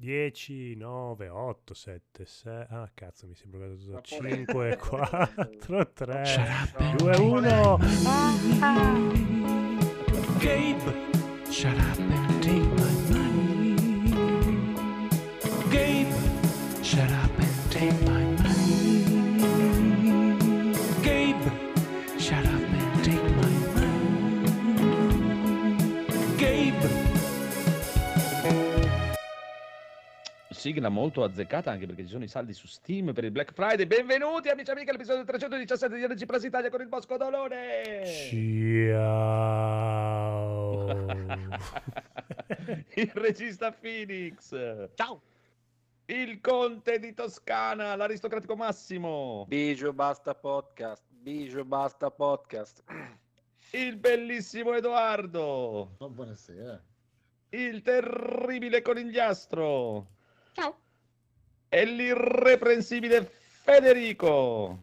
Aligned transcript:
10, 0.00 0.76
9, 0.76 1.28
8, 1.28 1.74
7, 1.74 2.24
6. 2.24 2.66
Ah, 2.70 2.90
cazzo, 2.94 3.26
mi 3.26 3.34
sembra 3.34 3.66
che 3.66 3.76
tutto 3.76 4.00
5, 4.00 4.76
4, 4.78 5.92
3, 5.92 6.24
2, 6.96 7.16
1. 7.16 7.78
Gabe, 10.38 10.94
shut 11.50 11.76
up 11.76 11.98
and 11.98 12.42
take 12.42 12.64
my 12.64 12.92
money. 13.10 13.74
Gabe, 15.68 16.14
shut 16.82 17.10
up 17.10 17.38
and 17.38 17.70
take 17.70 17.92
my 18.04 18.10
money. 18.10 18.19
Sigla 30.60 30.90
molto 30.90 31.24
azzeccata 31.24 31.70
anche 31.70 31.86
perché 31.86 32.02
ci 32.02 32.10
sono 32.10 32.22
i 32.22 32.28
saldi 32.28 32.52
su 32.52 32.66
Steam 32.66 33.14
per 33.14 33.24
il 33.24 33.30
Black 33.30 33.54
Friday. 33.54 33.86
Benvenuti 33.86 34.50
amici 34.50 34.68
e 34.68 34.72
amiche 34.72 34.90
all'episodio 34.90 35.24
317 35.24 35.96
di 35.96 36.06
NG 36.06 36.26
Plus 36.26 36.44
Italia 36.44 36.68
con 36.68 36.82
il 36.82 36.86
Bosco 36.86 37.16
Dolore. 37.16 38.04
Ciao. 38.94 40.90
il 42.92 43.10
regista 43.14 43.72
Phoenix. 43.72 44.54
Ciao. 44.96 45.22
Il 46.04 46.42
conte 46.42 46.98
di 46.98 47.14
Toscana, 47.14 47.96
l'aristocratico 47.96 48.54
Massimo. 48.54 49.46
Bigio 49.48 49.94
basta 49.94 50.34
podcast. 50.34 51.02
Bigio 51.08 51.64
basta 51.64 52.10
podcast. 52.10 52.84
Il 53.70 53.96
bellissimo 53.96 54.74
Edoardo. 54.74 55.94
Oh, 55.96 56.10
buonasera. 56.10 56.84
Il 57.48 57.80
terribile 57.80 58.82
conigliastro. 58.82 60.18
Ciao. 60.52 60.76
E 61.68 61.84
l'irreprensibile 61.84 63.30
Federico. 63.62 64.78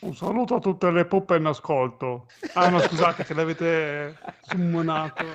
Un 0.00 0.14
saluto 0.14 0.56
a 0.56 0.58
tutte 0.60 0.90
le 0.90 1.04
puppe 1.06 1.36
in 1.36 1.46
ascolto. 1.46 2.26
Ah 2.54 2.68
no, 2.68 2.78
scusate 2.80 3.24
che 3.24 3.34
l'avete 3.34 4.18
summonato. 4.42 5.24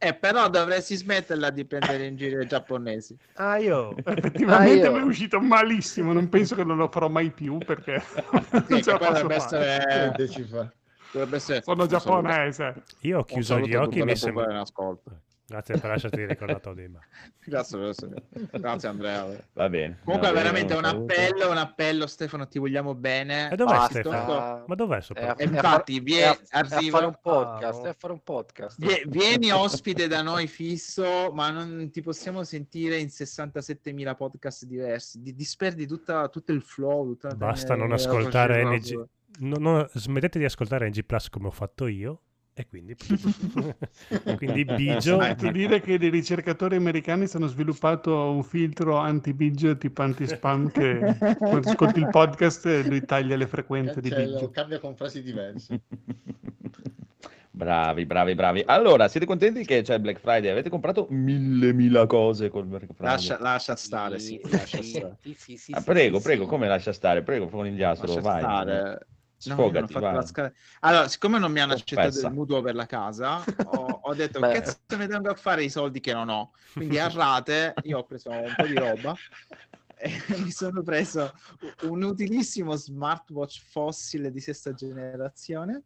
Eh, 0.00 0.14
però 0.14 0.48
dovresti 0.48 0.94
smetterla 0.94 1.50
di 1.50 1.64
prendere 1.64 2.06
in 2.06 2.14
giro 2.14 2.40
i 2.40 2.46
giapponesi. 2.46 3.16
Ah, 3.34 3.56
io. 3.56 3.96
Effettivamente 3.96 4.86
Ah, 4.86 4.90
io- 4.90 4.92
mi 4.92 5.00
è 5.00 5.02
uscito 5.02 5.40
malissimo, 5.40 6.12
non 6.12 6.28
penso 6.28 6.54
che 6.54 6.62
non 6.62 6.76
lo 6.76 6.86
farò 6.88 7.08
mai 7.08 7.32
più 7.32 7.58
perché 7.58 8.00
non 8.68 8.80
ce 8.80 8.92
la 8.92 8.98
posso 8.98 9.12
dovrebbe 9.22 9.40
fare. 9.40 9.66
essere... 9.66 10.72
Dovrebbe 11.10 11.36
essere... 11.36 11.62
Sono 11.62 11.86
giapponese. 11.86 12.84
Io 13.00 13.18
ho 13.18 13.24
chiuso 13.24 13.58
gli 13.58 13.74
occhi 13.74 13.98
e 13.98 14.04
mi 14.04 14.14
sembra... 14.14 14.64
Grazie 15.50 15.78
per 15.78 15.88
lasciarti 15.88 16.26
ricordato 16.26 16.74
Dima. 16.74 16.98
Grazie, 17.48 17.78
grazie, 17.78 18.08
grazie 18.52 18.88
Andrea. 18.90 19.26
Va 19.54 19.68
bene. 19.70 19.98
Comunque 20.04 20.28
bene, 20.28 20.42
veramente 20.42 20.74
un 20.74 20.84
appello, 20.84 21.50
un 21.50 21.56
appello 21.56 22.06
Stefano, 22.06 22.46
ti 22.46 22.58
vogliamo 22.58 22.94
bene. 22.94 23.50
E 23.50 23.56
dov'è 23.56 23.72
Basta. 23.72 24.00
Stefano? 24.00 24.64
Ma 24.66 24.74
dov'è 24.74 25.00
soprattutto? 25.00 25.40
E 25.40 25.44
a 25.46 25.48
infatti, 25.48 25.94
far- 25.94 26.02
vie- 26.02 26.22
è 26.24 26.58
a- 26.58 26.64
fare 26.64 27.06
un 27.06 27.18
podcast. 27.22 27.84
Ah, 27.86 27.94
fare 27.96 28.12
un 28.12 28.22
podcast. 28.22 28.78
Vie- 28.78 29.04
Vieni 29.06 29.50
ospite 29.50 30.06
da 30.06 30.20
noi 30.20 30.46
fisso, 30.48 31.30
ma 31.32 31.48
non 31.48 31.88
ti 31.90 32.02
possiamo 32.02 32.44
sentire 32.44 32.98
in 32.98 33.06
67.000 33.06 34.14
podcast 34.16 34.66
diversi. 34.66 35.22
Di- 35.22 35.34
disperdi 35.34 35.86
tutta, 35.86 36.28
tutto 36.28 36.52
il 36.52 36.60
flow. 36.60 37.16
Basta 37.36 37.74
non 37.74 37.92
eh, 37.92 37.94
ascoltare 37.94 38.64
NG. 38.64 39.02
No, 39.38 39.56
no, 39.56 39.88
smettete 39.94 40.38
di 40.38 40.44
ascoltare 40.44 40.86
NG 40.88 41.04
Plus 41.04 41.30
come 41.30 41.46
ho 41.46 41.52
fatto 41.52 41.86
io. 41.86 42.24
E 42.58 42.66
quindi, 42.66 42.96
quindi 44.36 44.64
Bigio. 44.64 45.20
Sento 45.22 45.48
dire 45.52 45.80
che 45.80 45.96
dei 45.96 46.10
ricercatori 46.10 46.74
americani 46.74 47.26
hanno 47.32 47.46
sviluppato 47.46 48.32
un 48.32 48.42
filtro 48.42 48.96
anti-bigio 48.96 49.76
tipo 49.78 50.02
anti-spam 50.02 50.68
che 50.72 51.16
quando 51.38 51.68
ascolti 51.70 52.00
il 52.00 52.08
podcast 52.10 52.66
lui 52.86 53.04
taglia 53.04 53.36
le 53.36 53.46
frequenze 53.46 54.00
di 54.00 54.08
Cancello, 54.08 54.34
bigio. 54.38 54.50
cambia 54.50 54.80
con 54.80 54.96
frasi 54.96 55.22
diverse. 55.22 55.80
Bravi, 57.50 58.06
bravi, 58.06 58.34
bravi. 58.36 58.62
Allora, 58.66 59.08
siete 59.08 59.26
contenti 59.26 59.64
che 59.64 59.82
c'è 59.82 59.94
il 59.94 60.00
Black 60.00 60.20
Friday? 60.20 60.48
Avete 60.50 60.68
comprato 60.68 61.06
mille, 61.10 61.72
mila 61.72 62.06
cose 62.06 62.50
col 62.50 62.66
Black 62.66 62.86
Friday? 62.86 63.06
Lascia, 63.14 63.38
lascia 63.40 63.74
stare, 63.74 64.18
sì. 64.20 64.40
Lascia 64.44 64.80
stare. 64.80 65.16
sì, 65.20 65.34
sì, 65.36 65.56
sì, 65.56 65.72
Ah, 65.72 65.82
prego, 65.82 66.18
sì, 66.18 66.22
prego, 66.22 66.44
sì. 66.44 66.48
come 66.48 66.68
lascia 66.68 66.92
stare? 66.92 67.22
Prego, 67.22 67.48
conigliastro, 67.48 68.06
Lascia 68.06 68.20
vai. 68.20 68.40
stare. 68.42 69.06
No, 69.44 69.54
Sfogati, 69.54 69.92
la 69.92 70.22
scala- 70.26 70.52
Allora, 70.80 71.06
siccome 71.06 71.38
non 71.38 71.52
mi 71.52 71.60
hanno 71.60 71.74
accettato 71.74 72.08
Confessa. 72.08 72.26
il 72.26 72.32
mutuo 72.34 72.60
per 72.60 72.74
la 72.74 72.86
casa, 72.86 73.44
ho, 73.66 74.00
ho 74.02 74.14
detto 74.14 74.40
Beh. 74.40 74.50
che 74.52 74.60
cazzo 74.62 74.96
ne 74.96 75.06
tengo 75.06 75.30
a 75.30 75.34
fare 75.36 75.62
i 75.62 75.70
soldi 75.70 76.00
che 76.00 76.12
non 76.12 76.28
ho. 76.28 76.50
Quindi 76.72 76.98
a 76.98 77.08
rate 77.08 77.74
io 77.84 77.98
ho 77.98 78.04
preso 78.04 78.30
un 78.30 78.52
po' 78.56 78.66
di 78.66 78.74
roba 78.74 79.14
e 79.96 80.10
mi 80.38 80.50
sono 80.50 80.82
preso 80.82 81.32
un 81.82 82.02
utilissimo 82.02 82.74
smartwatch 82.74 83.62
fossile 83.70 84.32
di 84.32 84.40
sesta 84.40 84.74
generazione. 84.74 85.82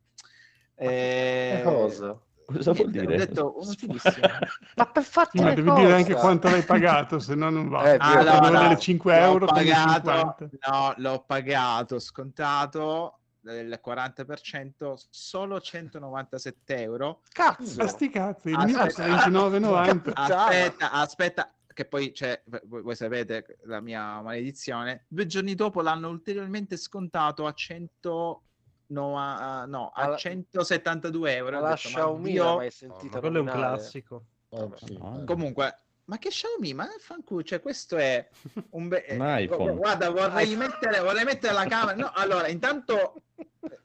E... 0.75 1.53
Che 1.57 1.62
cosa? 1.62 2.19
Cosa 2.47 2.73
vuol 2.73 2.91
dire? 2.91 3.05
Ho 3.15 3.17
detto 3.19 3.55
un 3.61 3.69
utilissimo. 3.69 4.27
Ma 4.77 4.87
per 4.87 5.03
farti 5.05 5.41
Ma 5.43 5.53
devi 5.53 5.69
cosa? 5.69 5.81
dire 5.83 5.93
anche 5.95 6.15
quanto 6.15 6.49
l'hai 6.49 6.62
pagato, 6.62 7.19
se 7.19 7.35
no 7.35 7.51
non 7.51 7.69
va. 7.69 7.93
Eh, 7.93 7.97
Ah, 8.01 8.15
no, 8.23 8.39
valere 8.41 8.69
no. 8.69 8.77
5 8.79 9.19
L'ho 9.19 9.25
euro 9.27 9.45
pagato, 9.47 10.11
50. 10.11 10.71
no, 10.71 10.95
l'ho 10.97 11.25
pagato 11.27 11.99
scontato 11.99 13.19
del 13.43 13.81
40% 13.85 14.95
solo 15.11 15.61
197 15.61 16.81
euro 16.81 17.23
Cazzo! 17.29 17.83
Ma 17.83 17.89
sti 17.89 18.09
cazzi, 18.11 18.49
il 18.51 18.57
mio 18.57 18.79
aspetta. 18.79 19.09
costa 19.09 19.31
29,90. 19.31 20.11
aspetta 20.15 20.91
aspetta 20.93 21.55
che 21.75 21.85
poi 21.87 22.13
c'è 22.13 22.41
voi, 22.65 22.83
voi 22.83 22.95
sapete 22.95 23.59
la 23.65 23.81
mia 23.81 24.21
maledizione 24.21 25.07
due 25.09 25.27
giorni 25.27 25.55
dopo 25.55 25.81
l'hanno 25.83 26.09
ulteriormente 26.09 26.77
scontato 26.77 27.47
a 27.47 27.53
100 27.53 28.43
no, 28.89 29.19
a, 29.19 29.65
no, 29.65 29.91
a 29.95 30.03
Ma 30.03 30.09
la- 30.11 30.17
172 30.17 31.35
euro 31.35 31.51
Ma 31.53 31.59
Ho 31.59 31.61
la 31.63 31.69
detto, 31.75 31.89
ma 31.89 31.95
Xiaomi 31.95 32.31
Dio- 32.31 32.45
l'hai 32.45 32.57
mai 32.57 32.71
sentita 32.71 33.21
quello 33.21 33.39
è 33.39 33.41
un 33.41 33.47
classico. 33.47 34.25
Oh, 34.51 34.71
sì. 34.77 34.99
Comunque 35.25 35.79
ma 36.05 36.19
che 36.19 36.31
Xiaomi 36.31 36.75
ma 36.75 36.89
fanculo 36.99 37.43
cioè 37.43 37.61
questo 37.61 37.97
è 37.97 38.29
un, 38.71 38.89
be- 38.89 39.07
Un 39.11 39.25
iPhone. 39.39 39.75
guarda 39.77 40.11
vorrei 40.11 40.57
mettere, 40.57 41.01
vorrei 41.01 41.25
mettere 41.25 41.53
la 41.53 41.67
camera 41.67 41.97
no 41.97 42.11
allora 42.17 42.49
intanto 42.49 43.23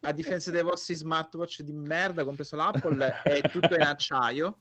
a 0.01 0.11
difesa 0.11 0.49
dei 0.51 0.63
vostri 0.63 0.95
smartwatch 0.95 1.61
di 1.61 1.73
merda 1.73 2.23
compreso 2.23 2.55
l'Apple 2.55 3.21
è 3.23 3.41
tutto 3.41 3.75
in 3.75 3.81
acciaio 3.81 4.57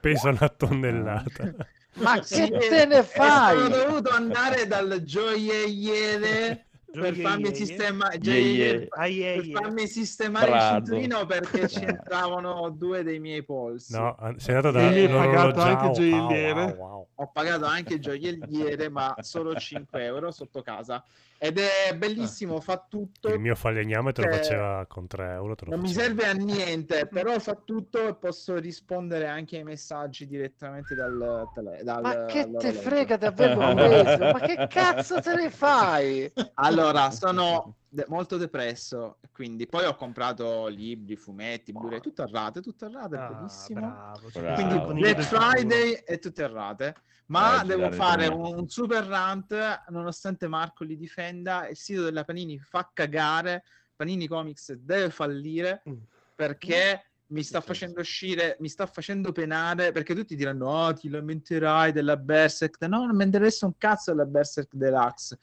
Pesa 0.00 0.30
una 0.30 0.48
tonnellata. 0.48 1.54
Ma 1.94 2.18
che 2.20 2.48
te 2.48 2.86
ne 2.86 3.02
fai? 3.02 3.56
Sono 3.56 3.68
dovuto 3.68 4.10
andare 4.10 4.66
dal 4.66 5.02
gioielliere 5.02 6.66
per 7.00 7.14
farmi 7.16 7.54
sistemare 7.54 8.18
Yeah, 8.20 8.34
yeah. 8.34 8.86
per 8.88 9.08
yeah, 9.08 9.34
yeah. 9.42 9.60
farmi 9.60 9.86
sistemare 9.86 10.50
il 10.50 10.60
cinturino 10.60 11.26
perché 11.26 11.68
ci 11.68 11.82
entravano 11.82 12.70
due 12.70 13.02
dei 13.02 13.18
miei 13.18 13.44
polsi. 13.44 13.92
No, 13.92 14.16
sei 14.36 14.54
andato 14.54 14.78
da 14.78 14.86
hai 14.86 15.08
pagato 15.08 15.60
anche 15.60 15.86
il 15.86 15.92
gioielliere? 15.92 16.62
Wow, 16.62 16.74
wow, 16.76 16.88
wow. 16.88 17.06
Ho 17.16 17.30
pagato 17.32 17.64
anche 17.64 17.94
il 17.94 18.00
gioielliere, 18.00 18.88
ma 18.90 19.14
solo 19.20 19.54
5 19.54 20.04
euro 20.04 20.30
sotto 20.30 20.62
casa. 20.62 21.04
Ed 21.38 21.58
è 21.58 21.94
bellissimo, 21.96 22.60
fa 22.60 22.86
tutto. 22.88 23.28
Il 23.28 23.40
mio 23.40 23.54
falegname 23.54 24.12
te 24.12 24.22
lo 24.22 24.28
Cioè, 24.28 24.36
faceva 24.38 24.86
con 24.86 25.06
3 25.06 25.32
euro. 25.32 25.54
Non 25.66 25.80
mi 25.80 25.88
serve 25.88 26.26
a 26.26 26.32
niente, 26.32 27.06
però 27.06 27.38
fa 27.38 27.54
tutto 27.54 28.08
e 28.08 28.14
posso 28.16 28.56
rispondere 28.56 29.26
anche 29.26 29.56
ai 29.58 29.64
messaggi 29.64 30.26
direttamente 30.26 30.94
dal 30.94 31.48
tele- 31.52 31.82
dal- 31.82 32.02
Ma 32.02 32.24
che 32.26 32.50
te 32.56 32.72
frega 32.72 33.18
preso? 33.32 33.58
Ma 33.58 34.40
che 34.40 34.66
cazzo 34.68 35.20
te 35.20 35.34
ne 35.34 35.50
fai? 35.50 36.32
Allora, 36.54 37.10
sono 37.10 37.76
de- 37.94 38.06
molto 38.08 38.36
depresso, 38.36 39.18
quindi 39.32 39.66
poi 39.68 39.84
ho 39.86 39.94
comprato 39.94 40.66
libri, 40.66 41.14
fumetti, 41.16 41.72
Blu-ray, 41.72 42.00
tutto 42.00 42.22
a 42.22 42.28
rate, 42.30 42.60
tutto 42.60 42.86
a 42.86 42.90
rate, 42.90 43.16
Ah, 43.16 43.28
bellissimo. 43.28 43.80
bravo. 43.80 44.28
Bravo. 44.32 44.54
Quindi 44.54 44.74
Bravo. 44.74 44.92
Black 44.94 45.20
Friday 45.22 45.92
e 46.04 46.18
tutte 46.18 46.42
a 46.42 46.48
rate. 46.48 46.94
Ma 47.26 47.62
Eh, 47.62 47.66
devo 47.66 47.90
fare 47.92 48.26
un 48.26 48.68
super 48.68 49.04
rant, 49.04 49.54
nonostante 49.90 50.48
Marco 50.48 50.82
li 50.84 50.96
difenda, 50.96 51.68
il 51.68 51.76
sito 51.76 52.02
della 52.02 52.24
Panini 52.24 52.58
fa 52.58 52.90
cagare, 52.92 53.62
Panini 53.94 54.26
Comics 54.26 54.72
deve 54.72 55.10
fallire 55.10 55.82
Mm. 55.88 55.94
perché 56.34 57.04
mi 57.28 57.42
sta 57.44 57.60
facendo 57.60 58.00
uscire, 58.00 58.56
mi 58.60 58.68
sta 58.68 58.86
facendo 58.86 59.30
penare, 59.32 59.92
perché 59.92 60.14
tutti 60.14 60.34
diranno, 60.36 60.66
oh, 60.68 60.92
ti 60.92 61.08
lamenterai 61.08 61.92
della 61.92 62.16
Berserk. 62.16 62.82
No, 62.82 63.06
non 63.06 63.16
mi 63.16 63.24
interessa 63.24 63.66
un 63.66 63.76
cazzo 63.78 64.10
della 64.10 64.26
Berserk 64.26 64.74
Deluxe. 64.74 65.38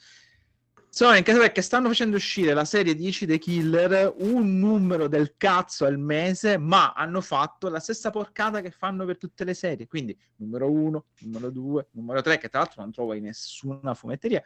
Solo 0.94 1.16
in 1.16 1.24
caso 1.24 1.40
perché 1.40 1.62
stanno 1.62 1.88
facendo 1.88 2.18
uscire 2.18 2.54
la 2.54 2.66
serie 2.66 2.96
10 2.96 3.26
The 3.26 3.38
Killer, 3.38 4.14
un 4.18 4.60
numero 4.60 5.08
del 5.08 5.36
cazzo 5.38 5.86
al 5.86 5.98
mese, 5.98 6.58
ma 6.58 6.92
hanno 6.92 7.22
fatto 7.22 7.70
la 7.70 7.80
stessa 7.80 8.10
porcata 8.10 8.60
che 8.60 8.72
fanno 8.72 9.06
per 9.06 9.18
tutte 9.18 9.46
le 9.46 9.54
serie. 9.54 9.88
Quindi 9.88 10.18
numero 10.36 10.70
1, 10.70 11.06
numero 11.20 11.50
2, 11.50 11.88
numero 11.92 12.22
3, 12.22 12.38
che 12.40 12.50
tra 12.50 12.60
l'altro 12.60 12.82
non 12.82 12.92
trovo 12.92 13.14
in 13.14 13.24
nessuna 13.24 13.94
fumetteria. 13.94 14.44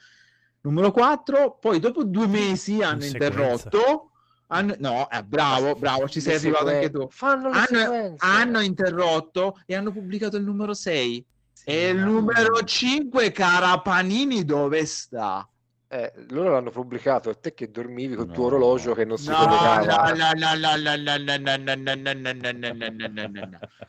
Numero 0.61 0.91
4, 0.91 1.57
poi 1.59 1.79
dopo 1.79 2.03
due 2.03 2.27
mesi 2.27 2.79
hanno 2.83 3.01
sequenza. 3.01 3.25
interrotto. 3.25 4.11
Hanno, 4.47 4.75
no, 4.77 5.09
eh, 5.09 5.23
bravo, 5.23 5.73
bravo, 5.73 6.07
ci 6.07 6.21
sei 6.21 6.33
Le 6.33 6.37
arrivato 6.39 6.67
anche 6.67 6.91
tu. 6.91 7.07
Fanno 7.09 7.49
le 7.49 7.55
Hanno, 7.55 7.65
sequenze. 7.79 8.15
hanno 8.25 8.59
interrotto 8.59 9.59
e 9.65 9.73
hanno 9.73 9.91
pubblicato 9.91 10.37
il 10.37 10.43
numero 10.43 10.75
6 10.75 11.25
E 11.63 11.89
il 11.89 11.97
numero 11.97 12.61
5, 12.63 13.31
cara 13.31 13.79
Panini, 13.79 14.45
dove 14.45 14.85
sta? 14.85 15.49
Eh, 15.87 16.11
loro 16.29 16.51
l'hanno 16.51 16.71
pubblicato 16.71 17.29
e 17.29 17.39
te 17.39 17.53
che 17.53 17.69
dormivi 17.69 18.15
col 18.15 18.27
no. 18.27 18.33
tuo 18.33 18.45
orologio 18.45 18.93
che 18.93 19.05
non 19.05 19.17
si 19.17 19.29
no, 19.29 19.35
collegava. 19.35 20.11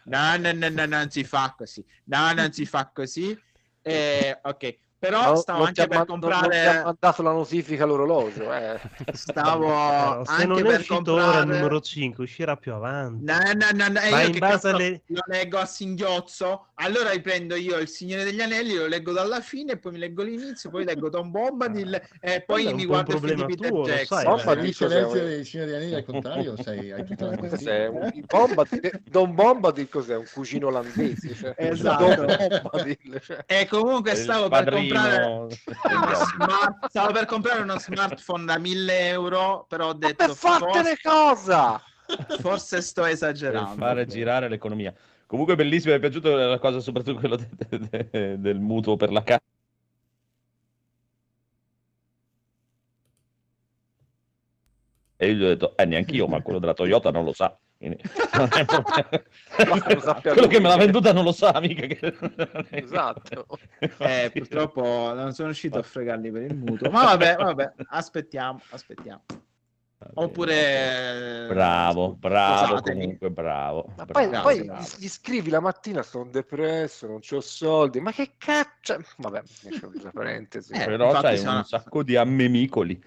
No, 0.05 0.37
non 0.87 1.11
si 1.11 1.25
fa 1.25 1.55
così. 1.57 1.85
No, 2.05 2.33
non 2.33 2.53
si 2.53 2.67
fa 2.67 2.91
così. 2.93 3.39
Eh, 3.81 4.39
ok, 4.43 4.79
però 4.99 5.31
no, 5.31 5.37
stavo 5.37 5.65
anche 5.65 5.87
per 5.87 5.99
man- 5.99 6.07
comprare... 6.07 6.65
Non, 6.65 6.75
non 6.75 6.83
mandato 6.85 7.23
la 7.23 7.33
notifica 7.33 7.85
all'orologio. 7.85 8.53
Eh. 8.53 8.81
Stavo 9.13 9.69
no, 9.69 10.25
se 10.25 10.33
anche 10.33 10.47
non 10.47 10.63
per 10.63 10.87
comprare... 10.87 11.21
ora 11.23 11.39
il 11.41 11.47
numero 11.47 11.81
5, 11.81 12.25
uscirà 12.25 12.57
più 12.57 12.73
avanti. 12.73 13.25
No, 13.25 13.37
no, 13.37 13.69
no, 13.75 13.89
no. 13.89 14.01
Io 14.01 14.27
in 14.27 14.39
base 14.39 14.69
alle... 14.69 15.03
lo 15.07 15.21
leggo 15.27 15.59
a 15.59 15.67
singhiozzo 15.67 16.69
allora 16.79 17.11
riprendo 17.11 17.55
io 17.57 17.79
il 17.79 17.89
Signore 17.89 18.25
degli 18.25 18.41
Anelli, 18.41 18.75
lo 18.75 18.87
leggo 18.87 19.13
dalla 19.13 19.41
fine, 19.41 19.77
poi 19.79 19.93
mi 19.93 19.99
leggo 19.99 20.23
l'inizio, 20.23 20.69
poi 20.69 20.85
leggo 20.85 21.09
Tom 21.09 21.31
Bombadil 21.31 21.95
e 22.21 22.45
Quello 22.45 22.69
poi 22.69 22.75
mi 22.75 22.85
guardo 22.85 23.13
il 23.15 23.19
film 23.19 23.31
di 23.31 23.35
problema 23.35 23.47
Peter 23.47 23.69
tuo, 23.71 23.85
Jackson. 23.85 24.07
sai, 24.19 24.25
Bomba 24.27 24.73
silenzio 24.73 25.23
dei 25.25 25.45
Signori 25.45 25.71
degli 25.71 25.81
Anelli 25.81 25.95
al 25.95 26.05
contrario, 26.05 26.63
sei, 26.63 26.93
hai 26.93 27.05
tutta 27.05 27.27
la? 27.27 27.89
Un, 27.91 28.11
di, 28.13 28.91
Don 29.05 29.35
Bombadil 29.35 29.89
cos'è? 29.89 30.17
Un 30.17 30.27
cugino 30.33 30.67
olandese. 30.67 31.35
Cioè. 31.35 31.55
Esatto. 31.57 32.05
Bombadil, 32.25 33.21
cioè. 33.23 33.45
E 33.47 33.67
comunque 33.67 34.11
Il 34.13 34.17
stavo 34.19 34.49
per 34.49 34.69
comprare 34.71 35.25
uno 35.25 35.49
smart- 36.15 36.87
stavo 36.89 37.13
per 37.13 37.25
comprare 37.25 37.63
uno 37.63 37.79
smartphone 37.79 38.45
da 38.45 38.59
1000 38.59 39.09
euro, 39.09 39.65
però 39.69 39.89
ho 39.89 39.93
detto 39.95 40.27
Per 40.27 40.35
fartene 40.35 40.97
forse, 40.97 41.01
cosa? 41.03 41.83
forse 42.41 42.83
sto 42.83 43.03
per 43.03 43.11
esagerando. 43.13 43.75
fare 43.77 44.07
girare 44.07 44.49
l'economia. 44.49 44.93
Comunque 45.27 45.57
bellissimo, 45.57 45.93
mi 45.93 45.99
è 45.99 46.01
piaciuto 46.01 46.35
la 46.37 46.59
cosa, 46.59 46.79
soprattutto 46.81 47.19
quello 47.19 47.37
de- 47.37 47.49
de- 47.69 48.09
de- 48.11 48.41
del 48.41 48.61
mutuo 48.61 48.97
per 48.97 49.11
la 49.11 49.23
casa. 49.25 49.43
E 55.19 55.29
io 55.29 55.35
gli 55.35 55.43
ho 55.45 55.49
detto, 55.49 55.77
eh, 55.77 55.85
neanche 55.87 56.15
io, 56.15 56.27
ma 56.29 56.43
quello 56.43 56.59
della 56.59 56.75
Toyota 56.75 57.11
non 57.11 57.25
lo 57.25 57.33
sa. 57.33 57.57
Quindi- 57.79 57.99
non 58.37 58.49
è 58.53 58.65
quello 58.65 60.35
lui. 60.35 60.49
che 60.49 60.61
me 60.61 60.69
l'ha 60.69 60.77
venduta 60.77 61.13
non 61.13 61.25
lo 61.25 61.33
sa, 61.33 61.59
mica. 61.61 61.87
Che... 61.87 62.17
Esatto. 62.71 63.47
Eh, 63.99 64.31
purtroppo 64.37 64.83
non 65.15 65.33
sono 65.33 65.49
riuscito 65.49 65.79
a 65.79 65.83
fregarli 65.83 66.31
per 66.31 66.43
il 66.43 66.55
mutuo. 66.55 66.91
Ma 66.91 67.05
vabbè, 67.05 67.37
vabbè, 67.37 67.73
aspettiamo, 67.89 68.61
aspettiamo. 68.71 69.23
Oppure 70.15 71.47
Bravo, 71.49 72.15
bravo, 72.15 72.67
Scusatemi. 72.77 73.01
comunque 73.03 73.31
bravo. 73.31 73.85
Ma 73.97 74.05
bravo. 74.05 74.31
poi, 74.43 74.57
poi 74.57 74.65
bravo. 74.65 74.87
gli 74.99 75.09
scrivi 75.09 75.51
la 75.51 75.61
mattina 75.61 76.03
sono 76.03 76.31
depresso, 76.31 77.07
non 77.07 77.21
ho 77.29 77.41
soldi, 77.41 78.01
ma 78.01 78.13
che 78.13 78.33
cazzo? 78.37 78.99
Vabbè, 79.19 79.43
questa 79.63 80.11
parentesi. 80.13 80.73
Eh, 80.73 80.85
Però 80.85 81.13
c'hai 81.21 81.39
sono- 81.39 81.59
un 81.59 81.65
sacco 81.65 82.03
di 82.03 82.17
ammemicoli. 82.17 83.01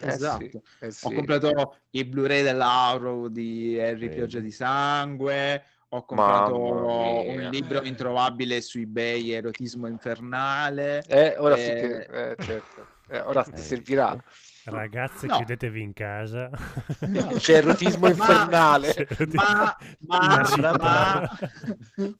Eh 0.00 0.08
esatto. 0.08 0.44
sì, 0.44 0.60
eh 0.80 0.90
sì. 0.90 1.06
Ho 1.06 1.12
comprato 1.12 1.78
i 1.90 2.04
Blu-ray 2.04 2.42
dell'Auro 2.42 3.28
di 3.28 3.78
Harry 3.80 4.08
Sì. 4.08 4.14
Pioggia 4.14 4.40
di 4.40 4.50
Sangue. 4.50 5.64
Ho 5.90 6.04
comprato 6.04 6.58
Mamma 6.58 6.86
mia. 7.22 7.44
un 7.44 7.50
libro 7.50 7.84
introvabile 7.84 8.60
su 8.60 8.78
eBay, 8.80 9.30
Erotismo 9.30 9.86
infernale. 9.86 11.04
Eh, 11.06 11.36
ora 11.38 11.56
sì 11.56 11.70
Eh, 11.70 11.74
che... 12.08 12.30
eh, 12.30 12.36
certo. 12.42 12.88
Eh, 13.06 13.20
ora 13.20 13.44
ti 13.44 13.52
Eh. 13.54 13.58
servirà. 13.58 14.16
Ragazze, 14.64 15.26
No. 15.26 15.36
chiudetevi 15.36 15.80
in 15.82 15.92
casa. 15.92 16.50
C'è 17.36 17.54
erotismo 17.56 18.06
Ma- 18.06 18.08
infernale. 18.10 19.08
Ma, 19.32 19.76
ma, 20.00 20.44
Sì, 20.44 20.60
ma, 20.60 21.38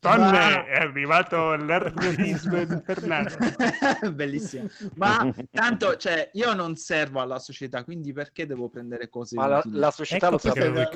Donne, 0.00 0.30
ma- 0.30 0.64
è 0.66 0.76
arrivato 0.76 1.54
l'ergotismo 1.56 2.58
infernale. 2.60 3.36
Bellissimo. 4.12 4.68
Ma 4.96 5.32
tanto, 5.50 5.96
cioè, 5.96 6.30
io 6.34 6.52
non 6.54 6.76
servo 6.76 7.20
alla 7.20 7.38
società, 7.38 7.82
quindi 7.84 8.12
perché 8.12 8.46
devo 8.46 8.68
prendere 8.68 9.08
cose 9.08 9.36
Ma 9.36 9.46
la, 9.46 9.62
la 9.66 9.90
società 9.90 10.26
Ecco 10.26 10.32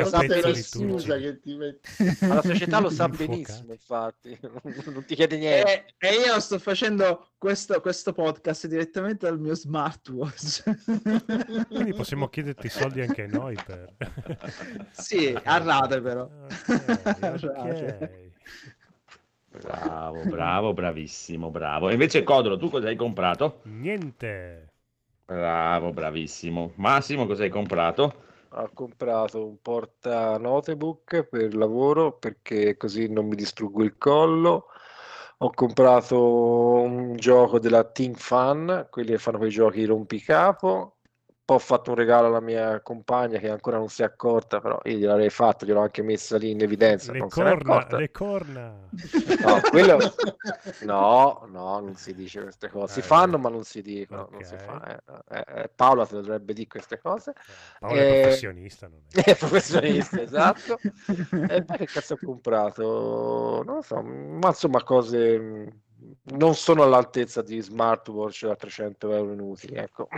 lo 0.02 0.08
sa 0.08 0.18
benissimo. 0.18 0.90
turci. 0.90 1.06
scusa 1.06 1.16
che 1.18 1.40
ti 1.40 1.54
metti. 1.56 1.90
Ma 2.26 2.34
la 2.34 2.42
società 2.42 2.78
lo 2.80 2.90
sa 2.90 3.08
benissimo, 3.08 3.72
infatti. 3.72 4.38
Non 4.88 5.04
ti 5.04 5.14
chiede 5.14 5.36
niente. 5.38 5.94
E, 5.98 6.08
e 6.08 6.14
io 6.26 6.38
sto 6.40 6.58
facendo 6.58 7.28
questo, 7.38 7.80
questo 7.80 8.12
podcast 8.12 8.66
direttamente 8.66 9.26
dal 9.26 9.38
mio 9.38 9.54
smartwatch. 9.54 10.62
Quindi 11.68 11.92
possiamo 11.94 12.28
chiederti 12.28 12.68
soldi 12.68 13.00
anche 13.00 13.26
noi 13.26 13.56
per... 13.64 13.94
sì, 14.92 15.36
a 15.44 15.58
rate 15.58 16.00
però. 16.00 16.22
Ok, 16.22 17.18
A 17.20 17.36
rate. 17.36 17.98
ok. 18.00 18.26
Bravo, 19.50 20.24
bravo, 20.24 20.72
bravissimo, 20.72 21.50
bravo. 21.50 21.88
E 21.88 21.92
invece 21.92 22.22
Codolo, 22.22 22.56
tu 22.56 22.68
cosa 22.70 22.88
hai 22.88 22.96
comprato? 22.96 23.60
Niente. 23.64 24.72
Bravo, 25.24 25.90
bravissimo. 25.92 26.72
Massimo, 26.76 27.26
cosa 27.26 27.42
hai 27.42 27.48
comprato? 27.50 28.24
Ho 28.50 28.70
comprato 28.72 29.46
un 29.46 29.60
porta 29.60 30.38
notebook 30.38 31.24
per 31.24 31.54
lavoro 31.54 32.12
perché 32.18 32.76
così 32.76 33.10
non 33.10 33.26
mi 33.26 33.36
distruggo 33.36 33.82
il 33.82 33.96
collo. 33.98 34.66
Ho 35.38 35.50
comprato 35.52 36.80
un 36.80 37.16
gioco 37.16 37.58
della 37.58 37.84
Team 37.84 38.14
Fan, 38.14 38.88
quelli 38.90 39.10
che 39.10 39.18
fanno 39.18 39.38
quei 39.38 39.50
giochi 39.50 39.84
rompicapo. 39.84 40.97
Ho 41.50 41.58
fatto 41.58 41.90
un 41.92 41.96
regalo 41.96 42.26
alla 42.26 42.40
mia 42.40 42.78
compagna 42.82 43.38
che 43.38 43.48
ancora 43.48 43.78
non 43.78 43.88
si 43.88 44.02
è 44.02 44.04
accorta, 44.04 44.60
però 44.60 44.78
io 44.84 44.98
gliel'avrei 44.98 45.30
fatto, 45.30 45.64
gliel'ho 45.64 45.80
anche 45.80 46.02
messa 46.02 46.36
lì 46.36 46.50
in 46.50 46.60
evidenza. 46.60 47.10
Le 47.10 47.20
non 47.20 47.28
corna, 47.28 47.86
le 47.96 48.10
corna. 48.10 48.74
No, 49.40 49.60
quello... 49.70 49.98
no, 50.84 51.46
no, 51.50 51.80
non 51.80 51.94
si 51.94 52.12
dice 52.12 52.42
queste 52.42 52.68
cose. 52.68 52.92
Si 52.92 52.98
Eh, 52.98 53.02
fanno, 53.02 53.38
ma 53.38 53.48
non 53.48 53.64
si 53.64 53.80
dicono. 53.80 54.28
Non 54.30 54.44
si 54.44 54.56
fa. 54.58 54.82
eh. 54.94 55.00
Eh, 55.30 55.62
eh, 55.62 55.70
Paola 55.74 56.04
te 56.04 56.16
dovrebbe 56.16 56.52
dire 56.52 56.68
queste 56.68 56.98
cose. 56.98 57.32
Paolo 57.78 57.98
è 57.98 58.10
Eh, 58.10 58.20
professionista, 58.20 58.88
non 58.88 59.00
è? 59.10 59.20
È 59.30 59.34
professionista, 59.36 60.20
esatto. 60.20 60.80
E 61.48 61.64
poi 61.64 61.76
che 61.78 61.86
cazzo 61.86 62.12
ho 62.14 62.18
comprato? 62.22 63.62
Non 63.64 63.76
lo 63.76 63.82
so, 63.82 64.02
ma 64.02 64.48
insomma 64.48 64.82
cose 64.82 65.72
non 66.24 66.54
sono 66.54 66.82
all'altezza 66.82 67.40
di 67.40 67.58
smartwatch 67.58 68.44
da 68.46 68.54
300 68.54 69.12
euro 69.14 69.32
inutili, 69.32 69.76
ecco. 69.76 70.08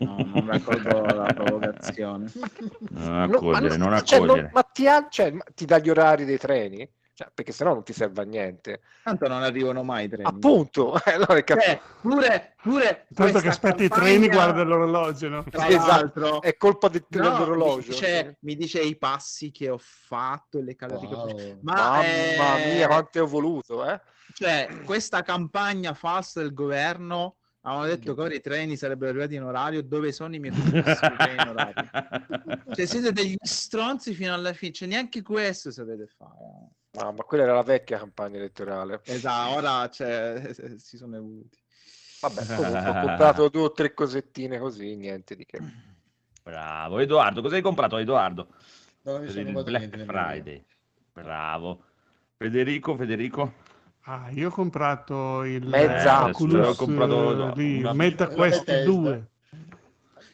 No, 0.00 0.16
non 0.18 0.46
raccolgo 0.46 1.00
la 1.00 1.32
provocazione. 1.34 2.30
Non 2.90 3.28
No, 3.28 3.36
accogliere, 3.36 3.76
ma, 3.78 3.86
non 3.88 4.04
cioè, 4.04 4.18
non- 4.20 4.28
accogliere. 4.30 4.50
ma 4.52 4.62
ti, 4.62 4.86
ha- 4.88 5.06
cioè, 5.08 5.32
ti 5.54 5.64
dà 5.64 5.78
gli 5.78 5.88
orari 5.90 6.24
dei 6.24 6.38
treni? 6.38 6.90
Cioè, 7.14 7.30
perché 7.34 7.52
sennò 7.52 7.74
non 7.74 7.84
ti 7.84 7.92
serve 7.92 8.22
a 8.22 8.24
niente. 8.24 8.80
Tanto 9.04 9.28
non 9.28 9.42
arrivano 9.42 9.82
mai 9.82 10.06
i 10.06 10.08
treni. 10.08 10.24
Appunto, 10.28 10.94
eh, 11.04 11.12
allora 11.12 11.34
che 11.34 11.44
cazzo- 11.44 11.70
Eh, 11.70 11.80
pure, 12.00 12.54
pure 12.62 13.06
Tanto 13.14 13.38
che 13.40 13.48
aspetti 13.48 13.84
i 13.84 13.88
campagna, 13.88 14.10
treni, 14.10 14.28
guarda 14.28 14.62
l'orologio, 14.62 15.28
no? 15.28 15.44
Tra 15.44 15.68
esatto. 15.68 16.40
è 16.40 16.56
colpa 16.56 16.88
del- 16.88 17.04
no, 17.10 17.20
dell'orologio. 17.20 17.88
Mi 17.90 17.94
dice, 17.94 18.36
mi 18.40 18.56
dice 18.56 18.80
i 18.80 18.96
passi 18.96 19.50
che 19.50 19.68
ho 19.68 19.78
fatto 19.78 20.58
e 20.58 20.62
le 20.62 20.74
calorie 20.74 21.06
che 21.08 21.14
ho. 21.14 21.24
Wow. 21.26 21.58
Ma 21.62 21.74
Mamma 21.74 22.02
eh, 22.62 22.72
mia, 22.74 22.86
quante 22.86 23.20
ho 23.20 23.26
voluto, 23.26 23.84
eh? 23.84 24.00
cioè, 24.34 24.68
questa 24.86 25.20
campagna 25.20 25.92
falsa 25.92 26.40
del 26.40 26.54
governo 26.54 27.36
avevano 27.62 27.86
detto 27.88 28.14
che 28.14 28.20
ora 28.20 28.34
i 28.34 28.40
treni 28.40 28.76
sarebbero 28.76 29.10
arrivati 29.10 29.34
in 29.34 29.42
orario. 29.42 29.82
Dove 29.82 30.12
sono 30.12 30.34
i 30.34 30.38
miei 30.38 30.52
treni 30.62 31.32
in 31.32 31.48
orario? 31.48 31.90
Cioè, 32.74 32.86
siete 32.86 33.12
degli 33.12 33.36
stronzi 33.40 34.14
fino 34.14 34.34
alla 34.34 34.52
fine. 34.52 34.72
Cioè, 34.72 34.88
neanche 34.88 35.22
questo 35.22 35.70
sapete 35.70 36.06
fare. 36.06 36.70
No, 36.94 37.12
ma 37.12 37.22
quella 37.24 37.44
era 37.44 37.54
la 37.54 37.62
vecchia 37.62 37.98
campagna 37.98 38.36
elettorale. 38.36 39.00
Esatto, 39.04 39.54
ora 39.54 39.88
cioè, 39.88 40.50
si 40.78 40.96
sono 40.96 41.16
evoluti. 41.16 41.58
Vabbè, 42.20 42.46
comunque 42.54 42.88
ho 42.88 43.00
comprato 43.00 43.48
due 43.48 43.62
o 43.62 43.72
tre 43.72 43.94
cosettine 43.94 44.58
così, 44.58 44.94
niente 44.94 45.34
di 45.34 45.44
che. 45.44 45.58
Bravo, 46.42 46.98
Edoardo, 46.98 47.40
cosa 47.40 47.56
hai 47.56 47.62
comprato, 47.62 47.96
Edoardo? 47.96 48.48
Non 49.02 49.20
mi 49.20 49.26
Per 49.26 49.34
sono 49.34 49.58
il 49.58 49.64
Black. 49.64 50.04
Friday. 50.04 50.64
Bravo. 51.12 51.84
Federico, 52.36 52.96
Federico? 52.96 53.54
Ah, 54.04 54.28
io 54.30 54.48
ho 54.48 54.50
comprato 54.50 55.44
il 55.44 55.66
Mezza 55.66 56.26
eh, 56.26 56.30
Asus. 56.30 56.40
Ho 56.40 56.46
Oculus 56.46 56.76
comprato 56.76 57.48
eh, 57.50 57.52
lì, 57.56 57.78
una- 57.80 57.92
MetaQuest 57.92 58.54
una 58.68 58.76
Bethesda. 58.76 58.90
2. 58.90 59.26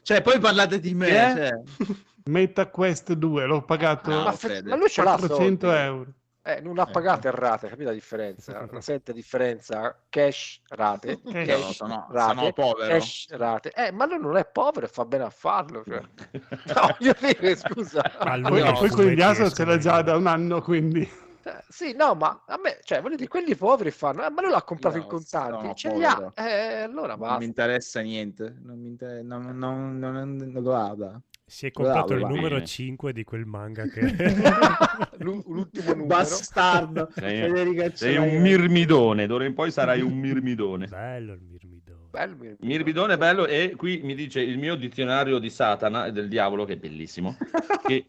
Cioè, 0.02 0.22
poi 0.22 0.38
parlate 0.38 0.80
di 0.80 0.94
me. 0.94 1.08
Eh? 1.08 1.34
cioè. 1.34 1.50
MetaQuest 2.28 3.12
2, 3.12 3.44
l'ho 3.46 3.62
pagato 3.62 4.10
Ah, 4.10 4.24
Ma. 4.24 4.32
Fe- 4.32 4.62
ma 4.62 4.76
lui 4.76 4.88
ce 4.88 5.02
l'ha 5.02 5.16
400 5.16 5.66
soldi. 5.66 5.82
euro. 5.82 6.06
Eh, 6.42 6.60
non 6.62 6.78
ha 6.78 6.86
Eh. 6.88 6.90
pagato 6.90 7.28
a 7.28 7.30
rate, 7.30 7.68
capito 7.68 7.88
la 7.88 7.94
differenza? 7.94 8.66
Non 8.72 8.80
sente 8.80 9.12
la 9.12 9.18
differenza 9.18 9.98
cash 10.08 10.60
rate, 10.68 11.20
Eh, 11.26 11.44
cash 11.44 11.60
no, 11.66 11.72
sono- 11.72 12.06
rate, 12.10 12.36
sono 12.38 12.52
povero. 12.52 12.88
cash 12.88 13.26
rate. 13.30 13.70
Eh, 13.74 13.92
ma 13.92 14.06
lui 14.06 14.18
non 14.18 14.36
è 14.38 14.46
povero 14.46 14.86
e 14.86 14.88
fa 14.88 15.04
bene 15.04 15.24
a 15.24 15.30
farlo. 15.30 15.84
Cioè. 15.86 16.00
No, 16.74 16.96
voglio 16.98 17.14
dire, 17.20 17.54
scusa. 17.56 18.02
Ma 18.24 18.36
lui 18.38 18.48
Poi, 18.48 18.62
no, 18.62 18.72
poi 18.78 18.88
con 18.88 19.04
gli 19.04 19.20
ASO 19.20 19.50
ce 19.50 19.64
l'ha 19.66 19.76
già 19.76 20.00
da 20.00 20.16
un 20.16 20.26
anno, 20.26 20.62
quindi... 20.62 21.26
Eh, 21.44 21.64
Sì, 21.68 21.94
no, 21.96 22.14
ma 22.14 22.42
a 22.46 22.58
me, 22.62 22.78
cioè, 22.82 23.00
voglio 23.00 23.16
dire, 23.16 23.28
quelli 23.28 23.54
poveri 23.56 23.90
fanno, 23.90 24.24
eh, 24.26 24.30
ma 24.30 24.42
lui 24.42 24.50
l'ha 24.50 24.62
comprato 24.62 24.96
Io 24.96 25.02
in 25.04 25.08
contanti, 25.08 25.60
sono 25.60 25.74
ce 25.74 25.94
li 25.94 26.04
ha, 26.04 26.32
eh, 26.34 26.82
allora 26.82 27.14
Non 27.14 27.20
mi 27.20 27.26
basta. 27.26 27.44
interessa 27.44 28.00
niente. 28.00 28.54
Non 28.62 28.78
mi 28.78 28.88
inter- 28.88 29.22
non, 29.22 29.56
non, 29.56 29.98
non, 29.98 30.12
non- 30.36 30.62
guarda. 30.62 31.20
Si 31.50 31.64
è 31.66 31.70
comprato 31.72 32.14
Bravo, 32.14 32.26
il 32.26 32.34
numero 32.34 32.54
bene. 32.56 32.66
5 32.66 33.12
di 33.14 33.24
quel 33.24 33.46
manga 33.46 33.84
che... 33.86 34.00
L'u- 35.18 35.42
L'ultimo 35.46 35.90
numero. 35.92 36.06
Bastardo. 36.06 37.08
Sei- 37.14 37.90
Sei 37.96 38.16
un 38.18 38.40
mirmidone, 38.42 39.26
d'ora 39.26 39.46
in 39.46 39.54
poi 39.54 39.70
sarai 39.70 40.02
un 40.02 40.12
mirmidone. 40.18 40.86
Bello 40.88 41.32
il 41.32 41.40
mirmidone. 41.40 41.76
Bello, 42.10 42.36
mi- 42.38 42.56
Mirmidone 42.60 43.14
è 43.14 43.16
bello 43.18 43.46
e 43.46 43.74
qui 43.76 44.00
mi 44.02 44.14
dice 44.14 44.40
il 44.40 44.58
mio 44.58 44.74
dizionario 44.76 45.38
di 45.38 45.48
Satana 45.50 46.06
e 46.06 46.12
del 46.12 46.28
diavolo, 46.28 46.64
che 46.64 46.74
è 46.74 46.76
bellissimo, 46.76 47.36
che 47.86 48.08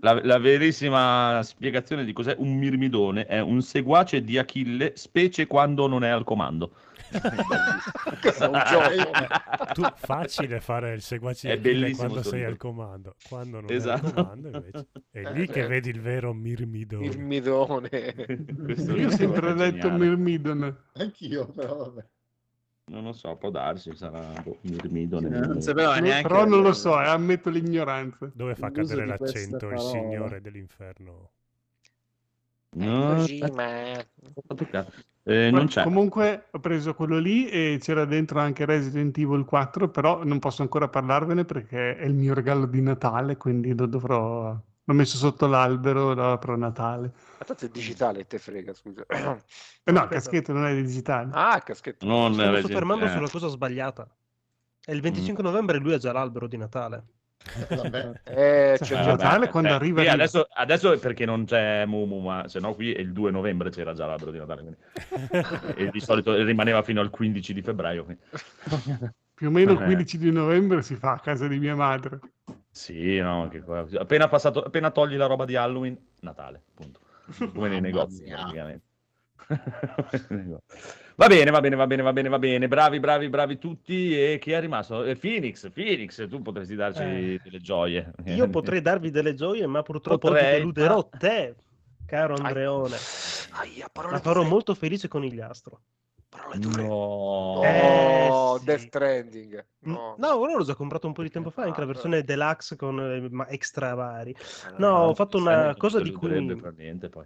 La, 0.00 0.20
la 0.22 0.38
verissima 0.38 1.40
spiegazione 1.42 2.04
di 2.04 2.12
cos'è 2.12 2.34
un 2.38 2.56
mirmidone 2.56 3.26
è 3.26 3.40
un 3.40 3.62
seguace 3.62 4.22
di 4.22 4.38
Achille, 4.38 4.92
specie 4.96 5.46
quando 5.46 5.86
non 5.86 6.04
è 6.04 6.08
al 6.08 6.24
comando. 6.24 6.72
Tu 9.74 9.82
facile 9.96 10.60
fare 10.60 10.94
il 10.94 11.02
seguace 11.02 11.50
È 11.52 11.58
di 11.58 11.68
Achille 11.68 11.80
bellissimo 11.80 12.08
quando 12.08 12.22
sei 12.22 12.32
libro. 12.38 12.50
al 12.52 12.56
comando. 12.58 13.14
Quando 13.28 13.60
non 13.60 13.70
Esatto. 13.70 14.06
è 14.06 14.08
al 14.08 14.14
comando 14.14 14.48
invece. 14.48 14.86
È 15.10 15.32
lì 15.32 15.46
che 15.48 15.62
Eh. 15.62 15.66
vedi 15.66 15.90
il 15.90 16.00
vero 16.00 16.32
mirmidone. 16.32 17.06
Il 17.06 17.18
midone. 17.20 17.88
Questo 18.64 18.96
Io 18.96 19.08
ho 19.08 19.10
sempre 19.10 19.54
detto 19.54 19.88
geniale. 19.88 19.98
Mirmidon. 19.98 20.76
Anch'io, 20.94 21.46
però 21.50 21.76
vabbè. 21.76 22.04
Non 22.86 23.02
lo 23.02 23.12
so, 23.12 23.34
può 23.36 23.50
darsi, 23.50 23.96
sarà 23.96 24.20
boh, 24.42 24.58
mirmidone. 24.62 25.28
Eh, 25.28 25.40
Non 25.40 25.62
neanche. 26.00 26.28
Però 26.28 26.44
non 26.44 26.62
lo 26.62 26.72
so, 26.74 27.00
eh, 27.00 27.06
ammetto 27.06 27.48
l'ignoranza. 27.48 28.30
Dove 28.32 28.54
fa 28.54 28.70
cadere 28.70 29.06
l'accento 29.06 29.70
il 29.70 29.78
signore 29.78 30.40
dell'inferno? 30.42 31.30
No, 32.76 33.14
Kojima. 33.14 33.98
eh, 35.22 35.50
Ma 35.50 35.58
non 35.58 35.66
c'è. 35.66 35.82
Comunque 35.82 36.48
ho 36.50 36.58
preso 36.58 36.94
quello 36.94 37.18
lì 37.18 37.48
e 37.48 37.78
c'era 37.80 38.04
dentro 38.04 38.40
anche 38.40 38.64
Resident 38.66 39.16
Evil 39.16 39.44
4, 39.44 39.88
però 39.88 40.22
non 40.24 40.38
posso 40.38 40.62
ancora 40.62 40.88
parlarvene 40.88 41.44
perché 41.44 41.96
è 41.96 42.04
il 42.04 42.14
mio 42.14 42.34
regalo 42.34 42.66
di 42.66 42.82
Natale, 42.82 43.36
quindi 43.36 43.74
lo 43.74 43.86
dovrò... 43.86 44.60
L'ho 44.86 44.94
messo 44.94 45.16
sotto 45.16 45.46
l'albero, 45.46 46.12
lo 46.12 46.32
apro 46.32 46.54
a 46.54 46.56
Natale. 46.56 47.12
Ma 47.38 47.44
tanto 47.46 47.64
è 47.64 47.68
digitale, 47.70 48.26
te 48.26 48.38
frega, 48.38 48.74
scusa. 48.74 49.04
Eh 49.08 49.20
no, 49.22 49.40
Aspetta. 49.84 50.08
caschetto 50.08 50.52
non 50.52 50.66
è 50.66 50.74
digitale. 50.82 51.30
Ah, 51.32 51.60
caschetto. 51.62 52.04
Non 52.04 52.32
Sto 52.34 52.42
Resident- 52.42 52.66
soffermando 52.66 53.04
eh. 53.06 53.08
sulla 53.10 53.28
cosa 53.30 53.48
sbagliata. 53.48 54.06
È 54.84 54.92
il 54.92 55.00
25 55.00 55.42
novembre 55.42 55.76
e 55.78 55.80
lui 55.80 55.94
ha 55.94 55.98
già 55.98 56.12
l'albero 56.12 56.46
di 56.46 56.58
Natale. 56.58 57.04
Vabbè. 57.68 58.20
Eh, 58.24 58.78
Cioè, 58.78 58.86
c'è 58.98 59.02
Eh, 59.02 59.06
Natale 59.06 59.48
quando 59.48 59.70
eh, 59.70 59.72
arriva 59.72 60.00
qui 60.02 60.08
adesso, 60.10 60.46
adesso 60.54 60.92
è 60.92 60.98
perché 60.98 61.24
non 61.26 61.44
c'è 61.46 61.84
Mumu, 61.86 62.20
ma 62.20 62.46
se 62.48 62.58
no 62.60 62.74
qui 62.74 62.92
è 62.92 63.00
il 63.00 63.12
2 63.12 63.30
novembre 63.30 63.70
c'era 63.70 63.92
già 63.94 64.04
l'albero 64.06 64.30
di 64.30 64.38
Natale. 64.38 64.60
quindi- 64.62 64.78
e 65.80 65.90
di 65.90 66.00
solito 66.00 66.34
rimaneva 66.42 66.82
fino 66.82 67.00
al 67.00 67.08
15 67.10 67.52
di 67.54 67.62
febbraio. 67.62 68.04
quindi- 68.04 68.22
Più 69.34 69.48
o 69.48 69.50
meno 69.50 69.72
il 69.72 69.80
Eh. 69.80 69.84
15 69.84 70.18
di 70.18 70.30
novembre 70.30 70.82
si 70.82 70.94
fa 70.94 71.12
a 71.14 71.18
casa 71.20 71.46
di 71.48 71.58
mia 71.58 71.74
madre. 71.74 72.20
Sì, 72.70 73.18
no, 73.18 73.48
che 73.48 73.60
qua- 73.62 73.86
appena, 73.98 74.28
passato, 74.28 74.62
appena 74.62 74.90
togli 74.90 75.16
la 75.16 75.26
roba 75.26 75.44
di 75.44 75.56
Halloween, 75.56 75.96
Natale, 76.20 76.62
punto. 76.74 77.00
Come 77.52 77.68
nei 77.68 77.80
negozi, 77.82 78.22
mia. 78.22 78.36
praticamente. 78.36 78.84
va 81.16 81.26
bene, 81.26 81.50
va 81.50 81.60
bene, 81.60 81.76
va 81.76 81.86
bene, 81.86 82.02
va 82.02 82.12
bene, 82.12 82.28
va 82.28 82.38
bene. 82.38 82.68
Bravi, 82.68 83.00
bravi, 83.00 83.28
bravi 83.28 83.58
tutti. 83.58 84.18
E 84.18 84.38
chi 84.40 84.52
è 84.52 84.60
rimasto? 84.60 85.04
Eh, 85.04 85.16
Phoenix, 85.16 85.70
Phoenix, 85.70 86.26
tu 86.28 86.40
potresti 86.42 86.74
darci 86.74 87.02
Eh. 87.02 87.40
delle 87.42 87.60
gioie. 87.60 88.12
Io 88.26 88.48
potrei 88.50 88.80
darvi 88.80 89.10
delle 89.10 89.34
gioie, 89.34 89.66
ma 89.66 89.82
purtroppo 89.82 90.28
Potrei, 90.28 90.58
deluderò 90.58 91.08
te, 91.08 91.54
caro 92.06 92.34
Andreone. 92.36 92.96
La 94.10 94.18
farò 94.20 94.40
dure. 94.40 94.48
molto 94.48 94.74
felice 94.74 95.08
con 95.08 95.22
Gliastro. 95.22 95.80
Parole 96.36 96.58
dure. 96.58 96.82
No. 96.82 97.60
Eh, 97.62 98.28
Oh, 98.30 98.58
sì. 98.58 98.64
Death 98.64 98.80
Stranding. 98.80 99.64
No, 99.80 100.14
No. 100.18 100.36
ora 100.38 100.54
l'ho 100.56 100.64
già 100.64 100.74
comprato 100.74 101.06
un 101.06 101.12
po' 101.12 101.22
di 101.22 101.30
tempo 101.30 101.50
fa, 101.50 101.62
anche 101.62 101.78
la 101.78 101.84
Ah, 101.84 101.88
versione 101.88 102.22
deluxe 102.22 102.76
con 102.76 102.98
eh, 103.00 103.28
ma 103.30 103.48
extra 103.48 103.94
vari. 103.94 104.30
Eh, 104.32 104.74
No, 104.78 105.04
ho 105.06 105.14
fatto 105.14 105.36
una 105.38 105.74
cosa 105.76 106.00
di 106.00 106.10
cui... 106.12 106.28
per 106.56 106.74
niente, 106.76 107.08
poi. 107.08 107.24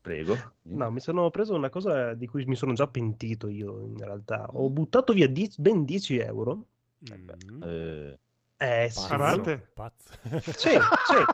Prego. 0.00 0.36
No, 0.62 0.90
mi 0.90 1.00
sono 1.00 1.30
preso 1.30 1.54
una 1.54 1.70
cosa 1.70 2.12
di 2.14 2.26
cui 2.26 2.44
mi 2.44 2.56
sono 2.56 2.74
già 2.74 2.86
pentito 2.86 3.48
io 3.48 3.80
in 3.80 3.96
realtà. 3.98 4.46
Ho 4.52 4.68
buttato 4.68 5.12
via 5.14 5.26
die- 5.28 5.50
ben 5.56 5.84
10 5.84 6.18
euro. 6.18 6.64
Mm. 7.10 7.62
Eh, 7.62 8.18
Eh 8.56 8.88
sì. 8.90 9.00
Pazzo, 9.00 9.16
Rate? 9.18 9.70
pazzo. 9.72 10.12
Sì, 10.56 10.90
sì. 11.00 11.28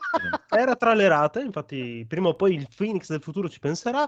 Era 0.49 0.75
tra 0.77 0.95
le 0.95 1.09
rate, 1.09 1.41
infatti 1.43 2.05
prima 2.09 2.29
o 2.29 2.35
poi 2.35 2.55
il 2.55 2.69
Phoenix 2.75 3.09
del 3.09 3.23
futuro 3.23 3.49
ci 3.49 3.59
penserà. 3.59 4.07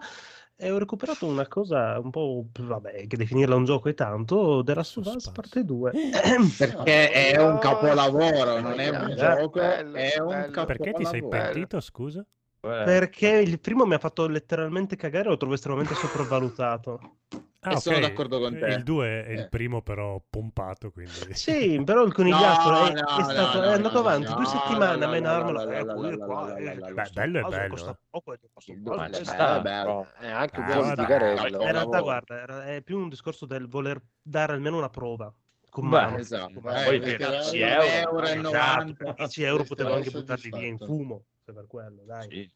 E 0.57 0.71
ho 0.71 0.79
recuperato 0.79 1.27
una 1.27 1.47
cosa 1.49 1.99
un 1.99 2.11
po', 2.11 2.47
vabbè, 2.59 3.07
che 3.07 3.17
definirla 3.17 3.55
un 3.57 3.65
gioco 3.65 3.89
è 3.89 3.95
tanto, 3.95 4.63
The 4.65 4.75
Last 4.75 4.97
of 4.99 5.07
Us 5.07 5.13
Suspense. 5.13 5.33
parte 5.33 5.65
2. 5.65 5.93
Perché 6.57 7.11
è 7.11 7.39
un 7.41 7.59
capolavoro, 7.59 8.61
non 8.61 8.79
è 8.79 8.89
un 8.89 9.09
Eh, 9.11 9.15
gioco, 9.17 9.59
bello, 9.59 9.97
è 9.97 10.19
un 10.19 10.51
capolavoro. 10.51 10.65
Perché 10.67 10.93
ti 10.93 11.05
sei 11.05 11.23
pentito, 11.25 11.81
scusa? 11.81 12.21
eh, 12.21 12.85
Perché 12.85 13.29
il 13.29 13.61
primo 13.61 13.85
mi 13.87 13.95
ha 13.95 13.99
fatto 13.99 14.27
letteralmente 14.29 14.97
cagare, 14.97 15.29
lo 15.29 15.37
trovo 15.37 15.55
estremamente 15.55 15.95
sopravvalutato. 15.95 17.19
Ah, 17.65 17.73
E 17.75 17.77
sono 17.77 17.97
ok. 17.97 18.03
d'accordo 18.03 18.41
con 18.41 18.59
te. 18.59 18.67
Il 18.67 18.83
2 18.83 19.25
è 19.25 19.31
il 19.31 19.41
Eh. 19.41 19.49
primo 19.49 19.83
però 19.83 20.21
pompato, 20.29 20.91
quindi... 20.91 21.13
Sì, 21.33 21.81
però 21.85 22.03
il 22.03 22.13
conigliastro 22.13 22.71
No, 22.73 22.87
è, 22.87 22.93
no, 22.93 23.19
è 23.19 23.23
stato- 23.23 23.59
no, 23.59 23.65
è 23.65 23.73
andato 23.75 23.95
no, 23.95 24.01
avanti 24.01 24.31
no, 24.31 24.35
due 24.37 24.47
settimane 24.47 25.05
a 25.05 25.09
menarmelo. 25.09 25.71
Eh, 25.71 25.79
eh, 25.79 27.11
bello 27.15 27.39
è 27.39 27.43
bello, 27.45 27.69
costa 27.69 27.91
eh. 27.93 27.97
poco, 28.11 28.35
costa 28.53 28.73
Il 28.73 28.83
poco, 28.83 29.03
eh, 29.03 29.11
è 29.11 29.61
bello, 29.61 30.07
è 30.19 30.29
anche 30.29 30.59
un 30.59 30.67
Ah, 30.67 30.75
po' 30.75 30.83
di 30.83 30.89
vabbè. 30.89 31.03
Vigarello. 31.03 31.63
In 31.63 31.73
realtà, 31.73 32.01
guarda, 32.01 32.65
è 32.67 32.83
più 32.83 32.99
un 32.99 33.09
discorso 33.09 33.47
del 33.47 33.69
voler 33.69 34.01
dare 34.21 34.53
almeno 34.55 34.77
una 34.79 34.91
prova. 34.91 35.33
Con 35.71 35.87
Beh, 35.87 35.89
mano. 35.91 36.19
Esatto. 36.19 36.61
Beh, 36.61 36.85
poi 36.85 36.99
perché 36.99 37.17
per 37.17 37.31
10 37.31 37.59
era- 37.61 37.85
euro, 38.03 38.27
e 38.27 38.35
Esatto, 38.35 38.41
90. 38.41 39.13
10 39.15 39.43
euro 39.45 39.65
potevo 39.65 39.95
anche 39.95 40.11
buttarli 40.11 40.51
via 40.51 40.67
in 40.67 40.79
fumo, 40.79 41.25
se 41.45 41.53
per 41.53 41.67
quello, 41.67 42.03
dai. 42.05 42.29
Sì. 42.29 42.51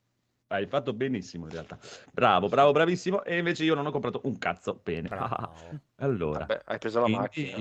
Hai 0.48 0.66
fatto 0.66 0.92
benissimo 0.92 1.46
in 1.46 1.52
realtà. 1.52 1.78
Bravo, 2.12 2.48
bravo, 2.48 2.70
bravissimo. 2.72 3.24
E 3.24 3.38
invece 3.38 3.64
io 3.64 3.74
non 3.74 3.86
ho 3.86 3.90
comprato 3.90 4.20
un 4.24 4.38
cazzo. 4.38 4.80
Bene. 4.82 5.08
Allora. 5.96 6.40
Vabbè, 6.40 6.62
hai 6.66 6.78
preso 6.78 7.00
la 7.00 7.08
macchina. 7.08 7.56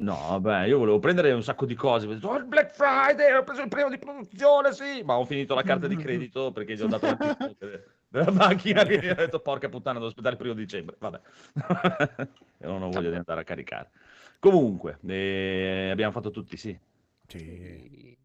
No, 0.00 0.14
vabbè, 0.38 0.66
io 0.66 0.78
volevo 0.78 1.00
prendere 1.00 1.32
un 1.32 1.42
sacco 1.42 1.66
di 1.66 1.74
cose. 1.74 2.06
Ho 2.06 2.14
detto, 2.14 2.28
"Oh, 2.28 2.36
il 2.36 2.44
Black 2.44 2.72
Friday, 2.72 3.32
ho 3.36 3.42
preso 3.42 3.62
il 3.62 3.68
premio 3.68 3.90
di 3.90 3.98
produzione, 3.98 4.72
sì. 4.72 5.02
Ma 5.04 5.18
ho 5.18 5.24
finito 5.24 5.56
la 5.56 5.62
carta 5.62 5.88
di 5.88 5.96
credito 5.98 6.52
perché 6.52 6.74
gli 6.76 6.82
ho 6.82 6.86
dato 6.86 7.16
de- 7.58 7.84
della 8.06 8.30
macchina 8.30 8.84
che 8.84 9.10
ho 9.10 9.14
detto, 9.14 9.40
porca 9.40 9.68
puttana, 9.68 9.94
devo 9.98 10.06
aspettare 10.06 10.34
il 10.36 10.40
primo 10.40 10.54
dicembre. 10.54 10.96
Vabbè. 11.00 11.20
e 12.58 12.66
non 12.66 12.82
ho 12.82 12.90
voglia 12.90 13.10
di 13.10 13.16
andare 13.16 13.40
a 13.40 13.44
caricare. 13.44 13.90
Comunque, 14.38 15.00
eh, 15.04 15.88
abbiamo 15.90 16.12
fatto 16.12 16.30
tutti, 16.30 16.56
sì. 16.56 16.78
Sì. 17.28 18.16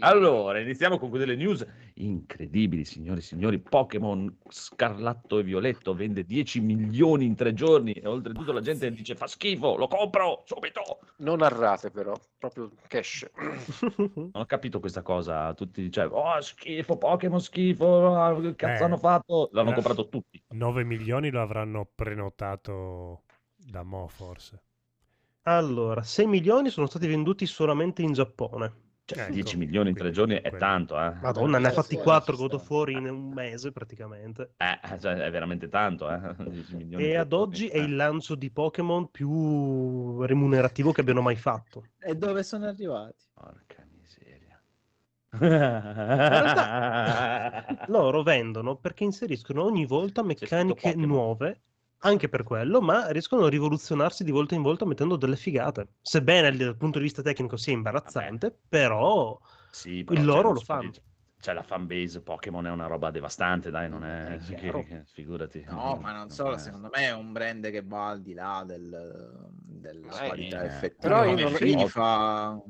Allora, 0.00 0.58
iniziamo 0.60 0.98
con 0.98 1.10
quelle 1.10 1.36
news 1.36 1.64
incredibili, 1.94 2.84
signori 2.84 3.20
e 3.20 3.22
signori. 3.22 3.58
Pokémon 3.60 4.38
Scarlatto 4.48 5.38
e 5.38 5.42
Violetto 5.44 5.94
vende 5.94 6.24
10 6.24 6.60
milioni 6.60 7.24
in 7.24 7.36
tre 7.36 7.54
giorni 7.54 7.92
e 7.92 8.06
oltretutto 8.06 8.52
la 8.52 8.60
gente 8.60 8.90
dice 8.90 9.14
fa 9.14 9.26
schifo, 9.26 9.76
lo 9.76 9.86
compro 9.86 10.42
subito. 10.44 11.00
Non 11.18 11.42
a 11.42 11.48
rate 11.48 11.90
però, 11.90 12.14
proprio 12.38 12.70
cash. 12.88 13.28
Non 14.18 14.30
ho 14.32 14.46
capito 14.46 14.80
questa 14.80 15.02
cosa. 15.02 15.54
Tutti 15.54 15.82
dicevano, 15.82 16.20
oh 16.22 16.40
schifo, 16.40 16.98
Pokémon 16.98 17.40
schifo, 17.40 18.14
ah, 18.14 18.40
che 18.40 18.54
cazzo 18.56 18.82
Eh, 18.82 18.86
hanno 18.86 18.96
fatto? 18.96 19.48
L'hanno 19.52 19.72
comprato 19.72 20.08
tutti. 20.08 20.42
9 20.48 20.84
milioni 20.84 21.30
lo 21.30 21.40
avranno 21.40 21.88
prenotato 21.94 23.22
da 23.56 23.82
mo, 23.82 24.08
forse. 24.08 24.62
Allora, 25.50 26.02
6 26.02 26.26
milioni 26.26 26.68
sono 26.70 26.86
stati 26.86 27.06
venduti 27.06 27.46
solamente 27.46 28.02
in 28.02 28.12
Giappone. 28.12 28.86
Cioè, 29.08 29.22
Ecco, 29.22 29.32
10 29.32 29.56
milioni 29.56 29.88
in 29.88 29.96
tre 29.96 30.10
giorni 30.10 30.34
è 30.34 30.42
quello- 30.42 30.58
tanto, 30.58 31.00
eh. 31.00 31.14
Madonna, 31.22 31.56
ne 31.58 31.68
ha 31.68 31.70
Eh, 31.70 31.72
fatti 31.72 31.96
sì, 31.96 32.02
4 32.02 32.34
ci 32.34 32.38
God 32.42 32.52
of 32.52 32.64
sta. 32.64 32.74
War 32.74 32.88
in 32.90 33.08
un 33.08 33.32
mese 33.32 33.72
praticamente. 33.72 34.50
Eh, 34.58 34.98
cioè, 35.00 35.14
è 35.14 35.30
veramente 35.30 35.70
tanto, 35.70 36.10
eh. 36.10 36.20
10 36.50 36.76
milioni 36.76 37.02
in 37.04 37.10
E 37.10 37.16
ad 37.16 37.32
oggi 37.32 37.68
è 37.68 37.78
Eh. 37.78 37.84
il 37.84 37.96
lancio 37.96 38.34
di 38.34 38.50
Pokémon 38.50 39.10
più 39.10 40.20
remunerativo 40.22 40.92
che 40.92 41.00
abbiano 41.00 41.22
mai 41.22 41.36
fatto. 41.36 41.84
E 41.98 42.14
dove 42.14 42.42
sono 42.42 42.66
arrivati? 42.66 43.24
Porca 43.32 43.86
miseria. 43.98 44.60
Loro 47.88 48.22
vendono 48.22 48.76
perché 48.76 49.04
inseriscono 49.04 49.62
ogni 49.64 49.86
volta 49.86 50.22
meccaniche 50.22 50.94
nuove, 50.96 51.62
anche 52.00 52.28
per 52.28 52.42
quello, 52.44 52.80
ma 52.80 53.10
riescono 53.10 53.44
a 53.44 53.48
rivoluzionarsi 53.48 54.24
di 54.24 54.30
volta 54.30 54.54
in 54.54 54.62
volta 54.62 54.84
mettendo 54.86 55.16
delle 55.16 55.36
figate. 55.36 55.88
Sebbene 56.00 56.56
dal 56.56 56.76
punto 56.76 56.98
di 56.98 57.04
vista 57.04 57.22
tecnico 57.22 57.56
sia 57.56 57.72
imbarazzante, 57.72 58.56
però 58.68 59.38
Sì, 59.70 59.98
il 59.98 60.04
però, 60.04 60.22
loro 60.22 60.26
cioè, 60.26 60.42
lo 60.42 60.52
non 60.54 60.64
fanno. 60.64 60.92
Cioè, 61.40 61.54
la 61.54 61.62
fanbase 61.62 62.20
Pokémon 62.20 62.66
è 62.66 62.70
una 62.70 62.86
roba 62.86 63.10
devastante, 63.10 63.70
dai, 63.70 63.88
non 63.88 64.04
è... 64.04 64.36
È 64.38 64.38
che- 64.56 64.84
che- 64.84 65.02
figurati. 65.12 65.64
No, 65.68 65.96
ma 65.96 66.12
non 66.12 66.30
solo, 66.30 66.54
è- 66.54 66.58
secondo 66.58 66.88
me 66.92 67.06
è 67.06 67.12
un 67.12 67.32
brand 67.32 67.70
che 67.70 67.82
va 67.82 68.08
al 68.08 68.22
di 68.22 68.32
là 68.34 68.64
del, 68.66 69.48
della 69.50 70.22
Eh, 70.22 70.26
qualità 70.26 70.62
eh, 70.62 70.66
effettiva. 70.66 71.08
però 71.08 71.24
io 71.24 71.36
non- 71.36 71.54
FIFA. 71.54 72.62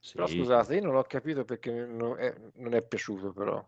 Sì. 0.00 0.14
Però 0.14 0.26
scusate, 0.26 0.74
io 0.74 0.82
non 0.82 0.96
ho 0.96 1.02
capito 1.04 1.44
perché 1.44 1.70
non 1.86 2.18
è, 2.18 2.34
non 2.54 2.74
è 2.74 2.82
piaciuto 2.82 3.32
però. 3.32 3.64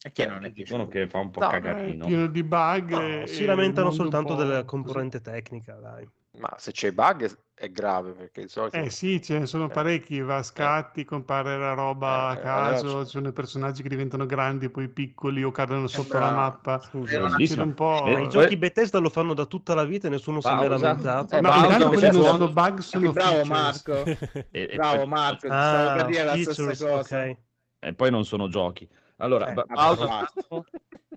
E 0.00 0.12
che 0.12 0.26
non 0.26 0.44
è 0.44 0.50
Dicono 0.50 0.86
piaciuto. 0.86 1.06
che 1.06 1.08
fa 1.08 1.18
un 1.18 1.30
po' 1.30 1.40
No, 1.40 1.48
È 1.48 1.60
cagatino. 1.60 2.06
pieno 2.06 2.26
di 2.28 2.42
bug. 2.44 2.90
No, 2.90 3.26
si 3.26 3.44
lamentano 3.44 3.90
soltanto 3.90 4.34
della 4.34 4.64
componente 4.64 5.20
tecnica, 5.20 5.74
dai. 5.74 6.08
Ma 6.38 6.54
se 6.56 6.70
c'è 6.70 6.92
bug 6.92 7.36
è, 7.54 7.68
grave 7.70 8.12
perché 8.12 8.42
di 8.42 8.48
solito... 8.48 8.76
Eh 8.76 8.90
sì, 8.90 9.20
ce 9.20 9.40
ne 9.40 9.46
sono 9.46 9.64
Eh. 9.64 9.70
parecchi, 9.70 10.20
va 10.20 10.36
a 10.36 10.42
scatti, 10.44 11.04
compare 11.04 11.58
la 11.58 11.72
roba 11.72 12.28
a 12.28 12.34
Eh, 12.36 12.40
caso, 12.40 12.86
allora 12.86 13.04
ci 13.04 13.10
sono 13.10 13.28
i 13.28 13.32
personaggi 13.32 13.82
che 13.82 13.88
diventano 13.88 14.24
grandi, 14.24 14.68
poi 14.70 14.88
piccoli 14.88 15.42
o 15.42 15.50
cadono 15.50 15.88
sotto 15.88 16.16
la 16.16 16.30
mappa. 16.30 16.78
Scusa, 16.80 17.34
un 17.64 17.74
po'... 17.74 18.04
Eh, 18.06 18.22
I 18.22 18.28
giochi 18.28 18.56
Bethesda 18.56 18.98
lo 19.00 19.10
fanno 19.10 19.34
da 19.34 19.46
tutta 19.46 19.74
la 19.74 19.84
vita 19.84 20.06
e 20.06 20.10
nessuno 20.10 20.40
si 20.40 20.46
è 20.46 20.68
lamentato. 20.68 21.34
Eh, 21.34 21.40
No, 21.40 21.48
intanto 21.56 21.88
quelli 21.88 22.10
non 22.12 22.22
sono 22.22 22.52
bug, 22.52 22.78
sono 22.78 23.12
Bravo 23.12 23.44
features. 23.44 23.48
Marco, 23.48 24.04
bravo 24.76 25.06
Marco, 25.06 25.46
stavo 25.48 25.96
per 25.96 26.06
dire 26.06 26.24
la 26.24 26.36
stessa 26.36 26.86
cosa. 26.86 27.24
e 27.24 27.94
poi 27.94 28.10
non 28.12 28.24
sono 28.24 28.46
giochi. 28.48 28.88
Allora, 29.20 29.50
Eh, 29.50 29.54
pausa. 29.66 30.30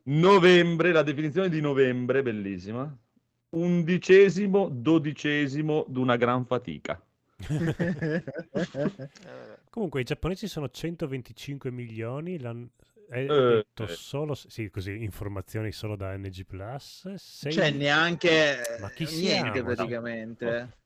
novembre, 0.04 0.92
la 0.92 1.04
definizione 1.04 1.50
di 1.50 1.62
novembre, 1.62 2.24
bellissima. 2.24 2.96
Undicesimo, 3.50 4.70
dodicesimo 4.70 5.86
d'una 5.88 6.16
gran 6.16 6.46
fatica. 6.46 7.00
Comunque 9.70 10.02
i 10.02 10.04
giapponesi 10.04 10.48
sono 10.48 10.70
125 10.70 11.72
milioni, 11.72 12.38
è 12.38 12.56
Eh, 13.14 13.26
detto 13.28 13.84
eh. 13.84 13.88
solo, 13.88 14.34
sì, 14.36 14.70
così, 14.70 15.04
informazioni 15.04 15.72
solo 15.72 15.96
da 15.96 16.16
NG+. 16.18 16.44
Plus, 16.46 17.14
sei- 17.16 17.52
Cioè, 17.52 17.72
neanche 17.72 18.78
Ma 18.80 18.90
chi 18.90 19.04
niente 19.06 19.52
siamo? 19.52 19.74
praticamente. 19.74 20.78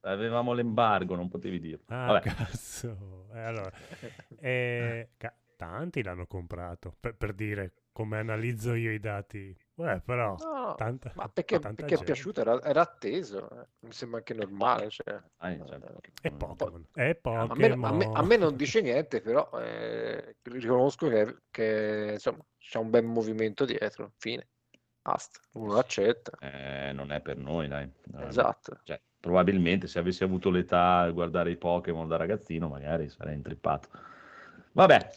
Avevamo 0.00 0.52
l'embargo, 0.52 1.14
non 1.16 1.28
potevi 1.28 1.58
dirlo. 1.60 1.82
Ah, 1.86 2.06
Vabbè. 2.12 2.20
cazzo. 2.20 3.26
Eh, 3.34 3.40
allora, 3.40 3.70
eh, 4.40 5.08
ca- 5.16 5.34
tanti 5.58 6.04
l'hanno 6.04 6.26
comprato, 6.26 6.94
per, 6.98 7.16
per 7.16 7.34
dire 7.34 7.72
come 7.90 8.18
analizzo 8.18 8.74
io 8.74 8.92
i 8.92 9.00
dati. 9.00 9.54
Eh, 9.74 10.00
però, 10.04 10.36
No, 10.36 10.74
tanta, 10.76 11.10
ma 11.16 11.28
perché, 11.28 11.58
tanta 11.58 11.82
perché 11.82 12.00
è 12.00 12.04
piaciuto, 12.04 12.40
era, 12.40 12.62
era 12.62 12.80
atteso, 12.80 13.50
eh. 13.50 13.66
mi 13.80 13.92
sembra 13.92 14.18
anche 14.18 14.34
normale. 14.34 14.88
Cioè. 14.88 15.20
Dai, 15.36 15.60
certo. 15.66 16.00
È 16.20 16.30
Pokémon. 16.30 16.86
È 16.92 17.02
A 17.02 17.06
me, 17.06 17.14
Pokémon. 17.16 17.84
a 17.84 17.92
me- 17.92 18.10
a 18.12 18.22
me 18.22 18.36
non 18.36 18.54
dice 18.54 18.80
niente, 18.80 19.20
però 19.20 19.50
eh, 19.60 20.36
riconosco 20.42 21.08
che, 21.08 21.38
che, 21.50 22.10
insomma, 22.12 22.44
c'è 22.56 22.78
un 22.78 22.90
bel 22.90 23.04
movimento 23.04 23.64
dietro. 23.64 24.12
Fine, 24.16 24.46
basta, 25.02 25.40
uno 25.54 25.76
accetta. 25.76 26.38
Eh, 26.40 26.92
non 26.92 27.10
è 27.10 27.20
per 27.20 27.36
noi, 27.36 27.66
dai. 27.66 27.90
Esatto. 28.20 28.78
Cioè, 28.84 29.00
probabilmente 29.18 29.88
se 29.88 29.98
avessi 29.98 30.22
avuto 30.22 30.50
l'età 30.50 30.98
a 30.98 31.10
guardare 31.10 31.50
i 31.50 31.56
Pokémon 31.56 32.06
da 32.06 32.16
ragazzino, 32.16 32.68
magari 32.68 33.08
sarei 33.08 33.34
intrippato. 33.34 33.88
Vabbè, 34.72 35.10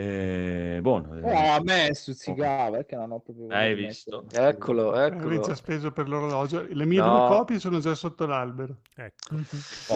eh, 0.00 0.78
buono. 0.80 1.16
eh, 1.18 1.22
Oh, 1.24 1.54
a 1.56 1.60
me 1.62 1.92
stuzzicava 1.92 2.70
perché 2.76 2.94
non 2.94 3.10
ho 3.10 3.18
proprio 3.18 3.48
Hai 3.48 3.74
visto? 3.74 4.24
Eccolo, 4.30 4.94
Eh, 4.96 5.06
eccolo. 5.06 5.26
Avete 5.26 5.46
già 5.48 5.54
speso 5.56 5.90
per 5.90 6.08
l'orologio. 6.08 6.64
Le 6.70 6.84
mie 6.84 7.00
No. 7.00 7.08
due 7.10 7.26
copie 7.36 7.58
sono 7.58 7.80
già 7.80 7.94
sotto 7.96 8.24
l'albero. 8.24 8.76
Ecco. 8.94 9.36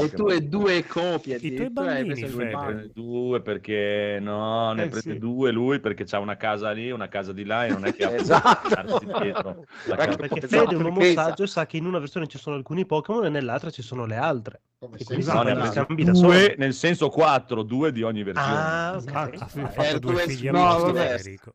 Le 0.00 0.10
tue 0.10 0.48
due 0.48 0.84
copie 0.86 1.36
I 1.36 1.54
tuoi 1.54 1.70
bambini, 1.70 2.28
prende 2.28 2.90
due 2.92 3.40
perché 3.42 4.18
no, 4.20 4.72
ne 4.72 4.84
Eh, 4.84 4.88
prende 4.88 5.12
sì. 5.12 5.18
due 5.18 5.52
lui 5.52 5.78
perché 5.78 6.04
c'ha 6.04 6.18
una 6.18 6.36
casa 6.36 6.72
lì, 6.72 6.90
una 6.90 7.08
casa 7.08 7.32
di 7.32 7.44
là 7.44 7.66
e 7.66 7.68
non 7.70 7.84
è 7.86 7.94
che 7.94 8.04
ha 8.04 8.10
Esatto. 8.16 9.00
dietro 9.20 9.64
la 9.86 9.94
casa. 9.96 10.16
Perché 10.16 10.40
Esatto, 10.46 10.48
Fede 10.48 10.72
è 10.74 10.76
un 10.78 10.84
uomo 10.84 10.98
perché- 10.98 11.12
saggio, 11.14 11.46
sa 11.46 11.64
che 11.66 11.76
in 11.76 11.86
una 11.86 12.00
versione 12.00 12.26
ci 12.26 12.38
sono 12.38 12.56
alcuni 12.56 12.84
Pokémon 12.86 13.24
e 13.26 13.28
nell'altra 13.28 13.70
ci 13.70 13.82
sono 13.82 14.04
le 14.04 14.16
altre. 14.16 14.62
Come 14.82 14.98
E 14.98 15.22
No, 15.22 15.42
ne 15.42 15.52
ha 15.52 15.86
due, 15.86 16.56
nel 16.58 16.72
senso 16.74 17.08
quattro, 17.08 17.62
due 17.62 17.92
di 17.92 18.02
ogni 18.02 18.24
versione. 18.24 18.56
Ah, 18.58 18.96
ok. 18.96 19.12
Ha 19.42 19.48
sì. 19.48 19.60
Fatto 19.92 20.08
Eh, 20.08 20.12
due 20.12 20.26
figli 20.26 20.50
no. 20.50 20.78
Federico. 20.86 21.54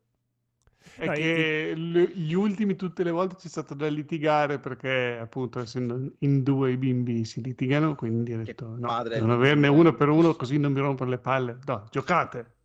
È 0.97 1.05
No, 1.05 1.11
che 1.11 1.73
gli 1.75 2.33
ultimi 2.33 2.75
tutte 2.75 3.03
le 3.03 3.11
volte 3.11 3.35
c'è 3.35 3.47
stato 3.49 3.75
da 3.75 3.87
litigare 3.87 4.57
perché 4.57 5.17
appunto 5.21 5.59
essendo 5.59 6.13
in 6.19 6.41
due 6.41 6.71
i 6.71 6.77
bimbi 6.77 7.23
si 7.23 7.41
litigano, 7.41 7.93
quindi 7.93 8.33
ho 8.33 8.43
detto 8.43 8.65
no, 8.77 9.03
non 9.19 9.29
averne 9.29 9.67
uno 9.67 9.93
per 9.93 10.09
uno 10.09 10.33
così 10.35 10.57
non 10.57 10.71
mi 10.71 10.79
rompono 10.79 11.11
le 11.11 11.19
palle. 11.19 11.59
No, 11.65 11.85
giocate. 11.91 12.55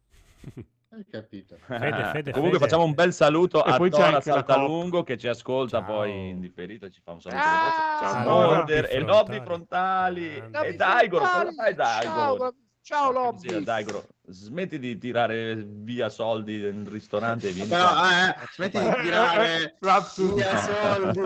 Hai 0.94 1.04
capito. 1.10 1.56
Fede, 1.66 2.04
Fede, 2.12 2.30
Comunque 2.32 2.58
Fede. 2.58 2.70
facciamo 2.70 2.84
un 2.84 2.94
bel 2.94 3.12
saluto 3.12 3.64
E 3.64 3.70
a 3.70 4.10
la 4.10 4.20
Saltalungo 4.20 5.02
che 5.02 5.16
ci 5.18 5.26
ascolta 5.28 5.78
Ciao. 5.78 5.86
poi 5.86 6.28
in 6.30 6.40
differito 6.40 6.86
e 6.86 6.90
ci 6.90 7.00
fa 7.02 7.12
un 7.12 7.20
saluto. 7.20 7.42
Ah, 7.42 7.98
Ciao, 8.00 8.16
allora. 8.20 8.56
Morder 8.56 8.88
e 8.90 9.00
Lobby 9.00 9.40
Frontali 9.42 10.34
Grande. 10.34 10.66
e 10.68 10.74
Daigoro, 10.74 11.24
cosa 11.24 11.52
fai 11.52 11.74
Ciao, 11.74 12.36
Daigoro? 12.36 12.54
Ciao 12.82 13.10
Lobby. 13.12 13.62
Daigoro, 13.62 14.06
smetti 14.26 14.78
di 14.78 14.98
tirare 14.98 15.54
via 15.64 16.08
soldi 16.08 16.58
nel 16.58 16.86
ristorante 16.86 17.48
e 17.48 17.52
vieni 17.52 17.68
Però, 17.68 17.88
qua. 17.88 18.34
eh, 18.34 18.46
smetti 18.52 18.78
di 18.78 18.90
tirare 19.02 19.76
via 19.80 20.56
soldi. 20.56 21.20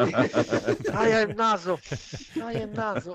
Aia 0.93 1.21
il 1.21 1.35
naso, 1.35 1.79
aia 2.43 2.63
il 2.65 2.71
naso. 2.71 3.13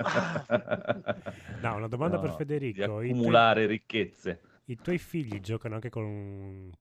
No, 1.62 1.76
una 1.76 1.88
domanda 1.88 2.16
No, 2.16 2.22
per 2.22 2.30
Di 2.32 2.36
Federico. 2.36 2.82
I 2.82 2.86
tuoi, 2.86 3.10
accumulare 3.10 3.66
ricchezze. 3.66 4.42
i 4.66 4.80
tuoi 4.82 4.98
figli 4.98 5.40
giocano 5.40 5.76
anche 5.76 5.90
con 5.90 6.72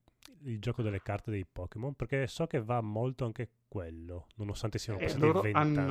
il 0.43 0.59
gioco 0.59 0.81
delle 0.81 1.01
carte 1.01 1.31
dei 1.31 1.45
Pokémon? 1.45 1.93
Perché 1.93 2.25
so 2.27 2.47
che 2.47 2.61
va 2.61 2.81
molto 2.81 3.25
anche 3.25 3.49
quello, 3.67 4.27
nonostante 4.35 4.77
siano 4.79 4.99
E 4.99 5.03
passati 5.03 5.19
loro 5.19 5.41
20 5.41 5.57
anni. 5.57 5.85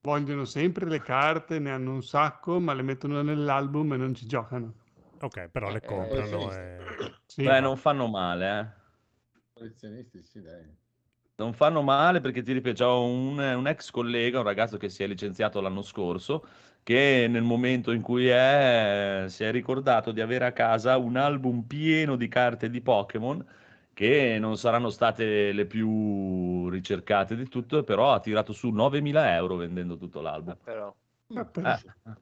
Vogliono 0.00 0.44
sempre 0.44 0.86
le 0.88 1.00
carte, 1.02 1.58
ne 1.58 1.70
hanno 1.70 1.92
un 1.94 2.02
sacco, 2.02 2.60
ma 2.60 2.72
le 2.74 2.82
mettono 2.82 3.22
nell'album 3.22 3.92
e 3.94 3.96
non 3.96 4.14
ci 4.14 4.26
giocano. 4.26 4.74
Ok, 5.20 5.48
però 5.50 5.70
le 5.70 5.82
Eh, 5.82 6.22
comprano 6.24 6.50
sì. 6.50 6.54
e... 6.54 6.96
Sì, 7.26 7.42
Beh, 7.42 7.60
non 7.60 7.76
fanno 7.76 8.08
male, 8.08 8.60
eh. 8.60 8.88
Collezionisti, 9.54 10.24
sì, 10.24 10.40
dai. 10.40 10.76
Non 11.36 11.54
fanno 11.54 11.80
male 11.80 12.20
perché 12.20 12.42
ti 12.42 12.52
ripeto, 12.52 12.84
c'ho 12.84 13.02
un, 13.04 13.38
un 13.38 13.66
ex 13.66 13.90
collega, 13.90 14.38
un 14.40 14.44
ragazzo 14.44 14.76
che 14.76 14.90
si 14.90 15.02
è 15.02 15.06
licenziato 15.06 15.60
l'anno 15.62 15.80
scorso, 15.80 16.44
che 16.82 17.26
nel 17.30 17.42
momento 17.42 17.92
in 17.92 18.02
cui 18.02 18.26
è, 18.28 19.24
si 19.28 19.44
è 19.44 19.50
ricordato 19.50 20.12
di 20.12 20.20
avere 20.20 20.44
a 20.44 20.52
casa 20.52 20.98
un 20.98 21.16
album 21.16 21.62
pieno 21.62 22.16
di 22.16 22.28
carte 22.28 22.68
di 22.68 22.82
Pokémon 22.82 23.42
che 24.00 24.38
non 24.40 24.56
saranno 24.56 24.88
state 24.88 25.52
le 25.52 25.66
più 25.66 26.70
ricercate 26.70 27.36
di 27.36 27.46
tutto, 27.50 27.82
però 27.82 28.14
ha 28.14 28.20
tirato 28.20 28.54
su 28.54 28.70
9.000 28.70 29.34
euro 29.34 29.56
vendendo 29.56 29.98
tutto 29.98 30.22
l'album. 30.22 30.56
Però, 30.64 30.94
Eh, 31.26 31.44
per- 31.44 31.66
Eh, 31.66 32.12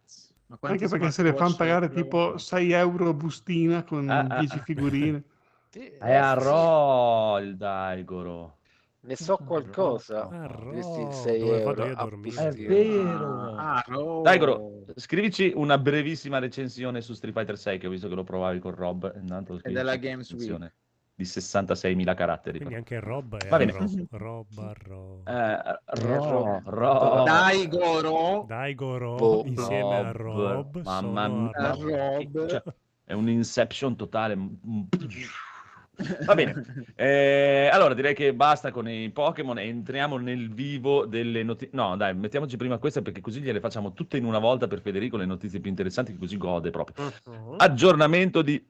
Ma 0.49 0.59
Anche 0.63 0.89
perché 0.89 1.13
se 1.13 1.23
le 1.23 1.35
fanno 1.35 1.55
pagare 1.55 1.89
tipo 1.89 2.37
6 2.37 2.73
euro 2.73 3.11
a 3.11 3.13
bustina 3.13 3.85
con 3.85 4.09
Ah, 4.11 4.27
ah, 4.29 4.39
10 4.41 4.59
ah. 4.59 4.63
figurine. 4.63 5.23
sì, 5.71 5.89
è 6.01 6.15
a 6.15 6.33
Ro 6.33 7.39
il 7.39 7.57
Daigoro. 7.57 8.57
ne 9.03 9.15
so 9.15 9.37
qualcosa. 9.37 10.27
Ah, 10.29 10.47
Ho 10.47 10.71
visto 10.71 10.97
Ro, 10.97 11.07
il 11.07 11.13
6 11.13 11.39
dove 11.39 11.61
euro 11.61 11.65
vado 11.65 11.85
io 11.85 11.95
a 11.95 12.01
a 12.01 12.03
dormire. 12.03 12.49
È 12.49 12.53
vero. 12.55 13.55
Ah, 13.57 13.85
no. 13.87 14.23
Daigoro, 14.23 14.85
scrivici 14.97 15.53
una 15.55 15.79
brevissima 15.79 16.41
recensione 16.41 17.03
su 17.03 17.13
Street 17.15 17.35
Fighter 17.37 17.57
6 17.57 17.79
che 17.79 17.87
ho 17.87 17.91
visto 17.91 18.09
che 18.09 18.15
lo 18.17 18.25
provavi 18.25 18.59
con 18.59 18.75
Rob. 18.75 19.13
Intanto 19.21 19.55
E 19.55 19.59
scrivi 19.61 19.77
della 19.77 19.95
Games 19.97 20.33
Week. 20.33 20.73
Di 21.19 21.25
66.000 21.25 22.15
caratteri. 22.15 22.59
Quindi 22.59 22.77
anche 22.77 23.01
Rob 23.01 23.37
è 23.37 23.49
Va 23.49 23.57
bene. 23.57 23.73
Ro, 23.73 23.89
Rob, 24.11 24.75
Ro. 24.87 25.23
Eh, 25.27 25.81
Ro- 25.85 26.63
Ro. 26.65 27.23
Dai, 27.25 27.67
Goro. 27.67 28.45
Daigoro 28.47 29.17
Boh, 29.17 29.43
insieme 29.45 29.97
a 29.97 30.13
Rob, 30.13 30.77
Rob. 30.77 30.83
mamma 30.85 31.27
mia. 31.27 31.75
Rob. 31.75 32.47
Cioè, 32.47 32.63
è 33.03 33.15
un 33.15 33.29
inception 33.29 33.97
totale. 33.97 34.39
Va 36.25 36.37
bene. 36.37 36.63
Eh, 36.95 37.69
allora 37.73 37.95
direi 37.95 38.15
che 38.15 38.33
basta 38.33 38.71
con 38.71 38.89
i 38.89 39.11
Pokémon 39.11 39.59
e 39.59 39.67
entriamo 39.67 40.19
nel 40.19 40.55
vivo 40.55 41.05
delle 41.05 41.43
notizie. 41.43 41.77
No, 41.77 41.97
dai, 41.97 42.15
mettiamoci 42.15 42.57
prima 42.57 42.79
queste 42.79 43.03
perché 43.03 43.21
così 43.21 43.41
gliele 43.41 43.59
facciamo 43.59 43.93
tutte 43.93 44.17
in 44.19 44.25
una 44.25 44.39
volta 44.39 44.69
per 44.69 44.81
Federico 44.81 45.17
le 45.17 45.27
notizie 45.27 45.59
più 45.59 45.69
interessanti, 45.69 46.17
così 46.17 46.37
gode 46.37 46.71
proprio. 46.71 47.11
Mhm. 47.27 47.55
Aggiornamento 47.57 48.41
di 48.43 48.65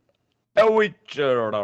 The 0.58 0.72
Witcher. 0.72 1.54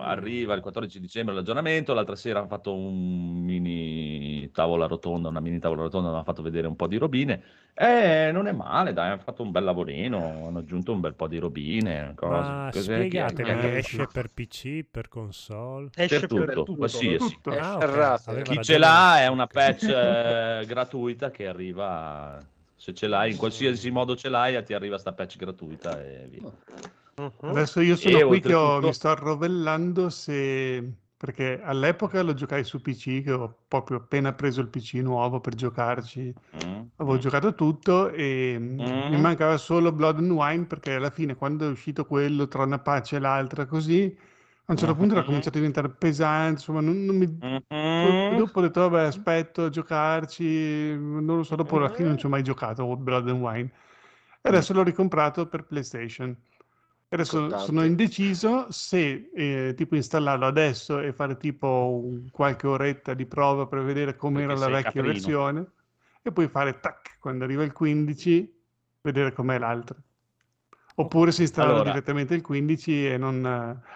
Arriva 0.00 0.54
il 0.54 0.60
14 0.60 1.00
dicembre 1.00 1.34
l'aggiornamento. 1.34 1.92
L'altra 1.94 2.14
sera 2.16 2.38
hanno 2.38 2.48
fatto 2.48 2.74
un 2.74 3.40
mini 3.42 4.50
tavola 4.52 4.86
rotonda, 4.86 5.28
una 5.28 5.40
mini 5.40 5.58
tavola 5.58 5.82
rotonda, 5.82 6.10
hanno 6.10 6.22
fatto 6.22 6.42
vedere 6.42 6.66
un 6.66 6.76
po' 6.76 6.86
di 6.86 6.96
robine. 6.96 7.42
E 7.74 8.30
non 8.32 8.46
è 8.46 8.52
male, 8.52 8.92
dai, 8.92 9.10
hanno 9.10 9.20
fatto 9.22 9.42
un 9.42 9.50
bel 9.50 9.64
lavorino, 9.64 10.46
hanno 10.46 10.58
aggiunto 10.58 10.92
un 10.92 11.00
bel 11.00 11.14
po' 11.14 11.26
di 11.26 11.38
robine. 11.38 12.12
Cose. 12.14 12.30
Ma 12.32 12.68
Cos'è 12.72 13.08
che- 13.08 13.24
che 13.34 13.76
esce 13.78 14.06
per 14.12 14.28
PC, 14.32 14.84
per 14.88 15.08
console? 15.08 15.88
Esce 15.96 16.20
Per 16.20 16.28
tutto, 16.28 16.44
per 16.44 16.54
tutto. 16.54 16.74
qualsiasi. 16.76 17.16
Tutto. 17.18 17.50
È 17.50 17.58
Ah, 17.58 17.74
ok, 17.74 17.80
ferrato. 17.80 18.30
aveva 18.30 18.44
Chi 18.52 18.62
ce 18.62 18.78
l'ha 18.78 19.20
è 19.22 19.26
una 19.26 19.46
patch 19.48 19.88
eh, 19.88 20.64
gratuita 20.66 21.30
che 21.30 21.48
arriva. 21.48 22.38
Se 22.76 22.92
ce 22.94 23.06
l'hai, 23.08 23.32
in 23.32 23.36
qualsiasi 23.38 23.90
modo 23.90 24.14
ce 24.14 24.28
l'hai, 24.28 24.62
ti 24.62 24.74
arriva 24.74 24.96
sta 24.98 25.12
patch 25.12 25.36
gratuita 25.38 26.00
e 26.00 26.28
via. 26.30 26.42
Mhm. 27.16 27.30
Adesso 27.50 27.80
io 27.80 27.96
sono 27.96 28.18
E 28.18 28.24
qui 28.26 28.40
che 28.40 28.54
ho- 28.54 28.80
mi 28.80 28.92
sto 28.92 29.08
arrovellando 29.08 30.10
se... 30.10 30.92
perché 31.16 31.60
all'epoca 31.62 32.22
lo 32.22 32.34
giocai 32.34 32.64
su 32.64 32.80
PC, 32.80 33.22
che 33.22 33.32
ho 33.32 33.54
proprio 33.68 33.98
appena 33.98 34.32
preso 34.32 34.60
il 34.60 34.68
PC 34.68 34.94
nuovo 34.94 35.40
per 35.40 35.54
giocarci. 35.54 36.34
Mm. 36.56 36.90
Avevo 36.96 37.18
giocato 37.18 37.54
tutto 37.54 38.10
e 38.10 38.56
mm, 38.58 39.08
mi 39.08 39.16
mancava 39.16 39.56
solo 39.58 39.92
Blood 39.92 40.18
and 40.18 40.30
Wine 40.30 40.66
perché 40.66 40.94
alla 40.94 41.10
fine 41.10 41.34
quando 41.36 41.66
è 41.66 41.70
uscito 41.70 42.04
quello 42.06 42.46
tra 42.48 42.62
una 42.64 42.78
patch 42.78 43.14
e 43.14 43.18
l'altra 43.18 43.66
così 43.66 44.16
A 44.66 44.72
un 44.72 44.76
certo 44.78 44.94
punto 44.96 45.14
era 45.14 45.24
cominciato 45.24 45.56
a 45.58 45.60
diventare 45.60 45.90
pesante, 45.90 46.52
insomma, 46.52 46.80
non, 46.80 47.04
non 47.04 47.16
mi... 47.16 47.26
Mhm. 47.42 48.36
dopo 48.36 48.58
ho 48.58 48.62
detto, 48.62 48.88
vabbè, 48.88 49.04
aspetto 49.06 49.64
a 49.64 49.68
giocarci, 49.70 50.94
non 50.98 51.24
lo 51.36 51.42
so, 51.42 51.54
dopo 51.56 51.76
alla 51.76 51.88
fine 51.88 52.08
non 52.08 52.18
ci 52.18 52.26
ho 52.26 52.28
mai 52.28 52.42
giocato 52.42 52.96
Blood 52.96 53.28
and 53.28 53.40
Wine. 53.40 53.72
E 54.42 54.48
adesso 54.48 54.72
l'ho 54.74 54.82
ricomprato 54.82 55.46
per 55.48 55.64
PlayStation. 55.64 56.36
Adesso 57.14 57.58
sono 57.58 57.84
indeciso 57.84 58.66
se 58.70 59.30
eh, 59.34 59.74
tipo 59.76 59.94
installarlo 59.94 60.46
adesso 60.46 60.98
e 60.98 61.12
fare 61.12 61.36
tipo 61.36 62.00
un- 62.04 62.28
qualche 62.30 62.66
oretta 62.66 63.14
di 63.14 63.24
prova 63.26 63.66
per 63.66 63.82
vedere 63.84 64.16
com'era 64.16 64.48
Perché 64.54 64.60
la 64.60 64.68
vecchia 64.68 64.90
caprino. 65.02 65.12
versione 65.12 65.66
e 66.22 66.32
poi 66.32 66.48
fare 66.48 66.80
tac 66.80 67.18
quando 67.20 67.44
arriva 67.44 67.62
il 67.62 67.72
15 67.72 68.62
vedere 69.00 69.32
com'è 69.32 69.58
l'altra. 69.58 69.96
Oppure 70.96 71.32
se 71.32 71.42
installare 71.42 71.74
Allora. 71.74 71.90
direttamente 71.90 72.34
il 72.34 72.42
15 72.42 73.06
e 73.06 73.16
non, 73.16 73.44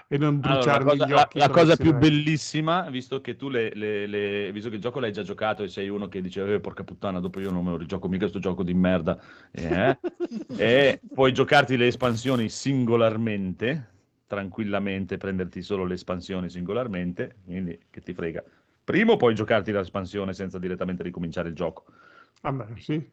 e 0.09 0.19
non 0.19 0.41
Allora, 0.41 0.73
la 0.73 0.79
bruciarmi 0.79 0.91
cosa, 0.91 1.07
gli 1.07 1.13
occhi 1.13 1.39
la 1.39 1.47
la 1.47 1.51
cosa 1.51 1.77
più 1.77 1.93
bellissima, 1.95 2.89
visto 2.91 3.21
che 3.21 3.37
tu 3.37 3.49
le, 3.49 3.73
le- 3.75 4.07
le- 4.07 4.53
visto 4.53 4.69
che 4.69 4.77
il 4.77 4.81
gioco 4.81 4.99
l'hai 5.01 5.13
già 5.13 5.23
giocato 5.23 5.63
e 5.63 5.69
sei 5.69 5.89
uno 5.89 6.09
che 6.09 6.21
dice, 6.21 6.55
eh, 6.55 6.61
porca 6.61 6.85
puttana, 6.85 7.21
dopo 7.21 7.41
io 7.41 7.51
non 7.51 7.65
me 7.65 7.71
lo 7.71 7.77
rigioco 7.77 8.09
mica 8.09 8.27
sto 8.29 8.39
gioco 8.39 8.63
di 8.63 8.75
merda, 8.75 9.19
eh, 9.51 9.99
e 10.57 11.01
puoi 11.13 11.33
giocarti 11.33 11.77
le 11.77 11.87
espansioni 11.89 12.49
singolarmente, 12.49 13.91
tranquillamente, 14.27 15.17
prenderti 15.19 15.63
solo 15.63 15.85
le 15.85 15.95
espansioni 15.95 16.49
singolarmente, 16.49 17.37
quindi 17.45 17.79
che 17.91 18.01
ti 18.01 18.13
frega. 18.15 18.43
Primo 18.85 19.17
puoi 19.17 19.35
giocarti 19.35 19.71
l'espansione 19.73 20.33
senza 20.33 20.59
direttamente 20.59 21.03
ricominciare 21.03 21.49
il 21.49 21.55
gioco 21.55 21.85
Vabbè, 22.43 22.77
sì. 22.81 23.13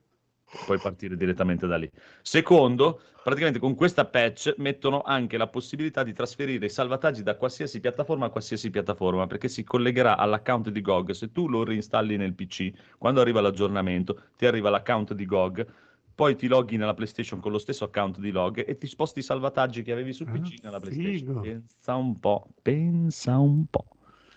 Puoi 0.66 0.80
partire 0.80 1.16
direttamente 1.18 1.68
da 1.68 1.78
lì. 1.78 1.90
Secondo, 2.22 3.02
praticamente 3.24 3.60
con 3.60 3.76
questa 3.76 4.06
patch 4.06 4.56
mettono 4.58 5.02
anche 5.02 5.38
la 5.38 5.48
possibilità 5.48 6.04
di 6.04 6.14
trasferire 6.14 6.66
i 6.66 6.70
salvataggi 6.70 7.24
da 7.24 7.36
qualsiasi 7.36 7.80
piattaforma 7.80 8.28
a 8.28 8.30
qualsiasi 8.30 8.70
piattaforma, 8.70 9.28
perché 9.28 9.48
si 9.48 9.64
collegherà 9.64 10.18
all'account 10.18 10.70
di 10.70 10.82
GOG. 10.82 11.12
Se 11.12 11.32
tu 11.32 11.48
lo 11.48 11.64
reinstalli 11.64 12.18
nel 12.18 12.34
PC, 12.34 12.72
quando 12.98 13.22
arriva 13.22 13.42
l'aggiornamento, 13.42 14.22
ti 14.38 14.46
arriva 14.46 14.70
l'account 14.70 15.14
di 15.14 15.26
GOG, 15.26 15.68
poi 16.16 16.36
ti 16.38 16.48
loghi 16.48 16.78
nella 16.78 16.94
PlayStation 16.94 17.42
con 17.42 17.52
lo 17.52 17.58
stesso 17.58 17.84
account 17.84 18.20
di 18.20 18.32
log 18.32 18.64
e 18.66 18.78
ti 18.78 18.88
sposti 18.88 19.20
i 19.20 19.24
salvataggi 19.24 19.82
che 19.82 19.92
avevi 19.92 20.14
sul 20.14 20.28
Ah, 20.30 20.32
PC 20.32 20.64
nella 20.64 20.80
PlayStation. 20.80 21.18
figo. 21.18 21.40
Pensa 21.42 21.96
un 21.96 22.20
po', 22.20 22.48
pensa 22.62 23.38
un 23.38 23.66
po'. 23.70 23.86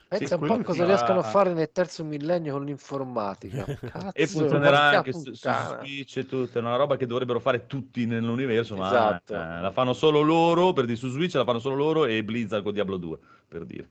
Pensa 0.09 0.37
un 0.37 0.47
po' 0.47 0.59
cosa 0.62 0.85
riescono 0.87 1.18
a 1.18 1.23
fare 1.23 1.53
nel 1.53 1.71
terzo 1.71 2.03
millennio 2.03 2.55
con 2.55 2.64
l'informatica. 2.64 3.64
Cazzo, 3.79 4.11
E 4.14 4.27
funzionerà 4.27 4.81
anche 4.88 5.12
su, 5.12 5.33
su. 5.35 5.49
Switch 5.51 6.16
e 6.16 6.27
tutto, 6.27 6.59
è 6.59 6.61
una 6.62 6.77
roba 6.77 6.97
che 6.97 7.07
dovrebbero 7.07 7.40
fare 7.40 7.66
tutti 7.66 8.07
nell'universo, 8.07 8.75
ma 8.77 8.88
Esatto. 8.88 9.35
eh, 9.35 9.61
la 9.61 9.71
fanno 9.71 9.92
solo 9.92 10.23
loro, 10.23 10.73
per 10.73 10.87
dire 10.87 10.97
su 10.97 11.09
Switch 11.09 11.35
la 11.35 11.44
fanno 11.44 11.59
solo 11.59 11.75
loro 11.75 12.05
e 12.07 12.25
Blizzard 12.25 12.62
con 12.62 12.73
Diablo 12.73 12.97
2, 12.97 13.18
per 13.47 13.64
dire. 13.66 13.88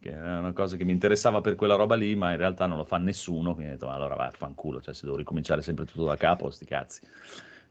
Che 0.00 0.10
è 0.12 0.36
una 0.36 0.52
cosa 0.52 0.76
che 0.76 0.84
mi 0.84 0.92
interessava 0.92 1.40
per 1.40 1.54
quella 1.54 1.76
roba 1.76 1.94
lì, 1.94 2.14
ma 2.14 2.30
in 2.32 2.36
realtà 2.36 2.66
non 2.66 2.76
lo 2.76 2.84
fa 2.84 2.98
nessuno, 2.98 3.54
quindi 3.54 3.70
ho 3.72 3.74
detto, 3.76 3.86
"Ma 3.86 3.94
allora 3.94 4.14
vai, 4.16 4.30
fanculo, 4.32 4.82
cioè 4.82 4.92
se 4.92 5.06
devo 5.06 5.16
ricominciare 5.16 5.62
sempre 5.62 5.86
tutto 5.86 6.04
da 6.04 6.16
capo, 6.16 6.50
sti 6.50 6.66
cazzi. 6.66 7.00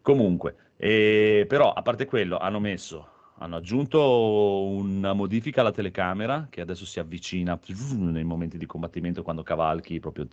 Comunque, 0.02 0.56
eh, 0.78 1.46
però 1.48 1.72
a 1.72 1.82
parte 1.84 2.06
quello, 2.06 2.38
hanno 2.38 2.60
messo, 2.60 3.08
hanno 3.44 3.58
aggiunto 3.58 4.68
una 4.68 5.12
modifica 5.12 5.60
alla 5.60 5.74
telecamera 5.74 6.48
che 6.50 6.62
adesso 6.62 6.86
si 6.86 7.00
avvicina 7.02 7.60
nei 7.98 8.24
momenti 8.24 8.58
di 8.58 8.66
combattimento 8.66 9.22
quando 9.22 9.44
cavalchi, 9.44 10.00
proprio 10.00 10.26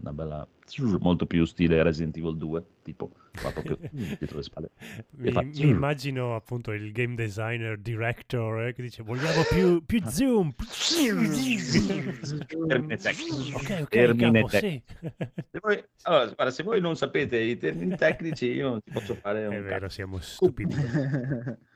una 0.00 0.12
bella, 0.12 0.46
molto 0.98 1.24
più 1.24 1.46
stile 1.46 1.82
Resident 1.82 2.18
Evil 2.18 2.36
2, 2.36 2.64
tipo, 2.82 3.12
va 3.42 3.50
proprio 3.50 3.78
dietro 3.90 4.36
le 4.36 4.42
spalle. 4.42 4.70
Mi, 5.12 5.32
fa- 5.32 5.42
mi 5.42 5.60
immagino 5.60 6.34
appunto 6.34 6.72
il 6.72 6.92
game 6.92 7.14
designer, 7.14 7.78
director 7.78 8.66
eh, 8.66 8.74
che 8.74 8.82
dice 8.82 9.02
vogliamo 9.02 9.40
più, 9.48 9.82
più 9.86 10.02
zoom. 10.06 10.52
Termine 12.66 12.96
tecnico. 12.98 13.56
ok, 13.56 13.78
ok, 13.82 13.88
Termine 13.88 14.32
capo, 14.42 14.48
sì. 14.48 14.58
tecnico. 14.60 14.84
Se 15.50 15.58
voi, 15.62 15.84
allora, 16.02 16.24
guarda, 16.26 16.50
se 16.50 16.62
voi 16.62 16.80
non 16.82 16.94
sapete 16.94 17.38
i 17.38 17.56
termini 17.56 17.96
tecnici, 17.96 18.48
io 18.52 18.68
non 18.68 18.82
ti 18.82 18.90
posso 18.90 19.14
fare 19.14 19.46
un 19.48 19.54
È 19.54 19.62
vero, 19.62 19.78
cazzo. 19.78 19.94
siamo 19.94 20.18
stupidi. 20.20 20.74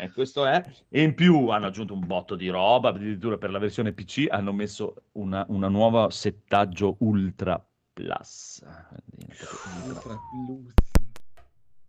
Eh, 0.00 0.12
questo 0.12 0.46
è. 0.46 0.64
E 0.88 1.02
in 1.02 1.16
più 1.16 1.48
hanno 1.48 1.66
aggiunto 1.66 1.92
un 1.92 2.06
botto 2.06 2.36
di 2.36 2.48
roba, 2.48 2.90
addirittura 2.90 3.36
per 3.36 3.50
la 3.50 3.58
versione 3.58 3.92
PC 3.92 4.26
hanno 4.30 4.52
messo 4.52 4.94
una, 5.12 5.44
una 5.48 5.66
nuova 5.66 6.08
settaggio 6.10 6.94
Ultra 7.00 7.60
Plus. 7.92 8.64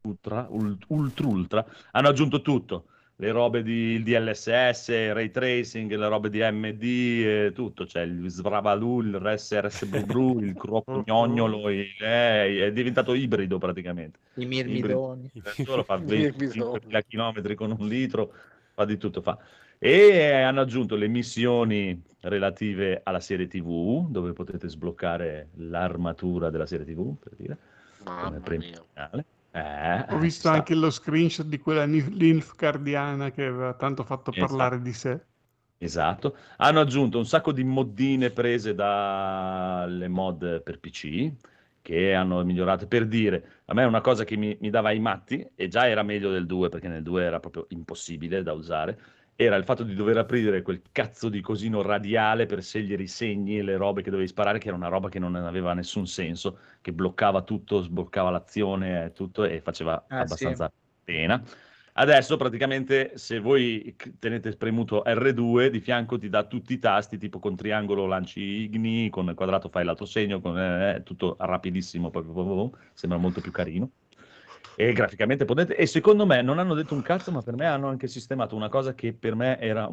Ultra, 0.01 0.47
ultra, 0.47 0.47
ult- 0.49 0.85
ultra, 0.87 1.27
ultra. 1.27 1.65
Hanno 1.91 2.07
aggiunto 2.07 2.41
tutto. 2.41 2.85
Le 3.21 3.31
robe 3.31 3.63
di 3.63 3.95
il 3.95 4.03
DLSS, 4.03 4.87
il 4.87 5.13
ray 5.13 5.29
tracing, 5.29 5.93
le 5.93 6.07
robe 6.07 6.29
di 6.29 6.39
MD, 6.39 7.51
tutto. 7.51 7.83
C'è 7.83 8.03
il 8.03 8.29
Svravalu, 8.29 9.01
il 9.01 9.19
RSRS 9.19 9.85
Bru 10.05 10.39
il 10.39 10.53
Crocognognolo, 10.55 11.69
il- 11.69 11.85
eh, 11.99 12.67
è 12.67 12.71
diventato 12.71 13.13
ibrido 13.13 13.57
praticamente. 13.57 14.19
I 14.35 14.45
mirmidoni. 14.45 15.29
Solo 15.65 15.83
fa 15.83 15.97
Sì, 15.97 16.03
25.000 16.15 17.01
km 17.05 17.55
con 17.55 17.75
un 17.77 17.87
litro, 17.89 18.31
fa 18.73 18.85
di 18.85 18.95
tutto. 18.95 19.21
Fa. 19.21 19.37
E 19.77 20.31
hanno 20.31 20.61
aggiunto 20.61 20.95
le 20.95 21.09
missioni 21.09 22.01
relative 22.21 23.01
alla 23.03 23.19
serie 23.19 23.47
TV, 23.47 24.09
dove 24.09 24.31
potete 24.31 24.69
sbloccare 24.69 25.49
l'armatura 25.55 26.49
della 26.49 26.65
serie 26.65 26.85
TV, 26.85 27.15
per 27.17 27.33
dire, 27.35 27.57
come 28.01 28.15
Mamma 28.15 28.39
premio 28.39 28.85
mia. 28.95 29.25
Eh, 29.53 30.05
Ho 30.09 30.17
visto 30.17 30.49
sta. 30.49 30.49
anche 30.49 30.75
lo 30.75 30.89
screenshot 30.91 31.45
di 31.45 31.57
quella 31.57 31.85
linf 31.85 32.53
cardiana 32.55 33.31
che 33.31 33.45
aveva 33.45 33.73
tanto 33.75 34.03
fatto 34.03 34.33
Esatto. 34.33 34.45
parlare 34.47 34.81
di 34.81 34.91
sé. 34.91 35.25
Esatto. 35.81 36.35
Hanno 36.57 36.81
aggiunto 36.81 37.17
un 37.17 37.25
sacco 37.25 37.53
di 37.53 37.63
moddine 37.63 38.31
prese 38.31 38.73
dalle 38.75 40.07
mod 40.09 40.61
per 40.61 40.79
PC 40.79 41.33
che 41.81 42.13
hanno 42.13 42.43
migliorato. 42.43 42.85
Per 42.87 43.07
dire, 43.07 43.61
a 43.65 43.73
me 43.73 43.83
è 43.83 43.85
una 43.85 44.01
cosa 44.01 44.25
che 44.25 44.35
mi, 44.35 44.57
mi 44.59 44.69
dava 44.69 44.91
i 44.91 44.99
matti 44.99 45.49
e 45.55 45.67
già 45.69 45.87
era 45.87 46.03
meglio 46.03 46.31
del 46.31 46.45
2 46.45 46.67
perché 46.67 46.89
nel 46.89 47.01
2 47.01 47.23
era 47.23 47.39
proprio 47.39 47.65
impossibile 47.69 48.43
da 48.43 48.51
usare. 48.53 48.99
Era 49.41 49.55
il 49.55 49.63
fatto 49.63 49.83
di 49.83 49.95
dover 49.95 50.17
aprire 50.17 50.61
quel 50.61 50.81
cazzo 50.91 51.29
di 51.29 51.39
cosino 51.39 51.81
radiale 51.81 52.45
per 52.45 52.61
scegliere 52.61 53.03
i 53.03 53.07
segni 53.07 53.57
e 53.59 53.63
le 53.63 53.77
robe 53.77 54.01
che 54.01 54.09
dovevi 54.09 54.27
sparare, 54.27 54.59
che 54.59 54.67
era 54.67 54.75
una 54.75 54.89
roba 54.89 55.07
che 55.07 55.17
non 55.17 55.33
aveva 55.35 55.73
nessun 55.73 56.07
senso, 56.07 56.59
che 56.81 56.91
bloccava 56.91 57.41
tutto, 57.43 57.79
sbloccava 57.79 58.31
l'azione 58.31 59.05
e 59.05 59.11
tutto 59.13 59.45
e 59.45 59.61
faceva 59.61 59.93
Ah, 60.09 60.19
abbastanza 60.19 60.69
pena. 61.05 61.41
Adesso 61.93 62.35
praticamente 62.35 63.17
se 63.17 63.39
voi 63.39 63.95
tenete 64.19 64.57
premuto 64.57 65.03
R2 65.05 65.69
di 65.69 65.79
fianco 65.79 66.17
ti 66.17 66.27
dà 66.27 66.43
tutti 66.45 66.73
i 66.73 66.79
tasti, 66.79 67.17
tipo 67.17 67.39
con 67.39 67.55
triangolo 67.55 68.05
lanci 68.07 68.41
igni, 68.73 69.09
con 69.09 69.31
quadrato 69.35 69.69
fai 69.69 69.85
l'altro 69.85 70.05
segno, 70.05 70.41
con 70.41 70.59
eh, 70.59 71.01
tutto 71.05 71.37
rapidissimo, 71.39 72.11
sembra 72.93 73.17
molto 73.17 73.39
più 73.39 73.51
carino. 73.51 73.89
E 74.81 74.93
graficamente 74.93 75.43
potente. 75.43 75.75
E 75.75 75.85
secondo 75.85 76.25
me 76.25 76.41
non 76.41 76.57
hanno 76.57 76.73
detto 76.73 76.93
un 76.93 77.01
cazzo, 77.01 77.33
ma 77.33 77.41
per 77.41 77.53
me 77.57 77.65
hanno 77.65 77.89
anche 77.89 78.07
sistemato 78.07 78.55
una 78.55 78.69
cosa 78.69 78.93
che 78.95 79.11
per 79.11 79.35
me 79.35 79.59
era 79.59 79.89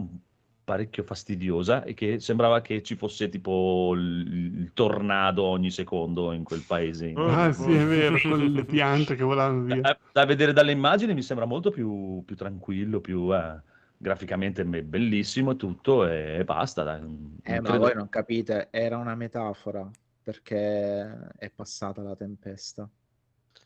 parecchio 0.62 1.02
fastidiosa 1.02 1.82
e 1.82 1.92
che 1.92 2.20
sembrava 2.20 2.60
che 2.60 2.84
ci 2.84 2.94
fosse 2.94 3.28
tipo 3.28 3.94
il, 3.96 4.60
il 4.60 4.70
tornado 4.74 5.42
ogni 5.42 5.72
secondo 5.72 6.30
in 6.30 6.44
quel 6.44 6.62
paese. 6.64 7.08
in- 7.08 7.18
Ah, 7.18 7.52
sì, 7.52 7.72
è 7.72 7.84
vero, 7.84 8.16
con 8.22 8.38
le 8.38 8.64
piante 8.64 9.16
che 9.16 9.24
volavano 9.24 9.62
via. 9.62 9.80
da, 9.80 9.98
da 10.12 10.24
vedere 10.24 10.52
dalle 10.52 10.70
immagini 10.70 11.14
mi 11.14 11.22
sembra 11.22 11.46
molto 11.46 11.70
più, 11.70 12.22
più 12.24 12.36
tranquillo, 12.36 13.00
più 13.00 13.34
eh, 13.34 13.60
graficamente 13.96 14.64
be- 14.64 14.84
bellissimo 14.84 15.50
e 15.50 15.56
tutto 15.56 16.06
e 16.06 16.44
basta. 16.44 16.84
dai. 16.84 17.00
Eh, 17.42 17.60
ma 17.60 17.70
credo- 17.70 17.78
voi 17.86 17.94
non 17.94 18.08
capite, 18.08 18.68
era 18.70 18.98
una 18.98 19.16
metafora 19.16 19.90
perché 20.22 21.28
è 21.38 21.50
passata 21.52 22.02
la 22.02 22.14
tempesta. 22.14 22.88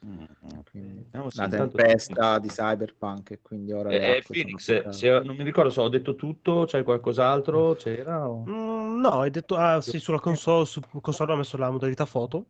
Mm, 0.04 0.24
Quindi, 0.70 1.06
se 1.12 1.40
la 1.40 1.48
tempesta 1.48 2.38
di 2.38 2.48
Cyberpunk 2.48 3.30
e 3.32 3.40
quindi 3.42 3.72
ora 3.72 3.90
Eh, 3.90 4.22
Phoenix, 4.26 4.88
se- 4.88 5.20
non 5.20 5.36
mi 5.36 5.44
ricordo 5.44 5.68
se 5.70 5.80
ho 5.80 5.88
detto 5.88 6.14
tutto, 6.14 6.64
c'è 6.64 6.82
qualcos'altro? 6.82 7.74
C'era? 7.74 8.28
o- 8.28 8.44
Mm, 8.48 9.00
no, 9.00 9.20
hai 9.20 9.30
detto, 9.30 9.56
ah 9.56 9.80
sì, 9.82 9.98
sulla 9.98 10.18
console, 10.18 10.64
su 10.64 10.80
console 11.02 11.32
ho 11.32 11.36
messo 11.36 11.56
la 11.58 11.70
modalità 11.70 12.06
foto, 12.06 12.46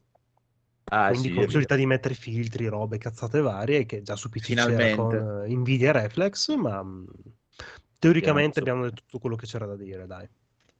Ah, 0.92 1.08
quindi 1.08 1.28
sì, 1.28 1.34
con 1.34 1.42
possibilità 1.44 1.74
di 1.74 1.86
mettere 1.86 2.14
filtri, 2.14 2.66
robe, 2.68 2.98
cazzate 2.98 3.40
varie, 3.40 3.84
che 3.86 4.02
già 4.02 4.14
su 4.16 4.28
PC 4.28 4.54
c'era 4.54 4.66
Finalmente. 4.68 5.16
con 5.16 5.44
eh, 5.46 5.54
Nvidia 5.54 5.92
Reflex, 5.92 6.54
ma 6.54 6.82
mm, 6.82 7.04
teoricamente 7.98 8.60
Piazzo. 8.60 8.70
abbiamo 8.70 8.88
detto 8.88 9.02
tutto 9.02 9.18
quello 9.18 9.36
che 9.36 9.46
c'era 9.46 9.66
da 9.66 9.76
dire, 9.76 10.06
dai. 10.06 10.28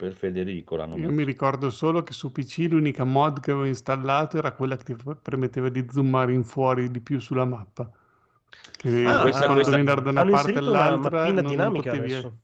Per 0.00 0.14
Federico 0.14 0.76
l'hanno 0.76 0.94
Io 0.96 1.02
messo. 1.02 1.12
mi 1.12 1.24
ricordo 1.24 1.68
solo 1.68 2.02
che 2.02 2.14
su 2.14 2.32
PC 2.32 2.68
l'unica 2.70 3.04
mod 3.04 3.40
che 3.40 3.50
avevo 3.50 3.66
installato 3.66 4.38
era 4.38 4.52
quella 4.52 4.76
che 4.76 4.94
ti 4.94 4.96
permetteva 5.20 5.68
di 5.68 5.84
zoomare 5.90 6.32
in 6.32 6.42
fuori 6.42 6.90
di 6.90 7.00
più 7.00 7.20
sulla 7.20 7.44
mappa. 7.44 7.90
Che 8.78 9.04
Ah, 9.04 9.20
questa- 9.20 9.44
quando 9.44 9.62
questa- 9.62 9.94
da 10.00 10.10
una 10.10 10.20
Hanno 10.22 10.30
parte 10.30 10.48
inserito 10.50 10.70
una 10.70 10.84
all'altra 10.84 11.24
non- 11.26 11.34
non 11.34 11.44
dinamica 11.44 11.90
potevi- 11.90 12.12
adesso. 12.14 12.36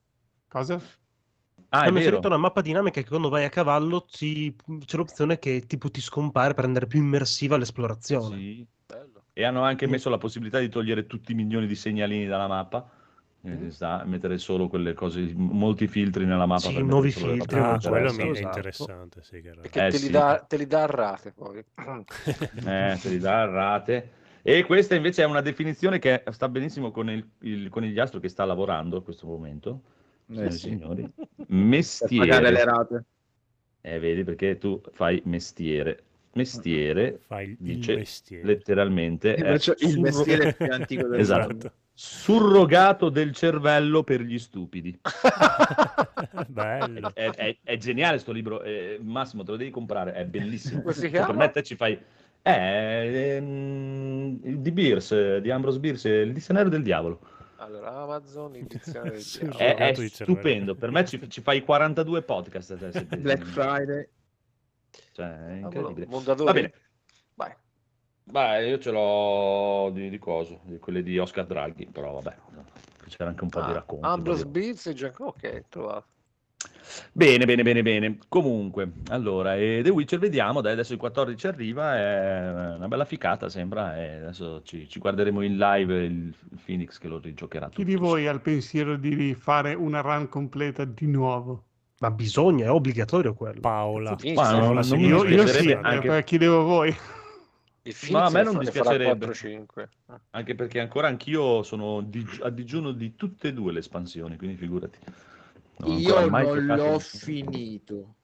Cosa? 0.48 0.74
Ah, 0.74 1.78
Hanno 1.80 1.84
vero. 1.92 1.96
inserito 1.96 2.26
una 2.28 2.36
mappa 2.36 2.60
dinamica 2.60 3.00
che 3.00 3.08
quando 3.08 3.30
vai 3.30 3.44
a 3.44 3.48
cavallo 3.48 4.04
ti- 4.04 4.54
c'è 4.84 4.96
l'opzione 4.98 5.38
che 5.38 5.64
tipo 5.66 5.90
ti 5.90 6.02
scompare 6.02 6.52
per 6.52 6.64
rendere 6.64 6.86
più 6.86 7.00
immersiva 7.00 7.56
l'esplorazione. 7.56 8.36
Sì. 8.36 8.66
E 9.32 9.44
hanno 9.44 9.62
anche 9.62 9.86
messo 9.86 10.08
la 10.10 10.18
possibilità 10.18 10.58
di 10.58 10.68
togliere 10.68 11.06
tutti 11.06 11.32
i 11.32 11.34
milioni 11.34 11.66
di 11.66 11.74
segnalini 11.74 12.26
dalla 12.26 12.46
mappa. 12.46 12.86
Eh, 13.52 13.59
ci 13.64 13.70
sta, 13.70 14.02
mettere 14.04 14.38
solo 14.38 14.68
quelle 14.68 14.92
cose, 14.92 15.32
molti 15.35 15.87
filtri 15.87 16.24
nella 16.24 16.46
mappa. 16.46 16.68
Sì, 16.68 16.74
per 16.74 16.85
nuovi 16.85 17.11
filtri, 17.11 17.59
Ah, 17.59 17.78
quello 17.78 18.12
mi 18.12 18.18
è 18.18 18.30
esatto. 18.30 18.46
interessante, 18.46 19.22
sì, 19.22 19.40
Perché 19.40 19.87
Eh, 19.87 19.90
te, 19.90 19.96
li 19.98 20.04
sì. 20.04 20.11
dà, 20.11 20.44
te 20.48 20.56
li 20.56 20.66
dà 20.66 20.82
a 20.82 20.87
rate 20.87 21.32
poi. 21.32 21.64
Eh, 22.66 22.98
te 23.00 23.09
li 23.09 23.18
dà 23.18 23.42
a 23.42 23.44
rate. 23.46 24.11
E 24.42 24.64
questa 24.64 24.94
invece 24.94 25.22
è 25.22 25.26
una 25.26 25.40
definizione 25.40 25.98
che 25.98 26.22
sta 26.30 26.48
benissimo 26.48 26.90
con 26.90 27.11
il, 27.11 27.26
il 27.40 27.68
conigliastro 27.68 28.20
che 28.20 28.28
sta 28.28 28.44
lavorando 28.44 28.96
in 28.98 29.02
questo 29.02 29.26
momento. 29.26 29.82
signore 30.26 30.46
e 30.46 30.50
sì. 30.50 30.59
signori. 30.59 31.02
Per 31.02 31.46
pagare 32.16 32.50
le 32.50 32.50
Mestiere. 32.56 32.64
rate. 32.64 33.04
Eh, 33.80 33.98
vedi 33.98 34.24
perché 34.24 34.59
tu 34.59 34.80
fai 34.92 35.20
mestiere. 35.24 36.02
Mestiere 36.32 37.18
Fai 37.26 37.48
il 37.50 37.56
dice 37.59 37.94
mestiere. 37.96 38.44
letteralmente 38.44 39.35
è 39.35 39.52
faccio 39.52 39.74
il 39.78 40.00
mestiere 40.00 40.54
più 40.54 40.70
antico 40.72 41.06
del 41.06 41.20
Esatto. 41.20 41.48
mondo. 41.48 41.72
Surrogato 41.98 43.09
del 43.09 43.32
cervello 43.32 44.04
per 44.04 44.20
gli 44.20 44.38
stupidi. 44.38 44.98
Bello. 46.46 47.11
È, 47.14 47.30
è- 47.30 47.56
è 47.62 47.76
geniale 47.78 48.18
sto 48.18 48.32
libro, 48.32 48.62
eh, 48.62 48.98
Massimo 49.00 49.42
te 49.44 49.52
lo 49.52 49.56
devi 49.56 49.70
comprare, 49.70 50.12
è 50.12 50.26
bellissimo. 50.26 50.92
Cioè? 50.92 51.11
Per 51.11 51.32
me 51.35 51.50
te 51.50 51.62
ci 51.62 51.74
fai... 51.74 51.98
Eh, 52.42 53.37
ehm, 53.37 54.38
di 54.38 54.70
Beers, 54.70 55.38
di 55.38 55.50
Ambrose 55.50 55.80
Beers, 55.80 56.04
il 56.04 56.35
dizionario 56.35 56.68
del 56.68 56.82
diavolo. 56.82 57.20
Allora, 57.56 58.02
Amazon, 58.02 58.54
il 58.56 58.66
dizionario 58.66 59.12
del 59.12 59.22
diavolo. 59.40 59.59
È, 59.59 59.74
è 59.74 60.09
stupendo, 60.09 60.74
per 60.74 60.90
me 60.90 61.04
ci, 61.06 61.30
ci 61.30 61.40
fai 61.40 61.62
42 61.64 62.22
podcast. 62.22 62.76
te, 62.78 62.92
se- 62.92 63.04
Black 63.16 63.42
Friday. 63.42 64.06
Cioè, 65.12 65.46
è 65.46 65.52
incredibile. 65.54 66.06
Mondadori. 66.06 66.44
Va 66.44 66.52
bene. 66.52 66.72
Beh, 68.28 68.66
io 68.68 68.78
ce 68.78 68.90
l'ho 68.90 69.90
di, 69.92 70.10
di 70.10 70.18
coso, 70.18 70.58
di 70.64 70.78
quelle 70.78 71.02
di 71.04 71.16
Oscar 71.16 71.46
Draghi, 71.46 71.86
però 71.86 72.14
vabbè, 72.20 72.34
c'era 73.08 73.30
anche 73.30 73.44
un 73.44 73.50
po' 73.50 73.60
di 73.60 73.70
Ah, 73.70 73.84
di 73.86 73.94
Ambrose 74.00 74.42
roba. 74.42 74.58
Beats 74.58 74.86
e 74.86 74.92
Gian- 74.94 75.12
Ok, 75.18 75.62
trovato. 75.68 76.04
Bene, 77.12 77.44
bene, 77.44 77.62
bene, 77.62 77.82
bene. 77.82 78.18
Comunque, 78.28 78.90
allora, 79.10 79.54
e 79.56 79.80
The 79.84 79.90
Witcher 79.90 80.18
vediamo, 80.18 80.60
dai, 80.60 80.72
adesso 80.72 80.92
il 80.92 80.98
14 80.98 81.46
arriva, 81.46 81.96
è 81.96 82.74
una 82.74 82.88
bella 82.88 83.04
ficata 83.04 83.48
sembra, 83.48 83.96
e 83.96 84.14
adesso 84.16 84.60
ci, 84.64 84.88
ci 84.88 84.98
guarderemo 84.98 85.40
in 85.42 85.56
live 85.56 86.04
il, 86.04 86.34
Phoenix 86.64 86.98
che 86.98 87.06
lo 87.06 87.18
rigiocherà 87.18 87.66
Chi 87.68 87.76
tutto. 87.84 87.88
di 87.88 87.94
voi 87.94 88.26
ha 88.26 88.32
il 88.32 88.40
pensiero 88.40 88.96
di 88.96 89.34
fare 89.34 89.72
una 89.74 90.00
run 90.00 90.28
completa 90.28 90.84
di 90.84 91.06
nuovo? 91.06 91.62
Ma 92.00 92.10
bisogna, 92.10 92.64
è 92.66 92.70
obbligatorio 92.70 93.34
quello. 93.34 93.60
Paola. 93.60 94.10
Ma 94.10 94.16
sì, 94.18 94.32
non- 94.34 94.74
non 94.74 94.98
Io, 95.00 95.24
io 95.24 95.46
sì, 95.46 95.72
anche- 95.72 96.16
eh, 96.16 96.24
chiedevo 96.24 96.60
a 96.60 96.64
voi. 96.64 96.96
Il 97.87 97.94
No, 98.11 98.18
a 98.18 98.31
me 98.31 98.42
non 98.42 98.55
fa- 98.55 98.59
dispiacerebbe. 98.61 99.27
farà 99.27 99.33
4-5. 99.33 99.88
Anche 100.31 100.55
perché 100.57 100.81
ancora 100.81 101.07
anch'io 101.07 101.62
sono 101.62 102.01
dig- 102.01 102.40
a 102.42 102.51
digiuno 102.51 102.90
di 102.90 103.14
tutte 103.14 103.49
e 103.49 103.53
due 103.53 103.70
le 103.72 103.79
espansioni, 103.79 104.37
quindi 104.37 104.57
figurati. 104.57 104.99
Non 105.79 105.96
Io 105.99 106.29
non 106.29 106.64
l'ho 106.66 106.99
finito. 106.99 108.14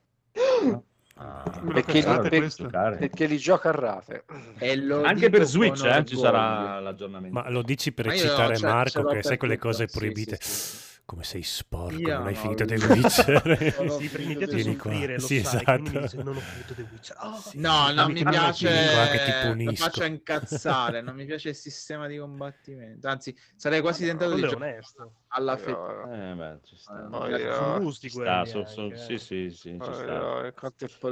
Ah, 1.14 1.44
Me 1.62 1.66
lo 1.66 1.72
Perché- 1.74 2.00
giocare. 2.48 2.96
Perché 2.96 3.26
li 3.26 3.36
gioca 3.38 3.68
a 3.68 3.72
rate. 3.72 4.24
E 4.58 4.74
lo 4.76 5.02
Anche 5.04 5.30
per 5.30 5.44
Switch 5.44 5.84
eh, 5.84 6.04
ci 6.06 6.16
sarà 6.16 6.80
l'aggiornamento. 6.80 7.38
Ma 7.38 7.48
lo 7.50 7.62
dici 7.62 7.92
per 7.92 8.06
Ma 8.06 8.14
eccitare 8.14 8.56
ce 8.56 8.66
Marco, 8.66 9.04
che 9.04 9.22
sai 9.22 9.36
quelle 9.36 9.58
cose 9.58 9.84
tutto, 9.86 9.98
sì, 9.98 10.04
proibite. 10.06 10.38
sì, 10.40 10.50
sì. 10.50 10.91
Come 11.04 11.24
sei 11.24 11.42
sporco, 11.42 11.98
Io 11.98 12.16
non 12.16 12.26
hai 12.26 12.32
no, 12.34 12.38
finito 12.40 12.64
The 12.64 12.74
Witcher. 12.76 13.74
Non 13.78 13.88
ho 13.88 13.98
Sì, 14.00 14.08
perché 14.08 14.26
mi 14.26 14.36
piace 14.36 14.62
soffrire, 14.62 15.14
lo 15.14 15.26
Sì, 15.26 15.40
sai, 15.42 15.64
mi 15.66 15.88
esatto. 15.88 16.00
dice, 16.00 16.16
non 16.22 16.36
ho 16.36 16.40
finito 16.40 16.74
The 16.74 16.82
Witcher. 16.82 17.16
Ah, 17.18 17.38
No, 17.54 17.92
non 17.92 18.06
mi 18.06 18.12
mica 18.14 18.30
non 18.30 18.48
è 18.48 18.52
finito, 18.52 18.96
anche 18.96 19.18
ti 19.18 19.24
piace. 19.24 19.42
Lo 19.46 19.52
punisco. 19.52 19.84
faccio 19.84 20.04
incazzare. 20.04 21.00
Non 21.02 21.14
mi 21.16 21.24
piace 21.26 21.48
il 21.50 21.54
sistema 21.56 22.06
di 22.06 22.16
combattimento. 22.18 23.08
Anzi, 23.08 23.36
sarei 23.56 23.80
quasi 23.80 24.06
tentato 24.06 24.34
di 24.34 24.40
giocare 24.42 24.80
alla 25.28 25.56
fetta. 25.56 26.30
Eh, 26.30 26.34
beh, 26.34 26.58
ci 26.64 26.76
sta. 26.76 27.06
No, 27.08 27.26
io- 27.28 27.54
Sono 27.54 27.80
gusti 27.80 28.10
quelli 28.10 28.28
sta, 28.30 28.44
so- 28.46 28.64
so- 28.66 28.90
eh. 28.92 28.96
sì, 28.96 29.18
sì, 29.18 29.50
sì, 29.50 29.70
ci 29.70 29.76
Oh, 29.80 29.92
sta. 29.92 30.18
no, 30.18 30.52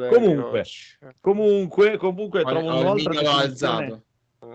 Comunque, 0.09 0.65
comunque, 1.21 1.97
comunque 1.99 2.41
Ho, 2.43 2.45
trovo 2.49 2.79
un'altra 2.79 3.33
alzato. 3.37 4.05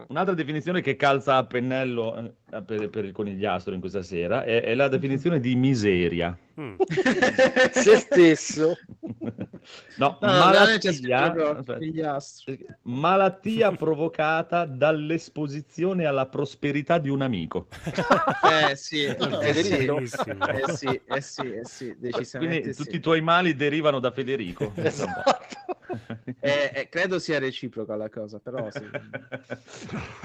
Un'altra 0.08 0.34
definizione 0.34 0.82
che 0.82 0.96
calza 0.96 1.38
a 1.38 1.46
pennello 1.46 2.34
eh, 2.52 2.62
per, 2.64 2.90
per 2.90 3.06
il 3.06 3.12
conigliastro 3.12 3.74
in 3.74 3.80
questa 3.80 4.02
sera 4.02 4.44
è, 4.44 4.64
è 4.64 4.74
la 4.74 4.88
definizione 4.88 5.40
di 5.40 5.56
miseria. 5.56 6.38
Mm. 6.60 6.76
Se 7.72 7.98
stesso. 7.98 8.76
No, 9.98 10.18
No, 10.22 10.28
malattia, 10.28 11.32
proprio 11.32 11.78
figliastro. 11.78 12.56
malattia 12.84 13.72
provocata 13.76 14.66
dall'esposizione 14.66 16.06
alla 16.06 16.26
prosperità 16.28 16.98
di 16.98 17.10
un 17.10 17.22
amico. 17.22 17.68
Eh 18.46 18.76
sì, 18.76 19.04
eh 19.06 19.16
sì, 19.54 19.64
Federico. 19.64 19.96
Bellissimo. 19.96 20.48
eh 20.48 20.68
sì, 20.76 21.02
eh 21.08 21.22
sì, 21.22 21.54
eh 21.54 21.66
sì, 21.66 21.96
decisamente 21.98 22.60
Quindi 22.62 22.74
sì. 22.74 22.84
tutti 22.84 22.96
i 22.98 23.00
tuoi 23.00 23.22
mali 23.22 23.56
derivano 23.56 24.00
da 24.00 24.12
Federico. 24.12 24.72
Esatto. 24.78 25.24
Eh, 26.40 26.72
eh, 26.74 26.90
credo 26.90 27.18
sia 27.20 27.40
reciproca 27.40 27.96
la 27.96 28.10
cosa, 28.10 28.40
però 28.40 28.70
sì. 28.70 28.84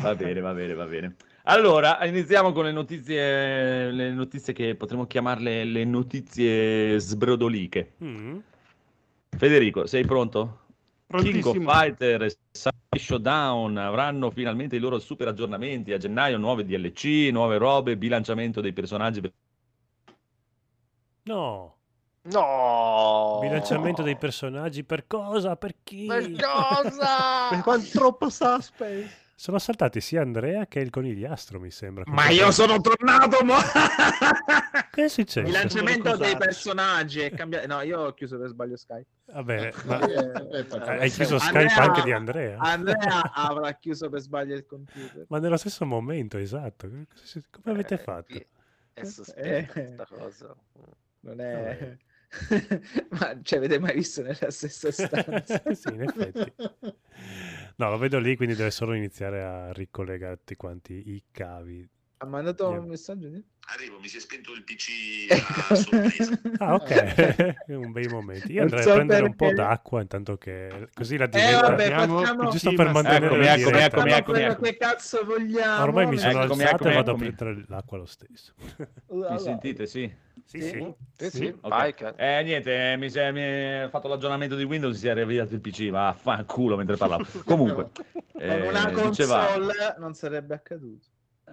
va 0.03 0.15
bene, 0.15 0.41
va 0.41 0.53
bene, 0.53 0.75
va 0.75 0.85
bene. 0.85 1.15
Allora, 1.45 2.05
iniziamo 2.05 2.53
con 2.53 2.65
le 2.65 2.73
notizie, 2.73 3.91
le 3.91 4.11
notizie 4.13 4.53
che 4.53 4.75
potremmo 4.75 5.07
chiamarle 5.07 5.65
le 5.65 5.85
notizie 5.85 6.99
sbrodoliche. 6.99 7.93
Mm. 8.03 8.39
Federico, 9.37 9.87
sei 9.87 10.05
pronto? 10.05 10.59
King 11.19 11.45
of. 11.45 11.57
Fighter 11.57 12.23
e 12.23 12.37
Sunday 12.53 12.99
Showdown 12.99 13.77
avranno 13.79 14.31
finalmente 14.31 14.77
i 14.77 14.79
loro 14.79 14.99
super 14.99 15.29
aggiornamenti 15.29 15.93
a 15.93 15.99
gennaio, 15.99 16.39
nuove 16.39 16.65
DLC, 16.65 17.31
nuove 17.33 17.59
robe, 17.59 17.97
bilanciamento 17.97 18.61
dei 18.61 18.73
personaggi. 18.73 19.21
No, 21.23 21.77
No. 22.23 23.39
bilanciamento 23.41 24.03
dei 24.03 24.17
personaggi 24.17 24.85
per 24.85 25.07
cosa? 25.07 25.57
Per 25.57 25.75
chi? 25.83 26.07
Per 26.07 26.31
Per 26.31 26.45
cosa? 26.45 27.61
quanto 27.63 27.89
troppo 27.91 28.29
suspense. 28.29 29.29
Sono 29.41 29.59
saltati 29.59 30.03
sia 30.03 30.21
Andrea 30.21 30.67
che 30.67 30.81
il 30.81 30.91
conigliastro, 30.91 31.59
mi 31.59 31.71
sembra. 31.71 32.05
Ma 32.09 32.29
io 32.29 32.51
sono 32.51 32.79
tornato, 32.79 33.43
mo... 33.43 33.55
Che 34.93 35.05
è 35.05 35.09
successo? 35.09 35.47
Bilanciamento 35.47 36.15
dei 36.15 36.33
Scusate. 36.33 36.37
personaggi 36.45 37.21
è 37.21 37.31
cambiato. 37.31 37.67
No, 37.67 37.81
io 37.81 38.01
ho 38.01 38.13
chiuso 38.13 38.39
per 38.39 38.49
sbaglio 38.49 38.77
Skype. 38.77 39.07
Vabbè, 39.33 39.73
ma 39.87 39.99
Eh, 40.07 40.99
hai 40.99 41.09
chiuso 41.11 41.37
Andrea- 41.39 41.69
Skype 41.71 41.81
anche 41.89 42.03
di 42.03 42.13
Andrea? 42.13 42.59
Andrea 42.59 43.33
avrà 43.33 43.73
chiuso 43.77 44.11
per 44.11 44.21
sbaglio 44.21 44.55
il 44.57 44.67
computer. 44.67 45.25
Ma 45.29 45.39
nello 45.39 45.57
stesso 45.57 45.87
momento, 45.87 46.37
esatto. 46.37 46.87
Come 46.87 47.07
avete 47.65 47.95
Eh, 47.95 47.99
fatto? 47.99 48.35
sì, 48.35 48.47
È 48.93 49.05
sospetta 49.05 49.49
Eh. 49.49 49.67
questa 49.67 50.07
cosa. 50.07 50.55
Non 51.21 51.41
è... 51.41 51.97
Ma 53.19 53.37
ci 53.43 53.55
avete 53.57 53.79
mai 53.81 53.95
visto 53.95 54.21
nella 54.23 54.51
stessa 54.51 54.91
stanza? 54.93 55.63
sì, 55.75 55.89
in 55.95 56.03
effetti. 56.03 56.53
No, 57.81 57.89
lo 57.89 57.97
vedo 57.97 58.19
lì, 58.19 58.37
quindi 58.37 58.55
deve 58.55 58.71
solo 58.71 58.93
iniziare 58.93 59.43
a 59.43 59.73
ricollegarti 59.73 60.55
quanti 60.55 61.15
i 61.15 61.23
cavi. 61.33 61.89
Ha 62.23 62.27
mandato 62.27 62.69
un 62.69 62.87
messaggio? 62.87 63.29
di- 63.29 63.43
Arrivo, 63.73 63.99
mi 63.99 64.07
si 64.09 64.19
è 64.19 64.21
spento 64.21 64.53
il 64.53 64.63
PC 64.63 64.91
a 65.71 65.75
sorpresa. 65.75 66.39
Ah, 66.59 66.75
ok. 66.75 67.55
Un 67.69 67.93
bei 67.93 68.09
momenti. 68.09 68.53
Io 68.53 68.63
andrei 68.63 68.83
so 68.83 68.91
a 68.91 68.95
prendere 68.95 69.25
un 69.25 69.35
po' 69.35 69.47
perché. 69.47 69.63
d'acqua 69.63 70.01
intanto 70.03 70.37
che 70.37 70.89
così 70.93 71.17
la 71.17 71.25
Eh 71.25 71.29
diretta... 71.29 71.61
vabbè, 71.71 71.91
facciamo... 71.91 72.49
giusto 72.51 72.71
sì, 72.71 72.75
per 72.77 72.87
ma- 72.87 72.93
mantenere 72.93 73.25
Eccomi, 73.27 73.45
la 73.45 73.55
eccomi, 73.55 73.65
diretta. 73.65 73.85
eccomi, 73.87 74.11
eccomi, 74.13 74.23
quello 74.39 74.53
eccomi. 74.53 74.71
che 74.71 74.77
cazzo 74.77 75.25
vogliamo. 75.25 75.83
Ormai 75.83 76.07
mi 76.09 76.19
sono 76.19 76.43
Eccomi, 76.43 76.63
alzato 76.63 76.75
eccomi, 76.75 76.91
e 76.91 76.95
vado 76.95 77.11
a 77.11 77.15
eccomi. 77.15 77.33
prendere 77.33 77.65
l'acqua 77.69 77.97
lo 77.99 78.07
stesso. 78.07 78.53
Mi 79.07 79.39
sentite? 79.39 79.87
Sì. 79.87 80.13
Sì, 80.45 80.61
sì. 80.61 80.95
Sì, 81.17 81.31
sì, 81.31 81.47
Ok. 81.61 81.69
vai, 81.69 81.95
ca- 81.95 82.15
Eh, 82.17 82.43
niente, 82.43 82.93
eh, 82.93 82.97
mi, 82.97 83.09
si 83.09 83.19
è, 83.19 83.31
mi 83.31 83.89
fatto 83.89 84.09
l'aggiornamento 84.09 84.57
di 84.57 84.65
Windows, 84.65 84.99
si 84.99 85.07
è 85.07 85.15
riavviato 85.15 85.55
il 85.55 85.61
PC, 85.61 85.89
va, 85.91 86.13
fanculo 86.13 86.77
mentre 86.77 86.97
parlavo. 86.97 87.25
Comunque, 87.47 87.91
Con 88.13 88.43
eh, 88.43 88.69
una 88.69 88.91
diceva- 88.91 89.47
console 89.47 89.95
non 89.99 90.13
sarebbe 90.15 90.55
accaduto. 90.55 91.07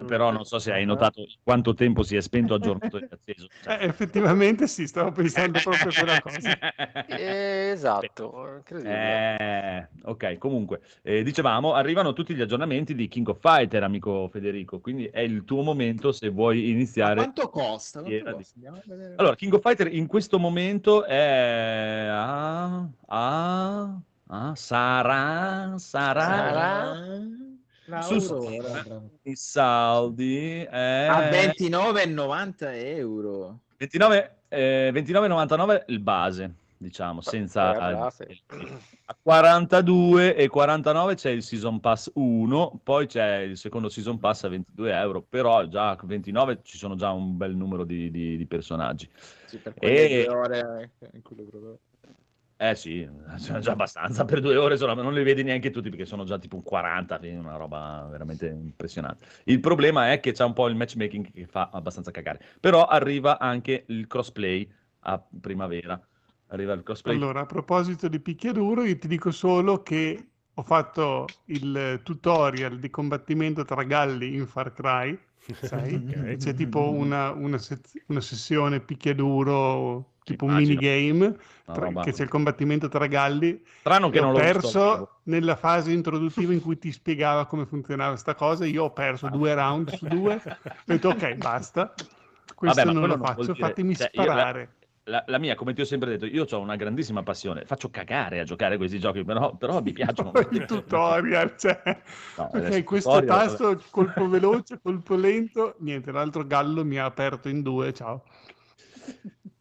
Però 0.06 0.30
non 0.30 0.44
so 0.44 0.58
se 0.58 0.72
hai 0.72 0.84
notato 0.84 1.24
quanto 1.42 1.74
tempo 1.74 2.02
si 2.02 2.16
è 2.16 2.20
spento, 2.20 2.54
aggiornato 2.54 2.98
e 2.98 3.08
acceso. 3.10 3.46
Cioè, 3.62 3.76
Eh, 3.80 3.84
effettivamente 3.86 4.66
sì, 4.66 4.86
stavo 4.86 5.12
pensando 5.12 5.58
proprio 5.60 5.90
a 5.90 5.94
quella 5.94 6.20
cosa. 6.20 6.58
Eh, 7.06 7.70
Esatto. 7.78 8.62
Eh, 8.84 9.88
ok, 10.02 10.38
comunque, 10.38 10.80
eh, 11.02 11.22
dicevamo, 11.22 11.74
arrivano 11.74 12.12
tutti 12.12 12.34
gli 12.34 12.40
aggiornamenti 12.40 12.94
di 12.94 13.08
King 13.08 13.28
of 13.28 13.38
Fighter, 13.40 13.82
amico 13.82 14.28
Federico, 14.28 14.80
quindi 14.80 15.06
è 15.06 15.20
il 15.20 15.44
tuo 15.44 15.62
momento 15.62 16.12
se 16.12 16.28
vuoi 16.28 16.62
Ma 16.62 16.68
iniziare. 16.68 17.14
quanto 17.16 17.48
costa? 17.48 18.00
Quanto 18.00 18.16
di- 18.18 18.32
costa? 18.32 18.82
Vedere. 18.84 19.14
Allora, 19.16 19.34
King 19.36 19.52
of 19.54 19.62
Fighter 19.62 19.92
in 19.92 20.06
questo 20.06 20.38
momento 20.38 21.04
è 21.04 22.06
a, 22.10 22.88
a, 23.06 24.00
a 24.28 24.54
sarà, 24.54 25.74
sarà, 25.78 26.20
Sarà? 26.20 26.94
Su- 28.02 28.50
i 29.22 29.34
saldi 29.34 30.62
è 30.62 31.06
a 31.08 31.30
29,90 31.30 32.70
euro. 32.96 33.60
29, 33.78 34.36
eh, 34.48 34.90
29,99 34.92 35.84
il 35.86 36.00
base. 36.00 36.54
diciamo, 36.80 37.20
senza 37.22 37.70
a 37.76 39.16
42 39.20 40.36
e 40.36 40.48
49 40.48 41.14
c'è 41.16 41.30
il 41.30 41.42
Season 41.42 41.80
Pass 41.80 42.10
1, 42.14 42.80
poi 42.84 43.06
c'è 43.06 43.38
il 43.38 43.56
secondo 43.56 43.88
Season 43.88 44.18
Pass 44.20 44.44
a 44.44 44.48
22 44.48 44.92
euro, 44.94 45.24
però 45.28 45.66
già 45.66 45.90
a 45.90 45.98
29 46.00 46.60
ci 46.62 46.76
sono 46.78 46.94
già 46.94 47.10
un 47.10 47.36
bel 47.36 47.56
numero 47.56 47.84
di, 47.84 48.10
di- 48.12 48.36
di 48.36 48.46
personaggi. 48.46 49.08
Sì, 49.46 49.58
per 49.58 49.74
quelle 49.74 50.08
E- 50.24 50.28
ore 50.28 50.90
in 51.14 51.22
cui 51.22 51.36
lo 51.36 51.44
provo. 51.44 51.78
Eh 52.60 52.74
sì, 52.74 53.08
sono 53.36 53.58
già 53.60 53.70
abbastanza 53.72 54.24
per 54.24 54.40
due 54.40 54.56
ore, 54.56 54.76
sono- 54.76 54.94
non 55.00 55.14
li 55.14 55.22
vedi 55.22 55.44
neanche 55.44 55.70
tutti 55.70 55.90
perché 55.90 56.04
sono 56.04 56.24
già 56.24 56.38
tipo 56.38 56.56
un 56.56 56.62
40, 56.64 57.18
quindi 57.18 57.38
una 57.38 57.56
roba 57.56 58.08
veramente 58.10 58.46
impressionante. 58.48 59.26
Il 59.44 59.60
problema 59.60 60.10
è 60.10 60.18
che 60.18 60.32
c'è 60.32 60.44
un 60.44 60.54
po' 60.54 60.66
il 60.66 60.74
matchmaking 60.74 61.30
che 61.30 61.46
fa 61.46 61.70
abbastanza 61.72 62.10
cagare, 62.10 62.40
però 62.58 62.84
arriva 62.86 63.38
anche 63.38 63.84
il 63.88 64.08
crossplay 64.08 64.68
a 65.00 65.24
primavera. 65.40 66.00
Arriva 66.48 66.72
il 66.72 66.82
crossplay. 66.82 67.16
Allora, 67.16 67.40
a 67.40 67.46
proposito 67.46 68.06
di 68.08 68.20
picchiaduro, 68.20 68.84
io 68.84 68.98
ti 68.98 69.08
dico 69.08 69.30
solo 69.30 69.82
che 69.82 70.30
ho 70.54 70.62
fatto 70.62 71.40
il 71.46 72.00
tutorial 72.04 72.78
di 72.78 72.90
combattimento 72.90 73.64
tra 73.64 73.82
galli 73.84 74.34
in 74.34 74.46
Far 74.46 74.72
Cry, 74.72 75.18
sai? 75.58 76.04
Ok. 76.08 76.36
C'è 76.36 76.54
tipo 76.54 76.90
una, 76.90 77.30
una 77.32 77.56
sez- 77.58 78.02
una 78.08 78.20
sessione 78.20 78.80
picchiaduro, 78.80 80.17
tipo 80.32 80.44
un 80.44 80.54
minigame, 80.54 81.36
tra- 81.64 81.92
che 82.02 82.12
c'è 82.12 82.22
il 82.22 82.28
combattimento 82.28 82.88
tra 82.88 83.06
galli. 83.06 83.62
Strano 83.80 84.10
che 84.10 84.20
non 84.20 84.30
ho 84.30 84.32
l'ho 84.32 84.38
perso 84.38 85.10
nella 85.24 85.56
fase 85.56 85.92
introduttiva 85.92 86.52
in 86.52 86.60
cui 86.60 86.78
ti 86.78 86.90
spiegava 86.92 87.46
come 87.46 87.66
funzionava 87.66 88.16
sta 88.16 88.34
cosa. 88.34 88.64
Io 88.66 88.84
ho 88.84 88.92
perso 88.92 89.28
due 89.28 89.54
round 89.54 89.94
su 89.94 90.06
due. 90.06 90.34
Ho 90.44 90.72
detto 90.84 91.08
ok, 91.10 91.34
basta. 91.34 91.94
Questo 92.54 92.84
Vabbè, 92.84 92.92
non 92.92 93.08
lo 93.08 93.16
non 93.16 93.26
faccio, 93.26 93.52
dire- 93.52 93.68
fatemi 93.68 93.94
cioè, 93.96 94.10
io 94.12 94.24
la- 94.24 94.32
sparare. 94.32 94.72
La, 95.08 95.38
mia, 95.38 95.54
come 95.54 95.72
ti 95.72 95.80
ho 95.80 95.86
sempre 95.86 96.10
detto, 96.10 96.26
io 96.26 96.44
ho 96.50 96.60
una 96.60 96.76
grandissima 96.76 97.22
passione, 97.22 97.64
faccio 97.64 97.88
cagare 97.88 98.40
a 98.40 98.44
giocare 98.44 98.76
questi 98.76 98.98
giochi, 98.98 99.24
però, 99.24 99.56
però 99.56 99.80
mi 99.80 99.92
piacciono. 99.94 100.32
il 100.50 100.66
tutorial, 100.66 101.54
cioè, 101.56 101.80
No, 102.36 102.42
ok, 102.44 102.54
adesso 102.56 102.76
il 102.76 102.84
questo 102.84 103.08
tutorial- 103.20 103.46
tasto, 103.48 103.82
colpo 103.90 104.28
veloce, 104.28 104.78
colpo 104.82 105.14
lento, 105.14 105.76
niente, 105.78 106.12
l'altro 106.12 106.46
gallo 106.46 106.84
mi 106.84 106.98
ha 106.98 107.06
aperto 107.06 107.48
in 107.48 107.62
due, 107.62 107.94
ciao. 107.94 108.22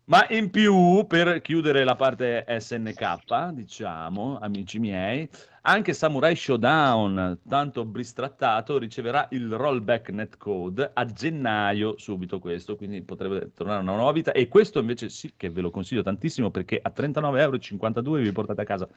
Ma 0.09 0.25
in 0.29 0.49
più, 0.51 1.05
per 1.05 1.41
chiudere 1.41 1.83
la 1.83 1.97
parte 1.97 2.45
SNK, 2.47 3.49
diciamo, 3.49 4.37
amici 4.39 4.79
miei, 4.79 5.27
anche 5.63 5.91
Samurai 5.91 6.33
Showdown, 6.33 7.39
tanto 7.45 7.83
bristrattato, 7.83 8.77
riceverà 8.77 9.27
il 9.31 9.51
rollback 9.51 10.11
netcode 10.11 10.91
a 10.93 11.03
gennaio, 11.03 11.97
subito 11.97 12.39
questo, 12.39 12.77
quindi 12.77 13.01
potrebbe 13.01 13.51
tornare 13.53 13.81
una 13.81 13.95
nuova 13.95 14.13
vita. 14.13 14.31
E 14.31 14.47
questo 14.47 14.79
invece 14.79 15.09
sì 15.09 15.33
che 15.35 15.49
ve 15.49 15.59
lo 15.59 15.71
consiglio 15.71 16.03
tantissimo 16.03 16.51
perché 16.51 16.79
a 16.81 16.93
39,52 16.95 17.97
euro 18.05 18.21
vi 18.21 18.31
portate 18.31 18.61
a 18.61 18.65
casa 18.65 18.87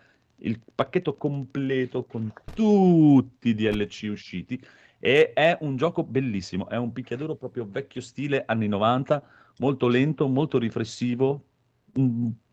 il 0.43 0.61
pacchetto 0.73 1.17
completo 1.17 2.05
con 2.05 2.33
tutti 2.55 3.49
i 3.49 3.55
DLC 3.57 4.07
usciti. 4.09 4.65
E 5.01 5.33
è 5.33 5.59
un 5.63 5.77
gioco 5.77 6.05
bellissimo, 6.05 6.69
è 6.69 6.77
un 6.77 6.93
picchiaduro 6.93 7.35
proprio 7.35 7.67
vecchio 7.69 8.01
stile 8.01 8.45
anni 8.47 8.69
90 8.69 9.21
molto 9.61 9.89
lento, 9.89 10.27
molto 10.27 10.59
riflessivo, 10.59 11.45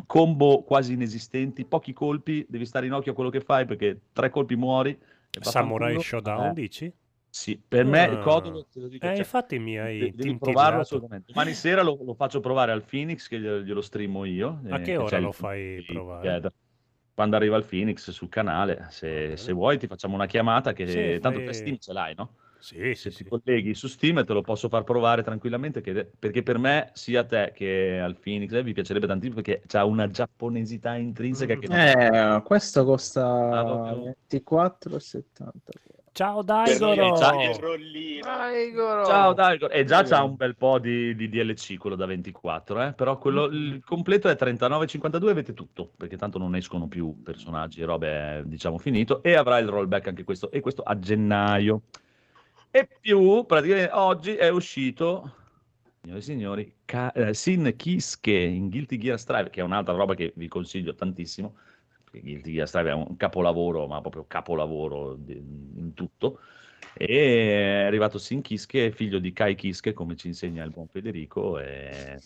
combo 0.05 0.63
quasi 0.63 0.93
inesistenti, 0.93 1.65
pochi 1.65 1.93
colpi, 1.93 2.45
devi 2.47 2.65
stare 2.65 2.85
in 2.85 2.93
occhio 2.93 3.13
a 3.13 3.15
quello 3.15 3.29
che 3.29 3.41
fai 3.41 3.65
perché 3.65 3.99
tre 4.13 4.29
colpi 4.29 4.55
muori. 4.55 4.97
Samurai. 5.39 5.99
Showdown, 5.99 6.47
Eh, 6.49 6.53
dici? 6.53 6.91
Sì, 7.29 7.61
per 7.65 7.85
me 7.85 8.07
Ah. 8.07 8.11
il 8.11 8.19
codolo, 8.19 8.65
te 8.71 8.79
lo 8.79 8.87
dico, 8.87 9.05
Eh, 9.05 9.09
cioè, 9.09 9.17
infatti 9.19 9.59
mi 9.59 9.77
hai 9.77 9.93
de- 9.99 10.05
devi 10.05 10.15
tintillato. 10.15 10.43
provarlo 10.51 10.79
assolutamente. 10.81 11.31
Domani 11.31 11.53
sera 11.53 11.81
lo, 11.83 11.97
lo 12.03 12.13
faccio 12.13 12.39
provare 12.39 12.71
al 12.71 12.83
Phoenix 12.83 13.27
che 13.27 13.39
glielo, 13.39 13.61
glielo 13.61 13.81
streamo 13.81 14.25
io. 14.25 14.61
A 14.69 14.77
eh, 14.77 14.81
che 14.81 14.97
ora 14.97 15.17
il- 15.17 15.23
lo 15.23 15.31
fai 15.31 15.61
il- 15.75 15.85
provare? 15.85 16.21
Together. 16.21 16.53
Quando 17.13 17.35
arriva 17.35 17.57
il 17.57 17.65
Phoenix 17.65 18.09
sul 18.11 18.29
canale, 18.29 18.87
se, 18.89 19.37
se 19.37 19.51
vuoi 19.51 19.77
ti 19.77 19.87
facciamo 19.87 20.13
una 20.15 20.25
chiamata 20.27 20.73
che 20.73 20.87
Sì, 20.87 21.19
tanto 21.21 21.39
fai- 21.39 21.47
te 21.47 21.53
Steam 21.53 21.77
ce 21.77 21.93
l'hai, 21.93 22.13
no? 22.15 22.35
Sì, 22.67 22.95
se 22.95 23.11
sì, 23.11 23.23
ti 23.23 23.29
colleghi 23.29 23.73
su 23.73 23.87
Steam 23.87 24.25
te 24.25 24.33
lo 24.33 24.41
posso 24.41 24.67
far 24.67 24.83
provare 24.83 25.23
tranquillamente 25.23 25.79
che- 25.79 26.11
perché 26.19 26.43
per 26.43 26.57
me 26.57 26.89
sia 26.95 27.21
a 27.21 27.23
te 27.23 27.53
che 27.55 27.97
al 27.97 28.17
Phoenix 28.19 28.51
eh, 28.51 28.61
vi 28.61 28.73
piacerebbe 28.73 29.07
tantissimo 29.07 29.41
perché 29.41 29.61
c'ha 29.65 29.85
una 29.85 30.09
giapponesità 30.09 30.93
intrinseca 30.95 31.55
che 31.55 31.67
non- 31.69 31.77
Eh, 31.77 32.41
questo 32.43 32.83
costa 32.83 33.25
Ah, 33.59 33.63
proprio- 33.63 34.03
24,70. 34.03 35.71
Ciao 36.11 36.41
Daigoro! 36.41 37.17
Daigoro! 37.17 39.05
Ciao 39.05 39.33
Daigoro! 39.33 39.71
E 39.71 39.85
già 39.85 40.03
c'ha 40.03 40.23
un 40.23 40.35
bel 40.35 40.57
po' 40.57 40.77
di, 40.77 41.15
di 41.15 41.29
DLC 41.29 41.77
quello 41.77 41.95
da 41.95 42.05
24, 42.05 42.81
eh? 42.81 42.91
però 42.91 43.17
quello, 43.17 43.45
il 43.45 43.81
completo 43.85 44.27
è 44.27 44.35
39,52 44.35 45.29
avete 45.29 45.53
tutto, 45.53 45.91
perché 45.95 46.17
tanto 46.17 46.37
non 46.37 46.53
escono 46.53 46.89
più 46.89 47.21
personaggi 47.23 47.79
e 47.79 47.85
robe, 47.85 48.43
diciamo 48.45 48.77
finito, 48.77 49.23
e 49.23 49.35
avrà 49.35 49.57
il 49.59 49.69
rollback 49.69 50.07
anche 50.07 50.25
questo, 50.25 50.51
e 50.51 50.59
questo 50.59 50.81
a 50.81 50.99
gennaio. 50.99 51.83
E 52.71 52.87
più, 52.99 53.45
praticamente 53.45 53.91
oggi 53.93 54.35
è 54.35 54.49
uscito, 54.49 55.33
signore 56.01 56.19
e 56.19 56.21
signori, 56.21 56.75
Ka- 56.85 57.11
eh, 57.11 57.33
Sin 57.33 57.73
Kiske 57.75 58.31
in 58.31 58.69
Guilty 58.69 58.97
Gear 58.97 59.17
Strive, 59.19 59.49
che 59.49 59.61
è 59.61 59.63
un'altra 59.63 59.95
roba 59.95 60.13
che 60.15 60.33
vi 60.35 60.47
consiglio 60.47 60.93
tantissimo, 60.93 61.55
perché 62.03 62.21
Guilty 62.21 62.53
Gear 62.53 62.67
Strive 62.67 62.89
è 62.89 62.93
un 62.93 63.15
capolavoro, 63.17 63.87
ma 63.87 64.01
proprio 64.01 64.25
capolavoro 64.27 65.15
di- 65.15 65.37
in 65.37 65.93
tutto. 65.93 66.39
E 66.93 67.81
è 67.81 67.85
arrivato 67.85 68.17
Sin 68.17 68.41
Kiske, 68.41 68.91
figlio 68.91 69.19
di 69.19 69.31
Kai 69.31 69.55
Kiske, 69.55 69.93
come 69.93 70.15
ci 70.15 70.27
insegna 70.27 70.63
il 70.63 70.71
buon 70.71 70.87
Federico, 70.87 71.59
e 71.59 72.21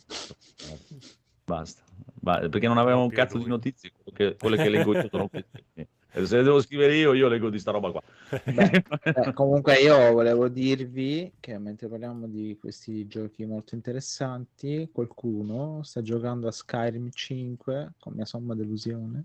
basta. 1.45 1.84
Ba- 2.13 2.49
perché 2.49 2.67
non 2.67 2.77
avevamo 2.77 3.04
un 3.04 3.10
cazzo 3.10 3.38
di 3.38 3.43
lui. 3.43 3.51
notizie, 3.51 3.91
quello 3.91 4.17
che- 4.17 4.38
quelle 4.38 4.58
che 4.58 4.69
leggo 4.69 4.93
io 4.93 5.08
sono 5.10 5.30
Se 6.13 6.36
le 6.36 6.43
devo 6.43 6.62
scrivere 6.62 6.95
io, 6.97 7.13
io 7.13 7.30
leggo 7.30 7.50
di 7.50 7.58
sta 7.58 7.71
roba 7.71 7.91
qua. 7.91 8.02
Beh, 8.43 8.84
eh, 9.04 9.34
comunque 9.34 9.76
io 9.76 10.12
volevo 10.12 10.50
dirvi 10.50 11.32
che 11.39 11.58
mentre 11.58 11.88
parliamo 11.88 12.28
di 12.28 12.58
questi 12.60 13.08
giochi 13.08 13.45
molto 13.45 13.76
interessanti, 13.76 14.89
qualcuno 14.91 15.84
sta 15.84 16.02
giocando 16.02 16.47
a 16.47 16.52
Skyrim 16.52 17.10
5 17.12 17.93
con 17.97 18.13
mia 18.13 18.26
somma 18.26 18.56
delusione. 18.56 19.24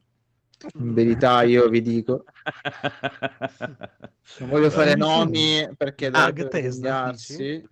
In 0.78 0.94
verità 0.94 1.42
io 1.42 1.68
vi 1.68 1.82
dico, 1.82 2.24
non 4.38 4.48
voglio 4.48 4.70
fare 4.70 4.94
nomi 4.94 5.68
perché 5.76 6.06
Ah, 6.06 6.30
dovrebbero 6.30 6.48
vergognarsi. 6.50 7.68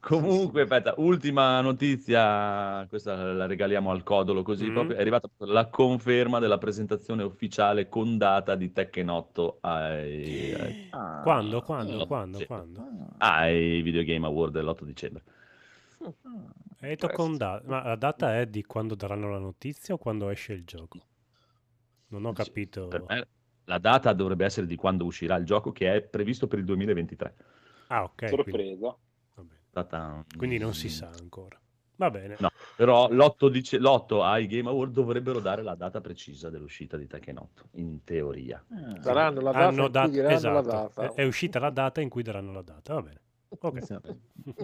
Comunque, 0.00 0.62
aspetta, 0.62 0.94
ultima 0.98 1.60
notizia, 1.60 2.86
questa 2.88 3.32
la 3.32 3.46
regaliamo 3.46 3.90
al 3.90 4.04
codolo 4.04 4.42
così 4.42 4.68
Mm. 4.68 4.72
proprio, 4.72 4.96
è 4.96 5.00
arrivata 5.00 5.28
la 5.38 5.66
conferma 5.66 6.38
della 6.38 6.56
presentazione 6.58 7.24
ufficiale 7.24 7.88
con 7.88 8.16
data 8.16 8.54
di 8.54 8.72
Tekken 8.72 9.08
8 9.08 9.58
ai, 9.62 10.54
ai, 10.54 10.88
Ah, 10.90 11.20
Quando, 11.22 11.60
quando, 11.62 12.06
quando, 12.06 12.44
quando? 12.46 12.86
ai 13.18 13.82
Video 13.82 14.04
Game 14.04 14.24
Award 14.24 14.52
dell'8 14.52 14.84
dicembre. 14.84 15.22
Hai 16.80 16.90
detto 16.90 17.08
con 17.08 17.36
da- 17.36 17.60
Ma 17.64 17.82
la 17.82 17.96
data 17.96 18.38
è 18.38 18.46
di 18.46 18.62
quando 18.64 18.94
daranno 18.94 19.28
la 19.30 19.38
notizia 19.38 19.94
o 19.94 19.98
quando 19.98 20.28
esce 20.30 20.52
il 20.52 20.64
gioco? 20.64 21.00
Non 22.08 22.24
ho 22.24 22.32
capito. 22.32 22.86
Per 22.86 23.04
me 23.08 23.26
la 23.64 23.78
data 23.78 24.12
dovrebbe 24.12 24.44
essere 24.44 24.66
di 24.66 24.76
quando 24.76 25.04
uscirà 25.04 25.34
il 25.36 25.44
gioco 25.44 25.72
che 25.72 25.92
è 25.92 26.00
previsto 26.02 26.46
per 26.46 26.60
il 26.60 26.64
2023. 26.64 27.34
Ah, 27.88 28.04
ok. 28.04 28.14
Quindi, 28.14 28.36
Sorpresa. 28.36 28.76
va 28.86 28.96
Data- 29.82 30.24
Quindi 30.36 30.58
non 30.58 30.74
si 30.74 30.88
sa 30.88 31.10
ancora. 31.20 31.58
Va 31.96 32.10
bene. 32.10 32.36
No, 32.38 32.50
però 32.76 33.08
l'8, 33.10 33.48
dice, 33.48 33.78
l'8 33.78 34.22
ai 34.22 34.46
Game 34.46 34.68
Award 34.68 34.92
dovrebbero 34.92 35.40
dare 35.40 35.62
la 35.62 35.74
data 35.74 36.00
precisa 36.00 36.48
dell'uscita 36.48 36.96
di 36.96 37.06
Tekken 37.08 37.38
8, 37.38 37.68
in 37.72 38.04
teoria. 38.04 38.64
Ah, 38.70 38.98
Daranno 38.98 39.40
la 39.40 39.50
data 39.50 39.66
Hanno 39.66 39.86
in 39.86 39.90
dat- 39.92 40.04
cui 40.04 40.12
diranno 40.12 40.34
esatto. 40.34 40.54
la 40.54 40.60
data. 40.62 41.02
È, 41.02 41.12
è 41.14 41.24
uscita 41.24 41.58
la 41.58 41.70
data 41.70 42.00
in 42.00 42.08
cui 42.08 42.22
daranno 42.22 42.52
la 42.52 42.62
data. 42.62 42.94
Va 42.94 43.02
bene. 43.02 43.20
Ok. 43.48 43.76
esatto. 43.78 44.18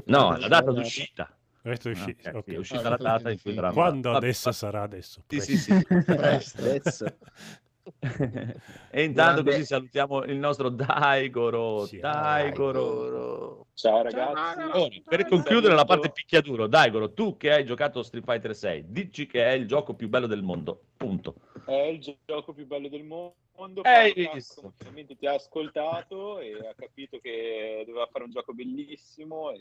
No, 0.04 0.36
la 0.36 0.46
data 0.48 0.70
d'uscita. 0.70 1.36
Questo 1.60 1.88
è 1.88 1.92
Ah, 1.92 1.94
usci- 1.94 2.16
è 2.44 2.56
uscita 2.56 2.88
la 2.90 2.96
data 2.96 3.30
in 3.30 3.40
cui 3.40 3.54
daranno 3.54 3.72
Quando 3.74 4.12
adesso 4.12 4.52
sarà 4.52 4.82
adesso. 4.82 5.24
Sì, 5.26 5.36
presto. 5.36 5.52
sì, 5.52 5.56
sì. 5.58 5.84
Presto, 6.04 6.60
adesso. 6.60 7.04
e 8.90 9.02
intanto 9.04 9.42
Grande- 9.42 9.50
così 9.50 9.64
salutiamo 9.64 10.24
il 10.24 10.36
nostro 10.36 10.70
Daigoro. 10.70 11.84
Sì, 11.86 11.98
Daigoro. 11.98 13.66
Ciao 13.74 14.02
ragazzi. 14.02 14.60
Ora, 14.60 14.88
per 15.04 15.26
concludere 15.26 15.74
la 15.74 15.84
parte 15.84 16.10
picchiaduro, 16.10 16.66
Daigoro, 16.66 17.12
tu 17.12 17.36
che 17.36 17.52
hai 17.52 17.64
giocato 17.64 18.02
Street 18.02 18.24
Fighter 18.24 18.54
6, 18.54 18.84
dici 18.88 19.26
che 19.26 19.44
è 19.44 19.52
il 19.52 19.66
gioco 19.66 19.94
più 19.94 20.08
bello 20.08 20.26
del 20.26 20.42
mondo. 20.42 20.80
Punto. 20.96 21.34
È 21.66 21.72
il 21.72 22.00
gio- 22.00 22.16
gioco 22.24 22.52
più 22.54 22.66
bello 22.66 22.88
del 22.88 23.04
mondo. 23.04 23.34
Finalmente 23.82 25.16
ti 25.16 25.26
ha 25.26 25.34
ascoltato 25.34 26.38
e 26.40 26.54
ha 26.54 26.74
capito 26.74 27.18
che 27.18 27.84
doveva 27.86 28.08
fare 28.10 28.24
un 28.24 28.30
gioco 28.30 28.52
bellissimo 28.52 29.50
e, 29.50 29.58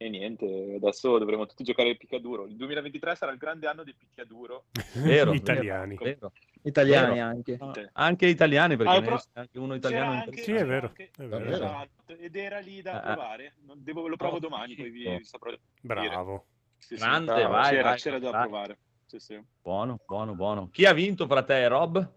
e 0.00 0.08
niente, 0.08 0.74
adesso 0.76 1.18
dovremo 1.18 1.44
tutti 1.46 1.64
giocare 1.64 1.90
al 1.90 1.96
picchiaduro. 1.96 2.46
Il 2.46 2.54
2023 2.56 3.16
sarà 3.16 3.32
il 3.32 3.38
grande 3.38 3.66
anno 3.66 3.82
del 3.82 3.96
picchiaduro. 3.96 4.66
Vero, 4.94 5.32
Italiani. 5.32 5.96
Vero. 5.96 6.32
Italiani 6.62 7.14
Vero. 7.14 7.26
anche. 7.26 7.58
Sì. 7.74 7.88
Anche 7.92 8.26
italiani, 8.26 8.76
perché 8.76 8.92
Ah, 8.92 9.00
però- 9.00 9.20
anche 9.34 9.58
uno 9.58 9.74
italiano. 9.74 10.12
anche- 10.12 10.42
Sì, 10.42 10.52
è 10.52 10.64
vero, 10.64 10.86
anche- 10.88 11.10
è 11.16 11.24
vero. 11.24 11.50
esatto, 11.50 12.16
ed 12.16 12.36
era 12.36 12.58
lì 12.60 12.80
da 12.80 12.92
Ah, 12.92 12.96
ah. 13.10 13.14
provare. 13.14 13.54
Devo- 13.76 14.06
lo 14.08 14.16
provo 14.16 14.38
domani, 14.38 14.74
poi 14.76 14.90
vi, 14.90 15.16
vi 15.16 15.24
saprò 15.24 15.50
dire. 15.50 15.62
Bravo. 15.82 16.46
Sì, 16.78 16.96
sì. 16.96 17.02
Grande, 17.02 17.32
Bravo, 17.34 17.48
vai, 17.52 17.70
c'era, 17.70 17.82
vai, 17.88 17.98
c'era 17.98 18.18
da 18.20 18.30
vai. 18.30 18.40
provare. 18.42 18.78
Sì, 19.06 19.18
sì. 19.18 19.42
Buono, 19.62 19.98
buono, 20.06 20.34
buono. 20.36 20.68
Chi 20.70 20.84
ha 20.84 20.92
vinto 20.92 21.26
fra 21.26 21.42
te 21.42 21.60
e 21.62 21.68
Rob? 21.68 22.12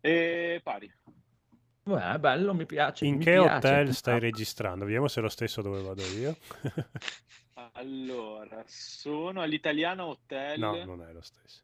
E 0.00 0.60
pari. 0.62 0.90
Beh, 1.88 2.18
bello, 2.18 2.52
mi 2.52 2.66
piace. 2.66 3.06
In 3.06 3.16
mi 3.16 3.24
che 3.24 3.32
piace. 3.32 3.54
hotel 3.66 3.94
stai 3.94 4.20
registrando? 4.20 4.84
Vediamo 4.84 5.08
se 5.08 5.20
è 5.20 5.22
lo 5.22 5.30
stesso 5.30 5.62
dove 5.62 5.80
vado 5.82 6.02
io. 6.02 6.36
Allora, 7.72 8.62
sono 8.66 9.40
all'Italiana 9.40 10.04
Hotel 10.06 10.60
no, 10.60 10.84
non 10.84 11.02
è 11.02 11.12
lo 11.12 11.20
stesso. 11.20 11.62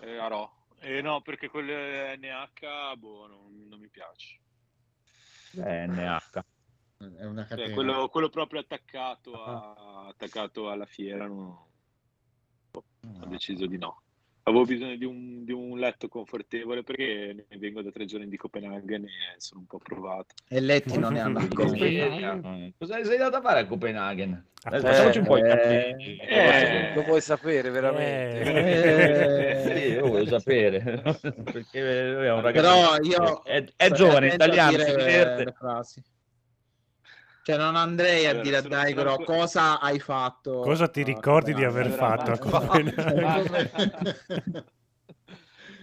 eh, 0.00 0.18
a. 0.18 0.50
Eh, 0.80 1.00
no, 1.00 1.22
perché 1.22 1.48
quello 1.48 1.72
NH, 1.72 2.96
boh, 2.96 3.26
non, 3.28 3.66
non 3.68 3.78
mi 3.80 3.88
piace. 3.88 4.40
Eh, 5.56 5.86
NH. 5.86 6.44
È 6.98 7.24
una 7.24 7.46
Cioè, 7.46 7.70
quello, 7.72 8.08
quello 8.08 8.28
proprio 8.28 8.60
attaccato, 8.60 9.42
a- 9.42 10.06
attaccato 10.08 10.70
alla 10.70 10.86
fiera, 10.86 11.26
non- 11.26 11.56
ho 12.72 13.26
deciso 13.26 13.66
di 13.66 13.78
no. 13.78 14.02
Avevo 14.44 14.64
bisogno 14.64 14.96
di 14.96 15.04
un, 15.04 15.44
di 15.44 15.52
un 15.52 15.78
letto 15.78 16.08
confortevole 16.08 16.82
perché 16.82 17.46
ne 17.48 17.58
vengo 17.58 17.80
da 17.80 17.90
tre 17.92 18.06
giorni 18.06 18.28
di 18.28 18.36
Copenaghen 18.36 19.04
e 19.04 19.10
sono 19.36 19.60
un 19.60 19.66
po' 19.66 19.78
provato. 19.78 20.34
E 20.48 20.60
letti 20.60 20.98
non 20.98 21.12
ne 21.12 21.20
hanno 21.20 21.38
ancora. 21.38 21.76
Eh, 21.76 22.72
Cosa 22.76 23.04
sei 23.04 23.14
andato 23.14 23.36
a 23.36 23.40
fare 23.40 23.60
a 23.60 23.66
Copenaghen? 23.66 24.44
Eh, 24.70 24.80
facciamoci 24.80 25.18
un 25.18 25.24
po' 25.24 25.36
i 25.36 25.40
eh, 25.42 25.46
capelli. 25.48 26.16
eh, 26.18 26.94
lo 26.94 27.02
vuoi 27.02 27.20
sapere 27.20 27.70
veramente? 27.70 29.62
Eh, 29.62 29.76
sì, 29.76 29.92
io 29.92 30.08
voglio 30.08 30.26
sapere 30.26 31.02
perché 31.44 32.12
lui 32.12 32.26
è 32.26 32.32
un 32.32 32.40
ragazzo 32.40 32.68
Però 32.68 32.96
io 33.00 33.42
è, 33.44 33.64
è 33.76 33.90
giovane, 33.92 34.34
italiano, 34.34 34.70
dire 34.70 34.84
si 34.84 34.96
diverte. 34.96 35.54
Cioè, 37.44 37.56
non 37.56 37.74
andrei 37.74 38.26
a 38.26 38.40
dire 38.40 38.58
a 38.58 38.62
Daigoro 38.62 39.14
sono- 39.14 39.24
cosa 39.24 39.80
hai 39.80 39.98
fatto. 39.98 40.60
Cosa 40.60 40.86
ti 40.88 41.02
ricordi 41.02 41.52
di 41.52 41.64
aver 41.64 41.90
fatto? 41.90 42.38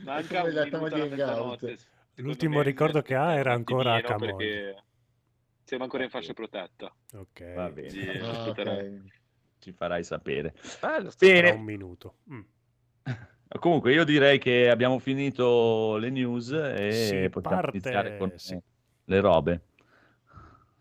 Manca 0.03 0.43
un 0.43 0.53
minuto 0.53 1.78
L'ultimo 2.16 2.62
ricordo 2.62 3.01
che 3.01 3.16
ha 3.16 3.36
era 3.36 3.53
ancora 3.53 3.95
a 3.95 4.16
perché 4.16 4.84
siamo 5.64 5.84
ancora 5.84 6.03
in 6.03 6.10
fascia 6.10 6.34
protetta. 6.34 6.93
Ok, 7.14 7.53
Va 7.53 7.70
bene, 7.70 7.89
Sì, 7.89 8.07
Ah, 8.10 8.53
ci 9.60 9.72
farai 9.74 10.03
sapere. 10.03 10.53
Bello, 10.80 11.12
Bene, 11.18 11.49
un 11.51 11.64
minuto. 11.64 12.16
Mm. 12.32 12.41
comunque 13.60 13.93
io 13.93 14.03
direi 14.05 14.39
che 14.39 14.70
abbiamo 14.70 14.99
finito 14.99 15.97
le 15.97 16.10
news 16.10 16.51
e 16.51 16.91
Si 16.91 17.30
possiamo 17.30 17.62
parte, 17.62 17.78
iniziare 17.78 18.18
con 18.18 18.32
sì. 18.38 18.57
le 19.05 19.20
robe. 19.20 19.62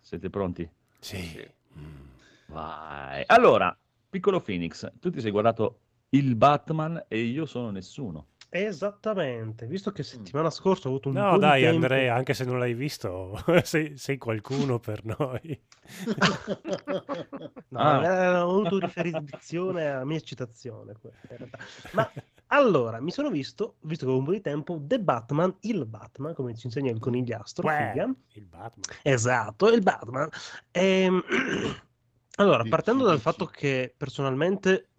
Siete 0.09 0.31
pronti? 0.31 0.67
Sì. 1.01 1.47
Mm. 1.79 2.07
Vai. 2.47 3.23
Allora, 3.27 3.77
piccolo 4.09 4.41
Phoenix, 4.41 4.91
tu 4.99 5.11
ti 5.11 5.21
sei 5.21 5.31
guardato 5.31 5.81
il 6.11 6.35
Batman 6.35 7.05
e 7.09 7.21
io 7.21 7.45
sono 7.45 7.69
nessuno. 7.71 8.29
Esattamente, 8.49 9.67
visto 9.67 9.93
che 9.93 10.03
settimana 10.03 10.49
scorsa 10.49 10.89
ho 10.89 10.93
avuto 10.93 11.11
un 11.11 11.17
No, 11.17 11.29
po' 11.29 11.35
di 11.35 11.41
dai, 11.41 11.61
tempo... 11.61 11.75
Andrea, 11.85 12.15
anche 12.15 12.33
se 12.33 12.47
non 12.47 12.59
l'hai 12.59 12.73
visto, 12.73 13.39
sei, 13.65 13.99
sei 13.99 14.17
qualcuno 14.17 14.79
per 14.79 15.05
noi. 15.05 15.61
No, 17.69 17.79
Ah. 17.79 18.03
era 18.03 18.41
avuto 18.41 18.79
riferzione 18.79 19.87
alla 19.91 20.05
mia 20.07 20.21
citazione. 20.21 20.95
Ma 21.93 22.11
allora, 22.49 23.01
mi 23.01 23.11
sono 23.11 23.31
visto, 23.31 23.77
visto 23.81 24.05
che 24.05 24.11
avevo 24.11 24.19
un 24.19 24.25
po' 24.25 24.33
di 24.33 24.41
tempo, 24.41 24.79
The 24.83 25.01
Batman, 25.01 25.55
il 25.61 25.85
Batman, 25.87 26.35
come 26.35 26.55
ci 26.57 26.67
insegna 26.67 26.91
il 26.91 26.99
conigliastro, 26.99 27.67
Uè, 27.67 27.91
figa. 27.93 28.15
il 28.33 28.45
Batman. 28.47 28.99
Esatto, 29.03 29.69
il 29.69 29.83
Batman. 29.83 30.29
Ehm, 30.71 31.23
Allora, 32.39 32.63
partendo 32.65 33.05
dal 33.05 33.19
fatto 33.19 33.47
che 33.47 33.93
personalmente 33.97 34.91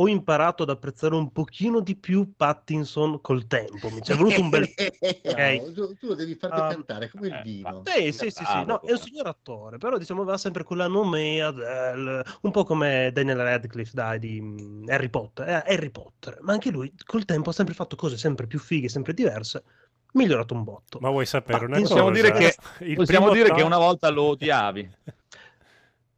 ho 0.00 0.08
imparato 0.08 0.62
ad 0.62 0.70
apprezzare 0.70 1.16
un 1.16 1.32
pochino 1.32 1.80
di 1.80 1.96
più 1.96 2.32
Pattinson 2.36 3.20
col 3.20 3.48
tempo, 3.48 3.90
mi 3.90 4.00
ci 4.00 4.12
è 4.12 4.14
voluto 4.14 4.40
un 4.40 4.48
bel... 4.48 4.68
Bravo, 5.22 5.72
tu, 5.72 5.96
tu 5.96 6.06
lo 6.06 6.14
devi 6.14 6.36
farti 6.36 6.60
Ah, 6.60 6.68
cantare 6.68 7.10
come 7.10 7.26
il 7.26 7.34
eh, 7.34 7.42
vino. 7.42 7.82
Sì, 7.84 8.12
sì, 8.12 8.30
sì, 8.30 8.44
sì, 8.44 8.64
no, 8.64 8.80
è 8.80 8.92
un 8.92 8.98
signor 8.98 9.26
attore, 9.26 9.78
però 9.78 9.98
diciamo 9.98 10.22
aveva 10.22 10.38
sempre 10.38 10.62
quella 10.62 10.86
nomea 10.86 11.50
del... 11.50 12.24
un 12.42 12.50
po' 12.52 12.62
come 12.62 13.10
Daniel 13.12 13.38
Radcliffe, 13.38 13.90
dai, 13.92 14.20
di 14.20 14.40
mm, 14.40 14.88
Harry 14.88 15.08
Potter, 15.08 15.48
eh, 15.48 15.74
Harry 15.74 15.90
Potter, 15.90 16.38
ma 16.42 16.52
anche 16.52 16.70
lui 16.70 16.92
col 17.04 17.24
tempo 17.24 17.50
ha 17.50 17.52
sempre 17.52 17.74
fatto 17.74 17.96
cose 17.96 18.16
sempre 18.16 18.46
più 18.46 18.60
fighe, 18.60 18.88
sempre 18.88 19.14
diverse, 19.14 19.64
migliorato 20.12 20.54
un 20.54 20.62
botto. 20.62 20.98
Ma 21.00 21.10
vuoi 21.10 21.26
sapere 21.26 21.64
una 21.64 21.80
Possiamo 21.80 22.10
cosa? 22.10 22.22
dire 22.22 22.32
che, 22.32 22.94
possiamo 22.94 23.30
dire 23.30 23.52
che 23.52 23.62
una 23.62 23.78
volta 23.78 24.08
lo 24.10 24.22
odiavi. 24.38 24.90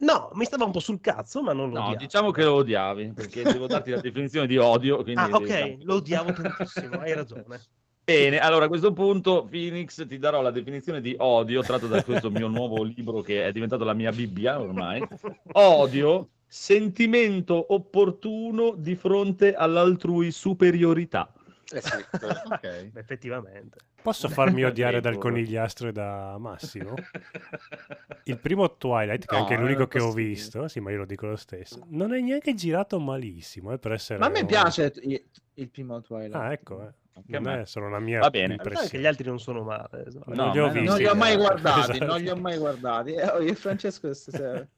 No, 0.01 0.31
mi 0.33 0.45
stava 0.45 0.65
un 0.65 0.71
po' 0.71 0.79
sul 0.79 0.99
cazzo, 0.99 1.43
ma 1.43 1.53
non 1.53 1.69
lo 1.69 1.75
No, 1.75 1.81
odiavo. 1.85 1.99
diciamo 1.99 2.31
che 2.31 2.43
lo 2.43 2.53
odiavi, 2.55 3.13
perché 3.13 3.43
devo 3.43 3.67
darti 3.67 3.91
la 3.91 3.99
definizione 4.01 4.47
di 4.47 4.57
odio. 4.57 5.03
Ah, 5.15 5.29
ok, 5.31 5.45
devi- 5.45 5.83
lo 5.83 5.95
odiavo 5.95 6.33
tantissimo, 6.33 6.99
hai 6.99 7.13
ragione. 7.13 7.61
Bene, 8.03 8.39
allora 8.39 8.65
a 8.65 8.67
questo 8.67 8.93
punto, 8.93 9.45
Phoenix, 9.45 10.05
ti 10.07 10.17
darò 10.17 10.41
la 10.41 10.49
definizione 10.49 11.01
di 11.01 11.15
odio, 11.19 11.61
tratto 11.61 11.87
da 11.87 12.03
questo 12.03 12.31
mio 12.31 12.47
nuovo 12.47 12.81
libro 12.81 13.21
che 13.21 13.45
è 13.45 13.51
diventato 13.51 13.83
la 13.83 13.93
mia 13.93 14.11
Bibbia 14.11 14.59
ormai. 14.59 15.07
Odio, 15.53 16.29
sentimento 16.47 17.73
opportuno 17.73 18.73
di 18.75 18.95
fronte 18.95 19.53
all'altrui 19.53 20.31
superiorità. 20.31 21.31
Eh 21.73 21.81
sì, 21.81 22.91
Effettivamente. 22.97 23.77
Posso 24.01 24.29
farmi 24.29 24.63
odiare 24.65 24.99
dal 24.99 25.17
conigliastro 25.17 25.89
e 25.89 25.91
da 25.91 26.37
Massimo? 26.37 26.95
Il 28.25 28.37
primo 28.39 28.77
Twilight, 28.77 29.25
che 29.25 29.35
è 29.35 29.37
No, 29.37 29.43
anche 29.43 29.55
è 29.55 29.59
l'unico 29.59 29.87
che 29.87 29.99
ho 29.99 30.11
visto, 30.11 30.67
sì, 30.67 30.79
ma 30.79 30.91
io 30.91 30.97
lo 30.97 31.05
dico 31.05 31.27
lo 31.27 31.35
stesso, 31.35 31.85
non 31.87 32.13
è 32.13 32.19
neanche 32.19 32.53
girato 32.53 32.99
malissimo, 32.99 33.71
eh, 33.73 33.79
per 33.79 33.93
essere... 33.93 34.19
Ma 34.19 34.27
a 34.27 34.29
me 34.29 34.45
piace 34.45 34.93
il, 35.01 35.23
il 35.55 35.69
primo 35.69 36.01
Twilight. 36.01 36.35
Ah, 36.35 36.51
ecco, 36.51 36.87
eh. 36.87 36.93
Anche 37.13 37.35
a 37.35 37.39
non 37.39 37.53
me. 37.53 37.61
è 37.61 37.65
solo 37.65 37.87
una 37.87 37.99
mia 37.99 38.19
Va 38.19 38.29
bene. 38.29 38.53
Anche 38.53 38.63
gli 38.63 38.67
impressione. 38.73 39.07
altri 39.07 39.27
non 39.27 39.39
sono 39.39 39.63
male. 39.63 40.05
esatto. 40.07 40.33
Non 40.33 40.45
No, 40.47 40.51
li 40.53 40.59
ho 40.59 40.71
non 40.81 40.97
li 40.97 41.05
ho 41.05 41.15
mai 41.15 41.35
guardati, 41.35 41.79
esatto. 41.91 42.05
non 42.05 42.21
li 42.21 42.29
ho 42.29 42.35
mai 42.37 42.57
guardati. 42.57 43.11
Eh, 43.13 43.25
io 43.25 43.37
e 43.39 43.55
Francesco 43.55 44.07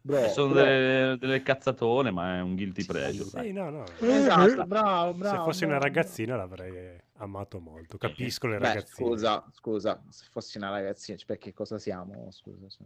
bro, 0.02 0.28
Sono 0.30 0.54
bro. 0.54 0.64
delle, 0.64 1.18
delle 1.20 1.42
cazzatone, 1.44 2.12
ma 2.12 2.38
è 2.38 2.42
un 2.42 2.56
guilty 2.56 2.86
pleasure. 2.86 3.30
dai. 3.32 3.46
Sì, 3.48 3.52
no, 3.54 3.70
no. 3.70 3.84
Esatto, 4.00 4.66
bravo, 4.66 5.14
bravo. 5.14 5.38
Se 5.38 5.44
fossi 5.44 5.64
una 5.66 5.78
bravo. 5.78 5.94
ragazzina 5.94 6.36
l'avrei 6.36 6.98
amato 7.18 7.60
molto. 7.60 7.98
Capisco 7.98 8.48
le 8.48 8.58
Beh, 8.58 8.68
ragazzine. 8.68 9.08
scusa, 9.08 9.46
scusa, 9.54 10.04
se 10.10 10.26
fossi 10.32 10.58
una 10.58 10.70
ragazzina, 10.72 11.18
cioè, 11.18 11.28
perché 11.28 11.54
cosa 11.54 11.78
siamo? 11.78 12.28
Scusa. 12.32 12.70
sì. 12.70 12.84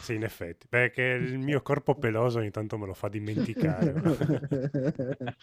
Sì, 0.00 0.14
in 0.14 0.22
effetti. 0.24 0.66
Perché 0.68 1.02
il 1.02 1.38
mio 1.38 1.62
corpo 1.62 1.94
peloso 1.94 2.38
ogni 2.38 2.50
tanto 2.50 2.78
me 2.78 2.86
lo 2.86 2.94
fa 2.94 3.08
dimenticare. 3.08 3.94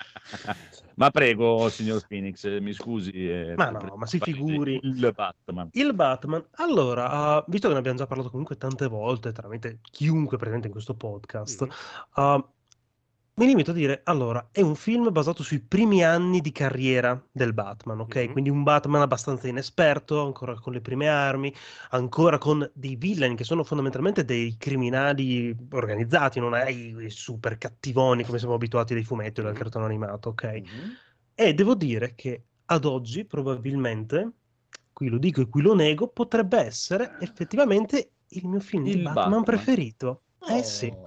Ma 0.96 1.10
prego, 1.10 1.70
signor 1.70 2.06
Phoenix, 2.08 2.46
mi 2.60 2.74
scusi. 2.74 3.12
eh, 3.12 3.54
Ma 3.58 3.70
no, 3.70 3.96
ma 3.98 4.06
si 4.06 4.20
figuri. 4.20 4.80
Il 4.84 5.12
Batman. 5.14 5.70
Il 5.74 5.94
Batman, 5.94 6.46
allora, 6.58 7.10
ah, 7.10 7.44
visto 7.48 7.68
che 7.68 7.74
ne 7.74 7.80
abbiamo 7.80 7.98
già 7.98 8.06
parlato 8.06 8.30
comunque 8.30 8.58
tante 8.58 8.88
volte, 8.88 9.32
tramite 9.32 9.80
chiunque 9.82 10.38
presente 10.38 10.68
in 10.68 10.74
questo 10.74 10.94
podcast, 10.96 11.66
Mm. 11.66 11.70
ah, 12.12 12.48
mi 13.36 13.48
limito 13.48 13.72
a 13.72 13.74
dire, 13.74 14.02
allora, 14.04 14.50
è 14.52 14.62
un 14.62 14.76
film 14.76 15.12
basato 15.12 15.42
sui 15.42 15.60
primi 15.60 16.04
anni 16.04 16.40
di 16.40 16.52
carriera 16.52 17.20
del 17.32 17.54
Batman, 17.54 18.02
ok? 18.02 18.28
Mhm. 18.28 18.32
Quindi 18.32 18.52
un 18.52 18.62
Batman 18.62 19.02
abbastanza 19.02 19.48
inesperto, 19.48 20.24
ancora 20.24 20.54
con 20.60 20.72
le 20.74 20.82
prime 20.82 21.08
armi, 21.08 21.52
ancora 21.90 22.38
con 22.38 22.70
dei 22.76 22.96
villain 22.96 23.36
che 23.36 23.44
sono 23.44 23.64
fondamentalmente 23.64 24.24
dei 24.24 24.56
criminali 24.58 25.56
organizzati, 25.72 26.40
non 26.40 26.54
hai 26.54 26.96
i 27.06 27.10
super 27.10 27.58
cattivoni 27.58 28.24
come 28.24 28.38
siamo 28.38 28.54
abituati 28.54 28.94
dai 28.94 29.04
fumetti 29.04 29.40
o 29.40 29.44
dal 29.44 29.54
Mhm. 29.54 29.58
cartone 29.58 29.86
animato, 29.86 30.30
ok? 30.30 30.62
Mhm. 30.62 30.98
E 31.34 31.54
devo 31.56 31.74
dire 31.74 32.14
che 32.14 32.46
ad 32.66 32.86
oggi 32.86 33.26
probabilmente, 33.26 34.32
qui 34.92 35.08
lo 35.10 35.18
dico 35.18 35.42
e 35.42 35.50
qui 35.50 35.62
lo 35.64 35.74
nego, 35.74 36.08
potrebbe 36.10 36.60
essere 36.60 37.16
effettivamente 37.18 38.14
il 38.34 38.48
mio 38.48 38.60
film 38.60 38.88
di 38.88 38.92
Il 38.92 39.02
Batman, 39.02 39.44
Batman. 39.44 39.44
preferito. 39.44 40.23
Eh 40.46 40.64
sì. 40.64 40.88
Oh, 40.88 40.98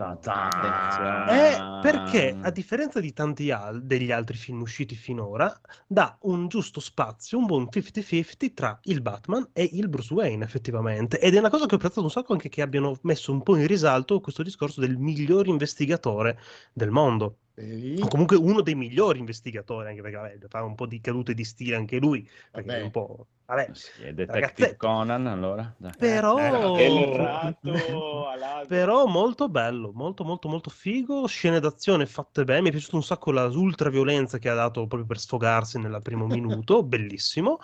Eh, 1.24 1.68
perché 1.78 2.39
a 2.41 2.51
differenza 2.51 3.01
di 3.01 3.12
tanti 3.12 3.51
al- 3.51 3.84
degli 3.84 4.11
altri 4.11 4.37
film 4.37 4.61
usciti 4.62 4.95
finora, 4.97 5.59
dà 5.87 6.16
un 6.22 6.49
giusto 6.49 6.80
spazio, 6.80 7.39
un 7.39 7.47
buon 7.47 7.68
50-50 7.68 8.53
tra 8.55 8.78
il 8.84 9.03
Batman 9.03 9.49
e 9.53 9.68
il 9.72 9.89
Bruce 9.89 10.14
Wayne, 10.14 10.45
effettivamente. 10.45 11.18
Ed 11.20 11.34
è 11.34 11.39
una 11.39 11.51
cosa 11.51 11.66
che 11.66 11.74
ho 11.74 11.76
apprezzato 11.76 12.03
un 12.03 12.11
sacco 12.11 12.32
anche 12.32 12.49
che 12.49 12.62
abbiano 12.62 12.99
messo 13.03 13.32
un 13.32 13.43
po' 13.43 13.57
in 13.57 13.66
risalto 13.66 14.20
questo 14.20 14.43
discorso 14.43 14.80
del 14.80 14.97
miglior 14.99 15.47
investigatore 15.49 16.39
del 16.72 16.91
mondo. 16.91 17.39
Vedi? 17.57 17.98
O 18.02 18.09
comunque 18.09 18.36
uno 18.36 18.61
dei 18.61 18.74
migliori 18.74 19.18
investigatori, 19.18 19.88
anche 19.88 20.02
perché 20.02 20.16
vabbè, 20.16 20.38
fa 20.46 20.62
un 20.62 20.74
po' 20.74 20.84
di 20.84 21.00
cadute 21.00 21.32
di 21.32 21.42
stile 21.42 21.76
anche 21.76 21.98
lui, 21.98 22.28
perché 22.50 22.80
è 22.80 22.82
un 22.82 22.90
po'... 22.90 23.28
Vabbè, 23.46 23.70
Sì, 23.72 24.02
è 24.02 24.12
Detective 24.12 24.40
ragazzetto. 24.40 24.86
Conan, 24.86 25.26
allora. 25.26 25.74
Dai. 25.78 25.92
Però... 25.98 26.36
Eh. 26.38 27.57
Però 28.68 29.07
molto 29.07 29.48
bello, 29.48 29.92
molto 29.94 30.24
molto 30.24 30.48
molto 30.48 30.68
figo, 30.68 31.26
scene 31.26 31.59
d'azione 31.59 32.04
fatte 32.04 32.44
bene, 32.44 32.61
mi 32.61 32.68
è 32.68 32.72
piaciuta 32.72 32.96
un 32.96 33.02
sacco 33.02 33.30
la 33.32 33.46
ultra 33.46 33.88
violenza 33.88 34.38
che 34.38 34.50
ha 34.50 34.54
dato 34.54 34.80
proprio 34.86 35.07
per 35.07 35.18
sfogarsi 35.18 35.78
nel 35.78 35.98
primo 36.02 36.26
minuto, 36.28 36.82
bellissimo. 36.82 37.59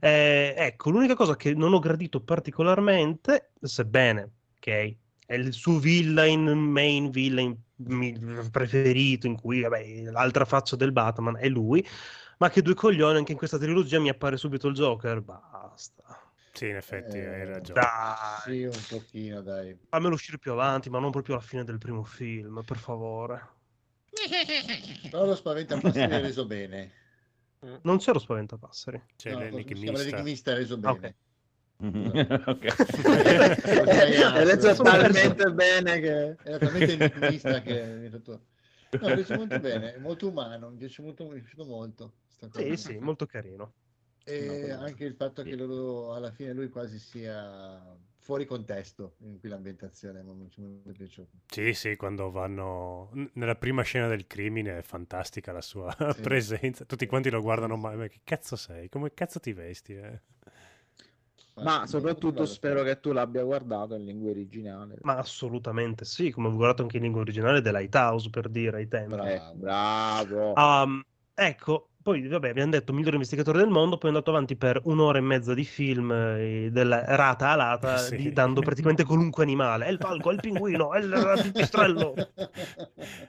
Eh, 0.00 0.52
ecco, 0.56 0.90
l'unica 0.90 1.14
cosa 1.14 1.36
che 1.36 1.54
non 1.54 1.74
ho 1.74 1.78
gradito 1.78 2.20
particolarmente, 2.22 3.52
sebbene, 3.60 4.32
ok, 4.56 4.96
è 5.26 5.34
il 5.34 5.52
suo 5.52 5.78
villain, 5.78 6.44
main 6.48 7.10
villain 7.10 7.56
preferito 8.50 9.26
in 9.26 9.36
cui 9.40 9.60
vabbè, 9.62 10.10
l'altra 10.10 10.44
faccia 10.44 10.76
del 10.76 10.92
Batman 10.92 11.36
è 11.38 11.48
lui, 11.48 11.86
ma 12.38 12.50
che 12.50 12.62
due 12.62 12.74
coglioni 12.74 13.18
anche 13.18 13.32
in 13.32 13.38
questa 13.38 13.58
trilogia 13.58 14.00
mi 14.00 14.08
appare 14.08 14.36
subito 14.36 14.68
il 14.68 14.74
Joker, 14.74 15.20
basta. 15.20 16.32
Sì, 16.52 16.68
in 16.68 16.76
effetti 16.76 17.18
hai 17.18 17.44
Eh, 17.44 17.44
ragione. 17.44 17.80
Dai, 17.80 18.40
Sì, 18.42 18.64
un 18.64 18.84
pochino, 18.88 19.42
dai. 19.42 19.78
fammelo 19.90 20.14
uscire 20.14 20.38
più 20.38 20.52
avanti, 20.52 20.88
ma 20.90 20.98
non 20.98 21.10
proprio 21.10 21.34
alla 21.36 21.44
fine 21.44 21.64
del 21.64 21.78
primo 21.78 22.02
film, 22.04 22.62
per 22.64 22.78
favore. 22.78 23.56
Però 25.10 25.24
lo 25.24 25.34
spaventapasseri 25.34 26.12
è 26.14 26.20
reso 26.20 26.46
bene. 26.46 26.92
Non 27.82 27.98
c'è 27.98 28.12
lo 28.12 28.18
spaventapasseri. 28.18 29.02
C'è 29.16 29.30
No, 29.30 29.38
l'enigmista. 29.40 29.92
l'enigmista 29.92 30.50
è 30.52 30.54
reso 30.54 30.76
Ah, 30.82 30.92
bene. 30.92 31.16
Ok. 32.46 32.64
Hai 33.86 34.44
letto 34.44 34.74
talmente 34.82 35.52
bene 35.52 36.00
che... 36.00 36.36
Era 36.42 36.58
talmente 36.58 36.92
enigmista 36.92 37.60
che 37.62 37.84
mi 37.94 38.06
è. 38.08 38.20
No, 39.00 39.06
è 39.06 39.14
reso 39.14 39.34
molto 39.34 39.60
bene, 39.60 39.94
è 39.94 39.98
molto 39.98 40.28
umano, 40.28 40.70
mi 40.70 40.76
piace 40.76 41.02
molto, 41.02 41.24
mi 41.28 41.38
è 41.38 41.40
piaciuto 41.40 41.64
molto. 41.66 42.14
sta 42.26 42.48
cosa. 42.48 42.64
Sì, 42.64 42.76
sì, 42.76 42.98
molto 42.98 43.26
carino. 43.26 43.74
E 44.24 44.70
anche 44.70 45.04
il 45.04 45.14
fatto 45.14 45.42
che 45.42 45.54
loro, 45.56 46.14
alla 46.14 46.30
fine 46.32 46.52
lui 46.52 46.68
quasi 46.68 46.98
sia 46.98 47.96
fuori 48.18 48.44
contesto 48.44 49.14
in 49.20 49.38
cui 49.38 49.48
l'ambientazione 49.48 50.22
mi 50.22 50.30
è 50.30 50.34
molto 50.34 50.92
piaciuto. 50.92 51.30
Sì, 51.46 51.72
sì, 51.72 51.96
quando 51.96 52.30
vanno 52.30 53.10
nella 53.34 53.54
prima 53.54 53.82
scena 53.82 54.06
del 54.06 54.26
crimine 54.26 54.78
è 54.78 54.82
fantastica 54.82 55.52
la 55.52 55.62
sua 55.62 55.94
Sì. 56.14 56.20
presenza. 56.20 56.84
Tutti 56.84 57.06
quanti 57.06 57.30
lo 57.30 57.40
guardano, 57.40 57.76
ma, 57.76 57.94
ma 57.94 58.06
che 58.08 58.20
cazzo 58.24 58.56
sei? 58.56 58.88
Come 58.88 59.14
cazzo 59.14 59.38
ti 59.40 59.52
vesti? 59.52 59.94
eh?" 59.94 60.20
Ma 61.62 61.86
soprattutto 61.86 62.44
spero 62.46 62.82
che 62.82 63.00
tu 63.00 63.12
l'abbia 63.12 63.42
guardato 63.42 63.94
in 63.94 64.04
lingua 64.04 64.30
originale. 64.30 64.96
Ma 65.02 65.16
assolutamente 65.16 66.04
sì, 66.04 66.30
come 66.30 66.48
ho 66.48 66.54
guardato 66.54 66.82
anche 66.82 66.96
in 66.96 67.02
lingua 67.02 67.20
originale 67.20 67.60
The 67.60 67.72
Lighthouse 67.72 68.30
per 68.30 68.48
dire 68.48 68.78
ai 68.78 68.88
tempi. 68.88 69.14
Eh, 69.26 69.40
bravo. 69.54 70.52
Um, 70.54 71.04
ecco, 71.34 71.90
poi 72.08 72.26
vabbè, 72.26 72.48
abbiamo 72.48 72.70
detto 72.70 72.94
migliore 72.94 73.16
investigatore 73.16 73.58
del 73.58 73.68
mondo, 73.68 73.98
poi 73.98 74.08
è 74.10 74.12
andato 74.14 74.30
avanti 74.30 74.56
per 74.56 74.80
un'ora 74.84 75.18
e 75.18 75.20
mezza 75.20 75.52
di 75.52 75.64
film 75.64 76.10
eh, 76.10 76.70
della 76.72 77.04
rata 77.04 77.50
a 77.50 77.54
lata, 77.56 77.96
Sì. 78.08 78.16
di- 78.16 78.32
dando 78.32 78.62
praticamente 78.62 79.04
qualunque 79.04 79.42
animale. 79.42 79.84
È 79.84 79.90
il 79.90 79.98
falco, 79.98 80.30
è 80.30 80.32
il 80.32 80.40
pinguino, 80.40 80.94
è 80.94 81.00
il, 81.00 81.04
il 81.36 81.42
pipistrello. 81.42 82.14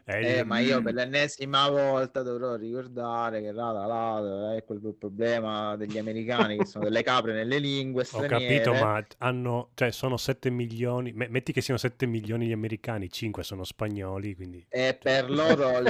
Eh, 0.06 0.40
il- 0.40 0.46
ma 0.46 0.58
io 0.60 0.82
per 0.82 0.94
l'ennesima 0.96 1.70
volta 1.70 2.24
dovrò 2.24 2.56
ricordare 2.56 3.42
che 3.42 3.52
là, 3.52 3.72
là, 3.72 4.56
è 4.56 4.64
quel 4.64 4.80
problema 4.98 5.76
degli 5.76 6.00
americani 6.00 6.58
che 6.58 6.66
sono 6.66 6.86
delle 6.86 7.04
capre 7.04 7.32
nelle 7.34 7.60
lingue 7.60 8.02
Ho 8.02 8.06
straniere. 8.06 8.62
capito, 8.64 8.74
ma 8.84 9.06
hanno, 9.20 9.70
cioè, 9.76 9.92
sono 9.92 10.18
7 10.18 10.50
milioni. 10.50 11.12
me- 11.14 11.28
Metti 11.30 11.52
che 11.54 11.62
siano 11.62 11.80
7 11.80 12.08
milioni 12.08 12.48
gli 12.48 12.52
americani, 12.52 13.08
5 13.10 13.44
sono 13.44 13.64
spagnoli, 13.64 14.34
quindi 14.36 14.66
E 14.68 14.98
per 15.00 15.30
loro 15.30 15.78
il, 15.78 15.86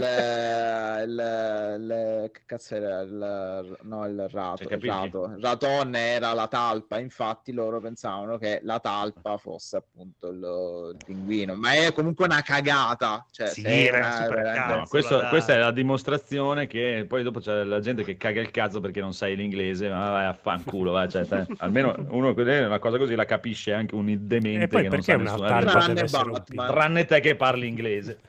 il- 1.06 1.78
il- 1.80 2.30
che 2.34 2.42
cazzo 2.46 2.76
era 2.86 3.02
il, 3.02 3.78
no, 3.84 4.06
il 4.08 4.30
rato, 4.30 4.66
Cioè, 4.68 4.80
rato. 4.82 5.26
Il 5.36 5.42
ratone 5.44 6.00
era 6.00 6.34
la 6.34 6.48
talpa, 6.48 7.00
infatti 7.00 7.52
loro 7.52 7.80
pensavano 7.80 8.38
che 8.38 8.60
la 8.64 8.80
talpa 8.80 9.38
fosse 9.38 9.78
appunto 9.78 10.30
il, 10.30 10.96
il 10.98 11.04
pinguino, 11.06 11.56
ma 11.56 11.74
è 11.74 11.94
comunque 11.94 12.26
una 12.26 12.42
cagata. 12.42 13.26
Cioè, 13.32 13.48
Sì, 13.48 13.64
era 13.66 14.28
cazzo. 14.28 14.76
No, 14.76 14.86
questo- 14.88 15.22
questa 15.30 15.54
è 15.54 15.58
la 15.58 15.72
dimostrazione 15.72 16.68
che 16.68 17.06
poi 17.08 17.24
dopo 17.24 17.40
c'è 17.40 17.64
la 17.64 17.80
gente 17.80 18.04
che 18.04 18.18
caga 18.18 18.42
il 18.42 18.52
cazzo 18.52 18.80
perché 18.80 19.00
non 19.02 19.14
sai 19.14 19.36
l'inglese, 19.36 19.90
ma 19.90 20.10
vai 20.12 20.26
a 20.26 20.34
fanculo, 20.34 20.92
va, 20.92 21.08
cioè, 21.08 21.26
te- 21.26 21.46
almeno 21.60 21.94
uno 22.10 22.34
una 22.36 22.80
cosa 22.80 22.98
così 22.98 23.16
la 23.16 23.26
capisce 23.26 23.74
anche 23.74 23.96
un 23.96 24.06
demente 24.28 24.64
E 24.64 24.68
poi 24.68 24.82
che 24.84 24.88
non 24.90 24.98
perché 25.02 25.12
sa 25.12 25.16
una 25.16 25.24
nessuna. 25.32 26.42
Tranne? 26.42 26.72
Tranne 26.72 27.06
te 27.06 27.20
che 27.20 27.36
parli 27.36 27.68
inglese. 27.68 28.20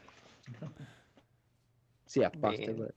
Sì, 2.05 2.22
a 2.24 2.30
parte 2.30 2.57
Bene. 2.59 2.74
quello. 2.74 2.90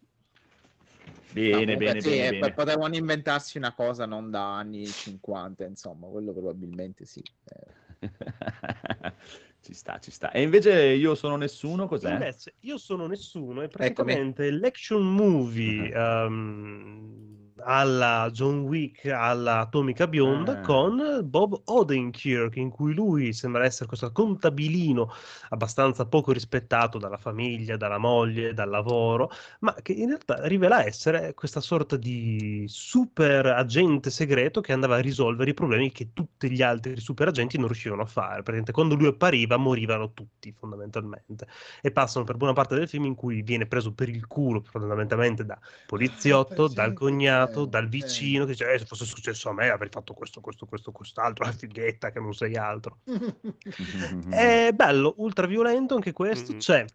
Bene, 1.34 1.74
No, 1.74 1.78
bene, 1.80 2.02
sì, 2.02 2.10
bene, 2.10 2.28
eh, 2.28 2.32
bene. 2.32 2.54
Potevano 2.54 2.96
inventarsi 2.96 3.58
una 3.58 3.74
cosa 3.74 4.06
non 4.06 4.30
da 4.30 4.58
anni 4.58 4.94
50, 4.94 5.66
insomma, 5.66 6.08
quello 6.08 6.32
probabilmente 6.32 7.06
sì. 7.06 7.24
Eh, 7.46 8.10
ci 9.62 9.74
sta, 9.74 9.98
ci 10.00 10.12
sta. 10.12 10.32
E 10.32 10.42
invece 10.42 10.74
io 10.74 11.16
sono 11.16 11.36
nessuno, 11.36 11.88
cos'è? 11.88 12.12
Invece, 12.12 12.56
io 12.62 12.78
sono 12.78 13.08
nessuno 13.08 13.64
e 13.64 13.68
praticamente 13.68 14.52
l'action 14.52 15.04
movie 15.04 15.90
ehm, 15.96 17.43
alla 17.66 18.30
John 18.32 18.60
Wick, 18.62 19.06
alla 19.08 19.60
Atomica 19.60 20.08
Bionda 20.08 20.54
Ah. 20.54 20.60
con 20.60 21.22
Bob 21.24 21.62
Odenkirk, 21.66 22.56
in 22.58 22.70
cui 22.70 22.94
lui 22.94 23.34
sembra 23.34 23.64
essere 23.66 23.88
questo 23.88 24.12
contabilino 24.12 25.10
abbastanza 25.50 26.06
poco 26.06 26.32
rispettato 26.32 26.98
dalla 26.98 27.18
famiglia, 27.18 27.78
dalla 27.78 27.98
moglie, 27.98 28.54
dal 28.54 28.70
lavoro, 28.70 29.30
ma 29.60 29.74
che 29.82 29.94
in 29.94 30.08
realtà 30.08 30.46
rivela 30.48 30.84
essere 30.86 31.34
questa 31.34 31.60
sorta 31.62 31.96
di 31.98 32.66
super 32.68 33.46
agente 33.48 34.10
segreto 34.10 34.62
che 34.62 34.74
andava 34.74 34.96
a 34.96 35.00
risolvere 35.00 35.52
i 35.52 35.54
problemi 35.54 35.92
che 35.92 36.10
tutti 36.14 36.50
gli 36.50 36.62
altri 36.62 37.00
super 37.00 37.28
agenti 37.28 37.58
non 37.58 37.68
riuscivano 37.68 38.02
a 38.02 38.06
fare. 38.06 38.36
Praticamente 38.44 38.72
quando 38.72 38.96
lui 38.96 39.08
appariva 39.08 39.58
morivano 39.58 40.12
tutti 40.14 40.52
fondamentalmente 40.58 41.48
e 41.82 41.92
passano 41.92 42.26
per 42.26 42.38
buona 42.38 42.54
parte 42.54 42.76
del 42.76 42.88
film 42.88 43.06
in 43.06 43.16
cui 43.16 43.42
viene 43.42 43.66
preso 43.68 43.94
per 43.94 44.10
il 44.10 44.28
culo 44.28 44.62
fondamentalmente 44.62 45.46
da 45.46 45.60
poliziotto, 45.86 46.68
dal 46.68 46.94
cognato, 46.94 47.53
eh, 47.62 47.68
dal 47.68 47.86
eh. 47.86 47.88
vicino 47.88 48.46
che 48.46 48.52
dice 48.52 48.72
eh, 48.74 48.80
se 48.80 48.86
fosse 48.86 49.06
successo 49.06 49.50
a 49.50 49.54
me 49.54 49.70
avrei 49.70 49.90
fatto 49.90 50.14
questo, 50.14 50.42
questo, 50.42 50.66
questo, 50.66 50.92
quest'altro, 50.92 51.46
la 51.46 51.52
fighetta 51.52 52.12
che 52.12 52.20
non 52.20 52.34
sei 52.34 52.56
altro. 52.56 53.00
È 54.30 54.72
bello, 54.74 55.14
ultra 55.18 55.48
violento 55.48 55.96
anche 55.96 56.12
questo. 56.12 56.56
C'è 56.58 56.86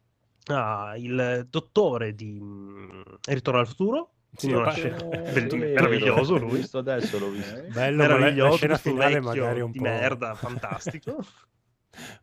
ah, 0.46 0.94
il 0.96 1.46
dottore 1.48 2.14
di 2.14 2.38
mm, 2.40 3.00
Ritorno 3.26 3.60
al 3.60 3.66
futuro. 3.66 4.12
Sì, 4.36 4.52
una 4.52 4.70
scena- 4.72 4.96
Eh, 5.08 5.32
vero, 5.32 5.56
meraviglioso 5.56 6.36
L'ho 6.36 6.46
lui. 6.46 6.58
visto 6.58 6.78
adesso, 6.78 7.18
l'ho 7.18 7.30
visto. 7.30 7.54
Ok. 7.54 7.66
Bello, 7.68 7.96
ma 7.96 8.06
la, 8.06 8.12
la 8.12 8.18
Meraviglioso, 8.18 8.56
scena 8.56 8.76
finale 8.76 9.20
magari 9.20 9.60
un 9.60 9.70
di 9.70 9.78
po'... 9.78 9.84
merda, 9.84 10.34
fantastico. 10.34 11.24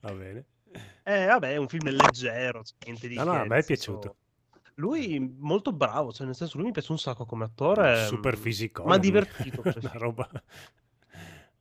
Va 0.01 0.13
bene. 0.13 0.45
Eh, 1.03 1.25
vabbè, 1.25 1.51
è 1.51 1.57
un 1.57 1.67
film 1.67 1.89
leggero, 1.89 2.63
niente 2.85 3.07
di 3.07 3.15
No, 3.15 3.23
no, 3.23 3.33
a 3.33 3.45
me 3.45 3.57
è 3.57 3.63
piaciuto. 3.63 4.17
Lui 4.75 5.19
molto 5.39 5.71
bravo, 5.71 6.11
cioè 6.11 6.25
nel 6.25 6.35
senso 6.35 6.57
lui 6.57 6.67
mi 6.67 6.71
piace 6.73 6.91
un 6.91 6.99
sacco 6.99 7.25
come 7.25 7.45
attore. 7.45 8.05
Super 8.05 8.35
mm, 8.37 8.41
fisico. 8.41 8.83
Ma 8.85 8.97
divertito. 8.97 9.61
come 9.63 9.75
Una 9.81 9.91
roba... 9.93 10.29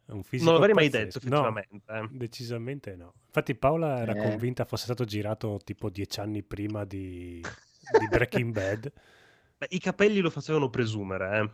Un 0.06 0.22
fisico 0.22 0.50
Non 0.50 0.60
l'avrei 0.60 0.74
mai 0.74 0.90
pazzesco. 0.90 1.18
detto, 1.20 1.34
No, 1.34 1.48
effettivamente. 1.58 1.80
eh. 1.86 2.08
decisamente 2.18 2.94
no. 2.96 3.14
Infatti 3.26 3.54
Paola 3.54 4.00
era 4.00 4.12
Eh. 4.12 4.16
convinta 4.16 4.64
fosse 4.66 4.84
stato 4.84 5.04
girato 5.04 5.58
tipo 5.64 5.88
dieci 5.88 6.20
anni 6.20 6.42
prima 6.42 6.84
di, 6.84 7.40
di 7.98 8.08
Breaking 8.08 8.52
Bad. 8.52 8.92
Beh, 9.56 9.66
I 9.70 9.78
capelli 9.78 10.20
lo 10.20 10.28
facevano 10.30 10.68
presumere, 10.68 11.38
eh. 11.40 11.50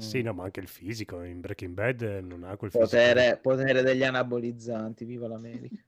Sì, 0.00 0.22
no, 0.22 0.32
ma 0.32 0.44
anche 0.44 0.60
il 0.60 0.68
fisico 0.68 1.22
in 1.22 1.40
Breaking 1.40 1.74
Bad 1.74 2.00
non 2.24 2.44
ha 2.44 2.56
quel 2.56 2.70
fisico. 2.70 2.88
Potere, 2.96 3.36
potere 3.42 3.82
degli 3.82 4.02
anabolizzanti, 4.04 5.04
viva 5.04 5.28
l'America. 5.28 5.84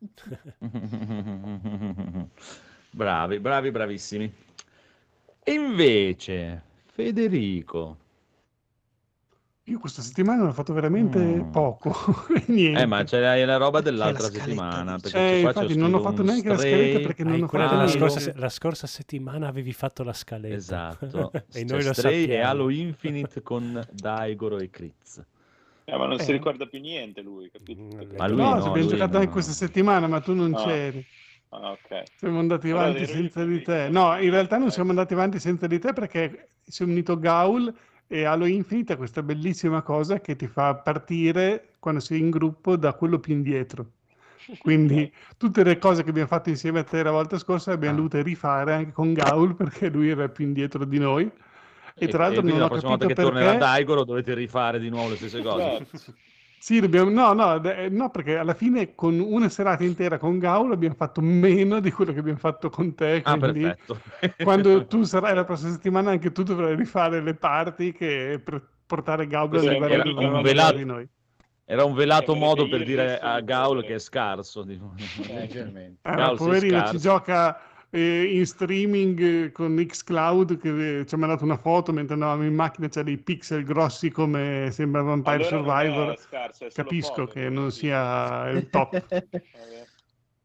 bravi, 2.90 3.40
bravi, 3.40 3.70
bravissimi. 3.70 4.32
E 5.46 5.52
invece, 5.52 6.62
Federico. 6.86 7.98
Io 9.64 9.78
questa 9.78 10.02
settimana 10.02 10.44
ho 10.44 10.52
fatto 10.52 10.72
veramente 10.72 11.18
Mm. 11.18 11.50
poco. 11.50 11.94
Niente. 12.48 12.80
Eh, 12.82 12.86
ma 12.86 13.02
c'è 13.04 13.18
la, 13.20 13.44
la 13.44 13.56
roba 13.56 13.80
dell'altra 13.80 14.28
settimana. 14.30 14.98
Perché 14.98 15.18
Eh, 15.18 15.40
infatti 15.40 15.76
non 15.76 15.92
ho 15.94 16.00
fatto 16.00 16.22
neanche 16.22 16.48
la 16.48 16.56
scaletta 16.58 16.98
perché 17.00 17.24
non 17.24 17.42
ho 17.42 17.48
fatto 17.48 17.74
la, 17.76 17.88
scorsa, 17.88 18.32
la 18.36 18.48
scorsa 18.50 18.86
settimana 18.86 19.48
avevi 19.48 19.72
fatto 19.72 20.02
la 20.02 20.12
scaletta. 20.12 20.54
Esatto. 20.54 21.32
e 21.32 21.44
C'è 21.50 21.64
noi 21.64 21.82
lo 21.82 21.92
Stray 21.94 22.14
e 22.14 22.20
sappiamo. 22.26 22.48
Halo 22.48 22.68
Infinite 22.70 23.42
con 23.42 23.86
Daigoro 23.90 24.58
e 24.58 24.68
Kriz. 24.70 25.22
Eh, 25.84 25.96
ma 25.96 26.06
non 26.06 26.18
si 26.18 26.30
Eh. 26.30 26.32
ricorda 26.32 26.66
più 26.66 26.80
niente 26.80 27.20
lui, 27.22 27.50
capito? 27.50 27.80
Mm, 27.82 28.16
Ma 28.16 28.26
lui 28.26 28.36
no, 28.38 28.44
no, 28.50 28.54
abbiamo 28.56 28.76
lui 28.76 28.86
giocato 28.88 29.12
no. 29.12 29.18
anche 29.18 29.30
questa 29.32 29.52
settimana, 29.52 30.06
ma 30.06 30.20
tu 30.20 30.34
non 30.34 30.50
No. 30.50 30.62
c'eri. 30.62 31.04
Ah, 31.60 31.70
ok. 31.70 32.02
Siamo 32.16 32.38
andati 32.40 32.68
Allora, 32.70 32.84
avanti 32.86 33.02
ero 33.04 33.12
senza 33.12 33.44
di 33.44 33.62
te. 33.62 33.88
No, 33.88 34.18
in 34.20 34.30
realtà 34.30 34.58
non 34.58 34.68
Eh. 34.68 34.70
siamo 34.72 34.90
andati 34.90 35.12
avanti 35.14 35.38
senza 35.38 35.66
di 35.66 35.78
te 35.78 35.92
perché 35.92 36.48
si 36.64 36.82
è 36.82 36.86
unito 36.86 37.18
Gaul 37.18 37.72
e 38.06 38.24
Halo 38.24 38.44
Infinite 38.46 38.94
è 38.94 38.96
questa 38.96 39.22
bellissima 39.22 39.82
cosa 39.82 40.20
che 40.20 40.36
ti 40.36 40.46
fa 40.46 40.74
partire 40.74 41.74
quando 41.78 42.00
sei 42.00 42.18
in 42.18 42.30
gruppo 42.30 42.76
da 42.76 42.92
quello 42.94 43.18
più 43.18 43.34
indietro. 43.34 43.86
Quindi 44.58 45.10
tutte 45.38 45.62
le 45.62 45.78
cose 45.78 46.02
che 46.02 46.10
abbiamo 46.10 46.28
fatto 46.28 46.48
insieme 46.50 46.80
a 46.80 46.84
te 46.84 47.02
la 47.02 47.10
volta 47.12 47.38
scorsa 47.38 47.70
le 47.70 47.76
abbiamo 47.76 47.94
Ah. 47.94 47.96
dovute 47.98 48.22
rifare 48.22 48.72
anche 48.74 48.92
con 48.92 49.12
Gaul 49.12 49.54
perché 49.54 49.88
lui 49.88 50.08
era 50.10 50.28
più 50.28 50.44
indietro 50.44 50.84
di 50.84 50.98
noi. 50.98 51.30
E 51.96 52.08
tra 52.08 52.24
l'altro 52.24 52.40
quindi 52.42 52.58
non 52.58 52.66
ho 52.68 52.74
la 52.74 52.80
prossima 52.80 52.90
volta 52.90 53.06
capito 53.06 53.20
che 53.22 53.28
tornerà 53.28 53.50
perché... 53.52 53.64
Daigoro 53.64 54.04
dovete 54.04 54.34
rifare 54.34 54.80
di 54.80 54.88
nuovo 54.88 55.10
le 55.10 55.16
stesse 55.16 55.40
cose. 55.42 55.86
Sì, 56.58 56.80
dobbiamo... 56.80 57.10
no, 57.10 57.32
no, 57.34 57.58
de- 57.58 57.88
no, 57.90 58.10
perché 58.10 58.38
alla 58.38 58.54
fine 58.54 58.94
con 58.94 59.18
una 59.20 59.48
serata 59.50 59.84
intera 59.84 60.16
con 60.18 60.38
Gaul 60.38 60.72
abbiamo 60.72 60.94
fatto 60.94 61.20
meno 61.20 61.78
di 61.80 61.90
quello 61.90 62.12
che 62.12 62.20
abbiamo 62.20 62.38
fatto 62.38 62.70
con 62.70 62.94
te. 62.94 63.20
Ah, 63.22 63.36
Quindi 63.36 63.60
perfetto. 63.60 64.00
quando 64.42 64.86
tu 64.88 65.02
sarai 65.02 65.34
la 65.34 65.44
prossima 65.44 65.72
settimana 65.72 66.10
anche 66.10 66.32
tu 66.32 66.42
dovrai 66.42 66.74
rifare 66.74 67.20
le 67.20 67.34
parti 67.34 67.92
che 67.92 68.40
per 68.42 68.66
portare 68.86 69.26
Gaul 69.26 69.54
a 69.56 69.60
livello 69.60 69.86
era 69.86 70.02
dove 70.04 70.24
un 70.24 70.42
velato- 70.42 70.76
di 70.76 70.84
noi. 70.84 71.06
Era 71.66 71.84
un 71.84 71.94
velato 71.94 72.34
Eh, 72.34 72.38
modo 72.38 72.68
per 72.68 72.84
dire 72.84 73.18
a 73.18 73.40
Gaul 73.40 73.72
cuore. 73.72 73.86
che 73.86 73.94
è 73.94 73.98
scarso. 73.98 74.62
diciamo. 74.64 74.94
Eh, 75.28 75.96
Gaul 76.02 76.36
poverino 76.36 76.86
ci 76.88 76.98
gioca 76.98 77.58
eh, 77.94 78.36
in 78.38 78.44
streaming 78.44 79.20
eh, 79.20 79.52
con 79.52 79.76
Xcloud 79.76 80.58
che 80.58 80.98
eh, 81.00 81.06
ci 81.06 81.14
ha 81.14 81.18
mandato 81.18 81.44
una 81.44 81.56
foto 81.56 81.92
mentre 81.92 82.14
andavamo 82.14 82.44
in 82.44 82.54
macchina, 82.54 82.88
c'è 82.88 83.04
dei 83.04 83.18
pixel 83.18 83.62
grossi 83.62 84.10
come 84.10 84.68
sembra 84.72 85.02
Vampire 85.02 85.46
Allora 85.46 85.48
Survivor. 85.48 86.18
scarso, 86.18 86.66
Capisco 86.72 87.12
povero, 87.12 87.32
che 87.32 87.48
non 87.48 87.70
sia 87.70 88.48
il 88.48 88.68
top. 88.70 89.06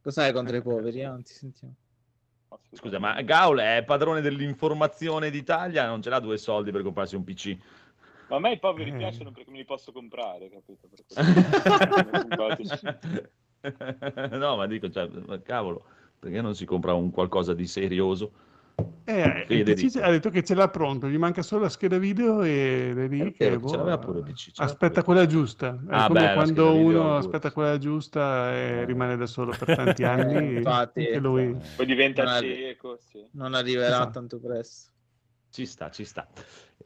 Cos'hai 0.02 0.32
contro 0.32 0.56
i 0.56 0.62
poveri? 0.62 1.02
eh? 1.02 1.08
Non 1.08 1.24
ti 1.24 1.34
sentiamo. 1.34 1.74
Scusa, 2.72 3.00
ma 3.00 3.20
Gaul 3.22 3.58
è 3.60 3.84
padrone 3.84 4.22
dell'informazione 4.22 5.32
d'Italia, 5.32 5.88
non 5.88 6.02
ce 6.04 6.10
l'ha 6.10 6.20
due 6.20 6.38
soldi 6.38 6.72
per 6.72 6.84
comprarsi 6.84 7.16
un 7.16 7.24
PC. 7.24 7.58
Ma 8.28 8.36
a 8.36 8.39
me 8.39 8.52
i 8.52 8.54
Eh. 8.54 8.60
poveri 8.60 8.93
piacciono 8.93 9.32
perché 9.32 9.50
me 9.50 9.58
li 9.58 9.66
posso 9.66 9.91
comprare, 9.91 10.50
capito? 10.52 10.88
No, 14.38 14.56
ma 14.56 14.68
dico, 14.68 14.89
cioè, 14.89 15.10
ma 15.26 15.41
cavolo, 15.41 15.84
perché 16.20 16.41
non 16.41 16.53
si 16.55 16.65
compra 16.65 16.93
un 16.93 17.09
qualcosa 17.11 17.53
di 17.53 17.65
serioso? 17.65 18.32
Eh, 19.03 19.43
Federico. 19.47 19.88
PC 19.88 20.01
ha 20.01 20.09
detto 20.11 20.30
che 20.30 20.43
ce 20.43 20.53
l'ha 20.53 20.70
pronto, 20.70 21.09
gli 21.09 21.17
manca 21.17 21.41
solo 21.41 21.63
la 21.63 21.70
scheda 21.70 21.97
video 21.97 22.43
e 22.43 22.91
è 22.95 23.07
lì 23.07 23.32
che, 23.34 23.49
vero, 23.49 23.55
ce 23.55 23.59
boh, 23.59 23.76
l'aveva 23.78 23.97
pure 23.97 24.22
PC, 24.22 24.51
ce 24.51 24.63
aspetta 24.63 25.03
quella 25.03 25.26
giusta. 25.26 25.74
È 25.88 25.88
Ah, 25.89 26.07
come 26.07 26.20
beh, 26.28 26.34
quando 26.34 26.76
uno 26.76 27.01
pure. 27.01 27.17
aspetta 27.17 27.51
quella 27.51 27.78
giusta 27.78 28.53
e 28.53 28.86
rimane 28.86 29.17
da 29.17 29.26
solo 29.26 29.53
per 29.57 29.76
tanti 29.76 30.03
anni. 30.03 30.55
Infatti. 30.63 30.99
anche 31.05 31.17
lui. 31.20 31.57
Poi 31.76 31.86
diventa 31.86 32.24
Non 32.24 32.34
arri- 32.34 32.53
cieco, 32.55 32.97
sì. 32.99 33.26
Non 33.32 33.53
arriverà 33.53 33.88
Esatto. 33.88 34.11
tanto 34.11 34.39
presto. 34.39 34.91
Ci 35.51 35.65
sta, 35.65 35.89
ci 35.89 36.05
sta. 36.05 36.28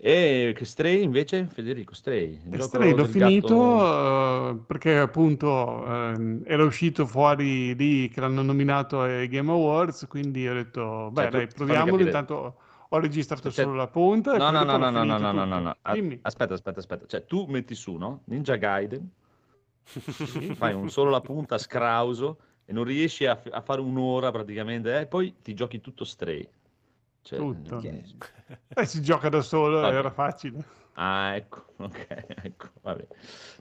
E 0.05 0.53
Stray 0.63 1.01
invece, 1.01 1.47
Federico, 1.49 1.93
Stray. 1.93 2.37
Stray 2.57 2.93
l'ho 2.93 3.05
finito 3.05 3.47
gatto- 3.47 4.49
eh, 4.49 4.55
perché 4.67 4.97
appunto 4.97 5.85
ehm, 5.87 6.41
era 6.45 6.65
uscito 6.65 7.05
fuori 7.05 7.73
lì 7.73 8.09
che 8.09 8.19
l'hanno 8.19 8.41
nominato 8.41 8.99
ai 8.99 9.29
Game 9.29 9.49
Awards, 9.49 10.05
quindi 10.09 10.45
ho 10.45 10.53
detto, 10.53 11.09
beh 11.09 11.21
Cioè, 11.21 11.31
dai, 11.31 11.47
proviamolo, 11.47 12.01
intanto 12.03 12.55
ho 12.89 12.99
registrato 12.99 13.49
Cioè- 13.49 13.63
solo 13.63 13.77
la 13.77 13.87
punta 13.87 14.35
No, 14.35 14.51
no, 14.51 14.63
no, 14.65 14.75
no, 14.75 14.89
no, 14.89 15.03
no, 15.05 15.17
no, 15.17 15.31
no, 15.31 15.45
no, 15.45 15.59
no. 15.61 15.75
Aspetta, 16.21 16.53
aspetta, 16.53 16.79
aspetta. 16.79 17.05
Cioè, 17.05 17.25
tu 17.25 17.45
metti 17.45 17.73
su, 17.73 17.95
no? 17.95 18.23
Ninja 18.25 18.57
Gaiden, 18.57 19.09
fai 20.57 20.73
un 20.73 20.89
solo 20.89 21.11
la 21.11 21.21
punta 21.21 21.57
scrauso 21.57 22.39
e 22.65 22.73
non 22.73 22.83
riesci 22.83 23.25
a, 23.25 23.41
a 23.51 23.61
fare 23.61 23.79
un'ora 23.79 24.31
praticamente, 24.31 24.99
e 24.99 25.05
poi 25.05 25.33
ti 25.41 25.53
giochi 25.53 25.79
tutto 25.79 26.03
Stray. 26.03 26.45
Cioè, 27.23 27.39
Tutto. 27.39 27.75
non- 27.75 28.03
Eh, 28.75 28.85
si 28.85 29.01
gioca 29.01 29.29
da 29.29 29.41
solo, 29.41 29.79
Vabbè. 29.81 29.95
era 29.95 30.11
facile. 30.11 30.63
Ah, 30.95 31.35
ecco, 31.35 31.65
ok, 31.77 32.25
ecco, 32.43 32.67
vabbè, 32.81 33.07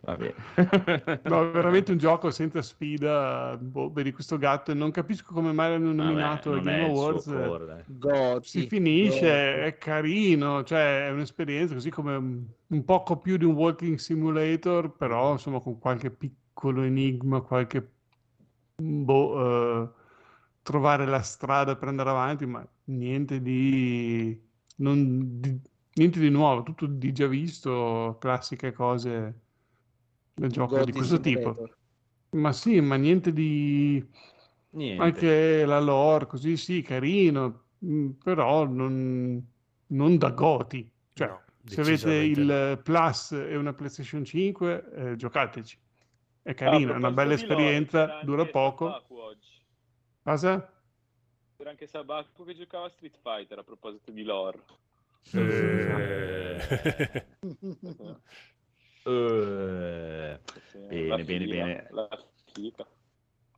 vabbè. 0.02 0.34
No, 1.24 1.50
veramente 1.50 1.92
un 1.92 1.96
gioco 1.98 2.30
senza 2.30 2.60
sfida, 2.60 3.56
boh, 3.58 3.90
vedi 3.90 4.12
questo 4.12 4.36
gatto 4.36 4.70
e 4.70 4.74
non 4.74 4.90
capisco 4.90 5.32
come 5.32 5.52
mai 5.52 5.70
l'hanno 5.70 5.94
Vabbè, 5.94 5.96
nominato 6.02 6.50
non 6.50 6.62
Game 6.62 6.84
Awards. 6.84 7.24
core, 7.24 7.64
dai. 7.66 7.82
Goti. 7.86 8.48
Si 8.48 8.66
finisce, 8.68 9.20
Goti. 9.20 9.66
è 9.66 9.76
carino, 9.78 10.62
cioè 10.64 11.06
è 11.06 11.10
un'esperienza 11.10 11.72
così 11.72 11.88
come 11.88 12.14
un, 12.16 12.44
un 12.66 12.84
poco 12.84 13.16
più 13.18 13.38
di 13.38 13.44
un 13.46 13.54
walking 13.54 13.96
simulator, 13.96 14.90
però 14.94 15.32
insomma 15.32 15.60
con 15.60 15.78
qualche 15.78 16.10
piccolo 16.10 16.82
enigma, 16.82 17.40
qualche 17.40 17.92
boh, 18.76 19.82
eh, 19.84 19.90
trovare 20.62 21.06
la 21.06 21.22
strada 21.22 21.76
per 21.76 21.88
andare 21.88 22.10
avanti, 22.10 22.44
ma 22.46 22.66
niente 22.92 23.40
di, 23.40 24.40
non, 24.76 25.40
di- 25.40 25.60
niente 25.94 26.20
di 26.20 26.30
nuovo, 26.30 26.62
tutto 26.62 26.86
di 26.86 27.12
già 27.12 27.26
visto, 27.26 28.16
classiche 28.20 28.72
cose 28.72 29.40
del 30.34 30.50
gioco 30.50 30.84
di 30.84 30.92
questo 30.92 31.20
tipo. 31.20 31.68
Ma 32.30 32.52
sì, 32.52 32.80
ma 32.80 32.96
niente 32.96 33.32
di... 33.32 34.04
Niente. 34.74 35.02
Anche 35.02 35.64
la 35.66 35.80
lore, 35.80 36.26
così 36.26 36.56
sì, 36.56 36.80
carino, 36.80 37.64
mm, 37.84 38.10
però 38.22 38.66
non, 38.66 39.44
non 39.88 40.16
da 40.16 40.30
goti. 40.30 40.90
Cioè, 41.12 41.28
No, 41.28 41.42
se 41.64 41.80
avete 41.80 42.14
il 42.14 42.80
Plus 42.82 43.32
e 43.32 43.54
una 43.56 43.72
PlayStation 43.72 44.24
5, 44.24 44.92
eh, 44.94 45.16
giocateci. 45.16 45.78
È 46.42 46.54
carino, 46.54 46.92
è 46.92 46.96
una 46.96 47.12
bella 47.12 47.30
lore, 47.30 47.34
esperienza, 47.34 48.06
c'era 48.06 48.22
dura 48.24 48.46
poco. 48.46 49.06
Cosa? 50.22 50.72
C'era 51.62 51.74
anche 51.74 51.86
Sabaku 51.86 52.44
che 52.44 52.56
giocava 52.56 52.86
a 52.86 52.88
Street 52.88 53.16
Fighter 53.22 53.56
a 53.56 53.62
proposito 53.62 54.10
di 54.10 54.24
lore. 54.24 54.58
Eh. 55.32 56.58
Eh, 59.04 60.40
Sì, 60.72 60.78
bene, 60.88 61.22
bene, 61.24 61.46
bene. 61.46 61.88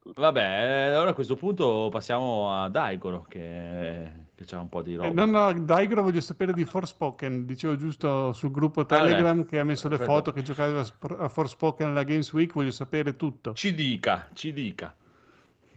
Vabbè, 0.03 0.41
eh, 0.43 0.93
allora 0.93 1.11
a 1.11 1.15
questo 1.15 1.35
punto 1.35 1.89
passiamo 1.91 2.53
a 2.53 2.69
Daigoro 2.69 3.23
che, 3.27 4.27
che 4.35 4.45
c'ha 4.45 4.61
un 4.61 4.69
po' 4.69 4.83
di 4.83 4.93
Eh, 4.93 4.97
roba. 4.99 5.25
no, 5.25 5.51
no, 5.53 5.65
Daigoro 5.65 6.03
voglio 6.03 6.21
sapere 6.21 6.53
di 6.53 6.67
Forspoken. 6.67 7.47
Dicevo 7.47 7.77
giusto 7.79 8.35
sul 8.35 8.51
gruppo 8.51 8.81
Ah. 8.83 8.85
Telegram 8.85 9.47
che 9.47 9.59
ha 9.59 9.65
messo 9.65 9.89
le 9.89 9.95
Aspetta. 9.95 10.13
foto 10.13 10.33
che 10.33 10.43
giocava 10.43 10.85
a 11.21 11.29
Forspoken 11.31 11.87
alla 11.89 12.03
Games 12.05 12.31
Week. 12.35 12.53
Voglio 12.53 12.71
sapere 12.71 13.17
tutto. 13.17 13.55
Ci 13.55 13.73
dica, 13.73 14.29
ci 14.35 14.53
dica. 14.53 14.95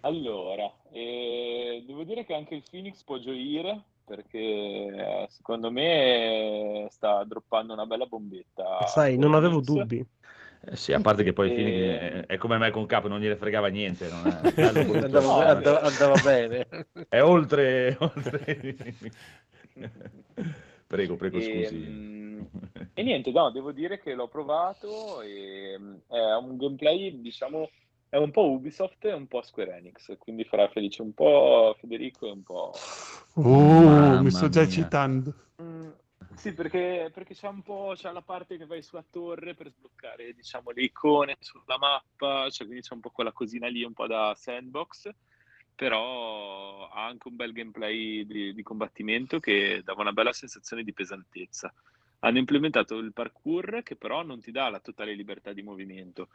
Allora, 0.08 0.72
eh, 0.94 1.84
devo 1.86 2.04
dire 2.06 2.24
che 2.26 2.34
anche 2.34 2.56
il 2.56 2.64
Phoenix 2.70 3.04
può 3.04 3.18
gioire 3.20 3.84
perché 4.06 4.40
eh, 4.40 5.26
secondo 5.30 5.70
me 5.70 6.88
sta 6.90 7.26
droppando 7.26 7.74
una 7.74 7.86
bella 7.86 8.06
bombetta. 8.06 8.88
Sai, 8.88 9.18
non 9.18 9.34
avevo 9.34 9.60
dubbi. 9.60 10.06
Eh 10.70 10.76
sì, 10.78 10.94
a 10.94 11.02
parte 11.02 11.24
che 11.24 11.34
poi 11.34 11.50
Eh. 11.50 11.54
Phoenix 11.54 11.76
è, 12.00 12.26
è 12.26 12.38
come 12.38 12.58
me 12.58 12.72
con 12.72 12.86
capo, 12.86 13.10
non 13.10 13.20
gliene 13.20 13.36
fregava 13.36 13.68
niente. 13.68 14.08
non 14.10 14.28
è. 14.28 14.62
Andava, 15.04 15.26
No, 15.26 15.40
andava- 15.42 15.82
andava 15.82 16.22
bene. 16.24 16.68
È 17.10 17.22
oltre... 17.22 17.96
oltre... 18.00 18.76
prego, 20.88 21.16
prego, 21.16 21.40
scusi. 21.42 21.76
Ehm, 21.76 22.48
E 22.94 23.04
niente, 23.04 23.32
no, 23.32 23.52
devo 23.52 23.72
dire 23.72 24.00
che 24.00 24.14
l'ho 24.14 24.28
provato 24.28 25.22
e 25.22 25.76
mm, 25.78 25.96
è 26.08 26.36
un 26.36 26.58
gameplay, 26.58 27.22
diciamo, 27.22 27.70
è 28.10 28.18
un 28.18 28.32
po' 28.32 28.50
Ubisoft 28.50 29.06
e 29.06 29.14
un 29.14 29.28
po' 29.28 29.42
Square 29.42 29.78
Enix, 29.78 30.18
quindi 30.18 30.44
farà 30.44 30.70
felice 30.70 31.02
un 31.02 31.14
po' 31.14 31.76
Federico 31.80 32.28
e 32.28 32.32
un 32.32 32.44
po'... 32.44 32.72
Oh, 33.34 33.44
Mamma 33.44 34.22
mi 34.22 34.32
sto 34.32 34.50
già 34.50 34.62
mia. 34.62 34.70
eccitando. 34.70 35.34
Mm, 35.62 35.90
Sì, 36.36 36.54
perché, 36.54 37.10
perché 37.14 37.34
c'è 37.34 37.48
un 37.48 37.62
po', 37.64 37.94
c'è 37.96 38.12
la 38.12 38.22
parte 38.22 38.58
che 38.58 38.66
vai 38.66 38.82
sulla 38.82 39.06
torre 39.10 39.56
per 39.56 39.70
sbloccare, 39.70 40.34
diciamo, 40.34 40.72
le 40.72 40.84
icone 40.84 41.36
sulla 41.40 41.78
mappa, 41.78 42.50
cioè 42.50 42.66
quindi 42.68 42.84
c'è 42.84 42.94
un 42.94 43.00
po' 43.00 43.10
quella 43.10 43.32
cosina 43.32 43.68
lì, 43.68 43.84
un 43.84 43.94
po' 43.94 44.08
da 44.08 44.34
sandbox, 44.36 45.10
però 45.76 46.90
ha 46.90 47.06
anche 47.06 47.28
un 47.28 47.36
bel 47.36 47.52
gameplay 47.54 48.26
di, 48.26 48.54
di 48.54 48.64
combattimento 48.64 49.40
che 49.40 49.82
dava 49.84 50.02
una 50.02 50.14
bella 50.14 50.32
sensazione 50.32 50.84
di 50.84 50.94
pesantezza. 50.94 51.74
Hanno 52.20 52.38
implementato 52.40 52.98
il 52.98 53.14
parkour 53.14 53.84
che 53.84 53.96
però 53.96 54.24
non 54.24 54.42
ti 54.42 54.52
dà 54.52 54.70
la 54.70 54.80
totale 54.80 55.14
libertà 55.14 55.54
di 55.54 55.62
movimento, 55.62 56.30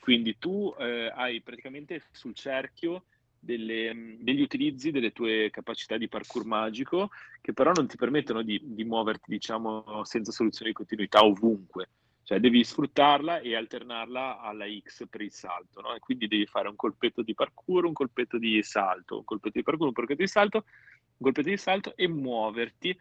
quindi 0.00 0.36
tu 0.38 0.74
eh, 0.78 1.12
hai 1.14 1.40
praticamente 1.42 2.02
sul 2.10 2.34
cerchio 2.34 3.04
delle- 3.38 4.16
degli 4.18 4.40
utilizzi 4.40 4.90
delle 4.90 5.12
tue 5.12 5.48
capacità 5.50 5.96
di 5.96 6.08
parkour 6.08 6.44
magico 6.44 7.10
che 7.40 7.52
però 7.52 7.72
non 7.72 7.86
ti 7.86 7.96
permettono 7.96 8.42
di, 8.42 8.60
di 8.62 8.84
muoverti, 8.84 9.30
diciamo, 9.30 10.02
senza 10.04 10.32
soluzione 10.32 10.70
di 10.70 10.76
continuità 10.76 11.24
ovunque. 11.24 11.88
Cioè 12.28 12.40
devi 12.40 12.62
sfruttarla 12.62 13.38
e 13.40 13.56
alternarla 13.56 14.40
alla 14.40 14.66
X 14.66 15.06
per 15.08 15.22
il 15.22 15.32
salto, 15.32 15.80
no? 15.80 15.94
E 15.94 15.98
quindi 15.98 16.28
devi 16.28 16.44
fare 16.44 16.68
un 16.68 16.76
colpetto 16.76 17.22
di 17.22 17.32
parkour, 17.32 17.86
un 17.86 17.94
colpetto 17.94 18.36
di 18.36 18.62
salto, 18.62 19.18
un 19.18 19.24
colpetto 19.24 19.56
di 19.56 19.64
parkour, 19.64 19.86
un 19.86 19.94
colpetto 19.94 20.20
di 20.20 20.28
salto, 20.28 20.58
un 20.58 21.22
colpetto 21.22 21.48
di 21.48 21.56
salto 21.56 21.96
e 21.96 22.06
muoverti. 22.06 22.94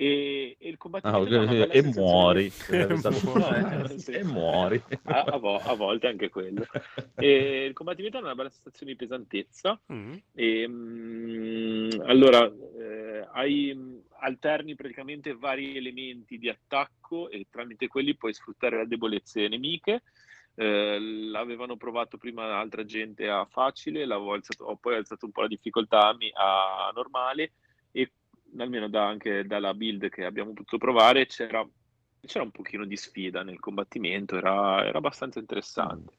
E, 0.00 0.56
e 0.58 0.68
il 0.68 0.74
Ah, 0.74 0.76
combattimento 0.78 1.20
ok, 1.24 1.28
dà 1.28 1.40
una 1.40 1.52
bella 1.52 1.72
e 1.74 1.82
muori. 1.82 2.50
di- 2.70 3.32
No, 3.34 3.54
eh, 3.84 3.98
sì. 3.98 4.10
e 4.12 4.24
muori. 4.24 4.82
A, 5.02 5.24
a 5.24 5.36
vo- 5.36 5.58
a 5.58 5.74
volte 5.74 6.06
anche 6.06 6.30
quello. 6.30 6.64
E 7.16 7.66
il 7.66 7.74
combattimento 7.74 8.16
ha 8.16 8.20
una 8.20 8.34
bella 8.34 8.48
sensazione 8.48 8.92
di 8.92 8.96
pesantezza. 8.98 9.78
Mm. 9.92 10.14
E, 10.32 10.66
mm, 10.66 11.90
allora, 12.06 12.50
eh, 12.50 13.28
hai, 13.32 13.74
mm, 13.74 13.98
alterni 14.20 14.74
praticamente 14.74 15.34
vari 15.34 15.76
elementi 15.76 16.38
di 16.38 16.48
attacco 16.48 17.28
e 17.28 17.46
tramite 17.50 17.86
quelli 17.86 18.16
puoi 18.16 18.32
sfruttare 18.32 18.78
le 18.78 18.86
debolezze 18.86 19.48
nemiche. 19.48 20.02
Eh, 20.54 20.98
l'avevano 20.98 21.76
provato 21.76 22.16
prima 22.16 22.58
altra 22.58 22.86
gente 22.86 23.28
a 23.28 23.44
facile, 23.44 24.06
l'avevo 24.06 24.32
alzato- 24.32 24.64
ho 24.64 24.76
poi 24.76 24.94
alzato 24.96 25.26
un 25.26 25.32
po' 25.32 25.42
la 25.42 25.46
difficoltà 25.48 26.08
a, 26.08 26.14
mi- 26.14 26.32
a 26.32 26.90
normale 26.94 27.52
e 27.92 28.10
almeno 28.58 28.88
da- 28.88 29.06
anche 29.06 29.44
dalla 29.46 29.74
build 29.74 30.08
che 30.08 30.24
abbiamo 30.24 30.52
potuto 30.52 30.78
provare 30.78 31.26
c'era, 31.26 31.66
c'era 32.20 32.44
un 32.44 32.50
pochino 32.50 32.84
di 32.84 32.96
sfida 32.96 33.42
nel 33.42 33.60
combattimento, 33.60 34.36
era, 34.36 34.84
era 34.84 34.98
abbastanza 34.98 35.38
interessante. 35.38 36.16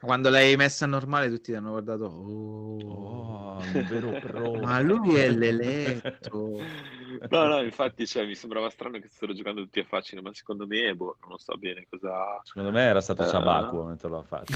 Quando 0.00 0.30
l'hai 0.30 0.56
messa 0.56 0.84
a 0.84 0.88
normale 0.88 1.28
tutti 1.28 1.50
ti 1.50 1.54
hanno 1.54 1.70
guardato. 1.70 2.04
Oh, 2.04 3.16
Oh, 3.58 3.60
un 3.74 3.86
vero 3.90 4.10
pro. 4.20 4.52
ma 4.60 4.78
lui 4.80 5.16
è 5.16 5.30
l'eletto. 5.30 6.60
No, 7.30 7.46
no, 7.46 7.62
infatti 7.62 8.06
cioè, 8.06 8.26
mi 8.26 8.34
sembrava 8.36 8.68
strano 8.70 8.98
che 9.00 9.08
stessero 9.08 9.32
giocando 9.32 9.62
tutti 9.62 9.80
a 9.80 9.84
facile, 9.84 10.20
ma 10.20 10.32
secondo 10.34 10.66
me, 10.68 10.94
boh, 10.94 11.16
non 11.22 11.30
lo 11.30 11.38
so 11.38 11.56
bene 11.56 11.84
cosa... 11.90 12.38
Secondo 12.44 12.70
me 12.70 12.82
era 12.82 13.00
stato. 13.00 13.24
Sabaku 13.24 13.82
mentre 13.82 14.08
lo 14.08 14.18
ha 14.18 14.22
fatto. 14.22 14.52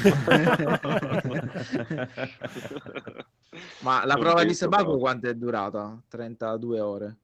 Ma 3.80 4.04
la 4.04 4.14
Non 4.14 4.22
prova 4.22 4.44
di 4.44 4.54
proprio. 4.56 4.98
quanto 4.98 5.28
è 5.28 5.34
durata? 5.34 6.00
32 6.08 6.80
ore. 6.80 7.16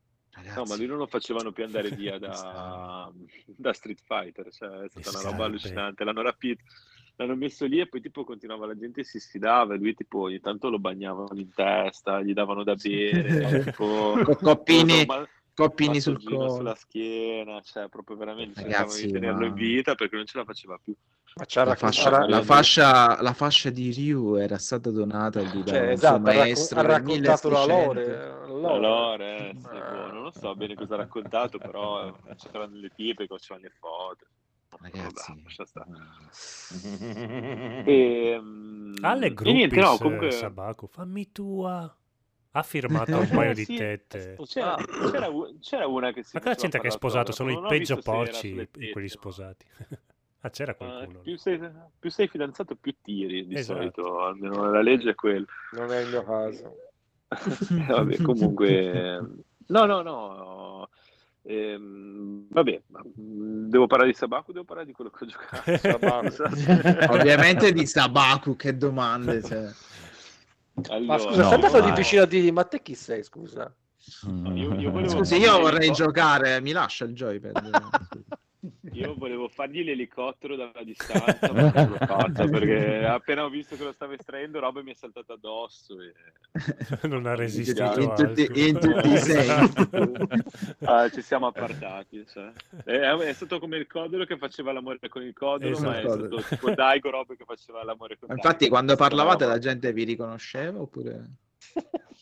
No, 0.55 0.65
ma 0.65 0.77
lui 0.77 0.87
non 0.87 0.97
lo 0.99 1.07
facevano 1.07 1.53
più 1.53 1.65
andare 1.65 1.91
via 1.91 2.19
da, 2.19 3.11
da 3.45 3.73
Street 3.73 4.01
Fighter, 4.05 4.51
cioè 4.53 4.69
è 4.85 4.89
stata 4.89 5.19
una 5.21 5.31
roba 5.31 5.45
allucinante. 5.45 6.05
L'hanno 6.05 6.23
rapito, 6.23 6.63
l'hanno 7.19 7.35
messo 7.37 7.67
lì 7.67 7.81
e 7.81 7.89
poi 7.89 8.01
tipo 8.01 8.23
continuava 8.25 8.67
la 8.67 8.77
gente 8.79 9.03
si 9.03 9.19
sfidava 9.19 9.75
e 9.75 9.79
lui 9.79 9.93
tipo 9.95 10.21
ogni 10.21 10.39
tanto 10.41 10.71
lo 10.71 10.79
bagnavano 10.79 11.29
in 11.35 11.53
testa, 11.53 12.23
gli 12.23 12.33
davano 12.33 12.63
da 12.63 12.75
bere, 12.77 13.65
tipo 13.65 14.13
Co- 14.25 14.37
coppini, 14.37 15.05
ma- 15.05 15.29
coppini 15.53 16.01
sul 16.01 16.23
collo. 16.23 16.49
sulla 16.51 16.75
schiena, 16.77 17.61
cioè 17.61 17.89
proprio 17.89 18.17
veramente 18.17 18.63
Ragazzi, 18.63 18.71
cercavano 18.71 19.01
di 19.01 19.13
tenerlo 19.13 19.41
ma- 19.41 19.47
in 19.47 19.55
vita 19.55 19.95
perché 19.97 20.17
non 20.17 20.27
ce 20.27 20.39
la 20.39 20.45
faceva 20.45 20.79
più. 20.83 20.95
La 21.35 21.45
raccontato- 21.65 21.77
fascia, 21.77 22.27
la, 22.27 22.43
fascia, 22.43 23.23
la 23.23 23.33
fascia 23.33 23.71
di 23.71 23.91
Ryu 23.93 24.35
era 24.37 24.59
stata 24.59 24.91
donata 24.91 25.41
lì 25.41 25.63
da 25.63 25.73
Cioè, 25.73 25.91
esatto, 25.91 26.21
maestro 26.21 26.79
ha 26.79 26.83
raccontato 26.83 27.49
la 27.51 27.67
1600. 27.67 28.47
lore. 28.49 28.73
Allora, 28.75 29.25
eh, 29.25 29.55
sì, 29.57 29.69
boh, 29.69 30.13
non 30.13 30.23
lo 30.23 30.31
so 30.33 30.55
bene 30.57 30.75
cosa 30.75 30.95
ha 30.95 30.99
raccontato, 30.99 31.59
però 31.59 32.09
eh, 32.09 32.35
c'erano 32.37 32.77
le 32.77 32.91
tipe 32.95 33.27
che 33.27 33.37
facevano 33.37 33.67
le 33.67 33.75
foto. 33.79 34.27
Ragazzi. 34.81 35.33
Vabbè, 35.33 35.43
lascia 35.43 35.65
stare. 35.65 35.91
E, 37.85 38.41
Alle 39.01 39.35
gruppi 39.35 39.53
niente, 39.53 39.81
no, 39.81 39.97
comunque... 39.97 40.31
Sabaku, 40.31 40.87
fammi 40.87 41.33
tua. 41.33 41.97
Ha 42.53 42.63
firmato 42.63 43.17
un 43.19 43.29
paio 43.29 43.55
di 43.55 43.67
tette. 43.67 44.37
C'era, 44.45 44.77
c'era 45.11 45.29
u- 45.29 45.59
c'era 45.61 45.87
una 45.87 46.13
che 46.13 46.23
si 46.23 46.31
Ma 46.35 46.41
cosa 46.41 46.55
c'entra 46.55 46.81
che 46.81 46.89
è 46.89 46.91
sposato? 46.91 47.33
Sono 47.33 47.51
i 47.51 47.61
peggio 47.69 47.99
porci 47.99 48.69
quelli 48.93 49.09
sposati. 49.09 49.67
ah, 50.41 50.51
c'era 50.51 50.73
eh, 50.73 50.77
qualcuno. 50.77 51.19
più, 51.21 51.37
sei, 51.37 51.61
più 51.99 52.11
sei 52.11 52.29
fidanzato, 52.29 52.75
più 52.77 52.95
tiri 53.03 53.47
di 53.47 53.55
Esatto. 53.55 53.79
solito, 53.79 54.21
almeno 54.21 54.71
la 54.71 54.81
legge 54.81 55.11
è 55.11 55.15
quella. 55.15 55.47
Non 55.73 55.93
è 55.93 56.01
il 56.01 56.09
mio 56.09 56.25
caso. 56.25 56.77
Eh, 57.71 57.93
vabbè, 57.93 58.23
comunque, 58.23 58.91
ehm, 58.91 59.43
no, 59.67 59.85
no, 59.85 60.01
no. 60.01 60.89
Ehm, 61.49 62.47
vabbè, 62.51 62.83
devo 63.15 63.87
parlare 63.87 64.11
di 64.11 64.17
Sabaku, 64.17 64.53
devo 64.53 64.65
parlare 64.65 64.87
di 64.87 64.93
quello 64.93 65.11
che 65.11 65.25
ho 65.25 65.27
giocato. 65.27 65.77
Sabaku. 65.79 66.35
Ovviamente 67.13 67.73
di 67.73 67.87
Sabaku, 67.87 68.55
che 68.57 68.77
domande. 68.77 69.43
Cioè. 69.49 69.71
Allora, 70.91 71.05
Ma 71.15 71.19
scusa, 71.19 71.41
no, 71.43 71.47
stai 71.49 71.59
parlando 71.61 71.87
ma- 71.89 71.93
di 71.95 72.01
vicino 72.01 72.25
di 72.25 72.53
ma 72.53 72.63
te 72.65 72.83
chi 72.83 72.95
sei, 72.95 73.25
scusa? 73.25 73.75
io, 74.55 74.75
io 74.79 74.91
volevo 74.93 75.09
Scusi, 75.09 75.35
io 75.37 75.59
vorrei 75.59 75.89
l'elicottero- 75.89 75.95
giocare, 76.07 76.61
mi 76.61 76.71
lascia 76.71 77.05
il 77.05 77.15
joypad. 77.15 77.83
Io 78.99 79.15
volevo 79.19 79.49
fargli 79.49 79.85
l'elicottero 79.85 80.57
dalla 80.57 80.83
distanza, 80.83 81.51
ma 81.53 81.71
non 81.71 81.89
l'ho 81.91 82.07
fatto 82.07 82.49
perché 82.49 83.05
appena 83.05 83.45
ho 83.45 83.49
visto 83.49 83.77
che 83.77 83.85
lo 83.85 83.93
stava 83.93 84.15
estraendo, 84.15 84.59
roba 84.59 84.83
mi 84.83 84.91
è 84.91 84.95
saltata 84.95 85.35
addosso. 85.35 85.95
E... 86.01 86.13
non 87.09 87.27
ha 87.27 87.35
resistito 87.35 87.83
In 88.01 88.15
tutti- 88.17 88.69
in 88.69 88.79
tutti 88.79 89.09
i 89.13 89.19
sensi. 89.19 89.89
Ah, 90.81 91.09
ci 91.11 91.23
siamo 91.23 91.47
appartati. 91.47 92.25
Cioè. 92.27 92.51
È, 92.85 92.99
è 92.99 93.33
stato 93.33 93.59
come 93.59 93.77
il 93.77 93.87
codolo 93.87 94.25
che 94.25 94.37
faceva 94.37 94.73
l'amore 94.73 94.99
con 95.09 95.23
il 95.23 95.33
codolo, 95.33 95.79
ma 95.81 96.01
è 96.01 96.05
Esatto. 96.05 96.41
stato 96.41 96.55
tipo 96.55 96.71
Daigo 96.75 97.11
Rob 97.11 97.37
che 97.37 97.45
faceva 97.45 97.85
l'amore 97.85 98.19
con 98.19 98.29
Ma 98.29 98.35
Infatti, 98.35 98.59
Daigo. 98.69 98.75
quando 98.75 98.97
parlavate, 98.97 99.47
la 99.47 99.59
gente 99.59 99.93
vi 99.93 100.05
riconosceva 100.05 100.81
oppure. 100.81 101.25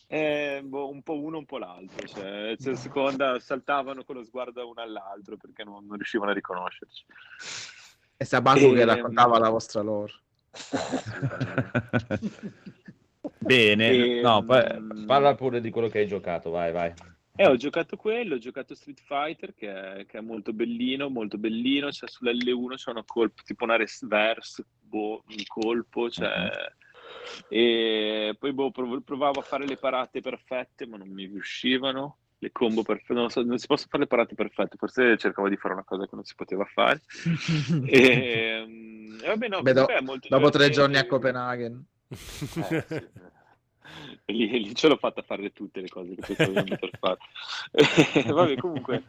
Eh, 0.09 0.61
boh, 0.63 0.89
un 0.89 1.01
po' 1.03 1.19
uno, 1.19 1.37
un 1.37 1.45
po' 1.45 1.57
l'altro. 1.57 2.07
Cioè, 2.07 2.55
cioè, 2.57 2.73
a 2.73 2.75
seconda 2.77 3.39
saltavano 3.39 4.05
con 4.05 4.15
lo 4.15 4.23
sguardo 4.23 4.67
uno 4.67 4.81
all'altro 4.81 5.35
perché 5.35 5.65
non, 5.65 5.85
non 5.85 5.97
riuscivano 5.97 6.31
a 6.31 6.33
riconoscerci. 6.33 7.05
E 8.15 8.25
Sabaku 8.25 8.73
che 8.73 8.81
Ehm, 8.81 8.87
raccontava 8.87 9.37
la 9.37 9.49
vostra 9.49 9.81
lore. 9.81 10.13
Bene, 13.39 13.89
Ehm, 13.89 14.21
no, 14.21 14.45
poi 14.45 15.05
parla 15.05 15.35
pure 15.35 15.59
di 15.59 15.69
quello 15.69 15.89
che 15.89 15.99
hai 15.99 16.07
giocato, 16.07 16.49
vai, 16.51 16.71
vai. 16.71 16.93
Eh, 17.35 17.45
ho 17.45 17.55
giocato 17.57 17.97
quello, 17.97 18.35
ho 18.35 18.39
giocato 18.39 18.73
Street 18.73 19.01
Fighter 19.01 19.53
che 19.53 19.71
è, 19.71 20.05
che 20.05 20.17
è 20.17 20.21
molto 20.21 20.53
bellino, 20.53 21.09
molto 21.09 21.37
bellino. 21.37 21.91
Cioè, 21.91 22.09
sull'L1 22.09 22.75
c'è 22.75 22.91
una 22.91 23.03
colpo, 23.05 23.41
tipo 23.43 23.65
una 23.65 23.75
reverse, 23.75 24.65
boh, 24.79 25.23
un 25.27 25.43
colpo, 25.45 26.09
cioè... 26.09 26.49
E 27.47 28.35
poi 28.37 28.53
boh, 28.53 28.71
prov- 28.71 29.03
provavo 29.03 29.39
a 29.39 29.43
fare 29.43 29.65
le 29.65 29.77
parate 29.77 30.21
perfette, 30.21 30.85
ma 30.87 30.97
non 30.97 31.09
mi 31.09 31.25
riuscivano. 31.25 32.17
Le 32.39 32.51
combo 32.51 32.83
perfette, 32.83 33.13
non, 33.13 33.29
so, 33.29 33.41
non 33.41 33.57
si 33.57 33.65
possono 33.65 33.89
fare 33.89 34.03
le 34.03 34.09
parate 34.09 34.35
perfette, 34.35 34.77
forse 34.77 35.17
cercavo 35.17 35.49
di 35.49 35.57
fare 35.57 35.73
una 35.73 35.83
cosa 35.83 36.03
che 36.05 36.15
non 36.15 36.23
si 36.23 36.35
poteva 36.35 36.65
fare. 36.65 37.01
e, 37.87 38.63
mm, 38.67 39.19
e 39.23 39.27
vabbè, 39.27 39.47
no, 39.47 39.61
Beh, 39.61 39.73
do- 39.73 39.87
dopo 40.27 40.49
tre 40.49 40.69
giorni 40.69 40.97
a 40.97 41.05
Copenaghen. 41.05 41.83
Eh, 42.09 42.85
sì. 42.87 43.07
E 44.25 44.33
lì, 44.33 44.49
lì 44.49 44.75
ce 44.75 44.87
l'ho 44.87 44.97
fatta 44.97 45.21
fare 45.21 45.53
tutte 45.53 45.79
le 45.79 45.87
cose 45.87 46.13
che 46.15 46.21
pensavo 46.21 46.51
di 46.51 46.75
poter 46.75 46.91
fare. 46.99 47.17
Eh, 48.27 48.31
Vabbè, 48.31 48.57
comunque, 48.57 49.03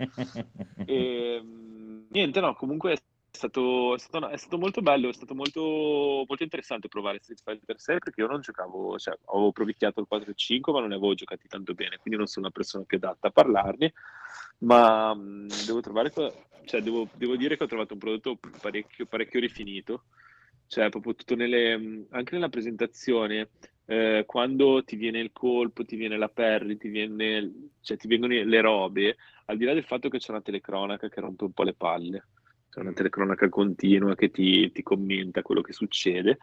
ehm, 0.85 2.07
niente, 2.11 2.41
no, 2.41 2.55
comunque 2.55 2.97
è 3.31 3.37
stato, 3.37 3.95
è 3.95 3.99
stato, 3.99 4.29
è 4.29 4.37
stato 4.37 4.59
molto 4.59 4.81
bello, 4.81 5.09
è 5.09 5.13
stato 5.13 5.35
molto, 5.35 5.61
molto 6.27 6.43
interessante 6.43 6.89
provare 6.89 7.19
Street 7.21 7.43
Fighter 7.43 7.79
6 7.79 7.99
perché 7.99 8.21
io 8.21 8.27
non 8.27 8.41
giocavo, 8.41 8.99
cioè 8.99 9.19
avevo 9.27 9.53
provicchiato 9.53 10.01
il 10.01 10.07
4 10.07 10.31
e 10.31 10.35
5 10.35 10.73
ma 10.73 10.81
non 10.81 10.89
ne 10.89 10.95
avevo 10.95 11.15
giocati 11.15 11.47
tanto 11.47 11.75
bene, 11.75 11.99
quindi 11.99 12.19
non 12.19 12.27
sono 12.27 12.47
una 12.47 12.55
persona 12.55 12.85
più 12.85 12.97
adatta 12.97 13.29
a 13.29 13.31
parlarne, 13.31 13.93
ma 14.61 15.15
mh, 15.15 15.49
devo 15.67 15.81
trovare, 15.81 16.11
cioè 16.65 16.81
devo, 16.81 17.09
devo 17.15 17.37
dire 17.37 17.57
che 17.57 17.65
ho 17.65 17.69
trovato 17.69 17.93
un 17.93 17.99
prodotto 17.99 18.39
parecchio, 18.61 19.07
parecchio 19.07 19.41
rifinito, 19.41 20.05
cioè 20.67 20.89
proprio 20.89 21.15
tutto 21.15 21.35
nelle, 21.35 22.07
anche 22.11 22.35
nella 22.35 22.49
presentazione, 22.49 23.51
eh, 23.85 24.25
quando 24.27 24.83
ti 24.85 24.97
viene 24.97 25.21
il 25.21 25.33
colpo, 25.33 25.85
ti 25.85 25.97
viene 25.97 26.17
la 26.17 26.29
perri, 26.29 26.77
ti, 26.77 26.89
viene, 26.89 27.71
cioè, 27.81 27.97
ti 27.97 28.09
vengono 28.09 28.35
le 28.35 28.61
robe, 28.61 29.17
al 29.47 29.57
di 29.57 29.65
là 29.65 29.75
del 29.75 29.85
fatto 29.85 30.09
che 30.09 30.19
c'è 30.19 30.31
una 30.31 30.43
telecronaca 30.43 31.09
che 31.09 31.21
rompe 31.21 31.45
un 31.45 31.53
po' 31.53 31.63
le 31.63 31.75
palle, 31.75 32.25
c'è 32.71 32.81
una 32.81 32.93
telecronaca 32.93 33.49
continua 33.49 34.15
che 34.15 34.31
ti, 34.31 34.71
ti 34.73 34.83
commenta 34.83 35.43
quello 35.43 35.63
che 35.63 35.73
succede 35.73 36.39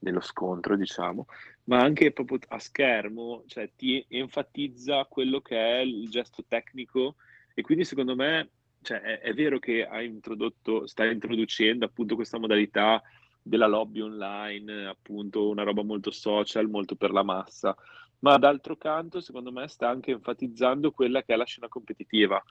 nello 0.00 0.20
scontro, 0.20 0.76
diciamo, 0.76 1.26
ma 1.64 1.78
anche 1.78 2.12
proprio 2.12 2.38
a 2.48 2.58
schermo, 2.58 3.44
cioè 3.46 3.70
ti 3.74 4.04
enfatizza 4.08 5.04
quello 5.06 5.40
che 5.40 5.56
è 5.56 5.80
il 5.80 6.08
gesto 6.08 6.44
tecnico 6.46 7.16
e 7.54 7.62
quindi 7.62 7.84
secondo 7.84 8.14
me 8.14 8.50
cioè, 8.82 9.00
è, 9.00 9.20
è 9.20 9.34
vero 9.34 9.58
che 9.58 9.86
ha 9.86 10.02
introdotto, 10.02 10.86
sta 10.86 11.04
introducendo 11.04 11.84
appunto 11.84 12.14
questa 12.14 12.38
modalità 12.38 13.02
della 13.42 13.66
lobby 13.66 14.00
online, 14.00 14.86
appunto 14.86 15.48
una 15.48 15.62
roba 15.62 15.82
molto 15.82 16.10
social, 16.10 16.68
molto 16.68 16.94
per 16.94 17.10
la 17.10 17.22
massa, 17.22 17.74
ma 18.20 18.36
d'altro 18.38 18.76
canto 18.76 19.20
secondo 19.20 19.52
me 19.52 19.66
sta 19.68 19.88
anche 19.88 20.10
enfatizzando 20.10 20.90
quella 20.90 21.22
che 21.22 21.34
è 21.34 21.36
la 21.36 21.44
scena 21.44 21.68
competitiva, 21.68 22.42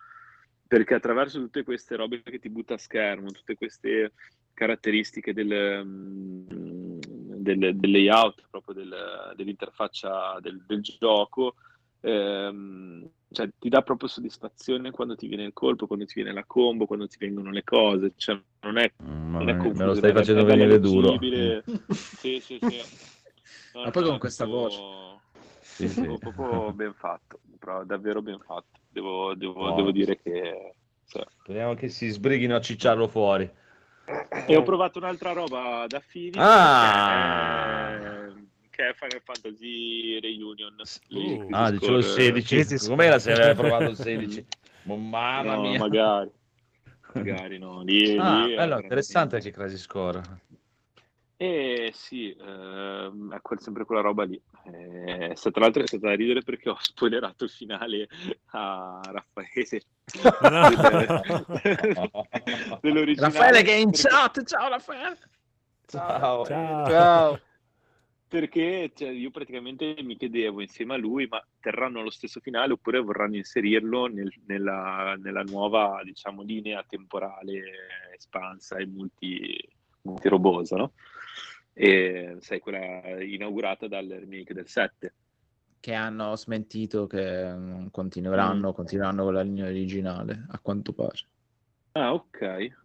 perché 0.68 0.95
attraverso 0.95 1.39
tutte 1.39 1.63
queste 1.63 1.95
robe 1.95 2.22
che 2.24 2.39
ti 2.39 2.49
butta 2.49 2.76
a 2.76 2.78
schermo, 2.78 3.32
tutte 3.32 3.55
queste 3.55 4.13
caratteristiche 4.53 5.34
del, 5.34 5.84
mm, 5.86 6.97
del, 7.38 7.76
del 7.78 7.91
layout, 7.91 8.47
proprio 8.49 8.76
del- 8.76 9.34
dell'interfaccia 9.36 10.39
del, 10.39 10.63
del 10.66 10.82
gioco, 10.82 11.55
ehm, 12.01 13.07
cioè, 13.32 13.49
ti 13.59 13.70
dà 13.70 13.82
proprio 13.82 14.07
soddisfazione 14.07 14.91
quando 14.91 15.16
ti 15.16 15.28
viene 15.28 15.43
il 15.43 15.53
colpo, 15.53 15.88
quando 15.88 16.05
ti 16.05 16.13
viene 16.16 16.34
la 16.34 16.45
combo, 16.45 16.86
quando 16.86 17.07
ti 17.07 17.18
vengono 17.20 17.51
le 17.51 17.63
cose, 17.63 18.13
cioè, 18.16 18.39
non 18.61 18.78
è, 18.78 18.91
Ma 19.03 19.39
non 19.39 19.49
è 19.49 19.51
me, 19.51 19.51
me 19.51 19.57
confuso, 19.57 19.86
lo 19.86 19.95
stai 19.95 20.13
facendo 20.13 20.45
venire 20.45 20.80
duro. 20.80 21.18
Sì, 22.16 22.39
sì, 22.39 22.57
sì. 22.59 22.78
No, 23.74 23.84
Ma 23.84 23.91
poi 23.91 24.03
con 24.03 24.18
questa 24.18 24.45
voce. 24.45 25.24
Sì, 25.76 25.89
sì. 25.89 26.07
proprio- 26.19 26.71
ben 26.73 26.93
fatto, 26.93 27.39
davvero 27.86 28.21
ben 28.21 28.39
fatto. 28.39 28.80
Devo, 28.88 29.36
devo- 29.36 29.69
No. 29.69 29.76
devo 29.76 29.91
dire 29.91 30.17
che... 30.21 30.76
sì. 31.03 31.21
Speriamo 31.41 31.73
che 31.73 31.89
si 31.89 32.07
sbrighino 32.07 32.55
a 32.55 32.61
cicciarlo 32.61 33.07
fuori. 33.07 33.49
E 34.47 34.55
ho 34.55 34.63
provato 34.63 34.99
un'altra 34.99 35.34
roba 35.34 35.86
da 35.88 36.01
Phoenix 36.11 36.38
Ah! 36.39 37.99
che, 37.99 38.30
è, 38.30 38.34
che 38.69 38.89
è 38.89 38.93
Final 38.93 39.21
Fantasy 39.23 40.19
Reunion. 40.19 40.76
Uh. 41.09 41.47
Ah, 41.51 41.71
dicevo 41.71 41.97
il 41.97 42.03
Core. 42.03 42.13
16. 42.13 42.55
Crisis 42.55 42.88
Com'era 42.88 43.19
se 43.19 43.34
aveva 43.34 43.53
provato 43.53 43.89
il 43.89 43.95
16? 43.97 44.45
Ma 44.84 44.95
Mamma 44.95 45.55
No, 45.55 45.61
mia. 45.61 45.80
magari. 45.80 46.32
Magari 47.13 47.57
no. 47.57 47.82
Lì, 47.84 48.17
Ah, 48.17 48.45
lì 48.45 48.55
bello, 48.55 48.80
interessante 48.80 49.36
anche 49.36 49.51
Crazy 49.51 49.78
Score. 49.78 50.21
Eh 51.38 51.91
sì, 51.93 52.32
ehm, 52.32 53.34
è 53.34 53.41
quel- 53.41 53.59
sempre 53.59 53.84
quella 53.86 54.01
roba 54.01 54.23
lì. 54.23 54.41
Eh, 54.68 55.32
se- 55.36 55.51
tra 55.51 55.61
l'altro 55.61 55.84
è 55.84 55.88
stata 55.88 56.07
da 56.07 56.16
ridere 56.16 56.41
perché 56.41 56.70
ho 56.70 56.78
spoilerato 56.80 57.43
il 57.43 57.49
finale 57.51 58.07
a 58.51 58.99
Raffaele. 59.03 59.82
Raffaele 63.18 63.61
che 63.63 63.74
è 63.74 63.78
in 63.78 63.91
perché- 63.91 64.07
chat. 64.09 64.43
Ciao 64.43 64.70
Raffaele. 64.70 65.18
Ciao. 65.88 66.45
Ciao. 66.45 66.86
Ciao. 66.88 67.39
Perché 68.28 68.91
cioè, 68.95 69.09
io 69.09 69.30
praticamente 69.30 69.95
mi 70.01 70.18
chiedevo 70.18 70.61
insieme 70.61 70.95
a 70.95 70.97
lui, 70.97 71.28
ma 71.28 71.45
terranno 71.59 72.01
lo 72.01 72.09
stesso 72.09 72.39
finale 72.39 72.74
oppure 72.74 72.99
vorranno 72.99 73.36
inserirlo 73.38 74.07
nel- 74.07 74.34
nella, 74.47 75.16
nella 75.22 75.43
nuova, 75.43 76.01
diciamo, 76.03 76.41
linea 76.41 76.84
temporale 76.88 77.61
espansa 78.18 78.78
e 78.78 78.88
multi, 78.88 79.57
multirobosa, 80.01 80.76
no? 80.76 80.93
E 81.78 82.38
sai, 82.39 82.59
quella 82.59 83.21
inaugurata 83.21 83.89
dal 83.89 84.07
remake 84.07 84.53
del 84.53 84.67
7. 84.67 85.13
Che 85.82 85.93
hanno 85.93 86.36
smentito 86.38 87.05
che 87.05 87.53
mm, 87.53 87.88
continueranno, 87.91 88.71
continueranno 88.71 89.26
con 89.26 89.34
la 89.34 89.41
linea 89.41 89.65
originale, 89.65 90.45
a 90.49 90.59
quanto 90.59 90.93
pare. 90.93 91.28
Ah, 91.91 92.13
ok. 92.13 92.84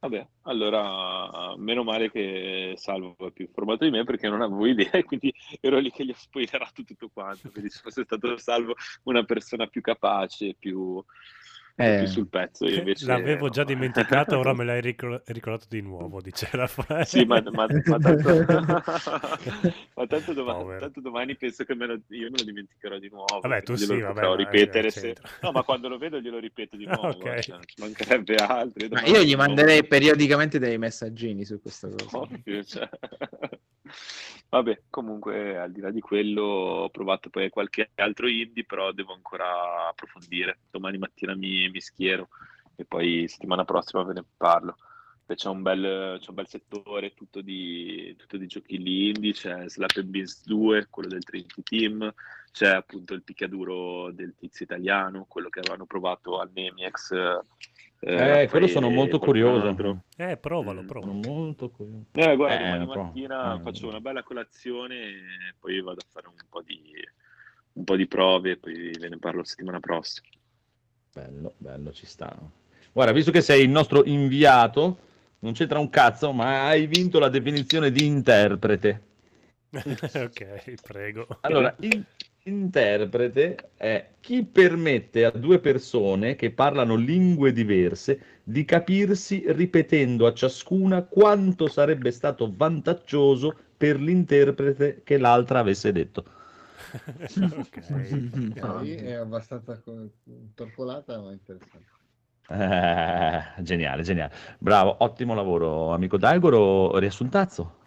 Vabbè, 0.00 0.28
allora 0.42 1.56
meno 1.56 1.82
male 1.82 2.10
che 2.10 2.74
Salvo 2.76 3.16
è 3.18 3.32
più 3.32 3.46
informato 3.46 3.84
di 3.84 3.90
me 3.90 4.04
perché 4.04 4.28
non 4.28 4.42
avevo 4.42 4.66
idea 4.66 4.90
e 4.92 5.02
quindi 5.04 5.32
ero 5.60 5.78
lì 5.78 5.90
che 5.90 6.04
gli 6.04 6.10
ho 6.10 6.16
spoilerato 6.16 6.82
tutto 6.82 7.08
quanto. 7.12 7.50
Quindi 7.50 7.70
se 7.70 7.80
fosse 7.82 8.04
stato 8.04 8.36
Salvo 8.36 8.74
una 9.04 9.24
persona 9.24 9.66
più 9.66 9.80
capace, 9.80 10.54
più, 10.58 11.02
Eh. 11.80 11.98
più 11.98 12.06
sul 12.08 12.26
pezzo, 12.28 12.66
io 12.66 12.78
invece 12.78 13.06
L'avevo 13.06 13.48
già 13.50 13.62
no. 13.62 13.68
dimenticato, 13.68 14.36
ora 14.36 14.52
me 14.52 14.64
l'hai 14.64 14.80
ricor- 14.80 15.22
ricordato 15.26 15.66
di 15.68 15.80
nuovo, 15.80 16.20
dice 16.20 16.48
Raffaele. 16.50 17.04
Sì, 17.04 17.24
ma, 17.24 17.40
ma- 17.52 17.66
ma 17.84 17.98
tanto, 17.98 18.44
ma 19.94 20.06
tanto 20.08 20.32
doma- 20.32 20.54
Povero. 20.54 20.80
tanto 20.80 21.00
domani 21.00 21.36
penso 21.36 21.62
che 21.64 21.74
me 21.76 21.86
lo- 21.86 22.00
io 22.08 22.30
me 22.30 22.36
lo 22.38 22.42
dimenticherò 22.44 22.98
di 22.98 23.08
nuovo. 23.08 23.38
Vabbè, 23.40 23.62
tu 23.62 23.74
glielo 23.74 23.94
sì, 23.94 24.00
vabbè, 24.00 24.20
ma 24.20 24.34
ripetere 24.34 24.88
eh, 24.88 24.90
se... 24.90 25.16
No, 25.42 25.52
ma 25.52 25.62
quando 25.62 25.88
lo 25.88 25.98
vedo 25.98 26.20
glielo 26.20 26.38
ripeto 26.38 26.76
di 26.76 26.84
nuovo. 26.90 27.06
Ok. 27.08 27.38
cioè, 27.38 27.58
ci 27.64 27.74
mancherebbe 27.80 28.34
altro. 28.34 28.88
Ma 28.90 29.00
domani 29.00 29.10
io 29.10 29.22
gli 29.22 29.36
manderei 29.36 29.86
periodicamente 29.86 30.58
dei 30.58 30.78
messaggini 30.78 31.44
su 31.44 31.60
questa 31.60 31.88
cosa. 31.88 32.18
Ovvio, 32.18 32.64
cioè. 32.64 32.88
Vabbè, 34.50 34.82
comunque 34.88 35.58
al 35.58 35.72
di 35.72 35.80
là 35.80 35.90
di 35.90 36.00
quello 36.00 36.42
ho 36.42 36.88
provato 36.90 37.28
poi 37.28 37.50
qualche 37.50 37.90
altro 37.96 38.28
indie, 38.28 38.64
però 38.64 38.92
devo 38.92 39.12
ancora 39.12 39.88
approfondire. 39.88 40.60
Domani 40.70 40.98
mattina 40.98 41.34
mi, 41.34 41.68
mi 41.68 41.80
schiero 41.80 42.28
e 42.74 42.84
poi 42.84 43.26
settimana 43.28 43.64
prossima 43.64 44.04
ve 44.04 44.14
ne 44.14 44.24
parlo. 44.36 44.76
C'è 45.26 45.48
un 45.50 45.60
bel, 45.60 46.16
c'è 46.18 46.28
un 46.30 46.34
bel 46.34 46.48
settore 46.48 47.12
tutto 47.12 47.42
di, 47.42 48.14
tutto 48.16 48.38
di 48.38 48.46
giochi 48.46 48.76
indie, 48.76 49.32
c'è 49.32 49.68
Slap 49.68 49.96
and 49.96 50.06
Beans 50.06 50.42
2, 50.46 50.86
quello 50.88 51.08
del 51.10 51.22
Trinity 51.22 51.62
Team, 51.62 52.14
c'è 52.50 52.68
appunto 52.68 53.12
il 53.12 53.22
picchiaduro 53.22 54.10
del 54.12 54.34
tizio 54.38 54.64
italiano, 54.64 55.26
quello 55.28 55.50
che 55.50 55.58
avevano 55.58 55.84
provato 55.84 56.40
al 56.40 56.50
Nemiex. 56.54 57.12
Eh, 58.00 58.46
quello 58.48 58.68
sono 58.68 58.90
molto 58.90 59.18
curioso. 59.18 60.02
Eh, 60.16 60.36
provalo, 60.36 60.82
Mm. 60.82 60.86
provalo. 60.86 61.12
Sono 61.22 61.34
molto 61.34 61.70
curioso. 61.70 62.06
Eh, 62.12 62.36
guarda, 62.36 62.54
Eh, 62.74 62.78
domani 62.78 62.86
mattina 62.86 63.56
Eh. 63.56 63.60
faccio 63.60 63.88
una 63.88 64.00
bella 64.00 64.22
colazione 64.22 64.94
e 64.96 65.54
poi 65.58 65.80
vado 65.80 66.00
a 66.00 66.06
fare 66.08 66.28
un 66.28 66.34
po' 66.48 66.62
di, 66.62 66.92
un 67.72 67.84
po' 67.84 67.96
di 67.96 68.06
prove 68.06 68.52
e 68.52 68.56
poi 68.56 68.96
ve 68.98 69.08
ne 69.08 69.18
parlo 69.18 69.42
settimana 69.42 69.80
prossima. 69.80 70.28
Bello, 71.12 71.54
bello, 71.58 71.92
ci 71.92 72.06
sta. 72.06 72.36
Guarda, 72.92 73.12
visto 73.12 73.32
che 73.32 73.40
sei 73.40 73.64
il 73.64 73.70
nostro 73.70 74.04
inviato, 74.04 74.98
non 75.40 75.52
c'entra 75.52 75.78
un 75.80 75.90
cazzo, 75.90 76.32
ma 76.32 76.66
hai 76.68 76.86
vinto 76.86 77.18
la 77.18 77.28
definizione 77.28 77.90
di 77.90 78.04
interprete. 78.06 79.02
ok, 79.72 80.74
prego. 80.82 81.26
Allora, 81.40 81.74
in- 81.80 82.02
interprete 82.48 83.70
è 83.76 84.14
chi 84.20 84.44
permette 84.44 85.24
a 85.24 85.30
due 85.30 85.58
persone 85.60 86.34
che 86.36 86.50
parlano 86.50 86.96
lingue 86.96 87.52
diverse 87.52 88.40
di 88.42 88.64
capirsi 88.64 89.44
ripetendo 89.48 90.26
a 90.26 90.34
ciascuna 90.34 91.02
quanto 91.04 91.68
sarebbe 91.68 92.10
stato 92.10 92.52
vantaggioso 92.54 93.56
per 93.76 94.00
l'interprete 94.00 95.02
che 95.04 95.18
l'altra 95.18 95.60
avesse 95.60 95.92
detto. 95.92 96.24
ok. 97.52 97.78
Ok, 98.60 98.94
è 98.96 99.12
abbastanza 99.12 99.80
co- 99.80 100.10
torcolata, 100.54 101.20
ma 101.20 101.32
interessante. 101.32 101.90
Eh, 102.50 103.62
geniale, 103.62 104.02
geniale. 104.02 104.32
Bravo, 104.58 104.96
ottimo 105.00 105.34
lavoro, 105.34 105.92
amico 105.92 106.16
Daigoro. 106.16 106.98
Riassuntazzo. 106.98 107.77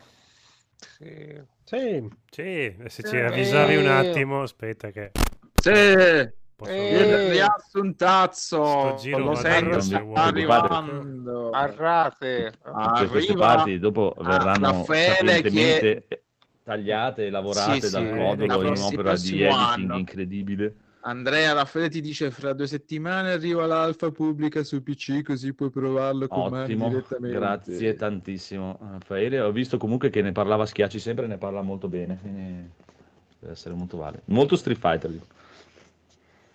Sì. 0.81 1.41
Sì. 1.63 2.09
Sì, 2.29 2.75
se 2.87 3.03
ci 3.03 3.17
avvisavi 3.17 3.75
un 3.77 3.87
attimo, 3.87 4.41
aspetta 4.41 4.89
che... 4.89 5.11
Sì, 5.61 6.39
Posso 6.61 6.73
Eh. 6.73 7.49
Sto 8.31 8.95
giro 8.99 9.17
lo 9.17 9.35
sento, 9.35 9.79
sta 9.79 10.03
arrivando. 10.13 11.49
Arrate. 11.49 12.53
Tutte 12.63 13.07
queste 13.07 13.31
Arriva 13.31 13.55
parti 13.55 13.79
dopo 13.79 14.13
verranno 14.19 14.85
sapientemente 14.87 16.05
tagliate 16.63 17.25
e 17.25 17.29
lavorate 17.31 17.87
Sì, 17.87 17.91
dal 17.91 18.07
sì, 18.07 18.13
Codolo 18.15 18.61
in 18.61 18.73
un'opera 18.73 19.15
di 19.15 19.41
editing 19.41 19.89
anno. 19.89 19.97
incredibile. 19.97 20.75
Andrea 21.03 21.53
Raffaele 21.53 21.89
ti 21.89 21.99
dice 22.01 22.29
fra 22.29 22.53
due 22.53 22.67
settimane 22.67 23.31
arriva 23.31 23.65
l'alfa 23.65 24.11
pubblica 24.11 24.63
su 24.63 24.83
PC 24.83 25.23
così 25.23 25.53
puoi 25.53 25.71
provarlo 25.71 26.27
con 26.27 26.53
Ottimo, 26.53 26.89
direttamente. 26.89 27.37
grazie 27.37 27.95
tantissimo. 27.95 28.77
Raffaele, 28.91 29.39
ho 29.39 29.51
visto 29.51 29.77
comunque 29.77 30.09
che 30.09 30.21
ne 30.21 30.31
parlava 30.31 30.65
schiacci 30.65 30.99
sempre, 30.99 31.25
ne 31.27 31.37
parla 31.37 31.61
molto 31.61 31.87
bene, 31.87 32.17
quindi 32.21 32.69
deve 33.39 33.53
essere 33.53 33.73
molto 33.73 33.97
vale. 33.97 34.21
Molto 34.25 34.55
Street 34.55 34.77
Fighter. 34.77 35.09
dico. 35.09 35.25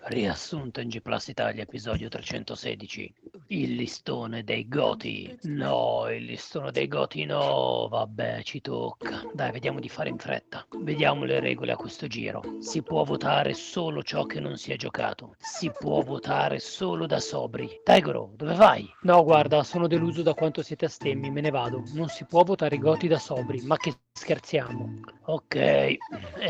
Riassunto 0.08 0.80
in 0.80 0.88
G 0.88 1.00
Plus 1.00 1.26
Italia, 1.26 1.64
episodio 1.64 2.08
316. 2.08 3.12
Il 3.48 3.74
listone 3.74 4.44
dei 4.44 4.68
Goti. 4.68 5.36
No, 5.42 6.08
il 6.08 6.26
listone 6.26 6.70
dei 6.70 6.86
Goti 6.86 7.24
no. 7.24 7.88
Vabbè, 7.90 8.44
ci 8.44 8.60
tocca. 8.60 9.24
Dai, 9.34 9.50
vediamo 9.50 9.80
di 9.80 9.88
fare 9.88 10.08
in 10.08 10.16
fretta. 10.16 10.64
Vediamo 10.78 11.24
le 11.24 11.40
regole 11.40 11.72
a 11.72 11.76
questo 11.76 12.06
giro. 12.06 12.40
Si 12.60 12.82
può 12.82 13.02
votare 13.02 13.52
solo 13.52 14.04
ciò 14.04 14.26
che 14.26 14.38
non 14.38 14.56
si 14.56 14.70
è 14.70 14.76
giocato. 14.76 15.34
Si 15.38 15.72
può 15.76 16.00
votare 16.02 16.60
solo 16.60 17.06
da 17.06 17.18
sobri. 17.18 17.80
Tigro, 17.82 18.30
dove 18.36 18.54
vai? 18.54 18.88
No, 19.02 19.24
guarda, 19.24 19.64
sono 19.64 19.88
deluso 19.88 20.22
da 20.22 20.34
quanto 20.34 20.62
siete 20.62 20.84
astemmi, 20.84 21.32
me 21.32 21.40
ne 21.40 21.50
vado. 21.50 21.82
Non 21.94 22.06
si 22.10 22.24
può 22.26 22.44
votare 22.44 22.76
i 22.76 22.78
goti 22.78 23.08
da 23.08 23.18
sobri, 23.18 23.60
ma 23.62 23.76
che 23.76 23.92
scherziamo. 24.12 25.00
Ok. 25.24 25.56
E 25.56 25.98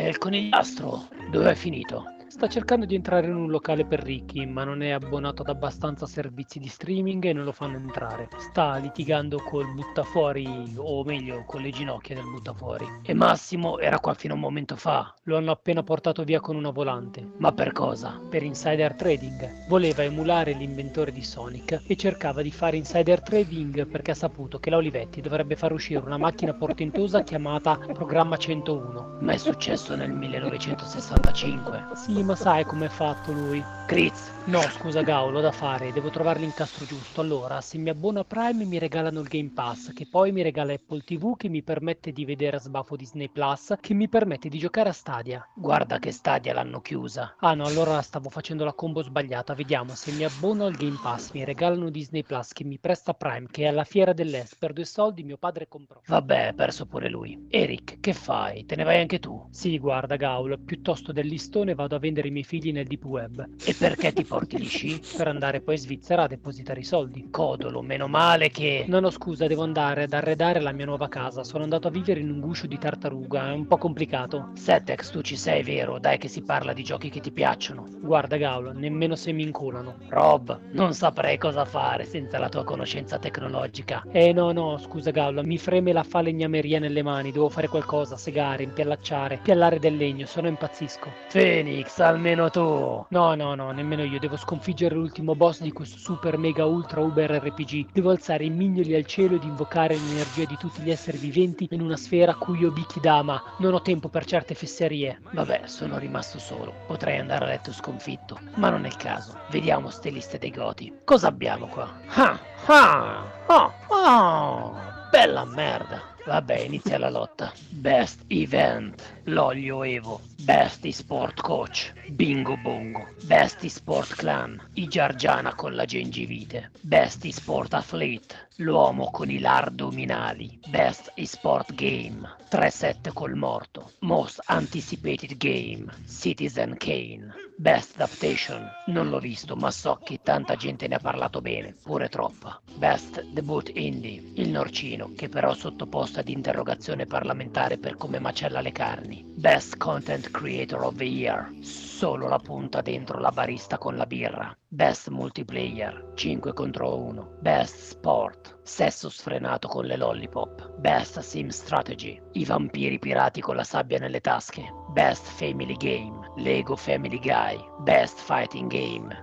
il 0.09 0.19
conigliastro? 0.19 1.09
Dove 1.31 1.53
è 1.53 1.55
finito? 1.55 2.16
Sta 2.29 2.49
cercando 2.49 2.87
di 2.87 2.95
entrare 2.95 3.29
in 3.29 3.37
un 3.37 3.49
locale 3.49 3.87
per 3.87 4.03
ricchi, 4.03 4.45
ma 4.47 4.65
non 4.65 4.83
è 4.83 4.91
abbonato 4.91 5.43
ad 5.43 5.49
abbastanza 5.49 6.07
servizi 6.07 6.59
di 6.59 6.69
streaming 6.69 7.25
e 7.25 7.33
non 7.33 7.45
lo 7.45 7.53
fanno 7.53 7.77
entrare. 7.77 8.29
Sta 8.37 8.77
litigando 8.77 9.39
col 9.39 9.73
buttafuori, 9.73 10.75
o 10.77 11.03
meglio, 11.05 11.45
con 11.47 11.63
le 11.63 11.71
ginocchia 11.71 12.17
del 12.17 12.25
buttafuori. 12.25 12.85
E 13.03 13.15
Massimo 13.15 13.79
era 13.79 14.01
qua 14.01 14.15
fino 14.15 14.35
a 14.35 14.37
un 14.37 14.43
momento 14.43 14.77
fa. 14.77 15.15
Lo 15.23 15.37
hanno 15.37 15.53
appena 15.53 15.83
portato 15.83 16.25
via 16.25 16.41
con 16.41 16.57
una 16.57 16.71
volante. 16.71 17.27
Ma 17.39 17.53
per 17.53 17.73
cosa? 17.73 18.21
Per 18.29 18.43
insider 18.43 18.95
trading. 18.95 19.69
Voleva 19.69 20.03
emulare 20.03 20.53
l'inventore 20.53 21.13
di 21.13 21.23
Sonic 21.23 21.85
e 21.87 21.97
cercava 21.97 22.43
di 22.43 22.51
fare 22.51 22.77
insider 22.77 23.23
trading 23.23 23.87
perché 23.87 24.11
ha 24.11 24.15
saputo 24.15 24.59
che 24.59 24.71
la 24.71 24.77
Olivetti 24.77 25.21
dovrebbe 25.21 25.57
far 25.57 25.73
uscire 25.73 26.05
una 26.05 26.19
macchina 26.19 26.53
portentosa 26.53 27.23
chiamata 27.23 27.79
Programma 27.79 28.37
101. 28.37 29.19
Ma 29.21 29.33
è 29.33 29.39
successo 29.39 29.95
nel 29.95 30.11
1965. 30.11 31.89
Sì, 31.95 32.25
ma 32.27 32.35
sai 32.35 32.65
com'è 32.65 32.89
fatto 32.89 33.31
lui? 33.31 33.65
Critz. 33.87 34.35
No, 34.47 34.61
scusa 34.63 35.03
Gao, 35.03 35.31
l'ho 35.31 35.41
da 35.41 35.53
fare, 35.53 35.93
devo 35.93 36.11
trovare 36.11 36.41
l'incastro 36.41 36.85
giusto. 36.85 37.21
Allora, 37.21 37.61
se 37.61 37.79
mi 37.79 37.89
abbono 37.89 38.21
a 38.21 38.25
Prime 38.25 38.65
mi 38.65 38.79
regalano 38.79 39.21
il 39.21 39.29
Game 39.29 39.51
Pass, 39.55 39.93
che 39.93 40.09
poi 40.09 40.33
mi 40.33 40.43
regala 40.43 40.73
Apple 40.73 41.03
TV, 41.03 41.37
che 41.37 41.49
mi 41.49 41.63
permette 41.63 42.11
di 42.11 42.25
vedere 42.25 42.57
a 42.57 42.61
sbafo 42.61 42.97
Disney 42.97 43.29
Plus, 43.29 43.75
che 43.81 43.95
mi 43.95 44.09
permette 44.09 44.49
di 44.49 44.59
giocare 44.59 44.89
a 44.89 44.93
Stadia. 44.93 45.49
Guarda 45.55 46.01
che 46.01 46.11
Stadia 46.11 46.53
l'hanno 46.53 46.81
chiusa. 46.81 47.37
Ah 47.39 47.55
no, 47.55 47.65
allora 47.65 48.03
stavo 48.03 48.29
facendo 48.29 48.65
la 48.65 48.73
combo 48.73 49.03
sbagliata. 49.03 49.55
Vediamo, 49.55 49.95
se 49.95 50.11
mi 50.13 50.25
abbono 50.25 50.67
al 50.67 50.75
Game 50.75 50.99
Pass, 51.01 51.31
mi 51.33 51.45
regalano 51.45 51.91
Disney 51.91 52.25
Plus, 52.25 52.53
che 52.53 52.65
mi 52.65 52.79
presta 52.79 53.15
Prime, 53.15 53.47
che 53.51 53.65
è 53.65 53.67
alla 53.67 53.85
fiera 53.85 54.13
dell'Est, 54.13 54.57
per 54.59 54.73
due 54.73 54.85
soldi 54.85 55.23
mio 55.23 55.39
padre 55.39 55.69
comprò. 55.69 56.01
Vabbè, 56.07 56.55
perso 56.55 56.87
pure 56.87 57.09
lui. 57.09 57.47
Eric, 57.51 58.01
che 58.01 58.13
fai? 58.13 58.65
Te 58.65 58.75
ne 58.77 58.85
vai 58.85 59.01
anche 59.01 59.21
tu? 59.21 59.49
Sì, 59.51 59.79
guarda 59.79 60.17
Gaul, 60.17 60.59
piuttosto 60.59 61.13
del 61.13 61.27
listone 61.27 61.75
vado 61.75 61.95
a 61.95 62.01
vendere 62.07 62.29
i 62.29 62.31
miei 62.31 62.45
figli 62.45 62.73
nel 62.73 62.87
deep 62.87 63.05
web. 63.05 63.47
E 63.65 63.75
perché 63.75 64.13
ti 64.13 64.25
porti 64.25 64.59
gli 64.59 64.69
sci? 64.69 65.01
Per 65.17 65.27
andare 65.27 65.61
poi 65.61 65.75
in 65.75 65.81
Svizzera 65.81 66.23
a 66.23 66.27
depositare 66.29 66.81
i 66.81 66.85
soldi. 66.85 67.29
Codolo, 67.31 67.83
meno 67.83 68.07
male 68.07 68.51
che... 68.51 68.85
No, 68.87 69.01
no, 69.01 69.11
scusa, 69.11 69.47
devo 69.47 69.63
andare 69.63 70.05
ad 70.05 70.13
arredare 70.13 70.61
la 70.61 70.73
mia 70.73 70.85
nuova 70.85 71.09
casa. 71.09 71.43
Sono 71.43 71.65
andato 71.65 71.89
a 71.89 71.91
vivere 71.91 72.21
in 72.21 72.31
un 72.31 72.41
guscio 72.41 72.67
di 72.67 72.79
tartaruga, 72.79 73.49
è 73.49 73.53
un 73.53 73.67
po' 73.67 73.79
complicato. 73.79 74.51
Setex, 74.55 75.11
tu 75.11 75.21
ci 75.23 75.37
sei, 75.37 75.63
vero? 75.63 75.99
Dai 75.99 76.19
che 76.19 76.29
si 76.29 76.43
parla 76.43 76.73
di 76.73 76.85
giochi 76.85 77.11
che 77.11 77.21
ti 77.21 77.33
piacciono. 77.33 77.87
Guarda 78.01 78.37
Gaul, 78.37 78.73
nemmeno 78.77 79.17
se 79.17 79.33
mi 79.33 79.43
incolano. 79.43 79.97
Rob, 80.09 80.61
non 80.73 80.95
saprei 80.95 81.39
cosa 81.39 81.65
fare 81.65 82.05
senza 82.05 82.39
la 82.39 82.49
tua 82.49 82.65
conoscenza 82.65 83.19
tecnologica. 83.19 84.05
Eh 84.13 84.33
no, 84.33 84.53
no, 84.53 84.79
scusa 84.79 85.11
Gaul, 85.11 85.43
mi 85.45 85.59
freme 85.59 85.93
la 85.93 86.05
falegnameria 86.05 86.79
nelle 86.79 87.03
mani, 87.03 87.33
devo 87.33 87.49
fare 87.49 87.69
qualcosa, 87.69 88.17
segare, 88.17 88.63
impiallacciare, 88.63 89.41
piallare 89.43 89.79
del 89.79 89.97
legno, 89.97 90.27
se 90.27 90.41
no 90.41 90.49
impazzisco. 90.49 91.11
Phoenix, 91.33 91.96
Passa 91.97 92.11
almeno 92.11 92.51
tu. 92.51 93.07
No, 93.09 93.35
no, 93.35 93.55
no, 93.55 93.71
nemmeno 93.71 94.05
io. 94.05 94.19
Devo 94.19 94.37
sconfiggere 94.37 94.95
l'ultimo 94.95 95.35
boss 95.35 95.63
di 95.63 95.73
questo 95.73 95.97
super 95.97 96.37
mega 96.37 96.67
ultra 96.67 97.01
uber 97.01 97.31
RPG. 97.31 97.91
Devo 97.91 98.11
alzare 98.11 98.45
i 98.45 98.51
mignoli 98.51 98.95
al 98.95 99.07
cielo 99.07 99.37
ed 99.37 99.45
invocare 99.45 99.97
l'energia 99.97 100.45
di 100.45 100.59
tutti 100.59 100.83
gli 100.83 100.91
esseri 100.91 101.17
viventi 101.17 101.67
in 101.71 101.81
una 101.81 101.97
sfera 101.97 102.35
Kuyo 102.35 102.71
Bikidama. 102.71 103.43
Non 103.61 103.73
ho 103.73 103.81
tempo 103.81 104.11
per 104.11 104.27
certe 104.27 104.55
fesserie. 104.55 105.23
Vabbè, 105.31 105.63
sono 105.65 105.97
rimasto 105.97 106.39
solo. 106.39 106.75
Potrei 106.87 107.19
andare 107.19 107.47
a 107.47 107.49
letto 107.49 107.73
sconfitto. 107.73 108.39
Ma 108.57 108.69
non 108.69 108.85
è 108.85 108.89
il 108.89 108.97
caso. 108.97 109.33
Vediamo 109.49 109.89
ste 109.89 110.11
liste 110.11 110.37
dei 110.37 110.51
goti. 110.51 110.93
Cosa 111.03 111.29
abbiamo 111.29 111.65
qua? 111.65 111.91
Ah, 112.09 112.39
ah, 112.67 113.25
oh, 113.47 113.73
oh, 113.87 114.77
bella 115.11 115.47
merda. 115.47 116.15
Vabbè, 116.27 116.59
inizia 116.59 116.99
la 116.99 117.09
lotta. 117.09 117.53
Best 117.69 118.25
Event, 118.27 119.01
l'olio 119.27 119.85
Evo, 119.85 120.23
Best 120.43 120.85
Esport 120.85 121.41
Coach, 121.41 121.93
Bingo 122.09 122.57
Bongo, 122.57 123.07
Best 123.23 123.63
Esport 123.63 124.17
Clan, 124.17 124.61
i 124.75 124.89
Giargiana 124.89 125.55
con 125.55 125.77
la 125.77 125.85
gengivite, 125.85 126.73
Best 126.81 127.25
Esport 127.25 127.73
Athlete, 127.75 128.46
l'uomo 128.59 129.11
con 129.11 129.31
i 129.31 129.39
lardominali, 129.39 130.59
Best 130.69 131.13
Esport 131.15 131.75
Game, 131.75 132.37
3-7 132.51 133.13
col 133.13 133.35
morto, 133.35 133.93
Most 134.01 134.41
Anticipated 134.47 135.37
Game, 135.37 135.93
Citizen 136.07 136.77
Kane, 136.79 137.35
Best 137.59 137.97
Adaptation, 137.97 138.67
non 138.87 139.11
l'ho 139.11 139.19
visto 139.19 139.57
ma 139.57 139.71
so 139.71 139.99
che 140.03 140.21
tanta 140.23 140.57
gente 140.57 140.89
ne 140.89 140.95
ha 140.95 141.01
parlato 141.01 141.43
bene, 141.43 141.75
pure 141.83 142.09
troppa. 142.09 142.59
Best 142.77 143.23
Debut 143.25 143.71
Indie, 143.75 144.23
il 144.37 144.49
norcino 144.49 145.13
che 145.15 145.29
però 145.29 145.53
è 145.53 145.57
sottoposto 145.57 146.21
ad 146.21 146.29
interrogazione 146.29 147.07
parlamentare 147.07 147.77
per 147.77 147.97
come 147.97 148.19
macella 148.19 148.61
le 148.61 148.73
carni. 148.73 149.23
Best 149.27 149.77
Content 149.77 150.31
Creator 150.31 150.83
of 150.83 150.97
the 150.97 151.05
Year, 151.05 151.51
solo 151.97 152.29
la 152.29 152.39
punta 152.39 152.83
dentro 152.83 153.19
la 153.19 153.31
barista 153.31 153.79
con 153.79 153.97
la 153.97 154.05
birra. 154.05 154.55
Best 154.69 155.09
Multiplayer, 155.09 156.13
5 156.15 156.53
contro 156.53 156.95
1. 156.95 157.39
Best 157.41 157.93
Sport, 157.93 158.59
sesso 158.63 159.09
sfrenato 159.09 159.67
con 159.67 159.87
le 159.87 159.97
lollipop. 159.97 160.77
Best 160.77 161.21
Sim 161.21 161.49
Strategy, 161.49 162.21
i 162.33 162.45
vampiri 162.45 162.99
pirati 162.99 163.41
con 163.41 163.57
la 163.57 163.65
sabbia 163.65 163.99
nelle 163.99 164.21
tasche. 164.21 164.63
Best 164.93 165.25
Family 165.39 165.77
Game, 165.77 166.33
Lego 166.37 166.77
Family 166.77 167.19
Guy. 167.19 167.59
Best 167.81 168.19
Fighting 168.21 168.71
Game, 168.71 169.17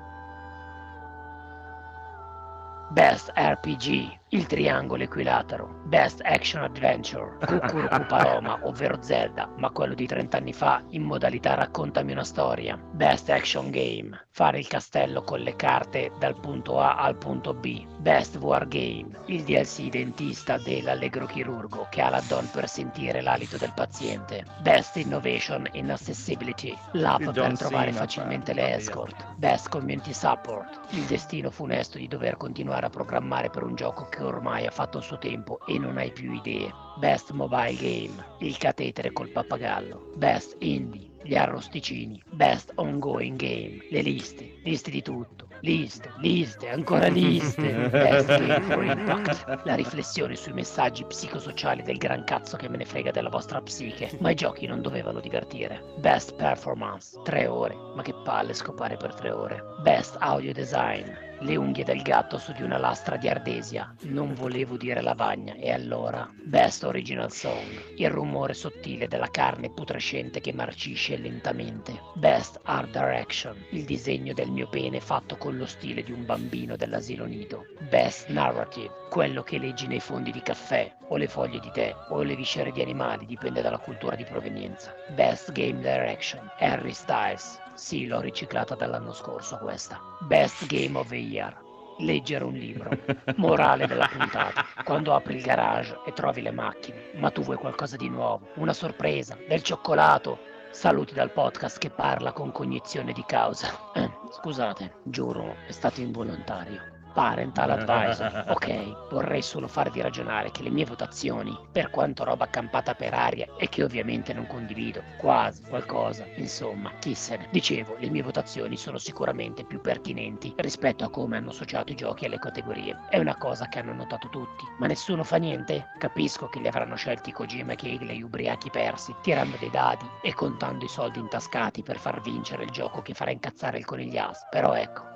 Best 2.89 3.31
RPG, 3.35 4.22
il 4.33 4.47
triangolo 4.47 5.03
equilatero. 5.03 5.81
Best 5.85 6.21
Action 6.23 6.63
Adventure, 6.63 7.37
Cucurucu 7.45 8.05
Paloma, 8.07 8.57
ovvero 8.63 8.97
Zelda, 8.99 9.47
ma 9.57 9.69
quello 9.69 9.93
di 9.93 10.07
30 10.07 10.37
anni 10.37 10.53
fa 10.53 10.81
in 10.89 11.03
modalità 11.03 11.53
raccontami 11.53 12.13
una 12.13 12.23
storia. 12.23 12.75
Best 12.75 13.29
Action 13.29 13.69
Game, 13.69 14.25
fare 14.31 14.57
il 14.57 14.67
castello 14.67 15.21
con 15.21 15.41
le 15.41 15.55
carte 15.55 16.11
dal 16.17 16.39
punto 16.39 16.79
A 16.79 16.95
al 16.95 17.15
punto 17.15 17.53
B. 17.53 17.85
Best 17.99 18.37
War 18.37 18.67
Game, 18.67 19.11
il 19.27 19.43
DLC 19.43 19.89
dentista 19.89 20.57
dell'Allegro 20.57 21.27
Chirurgo 21.27 21.85
che 21.91 22.01
ha 22.01 22.09
l'add-on 22.09 22.49
per 22.51 22.67
sentire 22.67 23.21
l'alito 23.21 23.57
del 23.57 23.73
paziente. 23.75 24.45
Best 24.61 24.95
Innovation 24.95 25.69
in 25.73 25.91
Accessibility, 25.91 26.75
l'app 26.93 27.23
per 27.23 27.55
trovare 27.55 27.91
Cena, 27.91 27.99
facilmente 27.99 28.53
fa- 28.53 28.61
le 28.61 28.75
escort. 28.77 29.35
Best 29.35 29.69
Community 29.69 30.11
Support, 30.13 30.79
il 30.93 31.03
destino 31.03 31.51
funesto 31.51 31.99
di 31.99 32.07
dover 32.07 32.35
continuare 32.37 32.87
a 32.87 32.89
programmare 32.89 33.51
per 33.51 33.61
un 33.61 33.75
gioco 33.75 34.07
che 34.09 34.22
ormai 34.27 34.65
ha 34.65 34.71
fatto 34.71 34.97
il 34.97 35.03
suo 35.03 35.17
tempo 35.17 35.59
e 35.65 35.77
non 35.77 35.97
hai 35.97 36.11
più 36.11 36.33
idee. 36.33 36.71
Best 36.97 37.31
Mobile 37.31 37.75
Game, 37.75 38.25
il 38.39 38.57
catetere 38.57 39.11
col 39.11 39.29
pappagallo. 39.29 40.13
Best 40.15 40.55
Indie, 40.59 41.09
gli 41.23 41.35
arrosticini. 41.35 42.21
Best 42.29 42.71
Ongoing 42.75 43.37
Game, 43.37 43.79
le 43.89 44.01
liste, 44.01 44.59
liste 44.63 44.91
di 44.91 45.01
tutto. 45.01 45.47
Liste, 45.61 46.11
liste, 46.17 46.69
ancora 46.69 47.07
liste. 47.07 47.71
Best 47.89 48.27
Game 48.27 48.61
for 48.61 48.83
Impact, 48.83 49.61
la 49.63 49.75
riflessione 49.75 50.35
sui 50.35 50.51
messaggi 50.51 51.05
psicosociali 51.05 51.81
del 51.83 51.97
gran 51.97 52.25
cazzo 52.25 52.57
che 52.57 52.67
me 52.67 52.77
ne 52.77 52.85
frega 52.85 53.11
della 53.11 53.29
vostra 53.29 53.61
psiche. 53.61 54.11
Ma 54.19 54.31
i 54.31 54.35
giochi 54.35 54.67
non 54.67 54.81
dovevano 54.81 55.21
divertire. 55.21 55.81
Best 55.99 56.35
Performance, 56.35 57.17
tre 57.23 57.47
ore. 57.47 57.75
Ma 57.95 58.01
che 58.01 58.13
palle 58.25 58.53
scopare 58.53 58.97
per 58.97 59.13
tre 59.13 59.31
ore. 59.31 59.63
Best 59.81 60.17
Audio 60.19 60.51
Design, 60.51 61.09
le 61.43 61.57
unghie 61.57 61.83
del 61.83 62.01
gatto 62.01 62.37
su 62.37 62.53
di 62.53 62.63
una 62.63 62.77
lastra 62.77 63.17
di 63.17 63.27
ardesia. 63.27 63.93
Non 64.03 64.33
volevo 64.33 64.77
dire 64.77 65.01
lavagna, 65.01 65.53
e 65.55 65.71
allora? 65.71 66.29
Best 66.43 66.83
Original 66.83 67.31
Song, 67.31 67.95
il 67.97 68.09
rumore 68.09 68.53
sottile 68.53 69.07
della 69.07 69.29
carne 69.29 69.69
putrescente 69.69 70.39
che 70.39 70.53
marcisce 70.53 71.17
lentamente. 71.17 71.99
Best 72.15 72.59
Art 72.63 72.91
Direction, 72.91 73.55
il 73.71 73.83
disegno 73.83 74.33
del 74.33 74.51
mio 74.51 74.67
pene 74.69 74.99
fatto 74.99 75.35
con 75.35 75.57
lo 75.57 75.65
stile 75.65 76.03
di 76.03 76.11
un 76.11 76.25
bambino 76.25 76.75
dell'asilo 76.77 77.25
nido. 77.25 77.65
Best 77.89 78.29
Narrative, 78.29 78.89
quello 79.09 79.43
che 79.43 79.57
leggi 79.57 79.87
nei 79.87 79.99
fondi 79.99 80.31
di 80.31 80.41
caffè, 80.41 80.95
o 81.09 81.17
le 81.17 81.27
foglie 81.27 81.59
di 81.59 81.69
tè, 81.71 81.93
o 82.09 82.23
le 82.23 82.35
viscere 82.35 82.71
di 82.71 82.81
animali, 82.81 83.25
dipende 83.25 83.61
dalla 83.61 83.79
cultura 83.79 84.15
di 84.15 84.23
provenienza. 84.23 84.93
Best 85.13 85.51
Game 85.51 85.81
Direction, 85.81 86.49
Harry 86.57 86.93
Styles. 86.93 87.59
Sì, 87.75 88.05
l'ho 88.05 88.19
riciclata 88.19 88.75
dall'anno 88.75 89.13
scorso 89.13 89.57
questa. 89.57 89.99
Best 90.21 90.67
Game 90.67 90.97
of 90.97 91.09
the 91.09 91.15
Year. 91.15 91.55
Leggere 91.99 92.43
un 92.43 92.53
libro. 92.53 92.89
Morale 93.37 93.87
della 93.87 94.07
puntata. 94.07 94.65
Quando 94.83 95.13
apri 95.13 95.35
il 95.35 95.41
garage 95.41 95.99
e 96.05 96.13
trovi 96.13 96.41
le 96.41 96.51
macchine, 96.51 97.11
ma 97.15 97.31
tu 97.31 97.41
vuoi 97.41 97.57
qualcosa 97.57 97.97
di 97.97 98.09
nuovo, 98.09 98.47
una 98.55 98.73
sorpresa, 98.73 99.37
del 99.47 99.63
cioccolato. 99.63 100.51
Saluti 100.71 101.13
dal 101.13 101.31
podcast 101.31 101.77
che 101.77 101.89
parla 101.89 102.31
con 102.31 102.51
cognizione 102.51 103.11
di 103.11 103.23
causa. 103.25 103.91
Eh, 103.93 104.09
scusate, 104.31 104.95
giuro, 105.03 105.55
è 105.67 105.71
stato 105.71 106.01
involontario. 106.01 106.92
Parental 107.13 107.69
advisor. 107.69 108.45
Ok, 108.49 109.09
vorrei 109.11 109.43
solo 109.43 109.67
farvi 109.67 110.01
ragionare 110.01 110.49
che 110.49 110.63
le 110.63 110.71
mie 110.71 110.85
votazioni, 110.85 111.55
per 111.71 111.91
quanto 111.91 112.23
roba 112.23 112.45
accampata 112.45 112.95
per 112.95 113.13
aria 113.13 113.47
e 113.57 113.69
che 113.69 113.83
ovviamente 113.83 114.33
non 114.33 114.47
condivido, 114.47 115.03
quasi 115.17 115.61
qualcosa, 115.63 116.25
insomma, 116.35 116.91
chi 116.99 117.13
se 117.13 117.37
ne. 117.37 117.47
Dicevo, 117.51 117.95
le 117.99 118.09
mie 118.09 118.23
votazioni 118.23 118.77
sono 118.77 118.97
sicuramente 118.97 119.63
più 119.63 119.79
pertinenti 119.79 120.53
rispetto 120.57 121.03
a 121.03 121.09
come 121.11 121.37
hanno 121.37 121.49
associato 121.49 121.91
i 121.91 121.95
giochi 121.95 122.25
alle 122.25 122.39
categorie. 122.39 122.97
È 123.09 123.19
una 123.19 123.37
cosa 123.37 123.67
che 123.67 123.79
hanno 123.79 123.93
notato 123.93 124.29
tutti, 124.29 124.65
ma 124.79 124.87
nessuno 124.87 125.23
fa 125.23 125.37
niente? 125.37 125.89
Capisco 125.99 126.47
che 126.47 126.59
li 126.59 126.67
avranno 126.67 126.95
scelti 126.95 127.31
Kojima 127.31 127.73
e 127.73 127.75
Keighley 127.75 128.23
ubriachi 128.23 128.71
persi, 128.71 129.13
tirando 129.21 129.55
dei 129.57 129.69
dadi 129.69 130.09
e 130.23 130.33
contando 130.33 130.83
i 130.83 130.89
soldi 130.89 131.19
intascati 131.19 131.83
per 131.83 131.99
far 131.99 132.21
vincere 132.21 132.63
il 132.63 132.71
gioco 132.71 133.01
che 133.03 133.13
farà 133.13 133.29
incazzare 133.29 133.77
il 133.77 133.85
conigliato. 133.85 134.39
Però 134.49 134.73
ecco, 134.73 135.12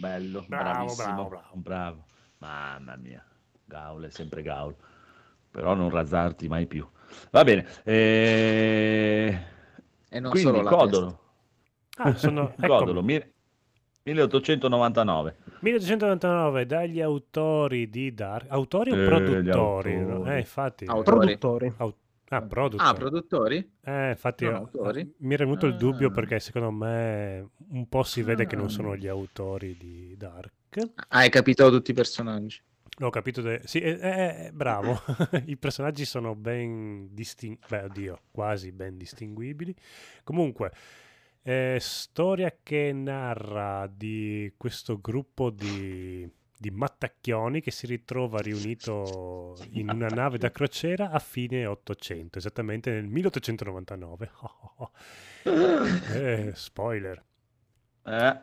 Bello, 0.00 0.44
Bravo, 0.46 0.72
bravissimo, 0.84 1.14
bravo, 1.14 1.28
bravo. 1.28 1.50
bravo. 1.54 2.04
Mamma 2.38 2.96
mia, 2.96 3.24
Gaul 3.64 4.04
è 4.04 4.10
sempre 4.10 4.42
Gaul. 4.42 4.74
Però 5.50 5.74
non 5.74 5.90
razzarti 5.90 6.46
mai 6.48 6.66
più. 6.66 6.86
Va 7.30 7.42
bene. 7.42 7.66
eh, 7.84 9.38
E 10.10 10.20
non 10.20 10.30
Quindi 10.30 10.48
solo 10.50 10.62
la 10.62 10.70
Codolo. 10.70 11.20
Ah, 11.96 12.14
sono- 12.14 12.54
Codolo, 12.60 13.02
mi- 13.02 13.32
1899. 14.04 15.36
1899 15.60 16.66
dagli 16.66 17.00
autori 17.00 17.88
di 17.88 18.14
Dark. 18.14 18.46
Autori 18.50 18.92
o 18.92 18.96
Eh, 19.02 19.04
produttori? 19.06 19.96
autori. 19.96 20.30
Eh, 20.30 20.38
infatti. 20.38 20.84
Autori. 20.84 21.16
Produttori. 21.16 21.72
Au- 21.78 21.96
ah, 22.28 22.42
produttori. 22.42 22.88
Ah, 22.88 22.94
produttori? 22.94 23.70
Eh, 23.82 24.10
infatti 24.10 24.44
eh, 24.44 24.48
autori? 24.52 25.14
mi 25.18 25.34
era 25.34 25.44
venuto 25.44 25.66
il 25.66 25.76
dubbio 25.76 26.08
Ah. 26.08 26.12
perché 26.12 26.40
secondo 26.40 26.70
me 26.70 27.50
un 27.70 27.88
po' 27.88 28.02
si 28.02 28.22
vede 28.22 28.46
che 28.46 28.56
non 28.56 28.66
Ah. 28.66 28.70
sono 28.70 28.96
gli 28.96 29.06
autori 29.06 29.76
di 29.76 30.14
Dark. 30.16 30.52
Ah, 31.08 31.20
hai 31.20 31.30
capito 31.30 31.70
tutti 31.70 31.90
i 31.92 31.94
personaggi. 31.94 32.60
Ho 33.00 33.10
capito, 33.10 33.40
de- 33.42 33.60
sì, 33.64 33.78
eh, 33.80 33.96
eh, 34.00 34.50
bravo. 34.52 35.00
I 35.46 35.56
personaggi 35.56 36.04
sono 36.04 36.34
ben 36.34 37.08
distinguibili, 37.14 37.66
beh, 37.68 37.84
oddio, 37.84 38.20
quasi 38.32 38.72
ben 38.72 38.96
distinguibili. 38.96 39.74
Comunque, 40.24 40.72
eh, 41.42 41.78
storia 41.80 42.54
che 42.62 42.92
narra 42.92 43.86
di 43.86 44.52
questo 44.56 45.00
gruppo 45.00 45.50
di, 45.50 46.28
di 46.58 46.70
mattacchioni 46.70 47.60
che 47.60 47.70
si 47.70 47.86
ritrova 47.86 48.40
riunito 48.40 49.56
in 49.70 49.90
una 49.90 50.08
nave 50.08 50.38
da 50.38 50.50
crociera 50.50 51.10
a 51.10 51.18
fine 51.20 51.64
800, 51.66 52.38
esattamente 52.38 52.90
nel 52.90 53.06
1899. 53.06 54.30
Eh, 56.14 56.52
spoiler. 56.54 57.22
Eh, 58.04 58.40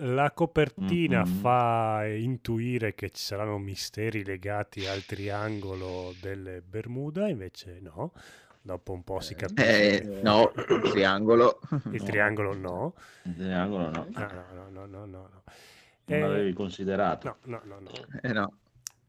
La 0.00 0.30
copertina 0.32 1.24
Mhm. 1.24 1.40
fa 1.40 2.06
intuire 2.06 2.94
che 2.94 3.10
ci 3.10 3.22
saranno 3.22 3.58
misteri 3.58 4.24
legati 4.24 4.86
al 4.86 5.04
triangolo 5.04 6.14
delle 6.20 6.62
Bermuda, 6.62 7.28
invece 7.28 7.78
no. 7.80 8.12
Dopo 8.62 8.92
un 8.92 9.04
po' 9.04 9.20
si 9.20 9.34
capisce. 9.34 10.00
Eh, 10.02 10.22
no, 10.22 10.50
il 10.56 10.90
triangolo. 10.90 11.60
Il 11.92 12.00
no. 12.00 12.04
triangolo 12.04 12.54
no. 12.54 12.94
il 13.24 13.34
triangolo. 13.34 13.90
No, 13.90 14.06
no, 14.08 14.26
no, 14.30 14.68
no, 14.70 14.86
no, 14.86 14.86
no, 14.86 15.06
no. 15.06 15.42
Non 16.06 16.18
Eh, 16.18 16.20
l'avevi 16.20 16.52
considerato. 16.52 17.38
no, 17.44 17.60
no, 17.64 17.78
no, 17.78 17.80
no. 17.80 17.92
Eh 18.22 18.32
no. 18.32 18.58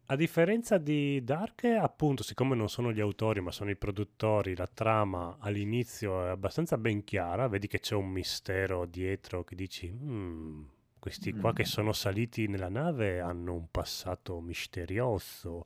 A 0.07 0.15
differenza 0.15 0.77
di 0.77 1.23
Dark, 1.23 1.63
appunto, 1.65 2.21
siccome 2.21 2.55
non 2.55 2.69
sono 2.69 2.91
gli 2.91 2.99
autori 2.99 3.41
ma 3.41 3.51
sono 3.51 3.71
i 3.71 3.75
produttori, 3.75 4.55
la 4.55 4.67
trama 4.71 5.37
all'inizio 5.39 6.25
è 6.25 6.29
abbastanza 6.29 6.77
ben 6.77 7.03
chiara, 7.03 7.47
vedi 7.47 7.65
che 7.67 7.79
c'è 7.79 7.95
un 7.95 8.09
mistero 8.09 8.85
dietro 8.85 9.43
che 9.43 9.55
dici, 9.55 9.91
"Mm, 9.91 10.63
questi 10.99 11.33
qua 11.33 11.53
che 11.53 11.63
Mm. 11.63 11.65
sono 11.65 11.91
saliti 11.91 12.47
nella 12.47 12.69
nave 12.69 13.19
hanno 13.19 13.55
un 13.55 13.67
passato 13.71 14.39
misterioso, 14.41 15.65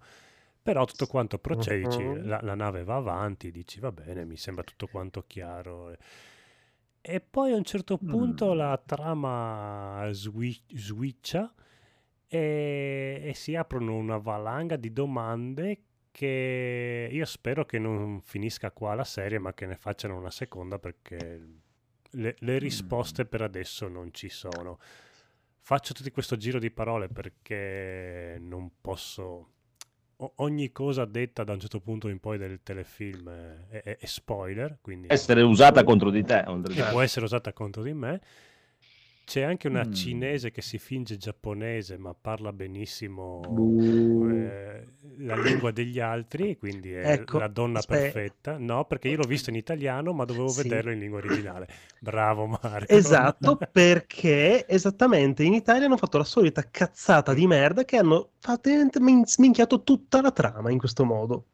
però 0.62 0.86
tutto 0.86 1.06
quanto 1.08 1.38
procede, 1.38 1.80
dici, 1.82 2.04
Mhm. 2.04 2.28
la, 2.28 2.40
la 2.42 2.56
nave 2.56 2.84
va 2.86 2.96
avanti, 2.96 3.52
dici, 3.52 3.80
va 3.82 3.92
bene, 3.92 4.24
mi 4.26 4.38
sembra 4.38 4.64
tutto 4.64 4.88
quanto 4.88 5.24
chiaro. 5.28 5.96
E 7.12 7.22
poi 7.22 7.54
a 7.54 7.56
un 7.56 7.64
certo 7.64 7.98
punto 7.98 8.54
Mm. 8.54 8.58
la 8.58 8.78
trama 8.86 10.08
swi- 10.12 10.62
switcha 10.76 11.52
e, 12.28 13.20
e 13.24 13.34
si 13.34 13.56
aprono 13.56 13.96
una 13.96 14.18
valanga 14.18 14.76
di 14.76 14.94
domande 14.94 15.82
che 16.12 17.10
io 17.12 17.26
spero 17.26 17.66
che 17.66 17.80
non 17.80 18.22
finisca 18.22 18.70
qua 18.72 18.94
la 18.94 19.04
serie, 19.04 19.40
ma 19.40 19.54
che 19.56 19.66
ne 19.66 19.76
facciano 19.76 20.18
una 20.18 20.30
seconda 20.30 20.78
perché 20.78 21.42
le, 22.12 22.36
le 22.38 22.58
risposte 22.60 23.26
per 23.26 23.42
adesso 23.42 23.88
non 23.88 24.14
ci 24.14 24.30
sono. 24.30 24.78
Faccio 25.62 25.94
tutto 25.94 26.12
questo 26.12 26.36
giro 26.38 26.60
di 26.60 26.70
parole 26.70 27.08
perché 27.10 28.38
non 28.40 28.70
posso... 28.82 29.54
Ogni 30.22 30.74
cosa 30.74 31.06
detta 31.06 31.46
da 31.46 31.54
un 31.54 31.62
certo 31.62 31.80
punto 31.80 32.10
in 32.10 32.20
poi 32.20 32.38
del 32.38 32.60
telefilm 32.62 33.30
è, 33.70 33.82
è- 33.84 33.98
è 34.00 34.06
spoiler, 34.06 34.78
quindi 34.82 35.08
Essere 35.10 35.42
usata 35.44 35.86
contro 35.86 36.10
di 36.10 36.24
te. 36.26 36.44
che- 36.74 36.84
può 36.92 37.00
essere 37.00 37.24
usata 37.24 37.54
contro 37.54 37.82
di 37.84 37.94
me. 37.94 38.20
C'è 39.30 39.42
anche 39.44 39.68
una 39.68 39.86
Mm. 39.86 39.92
cinese 39.94 40.50
che 40.50 40.64
si 40.64 40.80
finge 40.80 41.16
giapponese 41.16 42.00
ma 42.00 42.16
parla 42.20 42.52
benissimo 42.52 43.42
eh, 44.28 44.88
la 45.18 45.36
lingua 45.40 45.70
degli 45.70 46.00
altri, 46.00 46.58
quindi 46.58 46.92
è 46.94 47.12
Ecco, 47.12 47.38
la 47.38 47.48
donna 47.48 47.78
aspe- 47.78 48.00
perfetta. 48.00 48.58
No, 48.58 48.86
perché 48.86 49.08
io 49.10 49.18
l'ho 49.18 49.28
visto 49.28 49.52
in 49.52 49.56
italiano 49.56 50.14
ma 50.14 50.26
dovevo 50.26 50.48
Sì. 50.48 50.64
vederlo 50.64 50.92
in 50.92 50.98
lingua 50.98 51.20
originale. 51.20 51.68
Bravo 52.00 52.48
Marco. 52.48 52.92
Esatto, 52.92 53.56
perché 53.72 54.66
esattamente 54.68 55.44
in 55.44 55.54
Italia 55.54 55.86
hanno 55.86 55.98
fatto 55.98 56.18
la 56.18 56.24
solita 56.24 56.68
cazzata 56.68 57.32
di 57.36 57.46
merda 57.46 57.86
che 57.86 57.98
hanno 57.98 58.32
sminchiato 59.26 59.84
tutta 59.84 60.22
la 60.22 60.32
trama 60.32 60.72
in 60.72 60.80
questo 60.80 61.06
modo. 61.06 61.46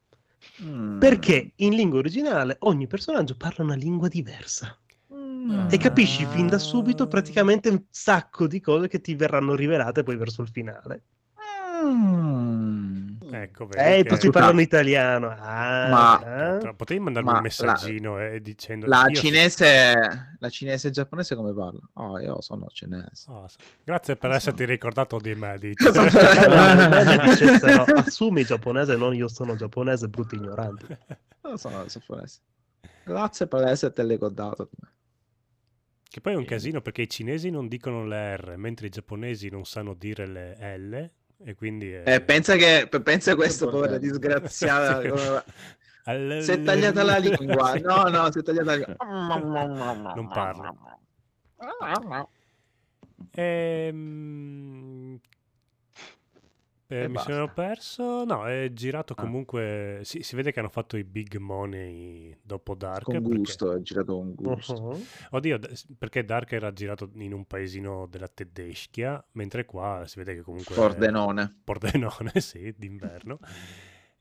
Mm. 0.63 0.97
Perché 0.99 1.51
in 1.57 1.73
lingua 1.75 1.99
originale 1.99 2.55
ogni 2.59 2.87
personaggio 2.87 3.35
parla 3.35 3.65
una 3.65 3.75
lingua 3.75 4.07
diversa. 4.07 4.77
Mm. 5.45 5.67
E 5.69 5.77
capisci 5.77 6.25
fin 6.25 6.47
da 6.47 6.57
subito 6.57 7.07
praticamente 7.07 7.69
un 7.69 7.83
sacco 7.91 8.47
di 8.47 8.59
cose 8.59 8.87
che 8.87 8.99
ti 8.99 9.13
verranno 9.15 9.53
rivelate 9.53 10.01
poi 10.03 10.15
verso 10.17 10.41
il 10.41 10.47
finale. 10.49 11.03
Mm. 11.83 13.03
Ecco, 13.31 13.67
Eh, 13.73 14.03
che- 14.03 14.09
tutti 14.09 14.29
parlano 14.29 14.61
italiano. 14.61 15.27
Ah, 15.37 15.87
Ma- 15.89 16.57
eh? 16.61 16.73
Potevi 16.75 16.99
mandarmi 16.99 17.29
Ma 17.29 17.35
un 17.37 17.41
messaggino 17.43 18.19
eh, 18.19 18.41
dicendo 18.41 18.87
La 18.87 19.05
io- 19.07 19.15
cinese, 19.15 20.35
la 20.39 20.49
cinese 20.49 20.87
e 20.87 20.91
giapponese 20.91 21.35
come 21.35 21.53
parla? 21.53 21.79
Oh, 21.93 22.17
io 22.19 22.41
sono 22.41 22.67
cinese. 22.71 23.25
Ah, 23.29 23.45
sì. 23.47 23.57
Grazie 23.83 24.15
per 24.15 24.31
esserti 24.31 24.65
ricordato 24.65 25.19
di 25.19 25.35
me. 25.35 25.57
No, 25.59 27.23
dicessero, 27.23 27.83
assumi 27.83 28.43
giapponese, 28.45 28.95
non 28.95 29.13
io 29.13 29.27
sono 29.27 29.55
giapponese, 29.55 30.07
brutti 30.07 30.35
ignoranti. 30.35 30.85
Non 31.45 31.57
sono 31.59 31.85
giapponese. 31.85 32.39
Grazie 33.03 33.45
per 33.47 33.67
esserti 33.67 34.01
ricordato. 34.03 34.69
Che 36.07 36.21
poi 36.21 36.33
è 36.33 36.35
un 36.37 36.45
casino 36.45 36.81
perché 36.81 37.01
i 37.03 37.09
cinesi 37.09 37.49
non 37.49 37.67
dicono 37.67 38.05
le 38.05 38.37
R, 38.37 38.53
mentre 38.57 38.87
i 38.87 38.89
giapponesi 38.89 39.49
non 39.49 39.65
sanno 39.65 39.93
dire 39.93 40.25
le 40.25 40.77
L, 40.77 41.09
e 41.43 41.55
quindi... 41.55 41.91
È... 41.91 42.03
Eh, 42.05 42.21
pensa 42.21 42.55
che 42.55 42.87
pensa 43.03 43.33
a 43.33 43.35
questo 43.35 43.67
povera 43.69 43.97
disgraziata. 43.97 45.01
Sì. 45.03 45.07
come- 45.09 45.43
Al- 46.07 46.39
Si 46.41 46.51
è 46.51 46.61
tagliata 46.61 47.03
la 47.03 47.17
lingua. 47.17 47.73
No, 47.81 48.03
no, 48.03 48.31
si 48.31 48.39
è 48.39 48.43
tagliata 48.43 48.65
la 48.65 48.75
lingua. 48.75 50.13
Non 50.15 50.27
parla. 50.27 50.73
Ehm, 53.31 55.19
eh, 56.87 57.07
mi 57.07 57.13
basta. 57.13 57.33
sono 57.33 57.51
perso. 57.51 58.23
No, 58.25 58.45
è 58.45 58.71
girato 58.73 59.15
comunque. 59.15 60.01
Si, 60.03 60.21
si 60.21 60.35
vede 60.35 60.51
che 60.51 60.59
hanno 60.59 60.69
fatto 60.69 60.97
i 60.97 61.03
big 61.03 61.37
money 61.37 62.37
dopo 62.41 62.75
Dark. 62.75 63.03
Con 63.03 63.21
perché- 63.21 63.37
gusto, 63.37 63.73
è 63.73 63.81
girato 63.81 64.13
con 64.13 64.35
gusto. 64.35 64.73
Uh-huh. 64.73 65.03
Oddio, 65.31 65.59
perché 65.97 66.23
Dark 66.23 66.51
era 66.51 66.71
girato 66.73 67.09
in 67.15 67.33
un 67.33 67.45
paesino 67.45 68.05
della 68.07 68.27
Tedeschia, 68.27 69.23
mentre 69.33 69.65
qua 69.65 70.03
si 70.05 70.19
vede 70.19 70.35
che 70.35 70.41
comunque... 70.41 70.75
Pordenone. 70.75 71.55
Pordenone, 71.63 72.31
sì, 72.39 72.73
d'inverno. 72.77 73.39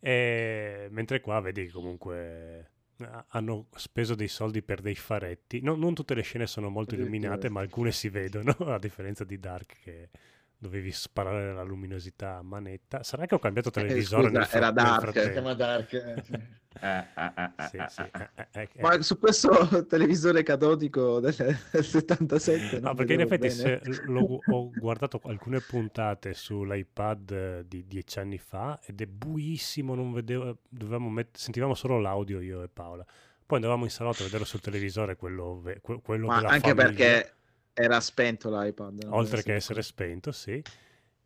E 0.00 0.88
mentre 0.90 1.20
qua 1.20 1.40
vedi 1.40 1.66
che 1.66 1.72
comunque 1.72 2.70
eh, 2.98 3.08
hanno 3.28 3.66
speso 3.74 4.14
dei 4.14 4.28
soldi 4.28 4.62
per 4.62 4.80
dei 4.80 4.94
faretti. 4.94 5.60
No- 5.60 5.76
non 5.76 5.94
tutte 5.94 6.14
le 6.14 6.22
scene 6.22 6.46
sono 6.46 6.68
molto 6.68 6.94
illuminate, 6.94 7.48
ma 7.48 7.60
alcune 7.60 7.90
si 7.90 8.08
vedono, 8.08 8.52
a 8.72 8.78
differenza 8.78 9.24
di 9.24 9.38
Dark 9.38 9.80
che 9.82 10.08
dovevi 10.56 10.92
sparare 10.92 11.52
la 11.52 11.62
luminosità 11.62 12.36
a 12.36 12.42
manetta. 12.42 13.02
Sarà 13.02 13.26
che 13.26 13.34
ho 13.34 13.38
cambiato 13.38 13.70
televisore 13.70 14.28
Eh, 14.28 14.44
scusa, 14.44 14.56
era 14.56 14.70
Dark. 14.70 15.20
Si 15.20 15.30
chiama 15.30 15.54
Dark. 15.54 15.92
eh, 15.92 16.22
sì. 16.22 16.32
Eh, 16.80 16.88
eh, 16.88 17.32
eh, 17.36 17.50
eh, 17.56 17.68
Sì, 17.68 17.76
eh, 17.76 17.86
sì, 17.88 18.00
eh, 18.00 18.10
eh, 18.12 18.28
eh, 18.34 18.48
eh, 18.62 18.68
eh. 18.74 18.82
Ma 18.82 19.00
su 19.00 19.16
questo 19.16 19.86
televisore 19.86 20.42
catodico 20.42 21.20
del, 21.20 21.32
del 21.70 21.84
77 21.84 22.80
No, 22.80 22.94
perché 22.94 23.12
in 23.14 23.20
effetti 23.20 23.48
se 23.48 23.80
l'ho- 24.06 24.40
ho 24.44 24.70
guardato 24.74 25.20
alcune 25.26 25.60
puntate 25.60 26.34
sull'iPad 26.34 27.30
eh, 27.30 27.64
di 27.68 27.86
dieci 27.86 28.18
anni 28.18 28.38
fa 28.38 28.80
ed 28.84 29.00
è 29.00 29.06
buissimo, 29.06 29.94
non 29.94 30.12
vedevo, 30.12 30.58
dovevamo 30.68 31.08
met- 31.10 31.36
sentivamo 31.36 31.74
solo 31.74 32.00
l'audio 32.00 32.40
io 32.40 32.64
e 32.64 32.68
Paola. 32.68 33.04
Poi 33.46 33.56
andavamo 33.58 33.84
in 33.84 33.90
salotto 33.90 34.22
a 34.22 34.24
vederlo 34.24 34.44
sul 34.44 34.60
televisore, 34.60 35.14
quello, 35.14 35.60
ve- 35.60 35.80
quello 35.80 36.26
Ma 36.26 36.36
della 36.38 36.48
anche 36.48 36.70
famiglia, 36.70 36.86
perché 36.86 37.34
era 37.74 38.00
spento 38.00 38.48
l'iPad. 38.50 39.06
oltre 39.10 39.42
che 39.42 39.54
essere 39.54 39.82
spento, 39.82 40.30
sì. 40.32 40.62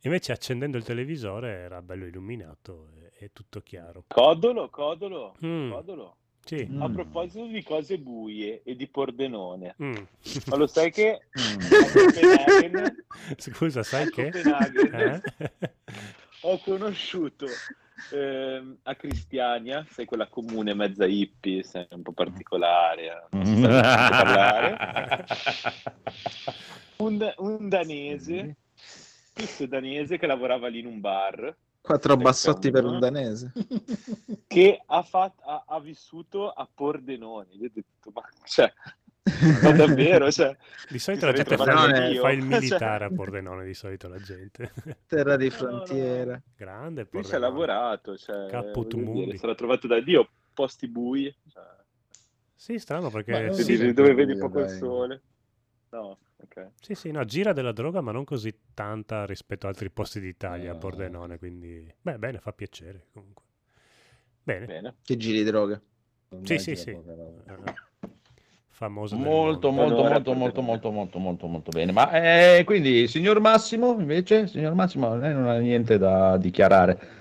Invece 0.02 0.32
accendendo 0.32 0.76
il 0.76 0.84
televisore 0.84 1.50
era 1.50 1.82
bello 1.82 2.06
illuminato 2.06 2.88
e, 2.96 3.24
e 3.26 3.30
tutto 3.32 3.60
chiaro. 3.60 4.04
Codolo, 4.06 4.68
codolo, 4.70 5.36
Mm. 5.44 5.70
codolo. 5.70 6.16
Sì. 6.44 6.66
A 6.78 6.88
Mm. 6.88 6.92
proposito 6.94 7.46
di 7.46 7.62
cose 7.62 7.98
buie 7.98 8.62
e 8.62 8.74
di 8.74 8.86
Pordenone, 8.86 9.74
Mm. 9.82 9.96
ma 10.46 10.56
lo 10.56 10.66
sai 10.66 10.90
che 10.90 11.20
Mm. 11.38 11.58
a 11.60 12.94
Scusa, 13.36 13.82
sai 13.82 14.06
a 14.06 14.10
che? 14.10 14.28
Eh? 14.28 15.20
ho 16.42 16.58
conosciuto 16.60 17.46
ehm, 18.12 18.78
a 18.82 18.94
Cristiania, 18.94 19.84
sai 19.90 20.04
quella 20.04 20.28
comune 20.28 20.74
mezza 20.74 21.06
hippie, 21.06 21.62
sai, 21.62 21.86
un 21.90 22.02
po' 22.02 22.12
particolare, 22.12 23.06
eh, 23.06 23.22
non 23.30 23.44
si 23.44 23.60
sa 23.60 24.08
parlare. 24.08 24.76
un, 26.98 27.34
un 27.38 27.68
danese, 27.68 28.56
questo 29.32 29.66
danese 29.66 30.18
che 30.18 30.26
lavorava 30.26 30.68
lì 30.68 30.80
in 30.80 30.86
un 30.86 31.00
bar, 31.00 31.56
Quattro 31.80 32.16
bassotti 32.18 32.70
per 32.70 32.84
un 32.84 32.98
danese. 32.98 33.52
che 34.46 34.82
ha, 34.84 35.02
fat- 35.02 35.40
ha- 35.42 35.64
ha 35.66 35.80
vissuto 35.80 36.50
a 36.50 36.68
Pordenone. 36.72 37.54
Io 37.54 37.66
ho 37.66 37.70
detto, 37.72 38.10
ma 38.12 38.22
cioè, 38.44 38.70
ma 39.62 39.72
davvero? 39.72 40.30
Cioè, 40.30 40.56
Di 40.88 40.98
solito 40.98 41.26
la 41.26 41.32
gente 41.32 41.56
fa, 41.56 41.64
Pordenone- 41.64 42.14
fa 42.16 42.30
il 42.30 42.38
Cioè, 42.48 42.48
militare 42.48 43.04
a 43.04 43.10
Pordenone, 43.10 43.64
di 43.64 43.74
solito 43.74 44.08
la 44.08 44.18
gente. 44.20 44.72
Terra 45.06 45.36
di 45.36 45.48
No, 45.48 45.52
no. 45.54 45.56
frontiera. 45.56 46.42
Grande 46.56 47.06
Qui 47.06 47.22
ci 47.24 47.30
Pordenone. 47.30 47.36
ha 47.36 47.48
lavorato, 47.48 48.16
cioè, 48.16 48.46
dire, 48.86 49.02
mundi. 49.04 49.38
sarà 49.38 49.54
trovato 49.54 49.86
da 49.86 50.00
Dio, 50.00 50.28
posti 50.52 50.88
bui, 50.88 51.34
cioè, 51.48 51.64
Sì, 52.54 52.78
strano 52.78 53.10
perché 53.10 53.32
non 53.46 53.54
sì, 53.54 53.76
sempre 53.76 53.92
dove 53.92 54.14
vedi 54.14 54.36
poco 54.36 54.58
il 54.60 54.66
dai. 54.66 54.78
sole. 54.78 55.22
No, 55.90 56.18
ok. 56.36 56.70
sì, 56.80 56.94
sì, 56.94 57.10
no, 57.10 57.24
gira 57.24 57.52
della 57.52 57.72
droga, 57.72 58.00
ma 58.02 58.12
non 58.12 58.24
così 58.24 58.54
tanta 58.74 59.24
rispetto 59.24 59.66
a 59.66 59.70
altri 59.70 59.90
posti 59.90 60.20
d'Italia, 60.20 60.70
a 60.70 60.74
No. 60.74 60.78
Pordenone, 60.78 61.38
quindi... 61.38 61.90
Beh, 62.00 62.18
bene, 62.18 62.38
fa 62.40 62.52
piacere 62.52 63.06
comunque. 63.12 63.44
Bene. 64.42 64.66
Bene. 64.66 64.96
Che 65.02 65.16
giri 65.16 65.38
di 65.38 65.44
droga. 65.44 65.80
Sì, 66.42 66.58
sì, 66.58 66.76
sì. 66.76 66.90
poca 66.92 67.14
roba. 67.14 67.74
Del 68.78 69.18
Molto, 69.18 69.70
molto, 69.70 70.02
molto, 70.04 70.34
molto, 70.34 70.62
molto, 70.62 70.90
molto, 70.90 71.18
molto, 71.18 71.46
molto 71.46 71.70
bene. 71.70 71.90
Ma 71.90 72.10
eh, 72.12 72.62
quindi, 72.64 73.08
signor 73.08 73.40
Massimo, 73.40 73.96
invece, 73.98 74.46
signor 74.46 74.74
Massimo, 74.74 75.16
lei 75.16 75.32
non 75.34 75.48
ha 75.48 75.58
niente 75.58 75.98
da 75.98 76.36
dichiarare. 76.36 77.16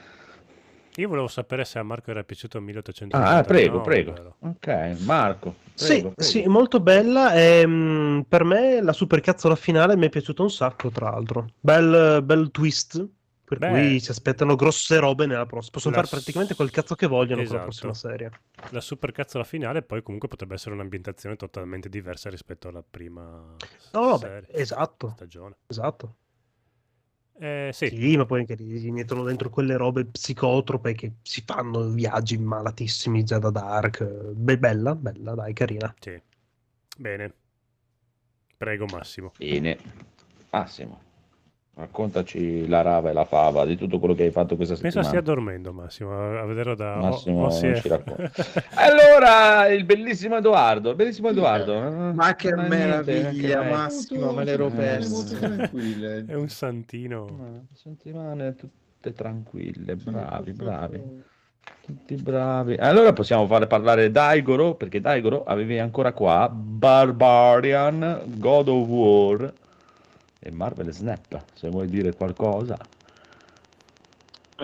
Io 0.98 1.08
volevo 1.08 1.28
sapere 1.28 1.64
se 1.66 1.80
a 1.80 1.84
Marco 1.84 2.12
era 2.12 2.24
piaciuto 2.24 2.58
Ah, 2.58 2.62
1899. 2.62 3.44
prego, 3.44 3.82
prego. 3.82 4.14
vero? 4.14 4.36
Ok, 4.40 4.98
Marco. 5.06 5.56
Sì, 5.74 5.94
prego, 5.94 6.12
prego. 6.12 6.32
sì, 6.32 6.46
molto 6.48 6.80
bella. 6.80 7.34
E, 7.34 7.66
mm, 7.66 8.22
per 8.22 8.44
me 8.44 8.82
la 8.82 8.94
supercazzola 8.94 9.56
finale 9.56 9.96
mi 9.96 10.08
è 10.08 10.10
piaciuta 10.10 10.42
un 10.42 10.50
sacco, 10.52 10.90
tra 10.90 11.12
l'altro. 11.12 11.52
Bel, 11.60 12.22
bel 12.24 12.52
twist. 12.52 13.08
Per 13.48 13.60
Beh. 13.60 13.70
cui 13.70 14.02
ci 14.02 14.12
aspettano 14.12 14.56
grosse 14.56 15.00
robe 15.00 15.26
nella 15.26 15.46
prossima. 15.46 15.72
Possono 15.72 15.96
La 15.96 16.04
fare 16.04 16.16
praticamente 16.16 16.54
quel 16.54 16.70
cazzo 16.70 16.96
che 16.96 17.08
vogliono 17.08 17.44
con 17.44 17.56
la 17.56 17.64
Esatto. 17.64 17.64
prossima 17.64 17.94
serie. 17.94 18.32
La 18.72 18.82
supercazzola 18.82 19.46
finale 19.46 19.84
poi 19.84 20.04
comunque 20.04 20.28
potrebbe 20.28 20.56
essere 20.56 20.76
un'ambientazione 20.76 21.38
totalmente 21.38 21.88
diversa 21.88 22.30
rispetto 22.30 22.68
alla 22.68 22.84
prima 22.84 23.56
No, 23.94 24.02
vabbè, 24.02 24.18
serie, 24.18 24.48
esatto. 24.52 25.14
stagione. 25.16 25.56
Esatto. 25.66 26.16
Eh, 27.40 27.70
sì. 27.72 27.88
Sì, 27.88 28.18
ma 28.18 28.26
poi 28.26 28.40
anche 28.42 28.56
lì 28.56 28.66
gli 28.66 28.92
mettono 28.92 29.24
dentro 29.24 29.50
quelle 29.50 29.78
robe 29.78 30.04
psicotrope 30.06 30.94
che 30.94 31.14
si 31.22 31.42
fanno 31.46 31.88
viaggi 31.88 32.38
malatissimi 32.38 33.24
già 33.24 33.40
da 33.40 33.50
Dark. 33.50 34.04
Beh, 34.04 34.58
bella, 34.58 34.94
bella, 34.94 35.36
dai, 35.36 35.54
carina. 35.54 35.94
Sì. 36.00 36.20
Bene. 36.98 37.34
Prego 38.58 38.86
Massimo. 38.92 39.32
Bene. 39.38 39.78
Massimo, 40.50 41.00
raccontaci 41.78 42.68
la 42.68 42.82
rava 42.82 43.12
e 43.12 43.14
la 43.14 43.24
fava 43.26 43.64
di 43.64 43.78
tutto 43.78 44.00
quello 44.00 44.16
che 44.16 44.24
hai 44.24 44.32
fatto 44.32 44.56
questa 44.56 44.74
Penso 44.74 45.02
settimana. 45.04 45.10
stia 45.10 45.22
dormendo 45.22 45.72
Massimo, 45.74 46.40
a 46.40 46.44
vederlo 46.46 46.74
da... 46.74 46.96
Massimo 46.96 47.46
o 47.46 47.50
non. 47.50 48.32
Allora, 48.74 49.68
il 49.68 49.86
bellissimo 49.86 50.38
Edoardo, 50.38 50.90
il 50.90 50.96
bellissimo 50.96 51.30
Edoardo. 51.30 51.80
Ma 52.14 52.36
che 52.36 52.52
Ma 52.56 52.64
niente, 52.68 52.78
meraviglia, 52.78 53.62
ok. 53.62 53.70
Massimo, 53.70 54.32
me 54.32 54.44
l'ero 54.44 54.70
perso. 54.70 55.38
molto. 55.40 56.32
È 56.32 56.34
un 56.34 56.50
santino. 56.50 57.66
Settimane 57.74 58.56
tutte 58.56 59.14
tranquille, 59.14 59.96
bravi, 59.96 60.54
bravi. 60.54 61.24
Tutti 61.86 62.16
bravi. 62.16 62.74
Allora 62.76 63.14
possiamo 63.14 63.46
fare 63.46 63.68
parlare 63.68 64.10
Daigoro, 64.10 64.74
perché 64.74 65.00
Daigoro 65.00 65.44
avevi 65.44 65.78
ancora 65.78 66.12
qua 66.12 66.50
Barbarian, 66.52 68.24
God 68.38 68.68
of 68.68 68.88
War 68.88 69.54
e 70.48 70.52
Marvel 70.52 70.94
Snap, 70.94 71.44
se 71.54 71.70
vuoi 71.70 71.90
dire 71.90 72.14
qualcosa. 72.14 72.78
Eh, 74.56 74.64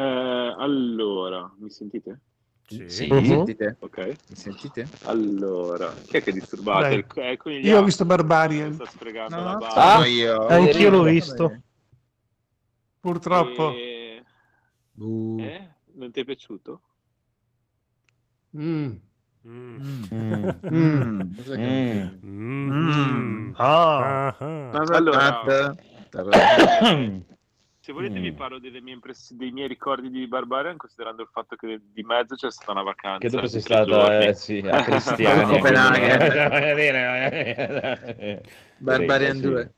allora, 0.58 1.54
mi 1.60 1.70
sentite? 1.70 2.22
Sì. 2.66 2.90
Sì. 2.90 3.12
Mi 3.12 3.26
sentite? 3.26 3.76
Ok. 3.80 3.98
Mi 4.30 4.36
sentite? 4.36 4.88
Allora, 5.04 5.94
chi 5.94 6.16
è 6.18 6.24
che 6.24 6.32
disturbate? 6.32 7.06
Dai. 7.14 7.36
Conigliato 7.38 7.68
Io 7.68 7.80
ho 7.80 7.84
visto 7.84 8.06
Barbarian, 8.06 8.74
Sta 8.76 8.86
sfregando 8.86 9.36
No, 9.36 9.44
la 9.44 9.56
barba. 9.58 9.92
sono 9.92 10.06
io. 10.06 10.48
Anch'io 10.48 10.90
l'ho 10.90 11.06
Eh, 11.06 11.12
visto. 11.12 11.62
purtroppo. 13.02 13.72
E- 13.72 14.24
Uh. 14.96 15.40
Eh? 15.40 15.70
Non 15.96 16.12
ti 16.12 16.22
è 16.22 16.24
piaciuto? 16.24 16.82
Mm. 18.56 18.92
Allora-. 24.82 25.76
Se 27.80 27.92
volete 27.92 28.20
vi 28.20 28.32
Mm. 28.32 28.36
parlo 28.36 28.60
delle 28.60 28.80
mie 28.80 28.94
impress- 28.94 29.34
dei 29.34 29.52
miei 29.52 29.68
ricordi 29.68 30.10
di 30.10 30.26
Barbarian, 30.28 30.78
considerando 30.78 31.22
il 31.22 31.28
fatto 31.34 31.58
che 31.58 31.82
di 31.92 32.02
mezzo 32.04 32.36
c'è 32.36 32.50
stata 32.50 32.72
una 32.72 32.84
vacanza. 32.84 33.20
Che 33.20 33.30
dopo 33.30 33.46
sei 33.48 33.60
stata 33.60 34.20
eh, 34.22 34.34
sì, 34.34 34.60
a 34.66 34.82
Cristiani. 34.84 35.58
Copenaghen. 35.58 36.20
quindi- 38.16 38.42
Barbarian 38.78 39.36
Sì. 39.36 39.42
2. 39.42 39.74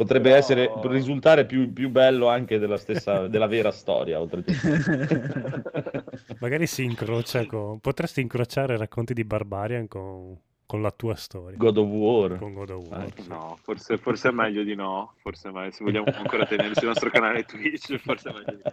Potrebbe 0.00 0.30
No. 0.30 0.36
essere, 0.36 0.72
risultare 0.84 1.44
più, 1.44 1.70
più 1.74 1.90
bello 1.90 2.28
anche 2.28 2.58
della 2.58 2.78
stessa, 2.78 3.28
della 3.28 3.46
vera 3.46 3.70
storia, 3.70 4.18
oltretutto. 4.18 4.56
Magari 6.40 6.66
si 6.66 6.84
incrocia 6.84 7.44
con... 7.44 7.80
Potresti 7.80 8.22
incrociare 8.22 8.78
racconti 8.78 9.12
di 9.12 9.24
Barbarian 9.24 9.88
con, 9.88 10.38
con 10.64 10.80
la 10.80 10.90
tua 10.90 11.16
storia. 11.16 11.58
God 11.58 11.76
of 11.76 11.86
War. 11.88 12.38
Con 12.38 12.54
God 12.54 12.70
of 12.70 12.88
War. 12.88 13.12
Sì. 13.14 13.28
No, 13.28 13.58
forse, 13.60 13.98
forse 13.98 14.30
è 14.30 14.32
meglio 14.32 14.62
di 14.62 14.74
no. 14.74 15.12
Forse 15.18 15.50
meglio, 15.50 15.70
se 15.70 15.84
vogliamo 15.84 16.10
ancora 16.14 16.46
tenerci 16.46 16.80
il 16.80 16.86
nostro 16.86 17.10
canale 17.10 17.44
Twitch, 17.44 17.94
forse 17.96 18.30
è 18.30 18.32
meglio 18.32 18.52
di 18.54 18.62
no. 18.64 18.72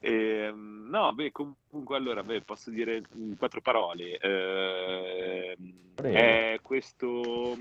Ehm, 0.00 0.86
no, 0.90 1.14
beh, 1.14 1.32
comunque 1.32 1.96
allora, 1.96 2.22
beh, 2.22 2.42
posso 2.42 2.68
dire 2.68 3.00
in 3.14 3.38
quattro 3.38 3.62
parole. 3.62 4.18
Prego. 5.94 6.14
è 6.14 6.58
questo 6.60 7.56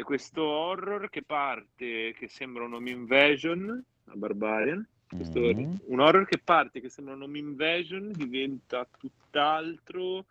è 0.00 0.02
questo 0.02 0.42
horror 0.42 1.08
che 1.10 1.22
parte 1.22 2.14
che 2.14 2.28
sembra 2.28 2.64
un 2.64 2.74
home 2.74 2.90
invasion 2.90 3.84
a 4.06 4.16
Barbarian. 4.16 4.86
Questo- 5.08 5.40
Mm. 5.40 5.74
Un 5.86 6.00
horror 6.00 6.24
che 6.26 6.38
parte 6.38 6.80
che 6.80 6.88
sembra 6.88 7.14
un 7.14 7.22
home 7.22 7.38
invasion, 7.38 8.12
diventa 8.12 8.86
tutt'altro 8.98 10.26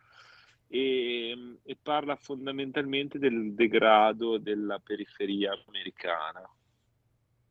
e, 0.66 1.58
e 1.62 1.78
parla 1.82 2.16
fondamentalmente 2.16 3.18
del 3.18 3.52
degrado 3.52 4.38
della 4.38 4.78
periferia 4.78 5.52
americana. 5.66 6.48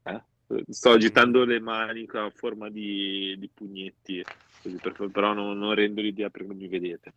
Eh? 0.03 0.21
Sto 0.69 0.91
agitando 0.91 1.45
le 1.45 1.59
mani 1.59 2.07
a 2.13 2.31
forma 2.34 2.69
di, 2.69 3.35
di 3.38 3.49
pugnetti, 3.53 4.23
per 4.81 5.09
però 5.11 5.34
non, 5.34 5.57
non 5.59 5.76
rendo 5.76 6.01
l'idea 6.01 6.30
perché 6.31 6.47
non 6.47 6.57
mi 6.57 6.67
vedete. 6.67 7.13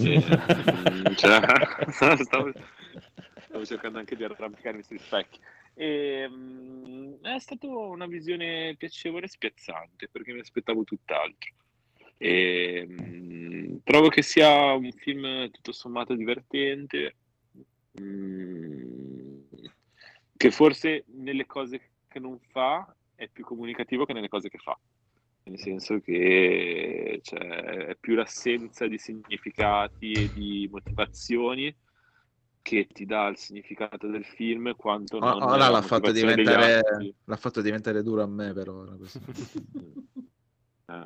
E, 0.00 0.20
cioè, 1.14 1.40
stavo, 1.92 2.52
stavo 3.46 3.64
cercando 3.64 3.98
anche 3.98 4.16
di 4.16 4.24
arrampicarmi 4.24 4.82
sugli 4.82 4.98
specchi. 4.98 5.38
E, 5.74 6.26
mm, 6.28 7.22
è 7.22 7.38
stata 7.38 7.68
una 7.68 8.06
visione 8.06 8.74
piacevole 8.76 9.26
e 9.26 9.28
spiazzante 9.28 10.08
perché 10.10 10.32
mi 10.32 10.40
aspettavo 10.40 10.82
tutt'altro. 10.82 11.54
E, 12.16 12.86
mm, 12.88 13.76
trovo 13.84 14.08
che 14.08 14.22
sia 14.22 14.72
un 14.72 14.90
film 14.90 15.48
tutto 15.52 15.70
sommato 15.70 16.14
divertente, 16.14 17.14
mm, 18.00 19.38
che 20.36 20.50
forse 20.50 21.04
nelle 21.06 21.46
cose 21.46 21.90
che 22.18 22.20
non 22.20 22.38
fa 22.50 22.94
è 23.14 23.28
più 23.28 23.44
comunicativo 23.44 24.04
che 24.04 24.12
nelle 24.12 24.28
cose 24.28 24.48
che 24.48 24.58
fa. 24.58 24.78
Nel 25.44 25.58
senso 25.58 25.98
che 26.00 27.20
cioè, 27.22 27.38
è 27.38 27.96
più 27.98 28.14
l'assenza 28.14 28.86
di 28.86 28.98
significati 28.98 30.12
e 30.12 30.30
di 30.34 30.68
motivazioni 30.70 31.74
che 32.60 32.86
ti 32.86 33.06
dà 33.06 33.28
il 33.28 33.38
significato 33.38 34.08
del 34.08 34.26
film 34.26 34.76
quanto 34.76 35.16
O- 35.16 35.38
non 35.38 35.42
Ora 35.42 35.56
la 35.56 35.68
l'ha 35.70 35.80
fatto, 35.82 36.12
diventare, 36.12 36.82
l'ha 37.24 37.36
fatto 37.36 37.62
diventare 37.62 38.02
duro 38.02 38.22
a 38.22 38.26
me 38.26 38.52
per 38.52 38.68
ora. 38.68 38.94
Eh. 40.90 41.04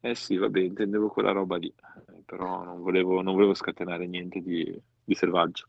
Eh 0.00 0.14
sì, 0.16 0.36
vabbè, 0.36 0.58
intendevo 0.58 1.08
quella 1.08 1.30
roba 1.30 1.56
lì, 1.56 1.72
però 2.24 2.64
non 2.64 2.80
volevo, 2.80 3.22
non 3.22 3.34
volevo 3.34 3.54
scatenare 3.54 4.08
niente 4.08 4.40
di, 4.40 4.76
di 5.04 5.14
selvaggio. 5.14 5.66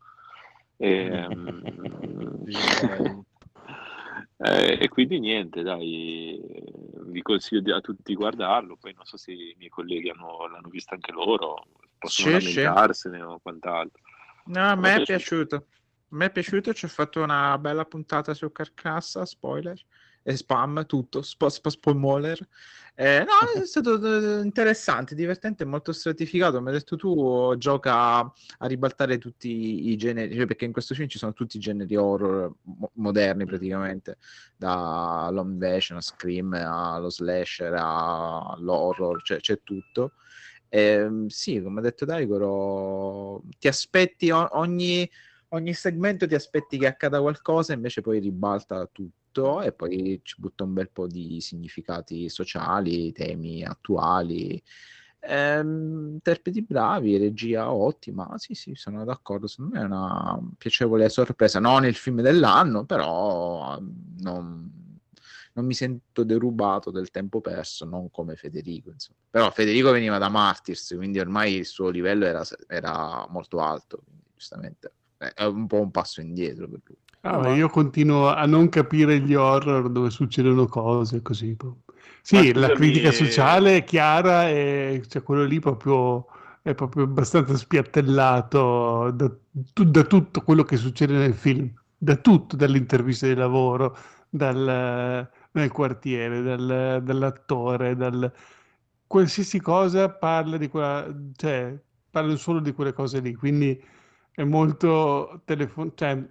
Ehm, 0.76 2.42
eh, 4.38 4.78
e 4.80 4.88
quindi 4.88 5.18
niente, 5.18 5.62
dai, 5.62 6.38
eh, 6.40 6.64
vi 7.06 7.22
consiglio 7.22 7.76
a 7.76 7.80
tutti 7.80 8.02
di 8.04 8.14
guardarlo, 8.14 8.76
poi 8.76 8.92
non 8.94 9.04
so 9.04 9.16
se 9.16 9.32
i 9.32 9.54
miei 9.58 9.70
colleghi 9.70 10.10
hanno- 10.10 10.46
l'hanno 10.46 10.68
visto 10.68 10.94
anche 10.94 11.12
loro, 11.12 11.66
possono 11.98 12.38
Sì, 12.38 12.46
sì. 12.52 12.62
lamentarsene 12.62 13.22
o 13.22 13.38
quant'altro. 13.40 14.02
No, 14.44 14.60
a 14.68 14.74
me 14.76 14.94
è 14.94 15.02
piaciuto. 15.02 15.56
A 15.56 16.16
me 16.16 16.26
è 16.26 16.30
piaciuto, 16.30 16.72
ci 16.72 16.86
ho 16.86 16.88
fatto 16.88 17.22
una 17.22 17.58
bella 17.58 17.84
puntata 17.84 18.32
su 18.32 18.50
Carcassa, 18.50 19.26
spoiler, 19.26 19.78
e 20.22 20.36
spam, 20.36 20.84
tutto, 20.86 21.22
spo, 21.22 21.48
spo, 21.48 21.70
spoiler. 21.70 22.38
Eh, 22.94 23.20
no, 23.20 23.62
è 23.62 23.64
stato 23.64 24.40
eh, 24.40 24.42
interessante, 24.42 25.14
divertente, 25.14 25.64
molto 25.64 25.92
stratificato. 25.92 26.56
Come 26.56 26.70
hai 26.70 26.78
detto 26.78 26.96
tu, 26.96 27.54
gioca 27.56 28.18
a 28.20 28.32
ribaltare 28.66 29.18
tutti 29.18 29.88
i 29.90 29.96
generi, 29.96 30.34
cioè, 30.34 30.46
perché 30.46 30.64
in 30.64 30.72
questo 30.72 30.94
film 30.94 31.06
ci 31.08 31.18
sono 31.18 31.32
tutti 31.32 31.58
i 31.58 31.60
generi 31.60 31.94
horror 31.96 32.52
mo- 32.62 32.90
moderni 32.94 33.44
praticamente, 33.46 34.18
dall'home 34.56 35.52
invasion 35.52 35.98
a 35.98 36.00
Scream, 36.00 36.52
allo 36.54 37.08
slasher, 37.08 37.72
all'horror, 37.78 39.22
cioè, 39.22 39.38
c'è 39.38 39.60
tutto. 39.62 40.14
Ehm, 40.68 41.28
sì, 41.28 41.62
come 41.62 41.78
ha 41.80 41.82
detto 41.82 42.04
Daigoro, 42.04 43.42
ti 43.58 43.68
aspetti 43.68 44.30
o- 44.30 44.48
ogni, 44.52 45.08
ogni 45.50 45.72
segmento 45.72 46.26
ti 46.26 46.34
aspetti 46.34 46.78
che 46.78 46.86
accada 46.88 47.20
qualcosa, 47.20 47.72
invece 47.72 48.00
poi 48.00 48.18
ribalta 48.18 48.86
tutto 48.90 49.17
e 49.62 49.72
poi 49.72 50.20
ci 50.22 50.36
butta 50.38 50.64
un 50.64 50.72
bel 50.72 50.90
po' 50.90 51.06
di 51.06 51.40
significati 51.40 52.28
sociali, 52.28 53.12
temi 53.12 53.64
attuali. 53.64 54.62
Ehm, 55.20 56.12
interpreti 56.14 56.62
bravi, 56.62 57.16
regia 57.16 57.72
ottima. 57.72 58.34
Sì, 58.38 58.54
sì, 58.54 58.74
sono 58.74 59.04
d'accordo. 59.04 59.46
Secondo 59.46 59.74
me 59.76 59.82
è 59.82 59.84
una 59.84 60.38
piacevole 60.56 61.08
sorpresa. 61.08 61.60
Non 61.60 61.84
il 61.84 61.94
film 61.94 62.20
dell'anno, 62.20 62.84
però 62.84 63.76
ehm, 63.76 64.16
non, 64.20 65.00
non 65.54 65.64
mi 65.64 65.74
sento 65.74 66.24
derubato 66.24 66.90
del 66.90 67.10
tempo 67.10 67.40
perso, 67.40 67.84
non 67.84 68.10
come 68.10 68.36
Federico. 68.36 68.90
Insomma. 68.90 69.18
Però 69.30 69.50
Federico 69.50 69.90
veniva 69.90 70.18
da 70.18 70.28
Martyrs, 70.28 70.94
quindi 70.96 71.18
ormai 71.18 71.54
il 71.54 71.66
suo 71.66 71.88
livello 71.90 72.24
era, 72.26 72.44
era 72.66 73.26
molto 73.28 73.60
alto. 73.60 74.02
Quindi, 74.04 74.22
giustamente 74.34 74.92
eh, 75.18 75.32
è 75.32 75.44
un 75.44 75.66
po' 75.66 75.80
un 75.80 75.90
passo 75.90 76.20
indietro 76.20 76.68
per 76.68 76.80
lui. 76.84 76.96
Ah, 77.22 77.38
ma 77.38 77.54
io 77.54 77.68
continuo 77.68 78.28
a 78.28 78.46
non 78.46 78.68
capire 78.68 79.20
gli 79.20 79.34
horror 79.34 79.90
dove 79.90 80.10
succedono 80.10 80.66
cose 80.66 81.20
così. 81.20 81.56
Sì, 82.22 82.52
Ma 82.52 82.60
la 82.60 82.70
critica 82.70 83.08
eh, 83.08 83.12
sociale 83.12 83.78
è 83.78 83.84
chiara 83.84 84.48
e 84.48 85.02
cioè, 85.08 85.22
quello 85.22 85.44
lì 85.44 85.58
proprio 85.58 86.26
è 86.62 86.74
proprio 86.74 87.04
abbastanza 87.04 87.56
spiattellato 87.56 89.10
da, 89.12 89.30
da 89.50 90.02
tutto 90.04 90.42
quello 90.42 90.62
che 90.64 90.76
succede 90.76 91.14
nel 91.16 91.34
film, 91.34 91.72
da 91.96 92.16
tutto, 92.16 92.56
dalle 92.56 92.78
interviste 92.78 93.28
di 93.28 93.34
lavoro, 93.34 93.96
dal, 94.28 95.28
nel 95.52 95.70
quartiere, 95.72 96.42
dal- 96.42 97.00
dall'attore, 97.02 97.96
dal, 97.96 98.30
qualsiasi 99.06 99.60
cosa 99.60 100.10
parla 100.10 100.56
di 100.56 100.68
quella, 100.68 101.06
cioè, 101.36 101.74
parla 102.10 102.36
solo 102.36 102.60
di 102.60 102.72
quelle 102.72 102.92
cose 102.92 103.20
lì, 103.20 103.34
quindi 103.34 103.82
è 104.32 104.44
molto 104.44 105.40
telefon- 105.44 105.92
cioè, 105.94 106.22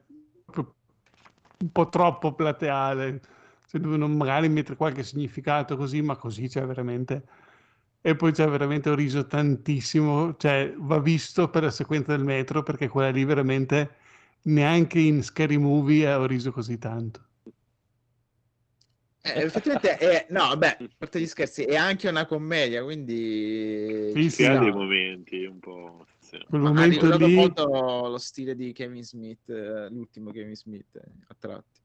un 1.59 1.71
po' 1.71 1.89
troppo 1.89 2.33
plateale. 2.33 3.21
Cioè, 3.67 3.81
dovevano 3.81 4.07
magari 4.13 4.47
mettere 4.49 4.77
qualche 4.77 5.03
significato 5.03 5.75
così, 5.77 6.01
ma 6.01 6.15
così 6.15 6.47
c'è 6.47 6.65
veramente... 6.65 7.23
E 7.99 8.15
poi 8.15 8.31
c'è 8.31 8.47
veramente, 8.47 8.89
ho 8.89 8.95
riso 8.95 9.25
tantissimo, 9.25 10.37
cioè 10.37 10.73
va 10.77 10.99
visto 10.99 11.49
per 11.49 11.63
la 11.63 11.71
sequenza 11.71 12.15
del 12.15 12.23
metro, 12.23 12.63
perché 12.63 12.87
quella 12.87 13.09
lì 13.09 13.25
veramente 13.25 13.95
neanche 14.43 14.99
in 14.99 15.21
Scary 15.21 15.57
Movie 15.57 16.13
ho 16.13 16.25
riso 16.25 16.53
così 16.53 16.77
tanto. 16.77 17.25
Eh, 19.23 19.41
effettivamente 19.41 19.97
è, 19.97 20.27
no, 20.29 20.55
beh, 20.55 20.77
a 20.79 20.87
parte 20.97 21.19
gli 21.19 21.27
scherzi, 21.27 21.63
è 21.63 21.75
anche 21.75 22.07
una 22.07 22.25
commedia, 22.25 22.81
quindi 22.81 24.11
Sì, 24.13 24.29
sì. 24.29 24.43
Che 24.43 24.47
ha 24.47 24.53
sta. 24.53 24.63
dei 24.63 24.71
momenti 24.71 25.43
un 25.43 25.59
po'... 25.59 26.05
sì. 26.27 26.43
Quel 26.49 26.61
Ma 26.61 26.69
momento 26.69 27.15
lì... 27.15 27.35
molto 27.35 27.65
lo 27.65 28.17
stile 28.17 28.53
di 28.53 28.73
Kevin 28.73 29.03
Smith, 29.03 29.47
eh, 29.49 29.89
l'ultimo 29.89 30.31
Kevin 30.31 30.55
Smith 30.55 30.93
eh, 30.95 31.09
a 31.27 31.35
tratti. 31.39 31.79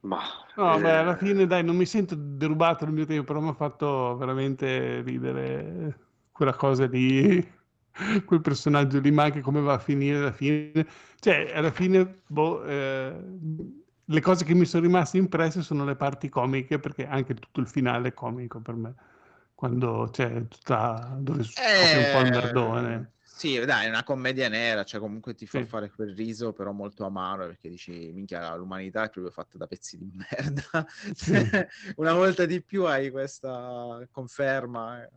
Ma 0.00 0.20
No, 0.56 0.78
beh, 0.80 0.90
alla 0.90 1.14
eh, 1.14 1.18
fine 1.18 1.46
dai, 1.46 1.62
non 1.62 1.76
mi 1.76 1.84
sento 1.84 2.14
derubato 2.14 2.84
il 2.84 2.92
mio 2.92 3.04
tempo, 3.04 3.24
però 3.24 3.40
mi 3.40 3.50
ha 3.50 3.54
fatto 3.54 4.16
veramente 4.16 5.02
ridere 5.02 5.98
quella 6.32 6.54
cosa 6.54 6.86
lì, 6.86 7.46
quel 8.24 8.40
personaggio 8.40 8.98
lì, 8.98 9.10
ma 9.10 9.24
anche 9.24 9.40
come 9.40 9.60
va 9.60 9.74
a 9.74 9.78
finire 9.78 10.18
alla 10.18 10.32
fine. 10.32 10.86
Cioè, 11.18 11.52
alla 11.54 11.70
fine, 11.70 12.22
boh, 12.26 12.64
eh, 12.64 13.14
le 14.02 14.20
cose 14.20 14.44
che 14.46 14.54
mi 14.54 14.64
sono 14.64 14.84
rimaste 14.84 15.18
impresse 15.18 15.60
sono 15.60 15.84
le 15.84 15.94
parti 15.94 16.30
comiche, 16.30 16.78
perché 16.78 17.06
anche 17.06 17.34
tutto 17.34 17.60
il 17.60 17.68
finale 17.68 18.08
è 18.08 18.14
comico 18.14 18.60
per 18.60 18.74
me, 18.74 18.94
quando 19.62 20.08
c'è 20.10 20.48
tutta, 20.48 21.16
dove 21.20 21.44
scopre 21.44 21.98
un 21.98 22.10
po' 22.10 22.18
il 22.18 22.30
merdone. 22.32 23.12
Sì, 23.22 23.64
dai, 23.64 23.86
è 23.86 23.88
una 23.88 24.02
commedia 24.02 24.48
nera, 24.48 24.82
cioè 24.82 24.98
comunque 24.98 25.34
ti 25.34 25.46
fa 25.46 25.60
Sì. 25.60 25.66
fare 25.66 25.88
quel 25.90 26.16
riso 26.16 26.52
però 26.52 26.72
molto 26.72 27.04
amaro 27.04 27.46
perché 27.46 27.68
dici, 27.68 28.10
minchia, 28.12 28.56
l'umanità 28.56 29.04
è 29.04 29.10
proprio 29.10 29.32
fatta 29.32 29.58
da 29.58 29.68
pezzi 29.68 29.98
di 29.98 30.10
merda. 30.18 30.84
Sì. 31.14 31.48
Una 31.96 32.12
volta 32.12 32.44
di 32.44 32.60
più 32.60 32.86
hai 32.86 33.10
questa 33.10 34.04
conferma 34.10 35.08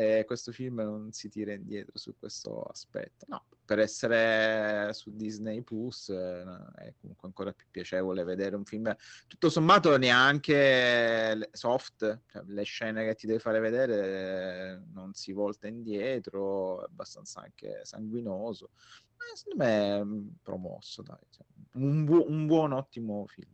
eh, 0.00 0.24
questo 0.24 0.50
film 0.50 0.80
non 0.80 1.12
si 1.12 1.28
tira 1.28 1.52
indietro 1.52 1.98
su 1.98 2.16
questo 2.18 2.62
aspetto. 2.62 3.26
No, 3.28 3.44
per 3.66 3.80
essere 3.80 4.94
su 4.94 5.14
Disney 5.14 5.60
Plus 5.60 6.08
eh, 6.08 6.42
è 6.76 6.94
comunque 6.98 7.28
ancora 7.28 7.52
più 7.52 7.66
piacevole 7.70 8.24
vedere 8.24 8.56
un 8.56 8.64
film 8.64 8.96
tutto 9.26 9.50
sommato 9.50 9.98
neanche 9.98 11.50
soft, 11.52 12.22
cioè 12.28 12.42
le 12.46 12.62
scene 12.62 13.04
che 13.04 13.14
ti 13.14 13.26
deve 13.26 13.40
fare 13.40 13.60
vedere 13.60 14.78
eh, 14.78 14.80
non 14.94 15.12
si 15.12 15.32
volta 15.32 15.68
indietro, 15.68 16.80
è 16.80 16.84
abbastanza 16.86 17.42
anche 17.42 17.80
sanguinoso. 17.82 18.70
Ma 19.18 19.24
secondo 19.34 19.64
me 19.64 19.98
è 19.98 20.02
mm, 20.02 20.28
promosso, 20.42 21.02
dai. 21.02 21.18
cioè, 21.28 21.44
un, 21.74 22.04
buo- 22.04 22.26
un 22.26 22.46
buon, 22.46 22.72
ottimo 22.72 23.26
film. 23.26 23.52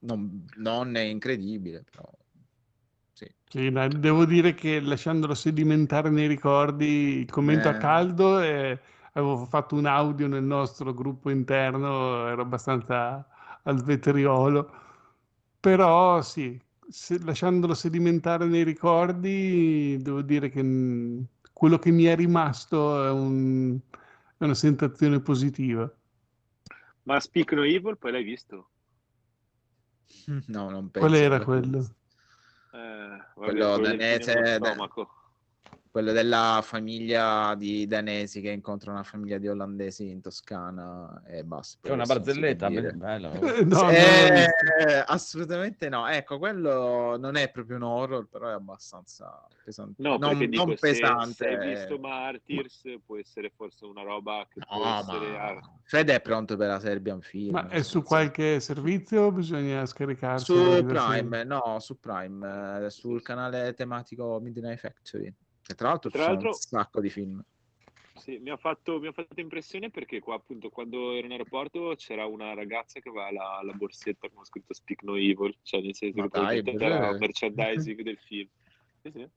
Non, 0.00 0.44
non 0.56 0.94
è 0.96 1.00
incredibile, 1.00 1.82
però 1.82 2.06
sì. 3.24 3.34
Sì, 3.48 3.70
dai, 3.70 3.88
devo 4.00 4.24
dire 4.24 4.52
che 4.54 4.80
lasciandolo 4.80 5.34
sedimentare 5.34 6.10
nei 6.10 6.26
ricordi, 6.26 6.84
il 7.20 7.30
commento 7.30 7.68
a 7.68 7.74
Eh. 7.74 7.78
caldo, 7.78 8.40
e 8.40 8.80
avevo 9.12 9.44
fatto 9.46 9.76
un 9.76 9.86
audio 9.86 10.26
nel 10.26 10.42
nostro 10.42 10.92
gruppo 10.92 11.30
interno, 11.30 12.26
ero 12.26 12.42
abbastanza 12.42 13.24
al 13.62 13.82
vetriolo, 13.84 14.70
però 15.60 16.20
sì, 16.22 16.60
se- 16.88 17.20
lasciandolo 17.24 17.74
sedimentare 17.74 18.46
nei 18.46 18.64
ricordi, 18.64 19.96
devo 20.02 20.22
dire 20.22 20.50
che 20.50 20.62
mh, 20.62 21.26
quello 21.52 21.78
che 21.78 21.90
mi 21.92 22.04
è 22.04 22.16
rimasto 22.16 23.04
è, 23.06 23.10
un- 23.10 23.78
è 24.36 24.44
una 24.44 24.54
sensazione 24.54 25.20
positiva. 25.20 25.88
Ma 27.06 27.20
Speak 27.20 27.52
No 27.52 27.62
Evil 27.64 27.96
poi 27.96 28.12
l'hai 28.12 28.24
visto? 28.24 28.70
No, 30.48 30.70
non 30.70 30.90
penso. 30.90 30.98
Qual 31.00 31.14
era 31.14 31.40
quello? 31.40 31.86
Eh, 33.04 33.24
vabbè, 33.34 33.52
Quello 35.94 36.10
della 36.10 36.58
famiglia 36.60 37.54
di 37.56 37.86
danesi 37.86 38.40
che 38.40 38.50
incontra 38.50 38.90
una 38.90 39.04
famiglia 39.04 39.38
di 39.38 39.46
olandesi 39.46 40.10
in 40.10 40.20
Toscana 40.20 41.22
e 41.24 41.44
basta. 41.44 41.86
È 41.86 41.92
una 41.92 42.02
può 42.02 42.14
barzelletta, 42.16 42.68
bello. 42.68 43.30
Eh, 43.54 43.62
no, 43.62 43.82
non 43.82 43.92
l'ho 43.92 44.88
Eh, 44.88 45.04
assolutamente 45.06 45.88
no. 45.88 46.08
Ecco, 46.08 46.38
quello 46.38 47.16
non 47.16 47.36
è 47.36 47.48
proprio 47.48 47.76
un 47.76 47.82
horror, 47.82 48.26
però 48.26 48.48
è 48.48 48.54
abbastanza 48.54 49.46
pesante. 49.64 50.02
No, 50.02 50.16
non, 50.16 50.36
dico, 50.36 50.64
non 50.64 50.76
se, 50.76 50.90
pesante. 50.90 51.32
se 51.32 51.46
hai 51.46 51.74
visto 51.74 51.96
Martyrs 52.00 52.82
può 53.06 53.16
essere 53.16 53.52
forse 53.54 53.84
una 53.84 54.02
roba 54.02 54.48
che 54.52 54.62
può 54.66 54.82
No, 54.82 54.98
essere... 54.98 55.38
ah, 55.38 55.54
ma 55.54 55.60
Fede 55.84 56.14
è 56.16 56.20
pronto 56.20 56.56
per 56.56 56.70
la 56.70 56.80
Serbian 56.80 57.20
Film. 57.20 57.52
Ma 57.52 57.68
è 57.68 57.82
su 57.82 58.02
qualche 58.02 58.58
servizio 58.58 59.30
bisogna 59.30 59.86
scaricarsi? 59.86 60.46
Su? 60.46 60.84
Prime, 60.84 61.44
no, 61.44 61.78
su 61.78 62.00
Prime, 62.00 62.86
eh, 62.86 62.90
sul 62.90 63.22
canale 63.22 63.74
tematico 63.74 64.40
Midnight 64.42 64.80
Factory. 64.80 65.32
E 65.66 65.74
tra 65.74 65.88
l'altro 65.88 66.10
Tra 66.10 66.22
sono 66.22 66.32
l'altro- 66.34 66.50
un 66.50 66.54
sacco 66.54 67.00
di 67.00 67.10
film. 67.10 67.44
Sì, 68.16 68.38
mi 68.38 68.50
ha 68.50 68.56
fatto, 68.56 69.00
mi 69.00 69.08
ha 69.08 69.12
fatto 69.12 69.40
impressione 69.40 69.90
perché 69.90 70.20
qua 70.20 70.36
appunto 70.36 70.70
quando 70.70 71.12
ero 71.14 71.26
in 71.26 71.32
aeroporto 71.32 71.94
c'era 71.96 72.26
una 72.26 72.54
ragazza 72.54 73.00
che 73.00 73.08
aveva 73.08 73.32
la, 73.32 73.60
la 73.62 73.72
borsetta 73.72 74.28
con 74.30 74.44
scritto 74.44 74.72
Speak 74.72 75.02
No 75.02 75.16
Evil, 75.16 75.56
cioè 75.62 75.80
nel 75.80 75.96
senso 75.96 76.20
Ma 76.20 76.28
che 76.28 76.62
dai, 76.62 76.62
era 76.64 77.12
merchandising 77.18 78.02
del 78.02 78.18
film. 78.18 78.48
Sì, 79.02 79.10
sì. 79.10 79.28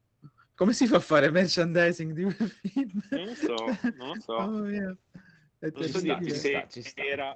Come 0.53 0.73
si 0.73 0.85
fa 0.85 0.97
a 0.97 0.99
fare 0.99 1.31
merchandising 1.31 2.11
di 2.13 2.23
un 2.23 2.31
film? 2.31 3.01
Non 3.09 3.25
lo 3.25 3.35
so, 3.35 3.55
non 3.95 4.07
lo 4.09 4.19
so. 4.19 4.97
È 5.59 5.71
Non 5.71 5.87
so 5.87 5.99
dirti 5.99 6.31
se, 6.35 6.67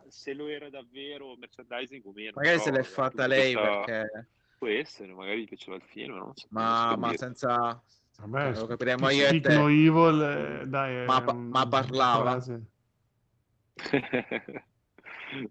se 0.09 0.34
lo 0.34 0.47
era 0.47 0.69
davvero 0.69 1.35
merchandising 1.38 2.05
o 2.05 2.11
meno. 2.11 2.34
Magari 2.35 2.57
però 2.57 2.65
se 2.65 2.72
l'è 2.72 2.84
fatta 2.84 3.26
lei 3.26 3.55
questa- 3.55 3.84
perché... 3.84 4.27
Può 4.59 4.68
essere, 4.68 5.11
magari 5.11 5.41
gli 5.41 5.47
piaceva 5.47 5.76
il 5.77 5.81
film, 5.81 6.15
non 6.18 6.35
so. 6.35 6.45
Ma, 6.51 6.95
ma 6.95 7.18
senza... 7.18 7.84
Vabbè, 8.26 8.53
lo 8.60 8.68
capiremo 8.68 9.10
io 9.10 9.27
e 9.27 9.39
te. 9.41 9.53
No 9.56 9.68
Evil, 9.68 10.22
eh, 10.22 10.68
dai, 10.68 11.06
Ma 11.06 11.23
un- 11.27 11.48
ma 11.48 11.68
parlava? 11.68 12.43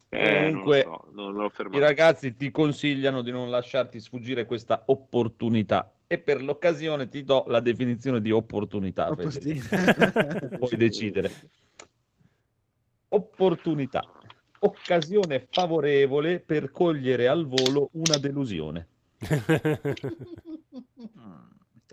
eh, 0.09 0.51
Comunque, 0.51 0.85
non 0.85 1.51
so, 1.53 1.55
non 1.67 1.75
I 1.75 1.79
ragazzi 1.81 2.37
ti 2.37 2.51
consigliano 2.53 3.23
di 3.23 3.33
non 3.33 3.51
lasciarti 3.51 3.99
sfuggire 3.99 4.47
questa 4.47 4.85
opportunità 4.87 5.93
e 6.07 6.19
per 6.19 6.43
l'occasione 6.43 7.09
ti 7.09 7.25
do 7.25 7.45
la 7.49 7.61
definizione 7.61 8.21
di 8.21 8.31
opportunità. 8.31 9.13
Fede. 9.17 9.55
Puoi 10.59 10.77
decidere. 10.77 11.31
Opportunità, 13.09 14.05
occasione 14.61 15.49
favorevole 15.51 16.39
per 16.39 16.71
cogliere 16.71 17.27
al 17.27 17.47
volo 17.47 17.89
una 17.93 18.17
delusione. 18.19 18.87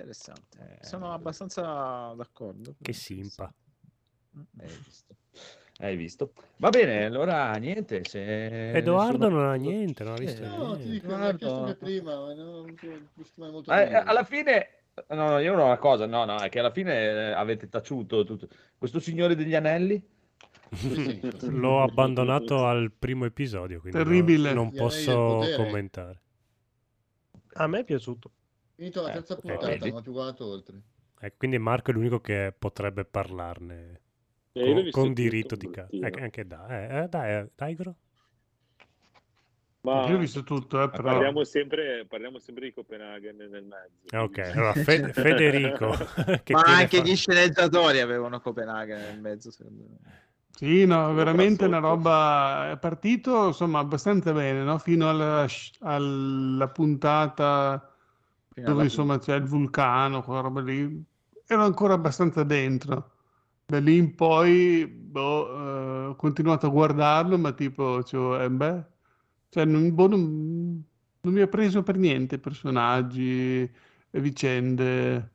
Mm, 0.02 0.10
interessante. 0.10 0.78
Eh, 0.80 0.86
Sono 0.86 1.12
abbastanza 1.14 2.14
d'accordo. 2.16 2.76
che 2.82 2.94
simpa. 2.94 3.52
Hai 4.60 4.68
visto? 4.86 5.16
Hai 5.80 5.96
visto? 5.96 6.34
Va 6.58 6.70
bene, 6.70 7.06
allora 7.06 7.52
niente. 7.54 8.04
Se 8.04 8.72
Edoardo 8.72 9.26
nessuno- 9.30 9.42
non 9.42 9.50
ha 9.52 9.56
niente, 9.56 10.04
non 10.04 10.14
ha 10.14 10.18
visto 10.18 10.44
Eh, 10.44 10.48
No, 10.48 10.78
ti 10.78 10.90
dico, 10.90 11.14
anche 11.14 11.76
prima, 11.76 12.16
ma 12.16 12.34
non 12.34 12.76
non 13.36 13.52
molto 13.52 13.72
Eh, 13.72 13.76
bene. 13.76 13.98
alla 13.98 14.24
fine, 14.24 14.68
no, 15.10 15.30
no, 15.30 15.40
io 15.40 15.52
non 15.52 15.62
ho 15.62 15.66
una 15.66 15.78
cosa, 15.78 16.06
no, 16.06 16.26
no, 16.26 16.38
è 16.42 16.50
che 16.50 16.60
alla 16.60 16.72
fine 16.72 16.94
eh, 16.94 17.32
avete 17.32 17.70
taciuto 17.70 18.24
tutto. 18.24 18.48
Questo 18.78 19.00
Signore 19.00 19.36
degli 19.36 19.56
Anelli? 19.56 20.16
L'ho 21.50 21.82
abbandonato 21.82 22.66
al 22.66 22.92
primo 22.92 23.26
episodio, 23.26 23.80
quindi 23.80 23.98
Terribile. 23.98 24.54
non, 24.54 24.66
non 24.66 24.74
posso 24.74 25.52
commentare. 25.56 26.22
A 27.54 27.68
me 27.68 27.80
è 27.80 27.84
piaciuto. 27.84 28.32
Finito 28.78 29.02
la 29.02 29.10
Eh, 29.10 29.14
terza 29.14 29.34
eh, 29.34 29.40
puntata, 29.42 29.68
vedi? 29.70 29.90
non 29.90 29.98
ho 29.98 30.02
più 30.04 30.12
guardato 30.12 30.46
oltre. 30.46 30.82
Eh, 31.20 31.34
quindi 31.36 31.58
Marco 31.58 31.90
è 31.90 31.94
l'unico 31.96 32.22
che 32.22 32.54
potrebbe 32.56 33.06
parlarne 33.06 34.02
Eh, 34.52 34.62
con, 34.64 34.90
con 34.92 35.14
diritto 35.14 35.56
di 35.56 35.68
casa. 35.72 35.88
pochettino. 35.88 36.24
anche 36.24 36.46
dai, 36.46 36.70
eh, 36.70 36.98
eh, 37.04 37.08
dai, 37.08 37.32
eh, 37.34 37.50
dai, 37.56 37.74
Gro. 37.74 37.96
Ma 39.82 40.08
Io 40.08 40.16
ho 40.16 40.20
visto 40.20 40.44
tutto, 40.44 40.84
eh, 40.84 40.90
però... 40.92 41.12
parliamo, 41.12 41.44
sempre, 41.44 42.06
parliamo 42.08 42.38
sempre 42.38 42.66
di 42.66 42.74
Copenaghen 42.74 43.36
nel 43.36 43.64
mezzo. 43.64 44.06
Eh, 44.12 44.18
Ok, 44.18 44.38
allora 44.38 44.74
Fe- 44.74 45.08
Federico. 45.14 45.98
che 46.44 46.54
Ma 46.54 46.62
anche 46.62 46.98
fa- 47.00 47.04
gli 47.04 47.16
sceneggiatori 47.16 48.00
avevano 48.00 48.40
Copenaghen 48.40 49.00
nel 49.00 49.18
mezzo, 49.18 49.50
secondo 49.50 49.86
me. 49.90 50.26
Sì, 50.52 50.86
no, 50.86 51.14
veramente 51.16 51.66
una 51.66 51.80
roba... 51.80 52.70
È 52.72 52.78
partito, 52.78 53.48
insomma, 53.48 53.80
abbastanza 53.80 54.34
bene, 54.34 54.62
no? 54.62 54.78
Fino 54.78 55.10
alla, 55.10 55.48
alla 55.80 56.68
puntata 56.70 57.92
dove, 58.64 58.84
insomma, 58.86 59.18
c'è 59.20 59.36
il 59.36 59.44
vulcano, 59.46 60.24
quella 60.24 60.42
roba 60.42 60.62
lì. 60.62 61.04
Ero 61.46 61.64
ancora 61.64 61.94
abbastanza 61.94 62.44
dentro. 62.44 63.12
Da 63.66 63.80
lì 63.80 63.98
in 63.98 64.16
poi, 64.16 64.86
boh, 64.88 66.06
eh, 66.06 66.06
ho 66.08 66.16
continuato 66.16 66.68
a 66.68 66.70
guardarlo, 66.70 67.38
ma 67.38 67.52
tipo, 67.54 68.04
cioè, 68.04 68.44
eh, 68.46 68.50
beh, 68.52 68.86
cioè, 69.50 69.66
non, 69.66 69.94
boh, 69.94 70.08
non- 70.08 70.86
non 71.22 71.34
mi 71.34 71.42
ha 71.42 71.48
preso 71.48 71.84
per 71.84 71.98
niente 71.98 72.40
personaggi 72.40 73.62
e 74.10 74.22
vicende. 74.22 75.32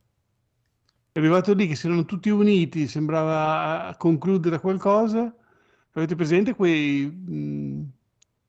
È 1.11 1.19
arrivato 1.19 1.53
lì 1.53 1.67
che 1.67 1.75
si 1.75 1.85
erano 1.85 2.05
tutti 2.05 2.29
uniti, 2.29 2.87
sembrava 2.87 3.85
a 3.87 3.95
concludere 3.97 4.59
qualcosa. 4.59 5.33
Avete 5.91 6.15
presente 6.15 6.55
quei 6.55 7.05
mh, 7.05 7.91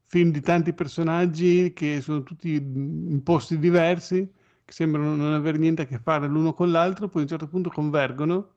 film 0.06 0.30
di 0.30 0.40
tanti 0.40 0.72
personaggi 0.72 1.72
che 1.74 2.00
sono 2.00 2.22
tutti 2.22 2.54
in 2.54 3.22
posti 3.22 3.58
diversi, 3.58 4.26
che 4.64 4.72
sembrano 4.72 5.14
non 5.14 5.32
avere 5.32 5.58
niente 5.58 5.82
a 5.82 5.86
che 5.86 5.98
fare 5.98 6.26
l'uno 6.26 6.54
con 6.54 6.70
l'altro, 6.70 7.08
poi 7.08 7.20
a 7.20 7.24
un 7.24 7.28
certo 7.30 7.48
punto 7.48 7.70
convergono 7.70 8.52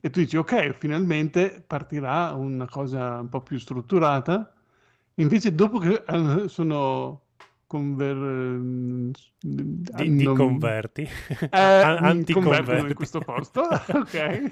e 0.00 0.10
tu 0.10 0.20
dici 0.20 0.36
ok, 0.36 0.76
finalmente 0.78 1.62
partirà 1.66 2.32
una 2.32 2.68
cosa 2.68 3.20
un 3.20 3.28
po' 3.28 3.42
più 3.42 3.58
strutturata. 3.58 4.52
Invece 5.14 5.54
dopo 5.54 5.78
che 5.78 6.04
eh, 6.06 6.48
sono 6.48 7.22
conver... 7.66 8.16
Di, 9.40 9.82
non- 9.92 10.16
di 10.16 10.24
converti. 10.24 11.02
Eh, 11.02 11.48
An- 11.50 11.98
mi 12.26 12.32
convertono 12.32 12.86
in 12.86 12.94
anticonverti. 12.94 12.94
questo 12.94 13.20
posto, 13.20 13.62
ok. 13.92 14.50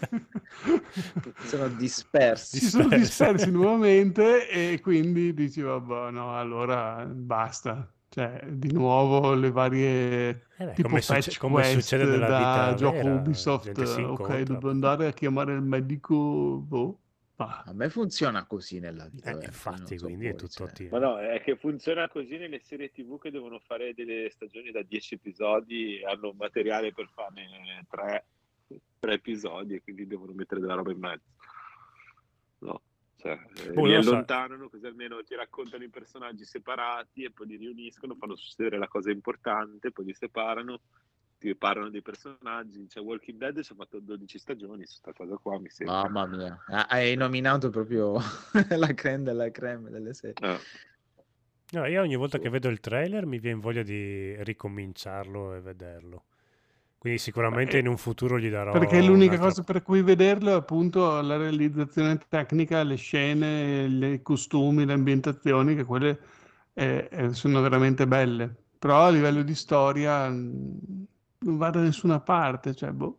Sono 1.46 1.68
dispersi. 1.68 2.58
si 2.58 2.66
sono 2.68 2.88
dispersi 2.88 3.50
nuovamente 3.50 4.48
e 4.48 4.80
quindi 4.80 5.32
dici 5.32 5.60
vabbè 5.60 6.10
no 6.10 6.36
allora 6.36 7.04
basta 7.06 7.88
cioè 8.16 8.46
di 8.48 8.72
nuovo 8.72 9.34
le 9.34 9.50
varie 9.50 10.28
Eh 10.56 10.64
beh, 10.64 10.72
tipo 10.72 10.88
come 10.88 11.02
succe- 11.02 11.38
come 11.38 11.64
succede 11.64 12.06
nella 12.06 12.26
da 12.28 12.38
vita 12.38 12.74
gioco 12.74 12.96
vera, 12.96 13.14
Ubisoft 13.14 13.78
ok 13.78 14.40
devo 14.40 14.70
andare 14.70 15.08
a 15.08 15.12
chiamare 15.12 15.52
il 15.52 15.60
medico 15.60 16.14
boh 16.66 16.98
va. 17.36 17.62
A 17.66 17.74
me 17.74 17.90
funziona 17.90 18.46
così 18.46 18.78
nella 18.80 19.04
vita. 19.04 19.16
Eh, 19.28 19.34
veramente, 19.34 19.46
infatti, 19.48 19.78
non 19.90 19.98
so 19.98 20.06
quindi 20.06 20.26
è 20.28 20.34
tutto 20.34 20.48
cioè. 20.64 20.72
ti- 20.72 20.88
Ma 20.90 20.98
no, 20.98 21.18
è 21.18 21.42
che 21.42 21.56
funziona 21.56 22.08
così 22.08 22.38
nelle 22.38 22.58
serie 22.60 22.90
TV 22.90 23.18
che 23.20 23.30
devono 23.30 23.58
fare 23.58 23.92
delle 23.92 24.30
stagioni 24.30 24.70
da 24.70 24.82
10 24.82 25.16
episodi 25.16 25.98
e 25.98 26.06
hanno 26.06 26.32
materiale 26.32 26.94
per 26.94 27.10
farne 27.12 27.84
3, 27.90 28.24
episodi 29.12 29.74
e 29.74 29.82
quindi 29.82 30.06
devono 30.06 30.32
mettere 30.32 30.62
della 30.62 30.72
roba 30.74 30.90
in 30.90 30.98
mezzo. 30.98 31.24
No, 32.60 32.80
eh, 33.32 33.72
Boh, 33.72 33.86
li 33.86 33.94
lo 33.94 34.02
so. 34.02 34.10
allontanano 34.10 34.68
così 34.68 34.86
almeno 34.86 35.22
ti 35.22 35.34
raccontano 35.34 35.84
i 35.84 35.88
personaggi 35.88 36.44
separati 36.44 37.24
e 37.24 37.30
poi 37.32 37.46
li 37.48 37.56
riuniscono, 37.56 38.14
fanno 38.14 38.36
succedere 38.36 38.78
la 38.78 38.88
cosa 38.88 39.10
importante, 39.10 39.90
poi 39.92 40.06
li 40.06 40.14
separano, 40.14 40.80
ti 41.38 41.54
parlano 41.56 41.90
dei 41.90 42.02
personaggi. 42.02 42.88
Cioè, 42.88 43.02
Walking 43.02 43.38
Dead 43.38 43.62
ci 43.62 43.72
ha 43.72 43.76
fatto 43.76 44.00
12 44.00 44.38
stagioni 44.38 44.86
su 44.86 44.96
sta 44.96 45.12
cosa 45.12 45.36
qua, 45.36 45.58
mi 45.60 45.68
sembra. 45.68 46.08
Mamma 46.08 46.26
mia, 46.26 46.62
Ah, 46.68 46.86
hai 46.88 47.14
nominato 47.16 47.70
proprio 47.70 48.18
la 48.76 48.94
creme 48.94 49.24
della 49.24 49.50
creme 49.50 49.90
delle 49.90 50.14
serie. 50.14 50.34
Eh. 50.40 50.58
No, 51.72 51.84
io 51.86 52.00
ogni 52.00 52.14
volta 52.14 52.38
che 52.38 52.48
vedo 52.48 52.68
il 52.68 52.78
trailer 52.78 53.26
mi 53.26 53.40
viene 53.40 53.60
voglia 53.60 53.82
di 53.82 54.36
ricominciarlo 54.44 55.54
e 55.54 55.60
vederlo. 55.60 56.24
Quindi 56.98 57.18
sicuramente 57.18 57.78
Beh, 57.78 57.78
in 57.78 57.86
un 57.88 57.96
futuro 57.96 58.38
gli 58.38 58.50
darò 58.50 58.72
perché 58.72 59.00
l'unica 59.02 59.38
un'altra- 59.38 59.38
cosa 59.38 59.62
per 59.62 59.82
cui 59.82 60.02
vederlo 60.02 60.50
è 60.50 60.54
appunto 60.54 61.20
la 61.20 61.36
realizzazione 61.36 62.18
tecnica 62.28 62.82
le 62.82 62.96
scene 62.96 63.84
i 63.86 64.22
costumi 64.22 64.84
le 64.84 64.92
ambientazioni 64.92 65.74
che 65.74 65.84
quelle 65.84 66.18
eh, 66.74 67.08
eh, 67.10 67.32
sono 67.34 67.60
veramente 67.62 68.06
belle. 68.06 68.54
Però 68.78 69.04
a 69.06 69.10
livello 69.10 69.42
di 69.42 69.54
storia 69.54 70.28
mh, 70.28 71.06
non 71.38 71.56
va 71.56 71.70
da 71.70 71.80
nessuna 71.80 72.20
parte 72.20 72.74
cioè 72.74 72.90
boh 72.92 73.18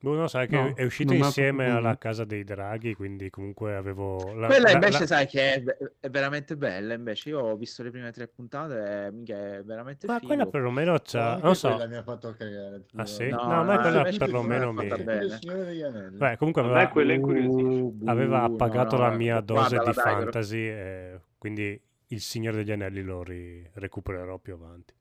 Uno 0.00 0.28
sai 0.28 0.46
che 0.46 0.54
No, 0.56 0.74
è 0.76 0.84
uscito 0.84 1.12
non 1.12 1.22
ha 1.22 1.26
insieme 1.26 1.64
proprio 1.64 1.76
alla. 1.76 1.98
Casa 1.98 2.24
dei 2.24 2.44
Draghi, 2.44 2.94
quindi 2.94 3.30
comunque 3.30 3.74
avevo 3.74 4.32
la, 4.32 4.46
Quella 4.46 4.68
la- 4.68 4.72
invece 4.74 4.98
la- 5.00 5.06
sai 5.06 5.26
che 5.26 5.54
è, 5.54 5.62
è 5.98 6.08
veramente 6.08 6.56
bella, 6.56 6.94
invece 6.94 7.30
io 7.30 7.40
ho 7.40 7.56
visto 7.56 7.82
le 7.82 7.90
prime 7.90 8.12
tre 8.12 8.28
puntate 8.28 9.06
e 9.06 9.10
mica 9.10 9.34
è 9.56 9.62
veramente 9.64 10.06
Ma 10.06 10.14
figo. 10.20 10.26
quella 10.28 10.46
perlomeno 10.46 10.96
c'ha, 11.02 11.32
Anche 11.32 11.42
non 11.44 11.54
so, 11.56 11.70
quella 11.70 11.86
mi 11.88 11.96
ha 11.96 12.02
fatto 12.04 12.32
cagare. 12.38 12.84
ah 12.94 13.06
sì? 13.06 13.28
No, 13.28 13.36
No, 13.42 13.62
no, 13.64 13.80
quella 13.80 14.02
perlomeno 14.04 14.72
quella 14.72 14.94
è 14.94 15.04
mi... 15.04 16.16
Beh, 16.16 16.36
comunque 16.36 16.62
aveva. 16.62 16.90
Uh, 16.92 17.96
aveva 18.04 18.42
appagato 18.42 18.96
no, 18.96 19.02
la 19.02 19.10
no, 19.10 19.16
mia 19.16 19.40
dose 19.40 19.76
guardala, 19.76 19.82
di 19.90 19.94
dai, 19.96 20.04
però- 20.04 20.16
fantasy, 20.20 20.58
e 20.68 21.20
quindi 21.38 21.80
il 22.10 22.20
Signore 22.20 22.58
degli 22.58 22.70
Anelli 22.70 23.02
lo 23.02 23.22
ri- 23.24 23.68
recupererò 23.74 24.38
più 24.38 24.54
avanti. 24.54 24.94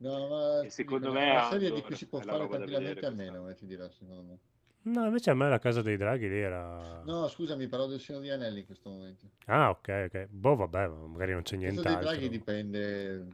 No, 0.00 0.28
ma 0.28 0.60
E 0.62 0.70
secondo 0.70 1.12
me 1.12 1.26
è 1.26 1.30
una 1.32 1.48
serie 1.50 1.72
di 1.72 1.82
cui 1.82 1.94
si 1.94 2.06
può 2.06 2.20
è 2.20 2.24
la 2.24 2.32
fare 2.32 2.48
tranquillamente 2.48 3.04
a 3.06 3.10
meno, 3.10 3.48
eh, 3.50 3.54
ti 3.54 3.66
dirò, 3.66 3.88
secondo 3.90 4.22
me. 4.22 4.38
No, 4.82 5.04
invece 5.04 5.30
a 5.30 5.34
me 5.34 5.48
la 5.50 5.58
Casa 5.58 5.82
dei 5.82 5.98
Draghi 5.98 6.26
lì 6.28 6.38
era... 6.38 7.02
No, 7.04 7.28
scusami, 7.28 7.66
parlo 7.68 7.86
del 7.86 8.00
Signore 8.00 8.24
degli 8.24 8.32
Anelli 8.34 8.60
in 8.60 8.66
questo 8.66 8.88
momento. 8.88 9.30
Ah, 9.46 9.68
ok, 9.68 10.04
ok. 10.08 10.26
Boh, 10.28 10.56
vabbè, 10.56 10.86
ma 10.88 11.06
magari 11.06 11.32
non 11.32 11.42
c'è 11.42 11.56
Questo 11.58 11.82
dei 11.82 11.92
nient'altro. 11.92 12.10
Draghi 12.12 12.28
dipende. 12.30 13.26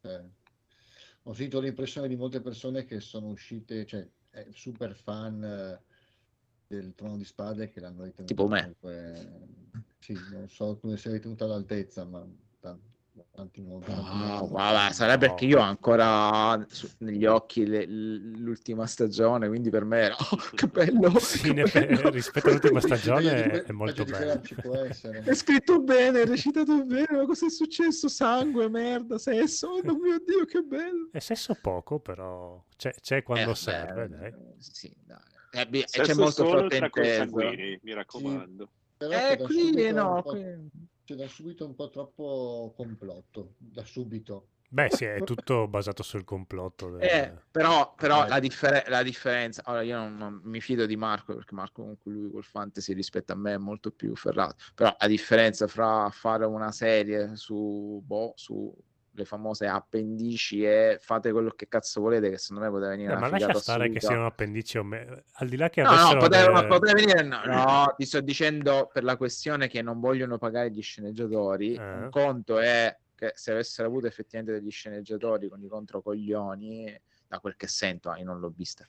cioè, 0.00 0.24
ho 1.22 1.32
sentito 1.34 1.60
l'impressione 1.60 2.08
di 2.08 2.16
molte 2.16 2.40
persone 2.40 2.84
che 2.84 2.98
sono 2.98 3.28
uscite, 3.28 3.86
cioè, 3.86 4.04
super 4.50 4.96
fan 4.96 5.44
eh, 5.44 5.80
del 6.66 6.94
Trono 6.96 7.16
di 7.16 7.24
Spade 7.24 7.68
che 7.68 7.78
l'hanno 7.78 8.02
ritenuto 8.02 8.24
Tipo 8.34 8.48
me. 8.48 8.60
comunque- 8.80 9.46
Sì, 10.00 10.18
non 10.32 10.48
so 10.48 10.78
come 10.78 10.96
sia 10.96 11.12
ritenuta 11.12 11.44
all'altezza, 11.44 12.04
ma 12.04 12.18
molti. 12.18 12.90
No, 13.14 14.48
guarda, 14.48 14.90
sarà 14.92 15.18
perché 15.18 15.44
io 15.44 15.58
ho 15.58 15.62
ancora 15.62 16.64
su- 16.70 16.88
negli 16.98 17.26
occhi 17.26 17.66
le- 17.66 17.84
l'ultima 17.86 18.86
stagione, 18.86 19.48
quindi 19.48 19.68
per 19.68 19.84
me 19.84 19.98
era 20.00 20.16
"Oh, 20.18 20.36
che 20.54 20.66
bello, 20.66 21.10
Sì, 21.20 21.52
che 21.52 21.64
bello". 21.64 22.08
rispetto 22.10 22.48
all'ultima 22.48 22.80
stagione 22.80 23.62
è 23.64 23.72
molto 23.72 24.04
bello. 24.04 24.40
È 25.24 25.34
scritto 25.34 25.80
bene, 25.82 26.22
è 26.22 26.26
recitato 26.26 26.84
bene, 26.84 27.08
ma 27.10 27.26
cosa 27.26 27.46
è 27.46 27.50
successo? 27.50 28.08
Sangue, 28.08 28.68
merda, 28.68 29.18
sesso, 29.18 29.68
oh 29.68 29.94
mio 29.98 30.18
Dio, 30.24 30.44
che 30.46 30.62
bello. 30.62 31.08
È 31.12 31.18
sesso 31.18 31.54
poco, 31.60 31.98
però 32.00 32.64
c'è, 32.76 32.94
c'è 33.00 33.22
quando 33.22 33.50
Eh, 33.50 33.54
serve, 33.54 34.08
beh, 34.08 34.16
dai. 34.16 34.34
Sì, 34.58 34.94
dai. 35.04 35.18
Eh, 35.50 35.86
c'è 35.86 36.14
molto 36.14 36.46
consanguinei, 36.88 37.78
mi 37.82 37.92
raccomando. 37.92 38.70
Però 38.96 39.12
Eh, 39.12 39.38
qui 39.42 39.90
no, 39.92 40.22
qui- 40.22 40.70
c'è 41.04 41.14
da 41.14 41.26
subito 41.28 41.66
un 41.66 41.74
po' 41.74 41.90
troppo 41.90 42.72
complotto, 42.76 43.54
da 43.58 43.84
subito. 43.84 44.48
Beh, 44.72 44.88
sì, 44.90 45.04
è 45.04 45.22
tutto 45.22 45.68
basato 45.68 46.02
sul 46.02 46.24
complotto. 46.24 46.90
del- 46.90 47.02
Eh, 47.02 47.34
però, 47.50 47.94
però 47.94 48.24
Eh. 48.24 48.28
la, 48.28 48.38
differ- 48.38 48.88
la 48.88 49.02
differenza, 49.02 49.62
ora 49.66 49.82
io 49.82 49.98
non, 49.98 50.16
non 50.16 50.40
mi 50.44 50.62
fido 50.62 50.86
di 50.86 50.96
Marco 50.96 51.34
perché 51.34 51.54
Marco 51.54 51.82
comunque 51.82 52.10
lui 52.10 52.30
col 52.30 52.42
fantasy 52.44 52.94
rispetto 52.94 53.32
a 53.32 53.36
me 53.36 53.52
è 53.52 53.58
molto 53.58 53.90
più 53.90 54.16
ferrato, 54.16 54.56
però 54.74 54.94
la 54.98 55.06
differenza 55.08 55.66
fra 55.66 56.08
fare 56.10 56.46
una 56.46 56.72
serie 56.72 57.36
su, 57.36 58.00
boh, 58.02 58.32
su 58.34 58.74
le 59.14 59.24
famose 59.24 59.66
appendici 59.66 60.64
e 60.64 60.96
fate 61.00 61.32
quello 61.32 61.50
che 61.50 61.68
cazzo 61.68 62.00
volete 62.00 62.30
che 62.30 62.38
secondo 62.38 62.64
me 62.64 62.70
poteva 62.70 62.90
venire 62.90 63.12
Eh, 63.12 63.16
una 63.16 63.28
ma 63.28 63.28
lascia 63.28 63.52
stare 63.58 63.84
che 63.90 63.98
assoluta. 63.98 64.06
siano 64.06 64.26
appendici 64.26 64.78
o 64.78 64.84
me... 64.84 65.24
Al 65.34 65.48
di 65.48 65.56
là 65.56 65.68
che 65.68 65.82
No, 65.82 65.90
no, 66.12 66.16
poteva, 66.18 66.60
delle- 66.60 66.66
poteva 66.66 66.92
venire. 66.94 67.22
No, 67.22 67.42
no, 67.44 67.94
ti 67.96 68.06
sto 68.06 68.20
dicendo 68.20 68.88
per 68.92 69.04
la 69.04 69.16
questione 69.16 69.68
che 69.68 69.82
non 69.82 70.00
vogliono 70.00 70.38
pagare 70.38 70.70
gli 70.70 70.80
sceneggiatori. 70.82 71.74
Eh. 71.74 71.78
Un 71.94 72.08
conto 72.10 72.58
è 72.58 72.96
che 73.14 73.32
se 73.34 73.52
avessero 73.52 73.86
avuto 73.88 74.06
effettivamente 74.06 74.58
degli 74.58 74.70
sceneggiatori 74.70 75.48
con 75.48 75.62
i 75.62 75.68
controcoglioni, 75.68 77.00
da 77.28 77.38
quel 77.38 77.56
che 77.56 77.66
sento, 77.68 78.14
io 78.16 78.24
non 78.24 78.40
l'ho 78.40 78.52
vista. 78.54 78.86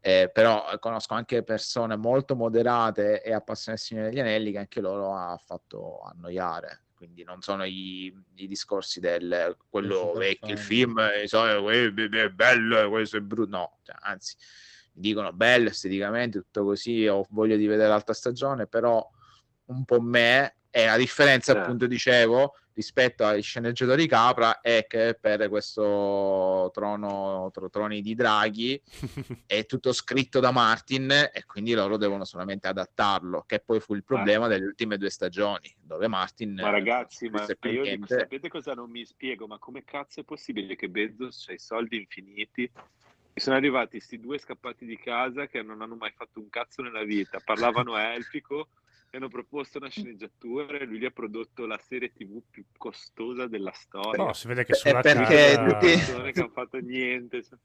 Eh, 0.00 0.30
però 0.32 0.70
eh, 0.72 0.78
conosco 0.78 1.14
anche 1.14 1.42
persone 1.42 1.94
molto 1.96 2.34
moderate 2.34 3.22
e 3.22 3.32
appassionatissime 3.32 4.02
degli 4.02 4.18
anelli 4.18 4.50
che 4.52 4.58
anche 4.58 4.80
loro 4.80 5.14
ha 5.14 5.36
fatto 5.36 6.00
annoiare. 6.00 6.80
Quindi 7.00 7.24
non 7.24 7.40
sono 7.40 7.64
i, 7.64 8.14
i 8.34 8.46
discorsi 8.46 9.00
del 9.00 9.56
quello 9.70 10.12
vecchio, 10.12 10.52
il 10.52 10.58
film 10.58 10.98
eh, 10.98 11.26
so, 11.26 11.70
eh, 11.70 11.94
è 11.94 12.28
bello, 12.28 12.90
questo 12.90 13.16
è 13.16 13.20
brutto. 13.20 13.48
No, 13.48 13.78
cioè, 13.84 13.96
anzi, 14.00 14.36
mi 14.96 15.00
dicono 15.00 15.32
bello 15.32 15.70
esteticamente, 15.70 16.40
tutto 16.40 16.62
così, 16.62 17.06
ho 17.06 17.26
voglia 17.30 17.56
di 17.56 17.66
vedere 17.66 17.88
l'altra 17.88 18.12
stagione, 18.12 18.66
però 18.66 19.02
un 19.68 19.84
po' 19.86 19.98
me, 20.02 20.56
e 20.68 20.84
la 20.84 20.98
differenza 20.98 21.54
Eh. 21.54 21.58
appunto 21.58 21.86
dicevo 21.86 22.56
rispetto 22.80 23.26
agli 23.26 23.42
sceneggiatori 23.42 24.06
Capra 24.06 24.62
è 24.62 24.86
che 24.88 25.16
per 25.20 25.50
questo 25.50 26.70
trono, 26.72 27.50
tro- 27.52 27.68
troni 27.68 28.00
di 28.00 28.14
draghi 28.14 28.80
è 29.46 29.66
tutto 29.66 29.92
scritto 29.92 30.40
da 30.40 30.50
Martin 30.50 31.10
e 31.10 31.44
quindi 31.44 31.74
loro 31.74 31.98
devono 31.98 32.24
solamente 32.24 32.68
adattarlo, 32.68 33.44
che 33.46 33.60
poi 33.60 33.80
fu 33.80 33.94
il 33.94 34.02
problema 34.02 34.48
delle 34.48 34.64
ultime 34.64 34.96
due 34.96 35.10
stagioni, 35.10 35.74
dove 35.78 36.08
Martin 36.08 36.54
Ma 36.54 36.70
ragazzi, 36.70 37.28
ma 37.28 37.42
io 37.42 37.46
dico, 37.56 37.82
niente. 37.82 38.18
sapete 38.18 38.48
cosa 38.48 38.72
non 38.72 38.90
mi 38.90 39.04
spiego? 39.04 39.46
Ma 39.46 39.58
come 39.58 39.84
cazzo 39.84 40.20
è 40.20 40.24
possibile 40.24 40.74
che 40.74 40.88
Bezos 40.88 41.48
ha 41.48 41.52
i 41.52 41.58
soldi 41.58 41.98
infiniti? 41.98 42.70
Sono 43.34 43.56
arrivati 43.56 43.98
questi 43.98 44.18
due 44.18 44.38
scappati 44.38 44.86
di 44.86 44.98
casa 44.98 45.46
che 45.46 45.62
non 45.62 45.82
hanno 45.82 45.96
mai 45.96 46.12
fatto 46.14 46.40
un 46.40 46.48
cazzo 46.48 46.82
nella 46.82 47.04
vita, 47.04 47.40
parlavano 47.44 47.96
elfico 48.00 48.68
e 49.10 49.16
hanno 49.16 49.28
proposto 49.28 49.78
una 49.78 49.88
sceneggiatura 49.88 50.78
e 50.78 50.84
lui 50.84 50.98
gli 51.00 51.04
ha 51.04 51.10
prodotto 51.10 51.66
la 51.66 51.78
serie 51.78 52.12
tv 52.12 52.40
più 52.48 52.64
costosa 52.76 53.48
della 53.48 53.72
storia. 53.72 54.24
No, 54.24 54.32
si 54.32 54.46
vede 54.46 54.64
che 54.64 54.74
sulla 54.74 55.00
perché 55.00 55.54
carta... 55.56 55.78
tutti- 55.78 55.86
persone 55.96 56.32
che 56.32 56.40
hanno 56.40 56.50
fatto 56.50 56.78
niente. 56.78 57.42
cioè. 57.42 57.58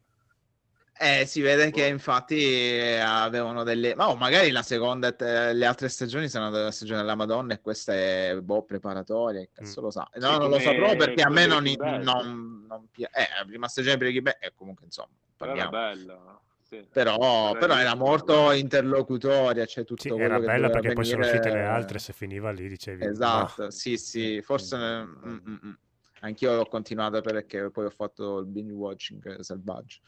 Eh, 0.97 1.25
si 1.25 1.41
vede 1.41 1.71
che 1.71 1.85
infatti 1.87 2.41
eh, 2.41 2.99
avevano 2.99 3.63
delle... 3.63 3.93
Ma 3.95 4.09
oh, 4.09 4.15
magari 4.15 4.49
la 4.49 4.63
seconda 4.63 5.09
e 5.09 5.15
te- 5.15 5.53
le 5.53 5.65
altre 5.65 5.89
stagioni 5.89 6.29
sono 6.29 6.49
della 6.49 6.71
stagione 6.71 7.01
della 7.01 7.15
Madonna 7.15 7.53
e 7.53 7.59
questa 7.61 7.93
è 7.93 8.39
boh, 8.41 8.63
preparatoria, 8.63 9.45
cazzo 9.51 9.81
lo 9.81 9.91
sa. 9.91 10.09
No, 10.15 10.31
Sì, 10.31 10.37
non 10.39 10.49
lo 10.49 10.59
saprò 10.59 10.95
perché 10.95 11.21
a 11.21 11.29
me 11.29 11.45
non, 11.45 11.63
non, 12.01 12.65
non 12.67 12.87
pi- 12.89 13.03
Eh, 13.03 13.27
la 13.37 13.45
prima 13.45 13.67
stagione 13.67 13.95
di 13.95 13.99
Breaking 13.99 14.23
Bad, 14.23 14.37
e 14.39 14.53
comunque 14.55 14.85
insomma, 14.85 15.09
Però 15.35 15.53
era 15.53 15.69
parliamo. 15.69 15.95
bella. 15.95 16.41
Sì. 16.67 16.83
Però, 16.91 17.53
Però 17.53 17.77
era 17.77 17.93
molto 17.93 18.51
interlocutoria, 18.51 19.65
c'è 19.65 19.83
tutto 19.83 20.01
Sì, 20.01 20.09
quello 20.09 20.23
era 20.23 20.39
che 20.39 20.45
bella 20.45 20.69
perché 20.71 20.93
poi 20.93 21.05
sono 21.05 21.19
venire- 21.19 21.37
uscite 21.37 21.55
le 21.55 21.63
altre, 21.63 21.99
se 21.99 22.11
finiva 22.11 22.49
lì 22.49 22.67
dicevi... 22.67 23.05
Esatto, 23.05 23.63
"Ma". 23.63 23.71
sì, 23.71 23.97
sì, 23.97 24.41
forse 24.41 24.75
mm, 24.77 25.27
mm, 25.27 25.55
mm. 25.63 25.73
anch'io 26.21 26.55
l'ho 26.55 26.65
continuata 26.65 27.21
perché 27.21 27.69
poi 27.69 27.85
ho 27.85 27.91
fatto 27.91 28.39
il 28.39 28.47
binge 28.47 28.73
watching 28.73 29.39
selvaggio. 29.41 29.99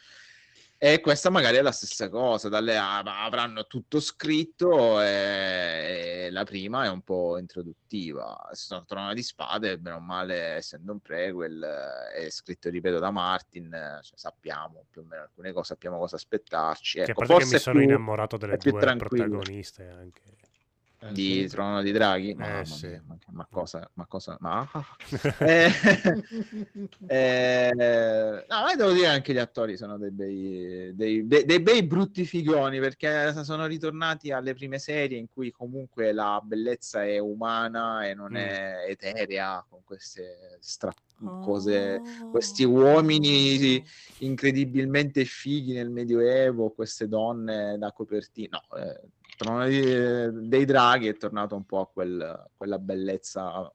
E 0.80 1.00
questa 1.02 1.32
magari 1.32 1.58
è 1.58 1.62
la 1.64 1.72
stessa 1.72 2.08
cosa, 2.08 2.50
dalle 2.50 2.78
av- 2.78 3.08
avranno 3.08 3.66
tutto 3.66 4.00
scritto 4.00 5.02
e, 5.02 6.26
e 6.26 6.30
la 6.32 6.44
prima 6.44 6.84
è 6.86 6.90
un 6.90 7.02
po' 7.02 7.40
introduttiva. 7.40 8.50
Sono 8.52 8.86
Trono 8.86 9.12
di 9.16 9.24
Spade, 9.24 9.80
bene 9.80 9.96
o 9.96 10.00
male, 10.00 10.36
essendo 10.58 10.92
un 10.92 11.00
prequel, 11.00 11.62
è 12.14 12.30
scritto, 12.30 12.70
ripeto, 12.70 13.00
da 13.00 13.10
Martin, 13.10 13.72
cioè, 14.04 14.18
sappiamo 14.18 14.86
più 14.92 15.02
o 15.02 15.06
meno 15.06 15.24
alcune 15.24 15.52
cose, 15.52 15.66
sappiamo 15.70 15.98
cosa 15.98 16.16
aspettarci. 16.16 16.98
Che 17.00 17.04
a 17.06 17.10
Ecco, 17.10 17.26
parte 17.26 17.44
che 17.46 17.54
mi 17.54 17.60
sono 17.60 17.80
più- 17.80 17.88
innamorato 17.88 18.38
delle 18.38 18.58
due 18.58 18.80
tranquillo. 18.80 19.24
protagoniste 19.24 19.88
anche. 19.90 20.22
Di 21.12 21.48
Trono 21.48 21.82
di 21.82 21.92
Draghi? 21.92 22.32
Eh, 22.32 22.36
Mamma 22.36 22.64
sì. 22.66 23.00
ma, 23.06 23.18
ma 23.32 23.48
cosa, 23.50 23.90
ma 23.94 24.06
cosa, 24.06 24.38
ma... 24.40 24.68
Eh, 25.40 25.72
eh, 27.08 28.46
no, 28.48 28.62
ma 28.62 28.76
devo 28.76 28.92
dire 28.92 29.08
anche 29.08 29.34
gli 29.34 29.38
attori 29.38 29.78
sono 29.78 29.98
dei 29.98 30.12
bei, 30.12 30.92
dei, 30.96 31.28
dei- 31.28 31.46
dei 31.46 31.62
bei 31.62 31.84
brutti 31.84 32.26
figoni 32.26 32.80
perché 32.80 33.34
sono 33.44 33.66
ritornati 33.66 34.32
alle 34.32 34.54
prime 34.54 34.80
serie 34.80 35.18
in 35.18 35.28
cui 35.32 35.52
comunque 35.52 36.12
la 36.12 36.42
bellezza 36.44 37.04
è 37.06 37.20
umana 37.20 38.08
e 38.08 38.14
non 38.14 38.36
è 38.36 38.86
eterea 38.88 39.66
con 39.70 39.82
queste 39.84 40.58
stra- 40.60 40.94
cose, 41.42 42.02
questi 42.30 42.64
uomini 42.64 43.84
incredibilmente 44.20 45.26
fighi 45.26 45.74
nel 45.74 45.90
Medioevo, 45.90 46.70
queste 46.72 47.08
donne 47.08 47.78
da 47.78 47.92
copertina. 47.92 48.62
No, 48.70 48.78
eh, 48.78 49.02
dei 49.38 50.66
draghi 50.66 51.08
è 51.08 51.18
tornato 51.18 51.56
un 51.56 51.66
po' 51.66 51.82
a 51.82 51.88
quel- 51.88 52.50
quella 52.58 52.80
bellezza 52.80 53.72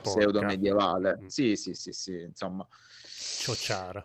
pseudo 0.00 0.40
medievale. 0.42 1.18
Sì, 1.26 1.56
sì, 1.56 1.74
sì, 1.74 1.92
sì, 1.92 2.20
insomma. 2.20 2.66
Ciociara. 3.06 4.04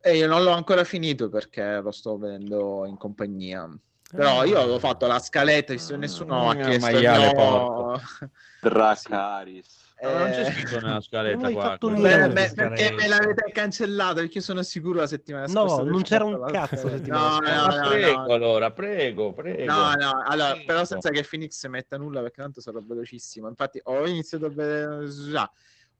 E 0.00 0.16
io 0.16 0.28
non 0.28 0.44
l'ho 0.44 0.52
ancora 0.52 0.84
finito 0.84 1.28
perché 1.28 1.80
lo 1.80 1.90
sto 1.90 2.16
vedendo 2.16 2.86
in 2.86 2.96
compagnia. 2.96 3.68
Però 4.10 4.44
io 4.44 4.58
avevo 4.58 4.78
fatto 4.78 5.06
la 5.06 5.18
scaletta, 5.18 5.72
visto 5.72 5.92
che 5.92 5.98
nessuno 5.98 6.48
ha 6.48 6.54
Mm, 6.54 6.62
chiesto 6.62 6.86
il 6.86 6.94
maiale 6.94 7.32
porco. 7.34 8.00
Dracaris. 8.62 9.87
No, 10.00 10.12
non 10.12 10.30
c'è 10.30 10.40
Eh, 10.46 10.52
scritto 10.52 10.80
nella 10.80 11.00
scaletta 11.02 11.40
Non 11.48 11.52
qua. 11.52 11.76
Beh, 11.80 12.28
beh, 12.28 12.52
perché 12.54 12.92
me 12.92 13.08
l'avete 13.08 13.50
cancellato? 13.50 14.14
Perché 14.16 14.40
sono 14.40 14.62
sicuro 14.62 15.00
la 15.00 15.06
settimana 15.08 15.46
No, 15.46 15.52
scorsa. 15.66 15.76
non 15.76 15.88
avevo 15.88 16.02
c'era 16.02 16.24
un 16.24 16.38
la 16.38 16.50
cazzo 16.52 16.88
settimana 16.88 17.22
No, 17.28 17.30
scorsa. 17.34 17.54
no, 17.54 17.66
no, 17.82 17.88
prego, 17.88 18.12
no. 18.26 18.32
allora, 18.34 18.70
prego, 18.72 19.32
prego. 19.32 19.72
No, 19.72 19.94
no, 19.94 20.22
allora, 20.24 20.50
Prego. 20.52 20.66
però 20.66 20.84
senza 20.84 21.10
che 21.10 21.26
Phoenix 21.28 21.66
metta 21.66 21.96
nulla 21.96 22.20
perché 22.22 22.40
tanto 22.42 22.60
sarà 22.60 22.78
velocissimo. 22.80 23.48
Infatti 23.48 23.80
ho 23.82 24.06
iniziato 24.06 24.46
a 24.46 24.50
vedere 24.50 25.08
già. 25.10 25.50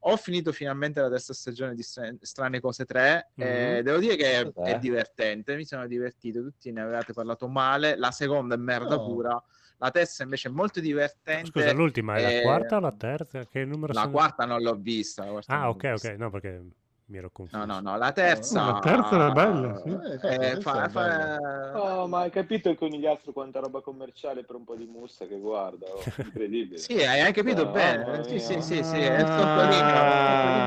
Ho 0.03 0.17
finito 0.17 0.53
finalmente 0.53 1.01
la 1.01 1.09
terza 1.11 1.35
stagione 1.35 1.75
di 1.75 1.83
Stra- 1.83 2.15
Strane 2.21 2.61
Cose 2.61 2.85
3 2.85 3.33
e 3.35 3.79
Mhm. 3.79 3.81
devo 3.83 3.99
dire 3.99 4.15
che 4.15 4.41
è, 4.41 4.53
è 4.63 4.79
divertente, 4.79 5.57
mi 5.57 5.65
sono 5.65 5.89
divertito, 5.89 6.41
tutti 6.41 6.71
ne 6.71 6.83
avevate 6.83 7.13
parlato 7.13 7.49
male, 7.49 7.97
la 7.97 8.13
seconda 8.13 8.55
è 8.55 8.59
merda 8.59 8.95
No. 8.95 9.03
pura, 9.05 9.43
la 9.79 9.91
terza 9.91 10.23
invece 10.25 10.49
è 10.49 10.51
molto 10.51 10.81
divertente. 10.81 11.51
Scusa, 11.51 11.73
l'ultima 11.73 12.17
è 12.17 12.23
la 12.23 12.31
eh, 12.31 12.43
quarta 12.43 12.77
o 12.77 12.81
la 12.81 12.93
terza? 12.93 13.47
Che 13.47 13.65
numero 13.65 13.93
La 13.93 14.01
sono? 14.03 14.13
quarta 14.13 14.45
non 14.45 14.61
l'ho 14.61 14.75
vista. 14.75 15.25
Ah, 15.47 15.69
ok, 15.69 15.91
vista. 15.93 16.09
ok, 16.13 16.19
no, 16.19 16.31
perché 16.31 16.63
mi 17.09 17.19
ero 17.19 17.31
confuso. 17.31 17.65
No, 17.65 17.65
no, 17.65 17.81
no, 17.81 17.97
la 17.97 18.13
terza... 18.13 18.61
No, 18.65 18.73
la 18.73 18.79
terza 18.81 19.15
era 19.15 19.31
bella, 19.31 19.77
sì. 19.77 19.89
Eh, 19.89 20.51
eh, 20.53 20.61
fa- 20.61 20.89
fa- 20.89 20.89
bella. 20.89 22.01
Oh, 22.03 22.07
ma 22.07 22.21
hai 22.21 22.31
capito 22.31 22.69
il 22.69 22.77
conigliastro 22.77 23.33
quanta 23.33 23.61
roba 23.61 23.81
commerciale 23.81 24.45
per 24.45 24.57
un 24.57 24.65
po' 24.65 24.75
di 24.77 24.85
mussa 24.85 25.27
che 25.27 25.39
guarda? 25.39 25.87
Oh, 25.87 26.03
incredibile. 26.23 26.77
Sì, 26.79 27.03
hai 27.03 27.33
capito 27.33 27.65
Mamma 27.65 27.73
bene. 27.73 28.25
Sì, 28.25 28.39
sì, 28.39 28.61
sì, 28.61 28.83
sì, 28.83 29.01
è 29.01 29.21
il 29.21 29.27
sottolineo. 29.27 30.05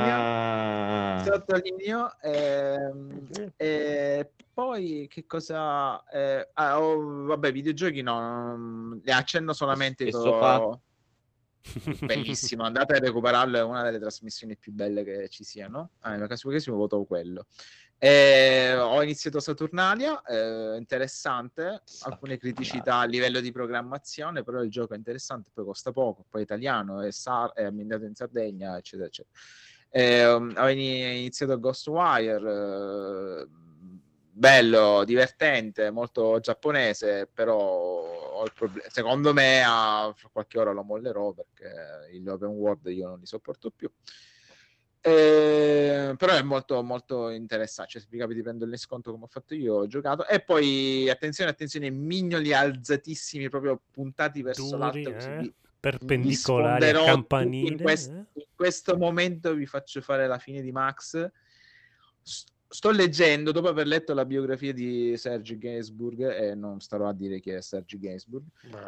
Ah. 0.09 1.23
Sottolineo. 1.23 2.15
ehm, 2.21 3.25
e 3.57 4.31
poi 4.51 5.07
che 5.09 5.25
cosa... 5.27 6.03
eh, 6.09 6.49
ah, 6.53 6.81
oh, 6.81 7.25
vabbè, 7.25 7.51
videogiochi 7.51 8.01
no, 8.01 8.19
non- 8.19 9.01
ne 9.03 9.11
accenno 9.11 9.53
solamente 9.53 10.09
Stesso 10.09 10.31
co- 10.31 10.37
fatto. 10.39 10.81
Bellissimo, 12.01 12.63
andate 12.63 12.95
a 12.95 12.99
recuperarlo, 12.99 13.57
è 13.57 13.63
una 13.63 13.83
delle 13.83 13.99
trasmissioni 13.99 14.57
più 14.57 14.71
belle 14.71 15.03
che 15.03 15.29
ci 15.29 15.43
siano. 15.43 15.91
Ah, 15.99 16.15
nel 16.15 16.27
caso 16.27 16.49
questo 16.49 16.73
voto 16.73 17.03
quello. 17.03 17.45
Eh, 18.03 18.75
ho 18.75 19.03
iniziato 19.03 19.39
Saturnalia, 19.39 20.23
eh, 20.23 20.75
interessante, 20.75 21.83
alcune 22.01 22.37
criticità 22.37 22.95
a 22.97 23.05
livello 23.05 23.39
di 23.39 23.51
programmazione, 23.51 24.43
però 24.43 24.63
il 24.63 24.71
gioco 24.71 24.95
è 24.95 24.97
interessante, 24.97 25.51
poi 25.53 25.65
costa 25.65 25.91
poco, 25.91 26.25
poi 26.27 26.41
è 26.41 26.43
italiano, 26.43 27.01
è, 27.01 27.11
Sar- 27.11 27.53
è 27.53 27.63
ambientato 27.63 28.05
in 28.05 28.15
Sardegna, 28.15 28.75
eccetera, 28.75 29.07
eccetera. 29.07 29.35
Eh, 29.91 30.25
ho 30.25 30.69
ini- 30.69 31.19
iniziato 31.19 31.59
Ghostwire, 31.59 32.41
eh, 32.41 33.47
bello, 34.41 35.03
divertente, 35.03 35.91
molto 35.91 36.39
giapponese, 36.39 37.29
però 37.31 37.47
ho 37.47 38.43
il 38.43 38.51
proble- 38.55 38.89
secondo 38.89 39.33
me 39.33 39.61
a 39.63 40.11
fra 40.15 40.29
qualche 40.31 40.57
ora 40.57 40.71
lo 40.71 40.81
mollerò 40.81 41.31
perché 41.31 42.09
gli 42.11 42.27
open 42.27 42.49
world 42.49 42.87
io 42.87 43.07
non 43.09 43.19
li 43.19 43.27
sopporto 43.27 43.69
più. 43.69 43.87
Eh, 44.99 46.15
però 46.17 46.33
è 46.33 46.41
molto 46.41 46.81
molto 46.83 47.29
interessante 47.29 47.91
cioè, 47.91 48.01
se 48.01 48.07
vi 48.09 48.19
capita 48.19 48.37
di 48.37 48.43
prendere 48.43 48.69
il 48.69 48.77
sconto 48.77 49.09
come 49.11 49.23
ho 49.23 49.27
fatto 49.27 49.55
io 49.55 49.73
ho 49.77 49.87
giocato 49.87 50.27
e 50.27 50.41
poi 50.41 51.09
attenzione 51.09 51.49
attenzione 51.49 51.89
mignoli 51.89 52.53
alzatissimi 52.53 53.49
proprio 53.49 53.81
puntati 53.89 54.43
verso 54.43 54.77
Duri, 54.77 55.03
l'alto 55.03 55.09
eh? 55.09 55.37
vi- 55.37 55.41
vi 55.41 55.53
Perpendicolari 55.79 56.83
a 56.83 56.87
sfonderò 56.89 57.05
campanile. 57.05 57.71
in, 57.71 57.81
quest- 57.81 58.11
eh? 58.11 58.41
in 58.41 58.45
questo 58.55 58.95
momento 58.95 59.55
vi 59.55 59.65
faccio 59.65 60.01
fare 60.01 60.27
la 60.27 60.37
fine 60.37 60.61
di 60.61 60.71
Max 60.71 61.29
sto 62.71 62.89
leggendo 62.89 63.51
dopo 63.51 63.67
aver 63.67 63.85
letto 63.85 64.13
la 64.13 64.25
biografia 64.25 64.71
di 64.71 65.17
Sergi 65.17 65.57
Gainsbourg 65.57 66.21
e 66.21 66.55
non 66.55 66.79
starò 66.79 67.07
a 67.09 67.13
dire 67.13 67.41
chi 67.41 67.49
è 67.49 67.61
Sergi 67.61 67.99
Gainsbourg 67.99 68.45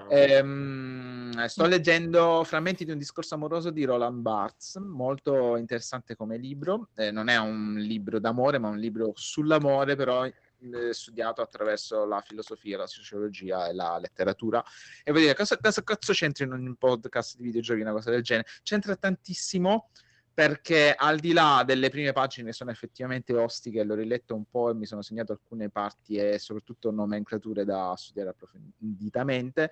Ehm, 0.09 1.45
sto 1.47 1.65
leggendo 1.65 2.43
frammenti 2.45 2.85
di 2.85 2.91
un 2.91 2.97
discorso 2.97 3.35
amoroso 3.35 3.71
di 3.71 3.83
Roland 3.83 4.21
Barthes, 4.21 4.75
molto 4.75 5.57
interessante 5.57 6.15
come 6.15 6.37
libro. 6.37 6.89
Eh, 6.95 7.11
non 7.11 7.27
è 7.27 7.37
un 7.37 7.75
libro 7.75 8.19
d'amore, 8.19 8.57
ma 8.57 8.69
un 8.69 8.77
libro 8.77 9.11
sull'amore, 9.15 9.95
però 9.95 10.25
eh, 10.25 10.93
studiato 10.93 11.41
attraverso 11.41 12.05
la 12.05 12.21
filosofia, 12.21 12.77
la 12.77 12.87
sociologia 12.87 13.67
e 13.67 13.73
la 13.73 13.97
letteratura. 13.97 14.63
E 15.03 15.11
vuol 15.11 15.23
dire, 15.23 15.35
cosa, 15.35 15.57
cosa 15.57 15.83
cazzo 15.83 16.13
c'entra 16.13 16.45
in 16.45 16.53
un 16.53 16.75
podcast 16.75 17.35
di 17.35 17.43
videogiochi 17.43 17.81
una 17.81 17.91
cosa 17.91 18.11
del 18.11 18.21
genere? 18.21 18.47
C'entra 18.63 18.95
tantissimo 18.95 19.89
perché 20.33 20.95
al 20.97 21.19
di 21.19 21.31
là 21.31 21.63
delle 21.65 21.89
prime 21.89 22.11
pagine 22.11 22.53
sono 22.53 22.71
effettivamente 22.71 23.33
ostiche, 23.35 23.83
l'ho 23.83 23.93
riletto 23.93 24.33
un 24.33 24.45
po' 24.49 24.71
e 24.71 24.73
mi 24.73 24.85
sono 24.85 25.03
segnato 25.03 25.31
alcune 25.31 25.69
parti 25.69 26.15
e 26.15 26.39
soprattutto 26.39 26.89
nomenclature 26.89 27.63
da 27.65 27.93
studiare 27.95 28.29
approfonditamente. 28.29 29.71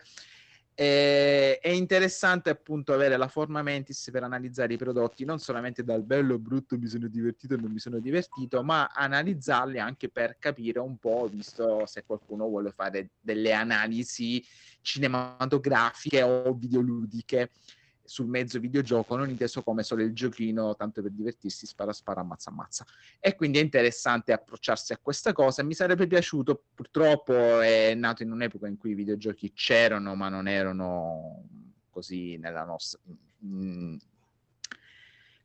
E- 0.76 1.58
è 1.60 1.70
interessante 1.70 2.50
appunto 2.52 2.94
avere 2.94 3.18
la 3.18 3.28
forma 3.28 3.62
mentis 3.62 4.08
per 4.12 4.24
analizzare 4.24 4.74
i 4.74 4.78
prodotti 4.78 5.26
non 5.26 5.38
solamente 5.40 5.84
dal 5.84 6.04
bello 6.04 6.36
o 6.36 6.40
brutto 6.40 6.78
mi 6.78 6.88
sono 6.88 7.08
divertito 7.08 7.58
non 7.58 7.72
mi 7.72 7.80
sono 7.80 8.00
divertito, 8.00 8.64
ma 8.64 8.92
analizzarli 8.94 9.80
anche 9.80 10.10
per 10.10 10.38
capire 10.38 10.80
un 10.80 10.98
po', 10.98 11.28
visto 11.28 11.88
se 11.88 12.04
qualcuno 12.06 12.48
vuole 12.48 12.72
fare 12.72 13.10
delle 13.20 13.52
analisi 13.52 14.44
cinematografiche 14.82 16.22
o 16.22 16.54
videoludiche 16.54 17.50
sul 18.12 18.28
mezzo 18.28 18.60
videogioco, 18.60 19.16
non 19.16 19.30
inteso 19.30 19.64
come 19.64 19.84
solo 19.84 20.04
il 20.04 20.14
giochino, 20.14 20.76
tanto 20.76 21.02
per 21.02 21.12
divertirsi, 21.12 21.66
spara 21.66 21.94
spara, 21.94 22.20
ammazza 22.20 22.50
ammazza. 22.50 22.86
E 23.22 23.36
quindi 23.36 23.60
è 23.60 23.62
interessante 23.62 24.34
approcciarsi 24.34 24.92
a 24.92 25.00
questa 25.02 25.32
cosa. 25.32 25.64
Mi 25.64 25.74
sarebbe 25.74 26.08
piaciuto, 26.08 26.62
purtroppo 26.76 27.62
è 27.62 27.96
nato 27.96 28.22
in 28.24 28.32
un'epoca 28.34 28.68
in 28.68 28.76
cui 28.76 28.92
i 28.92 28.96
videogiochi 28.96 29.54
c'erano, 29.54 30.14
ma 30.16 30.28
non 30.28 30.50
erano 30.50 31.46
così 31.90 32.36
nella 32.36 32.66
nostra... 32.66 33.00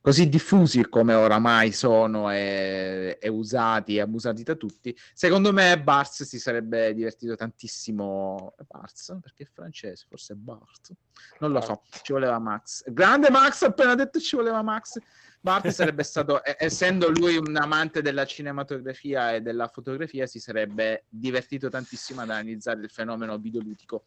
così 0.07 0.29
diffusi 0.29 0.89
come 0.89 1.15
oramai 1.15 1.73
sono 1.73 2.31
e, 2.31 3.19
e 3.21 3.29
usati 3.29 3.97
e 3.97 4.03
abusati 4.03 4.45
da 4.45 4.55
tutti. 4.55 4.97
Secondo 5.13 5.53
me 5.53 5.83
Bars 5.83 6.23
si 6.23 6.39
sarebbe 6.39 6.95
divertito 6.95 7.35
tantissimo. 7.35 8.55
Bars? 8.69 9.17
Perché 9.21 9.43
è 9.43 9.49
francese, 9.53 10.07
forse 10.09 10.35
è 10.35 10.37
Bart. 10.37 10.93
Non 11.41 11.51
lo 11.51 11.61
so, 11.61 11.83
ci 12.03 12.13
voleva 12.13 12.39
Max. 12.39 12.85
Grande 12.87 13.31
Max, 13.31 13.63
appena 13.63 13.97
detto 13.97 14.21
ci 14.21 14.37
voleva 14.37 14.63
Max. 14.63 14.97
Bart 15.41 15.67
sarebbe 15.71 16.05
stato, 16.07 16.41
essendo 16.57 17.11
lui 17.11 17.37
un 17.37 17.57
amante 17.57 18.01
della 18.01 18.27
cinematografia 18.27 19.35
e 19.35 19.41
della 19.41 19.67
fotografia, 19.67 20.29
si 20.29 20.39
sarebbe 20.39 21.07
divertito 21.09 21.69
tantissimo 21.69 22.21
ad 22.21 22.31
analizzare 22.31 22.81
il 22.81 22.91
fenomeno 22.91 23.39
videoludico. 23.39 24.05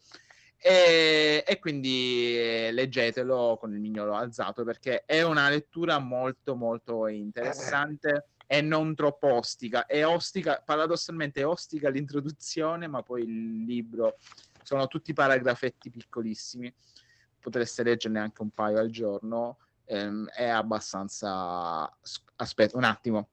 E, 0.62 1.42
e 1.46 1.58
quindi 1.58 2.36
eh, 2.36 2.70
leggetelo 2.72 3.56
con 3.58 3.72
il 3.72 3.80
mignolo 3.80 4.14
alzato 4.14 4.62
perché 4.62 5.04
è 5.06 5.22
una 5.22 5.48
lettura 5.48 5.98
molto 5.98 6.54
molto 6.54 7.06
interessante 7.06 8.26
e 8.46 8.60
non 8.60 8.94
troppo 8.94 9.32
ostica. 9.32 9.86
È 9.86 10.04
ostica, 10.04 10.62
paradossalmente 10.62 11.40
è 11.40 11.46
ostica 11.46 11.88
l'introduzione, 11.88 12.88
ma 12.88 13.02
poi 13.02 13.22
il 13.22 13.64
libro 13.64 14.18
sono 14.62 14.86
tutti 14.86 15.12
paragrafetti 15.12 15.88
piccolissimi. 15.88 16.72
Potreste 17.38 17.82
leggerne 17.82 18.18
anche 18.18 18.42
un 18.42 18.50
paio 18.50 18.78
al 18.80 18.90
giorno. 18.90 19.58
ehm, 19.84 20.28
è 20.28 20.46
abbastanza. 20.46 21.90
Aspetta 22.36 22.76
un 22.76 22.84
attimo. 22.84 23.28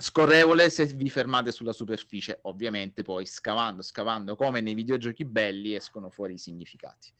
Scorrevole 0.00 0.70
se 0.70 0.86
vi 0.86 1.10
fermate 1.10 1.50
sulla 1.50 1.72
superficie, 1.72 2.38
ovviamente 2.42 3.02
poi 3.02 3.26
scavando, 3.26 3.82
scavando 3.82 4.36
come 4.36 4.60
nei 4.60 4.74
videogiochi 4.74 5.24
belli 5.24 5.74
escono 5.74 6.08
fuori 6.08 6.34
i 6.34 6.38
significati. 6.38 7.12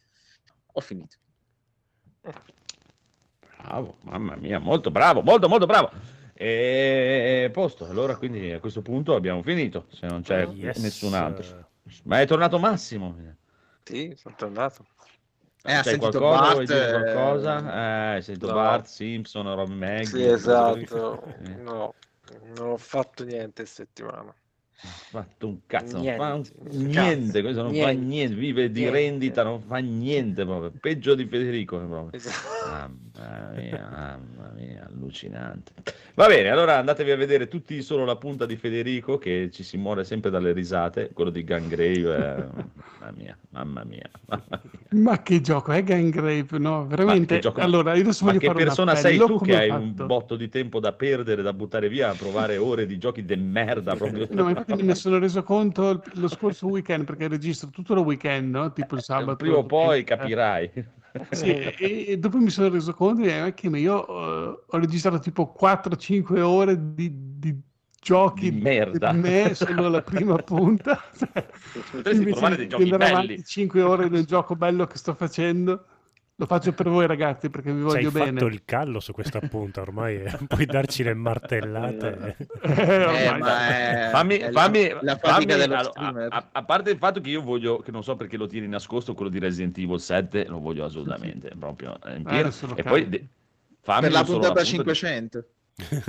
Ho 0.72 0.80
finito. 0.80 1.16
Bravo, 3.60 3.96
mamma 4.02 4.36
mia, 4.36 4.60
molto 4.60 4.90
bravo, 4.92 5.22
molto 5.22 5.48
molto 5.48 5.66
bravo. 5.66 5.90
E 6.34 7.50
posto, 7.52 7.84
allora 7.86 8.16
quindi 8.16 8.52
a 8.52 8.60
questo 8.60 8.80
punto 8.80 9.16
abbiamo 9.16 9.42
finito, 9.42 9.86
se 9.90 10.06
non 10.06 10.22
c'è 10.22 10.46
Yes. 10.46 10.78
nessun 10.78 11.14
altro. 11.14 11.70
Ma 12.04 12.20
è 12.20 12.26
tornato 12.26 12.60
Massimo. 12.60 13.16
Sì, 13.82 14.14
sono 14.16 14.36
tornato. 14.36 14.86
Eh, 15.64 15.72
ha 15.72 15.82
sentito 15.82 16.18
qualcosa? 16.18 16.54
Bart, 16.54 16.70
eh, 16.70 16.90
qualcosa? 16.90 18.14
Eh, 18.16 18.22
sento 18.22 18.46
no. 18.46 18.52
Bart, 18.52 18.86
Simpson, 18.86 19.54
Rob 19.54 19.70
Maggie. 19.70 20.06
Sì, 20.06 20.22
esatto. 20.22 21.34
No, 21.56 21.94
non 22.54 22.68
ho 22.70 22.76
fatto 22.76 23.24
niente 23.24 23.64
settimana. 23.66 24.34
fatto 25.10 25.46
un 25.48 25.60
cazzo, 25.66 25.96
non 25.98 26.04
Niente, 26.04 26.16
fa 26.16 26.34
un- 26.34 26.46
niente, 26.90 27.40
questo 27.42 27.62
non 27.62 27.76
fa 27.76 27.90
niente, 27.90 27.92
niente, 27.92 28.34
vive 28.34 28.70
di 28.70 28.88
niente. 28.88 28.90
rendita, 28.90 29.42
non 29.42 29.60
fa 29.60 29.78
niente 29.78 30.44
proprio, 30.44 30.72
peggio 30.80 31.14
di 31.14 31.26
Federico 31.26 31.78
proprio. 31.78 32.10
Esatto. 32.12 33.07
Mamma 33.18 33.50
mia, 33.54 33.88
mamma 33.90 34.52
mia, 34.56 34.86
allucinante. 34.88 35.72
Va 36.14 36.26
bene, 36.26 36.48
allora 36.50 36.78
andatevi 36.78 37.10
a 37.10 37.16
vedere 37.16 37.48
tutti 37.48 37.80
solo 37.82 38.04
la 38.04 38.16
punta 38.16 38.46
di 38.46 38.56
Federico 38.56 39.18
che 39.18 39.50
ci 39.52 39.62
si 39.62 39.76
muore 39.76 40.04
sempre 40.04 40.30
dalle 40.30 40.52
risate, 40.52 41.10
quello 41.12 41.30
di 41.30 41.42
Gangrave, 41.44 42.16
eh, 42.16 42.46
mamma 43.00 43.12
mia, 43.16 43.38
mamma 43.50 43.84
mia, 43.84 44.10
mamma 44.26 44.60
mia. 44.62 45.00
Ma 45.02 45.22
che 45.22 45.40
gioco 45.40 45.72
è 45.72 45.82
Gangrave? 45.82 46.58
No, 46.58 46.86
veramente. 46.86 47.34
che 47.36 47.40
gioco- 47.40 47.60
Allora, 47.60 47.94
io 47.94 48.02
adesso 48.02 48.24
Ma 48.24 48.32
che 48.36 48.46
un 48.48 48.54
persona 48.54 48.94
sei 48.94 49.18
tu 49.18 49.38
che 49.40 49.56
hai 49.56 49.68
un 49.70 49.92
fatto. 49.94 50.06
botto 50.06 50.36
di 50.36 50.48
tempo 50.48 50.80
da 50.80 50.92
perdere, 50.92 51.42
da 51.42 51.52
buttare 51.52 51.88
via, 51.88 52.10
a 52.10 52.14
provare 52.14 52.56
ore 52.56 52.86
di 52.86 52.98
giochi 52.98 53.24
de 53.24 53.36
merda 53.36 53.94
proprio? 53.96 54.26
No, 54.30 54.48
infatti 54.48 54.74
me 54.74 54.82
ne 54.82 54.94
sono 54.94 55.18
reso 55.18 55.42
conto 55.42 56.02
lo 56.14 56.28
scorso 56.28 56.68
weekend 56.68 57.04
perché 57.04 57.28
registro 57.28 57.68
tutto 57.70 57.92
il 57.94 57.98
weekend, 58.00 58.54
no? 58.54 58.72
tipo 58.72 58.94
il 58.94 59.02
sabato. 59.02 59.36
Prima 59.36 59.56
o 59.56 59.64
poi 59.64 59.86
domenica. 60.04 60.16
capirai. 60.16 60.70
Sì, 61.30 61.50
e, 61.50 62.04
e 62.08 62.18
dopo 62.18 62.38
mi 62.38 62.50
sono 62.50 62.68
reso 62.68 62.94
conto 62.94 63.22
di 63.22 63.28
eh, 63.28 63.54
che 63.54 63.66
io 63.68 64.06
eh, 64.06 64.64
ho 64.66 64.78
registrato 64.78 65.18
tipo 65.18 65.54
4-5 65.58 66.40
ore 66.40 66.94
di, 66.94 67.10
di 67.38 67.60
giochi 68.00 68.52
Di 68.52 68.60
merda. 68.60 69.12
me 69.12 69.54
solo 69.54 69.88
la 69.88 70.02
prima 70.02 70.36
punta. 70.42 71.00
Potresti 71.90 72.24
provare 72.24 72.56
dei 72.56 72.68
giochi 72.68 72.88
belli. 72.88 73.04
avanti 73.04 73.44
5 73.44 73.82
ore 73.82 74.08
nel 74.08 74.24
gioco 74.24 74.54
bello 74.56 74.86
che 74.86 74.96
sto 74.98 75.14
facendo. 75.14 75.84
Lo 76.40 76.46
faccio 76.46 76.72
per 76.72 76.88
voi 76.88 77.04
ragazzi 77.08 77.50
perché 77.50 77.72
vi 77.72 77.80
Ci 77.80 77.96
hai 77.96 78.04
voglio 78.04 78.10
fatto 78.12 78.32
bene. 78.32 78.54
il 78.54 78.62
callo 78.64 79.00
su 79.00 79.10
questa 79.12 79.40
punta, 79.40 79.80
ormai 79.80 80.22
eh, 80.22 80.38
puoi 80.46 80.66
darci 80.66 81.02
le 81.02 81.12
martellate. 81.14 82.36
Eh, 82.62 83.04
ormai. 83.04 83.16
Eh, 83.28 83.38
ma 83.38 83.68
è, 84.06 84.10
fammi, 84.12 84.36
è 84.36 84.50
fammi, 84.52 84.88
la, 84.88 84.98
la 85.02 85.16
fammi- 85.16 85.44
dello 85.46 85.74
allo- 85.74 85.90
streamer. 85.90 86.28
a, 86.30 86.36
a- 86.36 86.48
a 86.52 86.62
parte 86.64 86.90
il 86.90 86.96
fatto 86.98 87.20
che 87.20 87.30
io 87.30 87.42
voglio, 87.42 87.78
che 87.80 87.90
non 87.90 88.04
so 88.04 88.14
perché 88.14 88.36
lo 88.36 88.46
tieni 88.46 88.68
nascosto, 88.68 89.14
quello 89.14 89.30
di 89.32 89.40
Resident 89.40 89.76
Evil 89.78 89.98
7, 89.98 90.46
lo 90.46 90.60
voglio 90.60 90.84
assolutamente, 90.84 91.50
proprio 91.58 91.98
eh, 92.04 92.14
in 92.16 92.22
pieno. 92.22 92.38
adesso 92.38 92.66
lo 92.68 92.76
e 92.76 92.82
poi 92.84 93.08
de- 93.08 93.26
fammi 93.80 94.02
per 94.02 94.12
la 94.12 94.22
puntata 94.22 94.46
punta 94.46 94.60
di- 94.62 94.66
500. 94.68 95.44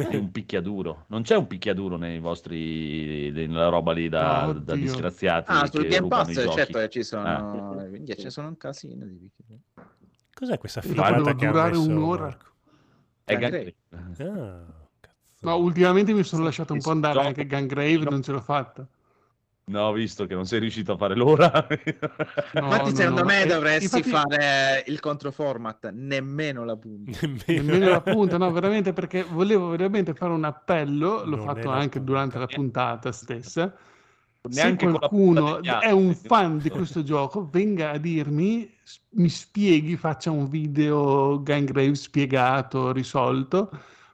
di 0.10 0.16
un 0.16 0.30
picchiaduro. 0.32 1.06
Non 1.08 1.24
c'è 1.24 1.36
un 1.38 1.48
picchiaduro 1.48 1.98
nei 1.98 2.20
vostri, 2.20 3.32
nella 3.32 3.70
roba 3.70 3.94
lì 3.94 4.10
da, 4.10 4.48
Oh, 4.48 4.54
da 4.54 4.76
disgraziati 4.76 5.52
Ah, 5.52 5.66
sul 5.66 5.88
Game 5.88 6.08
Pass 6.08 6.34
certo 6.54 6.78
che 6.78 6.90
ci 6.90 7.02
sono, 7.04 7.24
Ah. 7.28 7.86
quindi 7.90 8.16
ce 8.16 8.24
ne 8.26 8.30
sono 8.30 8.48
un 8.50 8.58
casino 8.58 9.06
di 9.06 9.18
picchi. 9.36 9.60
Cos'è 10.40 10.58
questa 10.58 10.80
figata 10.82 11.22
che 11.36 11.46
ha 11.46 11.52
durare 11.52 11.70
messo 11.72 11.90
un'ora. 11.90 12.24
Marco? 12.24 12.46
È 13.26 13.38
Gangrave. 13.38 13.76
Gangrave. 13.90 14.40
Ah, 14.42 14.66
cazzo. 15.02 15.16
No, 15.42 15.56
ultimamente 15.58 16.14
mi 16.14 16.24
sono 16.24 16.44
lasciato 16.46 16.72
un 16.74 16.80
po' 16.82 16.92
andare 16.92 17.14
Gioco- 17.16 17.28
anche 17.28 17.46
Gangrave, 17.46 17.98
non 18.10 18.24
ce 18.24 18.32
l'ho 18.32 18.42
fatta. 18.42 18.88
No, 19.66 19.82
ho 19.84 19.92
visto 19.92 20.26
che 20.26 20.34
non 20.34 20.48
sei 20.48 20.62
riuscito 20.62 20.94
a 20.94 20.98
fare 20.98 21.14
l'ora. 21.16 21.52
No, 22.54 22.66
Infatti, 22.66 22.90
no, 22.90 22.96
secondo 22.96 23.20
no. 23.22 23.26
me 23.28 23.46
dovresti 23.46 23.84
infatti- 23.98 24.10
fare 24.10 24.84
il 24.88 25.00
controformat, 25.00 25.92
nemmeno 25.94 26.64
la 26.66 26.76
punta. 26.78 27.20
Nemmeno 27.46 27.90
la 27.90 28.02
punta, 28.02 28.38
no, 28.38 28.50
veramente 28.52 28.94
perché 28.94 29.22
volevo 29.24 29.68
veramente 29.70 30.14
fare 30.16 30.32
un 30.34 30.44
appello, 30.46 31.24
l'ho 31.26 31.36
Non 31.36 31.46
fatto 31.46 31.70
anche 31.70 31.98
punta. 32.00 32.12
durante 32.12 32.40
la 32.40 32.48
puntata 32.48 33.12
stessa. 33.12 33.72
Se 34.48 34.76
qualcuno 34.78 35.62
è 35.62 35.92
un 35.92 36.16
fan 36.16 36.60
di 36.60 36.70
questo 36.70 37.04
gioco, 37.04 37.50
venga 37.52 37.92
a 37.92 37.98
dirmi, 37.98 38.70
mi 39.16 39.28
spieghi, 39.28 39.98
faccia 39.98 40.32
un 40.32 40.48
video 40.48 41.44
Gangrave 41.44 41.94
spiegato, 41.96 42.94
risolto, 42.94 43.70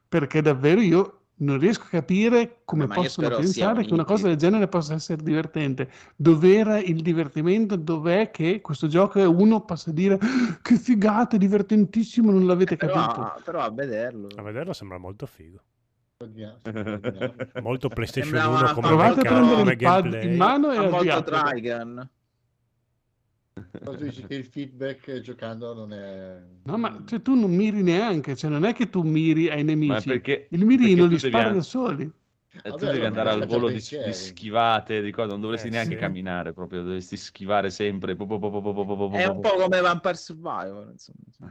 perché 0.08 0.42
davvero 0.42 0.82
io 0.82 1.20
non 1.38 1.60
riesco 1.60 1.84
a 1.84 1.90
capire 1.90 2.62
come 2.66 2.88
Ma 2.88 2.96
possono 2.96 3.28
sia 3.28 3.36
pensare 3.38 3.86
che 3.86 3.94
una 3.94 4.06
cosa 4.06 4.28
del 4.28 4.38
genere 4.38 4.68
possa 4.68 4.96
essere 4.96 5.22
divertente. 5.22 5.92
Dov'era 6.16 6.80
il 6.80 7.02
divertimento? 7.04 7.76
Dov'è 7.76 8.32
che 8.32 8.62
questo 8.62 8.88
gioco 8.88 9.20
è 9.20 9.26
uno 9.26 9.64
possa 9.64 9.92
dire 9.92 10.18
"Ah, 10.20 10.60
che 10.62 10.78
figata, 10.80 11.36
è 11.36 11.40
divertentissimo, 11.40 12.32
non 12.32 12.48
l'avete 12.48 12.78
Però, 12.78 12.94
capito. 12.94 13.42
però 13.44 13.60
a 13.62 13.70
vederlo. 13.70 14.28
A 14.38 14.42
vederlo 14.42 14.74
sembra 14.74 14.98
molto 14.98 15.26
figo. 15.28 15.60
Molto 17.62 17.90
PlayStation 17.90 18.36
1 18.36 18.74
come 18.74 18.88
Provate 18.88 19.20
a 19.20 19.34
prendere 19.34 19.72
il 19.72 19.78
pad 19.78 20.24
in 20.24 20.36
mano 20.38 20.72
e 20.72 20.78
avviate. 20.78 21.32
Trigun. 21.32 22.10
Tu 23.84 23.96
dici 23.96 24.26
che 24.26 24.36
il 24.36 24.46
feedback 24.46 25.20
giocando 25.20 25.74
non 25.74 25.92
è... 25.92 26.42
No, 26.64 26.78
ma 26.78 27.04
cioè, 27.06 27.22
tu 27.22 27.36
non 27.36 27.54
miri 27.54 27.82
neanche, 27.84 28.36
cioè, 28.36 28.50
non 28.50 28.64
è 28.64 28.74
che 28.74 28.90
tu 28.90 29.02
miri 29.02 29.50
ai 29.50 29.66
nemici, 29.66 30.08
perché, 30.08 30.48
il 30.52 30.66
mirino 30.66 31.06
li 31.06 31.20
spara 31.20 31.52
da 31.52 31.62
soli. 31.62 32.10
E 32.64 32.70
tu 32.70 32.86
devi 32.86 33.04
andare 33.04 33.32
al 33.32 33.46
volo 33.46 33.68
di, 33.68 33.76
di, 33.76 34.14
schivate, 34.14 35.02
di 35.02 35.12
cosa, 35.12 35.32
non 35.32 35.42
dovresti 35.42 35.68
eh, 35.68 35.72
neanche 35.72 35.96
sì. 35.96 36.00
camminare 36.00 36.54
proprio, 36.54 36.84
dovresti 36.84 37.18
schivare 37.18 37.70
sempre. 37.70 38.16
Po, 38.16 38.26
po, 38.26 38.40
po, 38.40 39.12
è 39.12 39.26
un 39.26 39.42
po' 39.42 39.56
come 39.56 39.82
Vampire 39.82 40.16
Survivor, 40.16 40.90
insomma. 40.92 41.50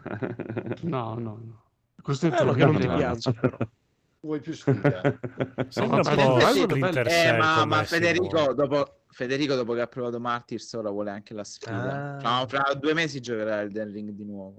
no, 0.82 1.14
no, 1.18 1.40
no. 1.42 1.62
Questo 2.00 2.28
è 2.28 2.32
eh, 2.32 2.36
quello 2.36 2.52
che 2.52 2.64
non 2.64 2.74
mi 2.76 2.86
piace, 2.86 3.32
però. 3.32 3.58
Vuoi 4.24 4.40
più 4.40 4.54
sfida? 4.54 5.02
Sembra 5.68 5.96
un 5.96 6.16
ma 6.16 6.38
po' 6.38 6.40
Splinter 6.40 7.06
Eh, 7.08 7.36
ma, 7.36 7.64
ma 7.66 7.84
si 7.84 7.94
Federico, 7.94 8.38
muove. 8.38 8.54
dopo, 8.54 9.00
Federico, 9.10 9.54
dopo 9.54 9.74
che 9.74 9.82
ha 9.82 9.86
provato 9.86 10.18
Martyrs, 10.18 10.72
ora 10.72 10.88
vuole 10.88 11.10
anche 11.10 11.34
la 11.34 11.44
sfida. 11.44 12.16
Ah. 12.16 12.38
No, 12.40 12.46
fra 12.48 12.72
due 12.74 12.94
mesi 12.94 13.20
giocherà 13.20 13.60
il 13.60 13.70
Den 13.70 13.92
Ring 13.92 14.10
di 14.10 14.24
nuovo. 14.24 14.56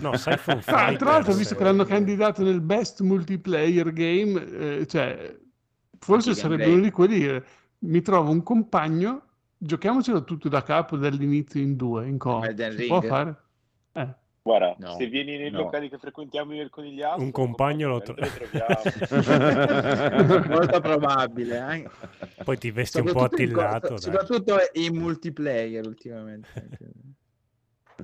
No, 0.00 0.16
Siphon 0.16 0.60
Ah, 0.66 0.94
tra 0.96 1.12
l'altro, 1.12 1.32
visto 1.34 1.54
che 1.54 1.60
eh. 1.62 1.64
l'hanno 1.64 1.84
candidato 1.84 2.42
nel 2.42 2.60
best 2.60 3.00
multiplayer 3.02 3.92
game, 3.92 4.44
eh, 4.80 4.86
cioè, 4.86 5.36
forse 5.98 6.34
sarebbe 6.34 6.66
uno 6.66 6.82
di 6.82 6.90
quelli. 6.90 7.24
eh, 7.24 7.42
mi 7.84 8.00
trovo 8.00 8.30
un 8.32 8.42
compagno, 8.42 9.22
giochiamocelo 9.58 10.24
tutto 10.24 10.48
da 10.48 10.62
capo 10.62 10.96
dall'inizio 10.96 11.60
in 11.60 11.76
due, 11.76 12.06
in 12.08 12.18
co. 12.18 12.42
Si 12.76 12.86
può 12.86 13.00
fare? 13.00 13.42
Guarda, 14.46 14.74
No, 14.76 14.96
se 14.96 15.06
vieni 15.06 15.38
nei 15.38 15.50
no. 15.50 15.60
locali 15.62 15.88
che 15.88 15.96
frequentiamo 15.96 16.52
io 16.52 16.60
e 16.60 16.64
il 16.64 16.70
conigliastro, 16.70 17.22
Un 17.24 17.30
compagno 17.30 17.88
lo 17.88 17.94
lo 17.94 18.02
troviamo. 18.02 18.26
Molto 20.48 20.80
probabile. 20.82 21.66
eh. 21.72 21.88
Poi 22.44 22.58
ti 22.58 22.70
vesti 22.70 23.00
un 23.00 23.10
po' 23.10 23.20
in 23.20 23.24
attillato. 23.24 23.88
dai. 23.88 23.98
soprattutto 24.00 24.56
in 24.74 24.96
multiplayer 24.96 25.86
ultimamente. 25.86 26.68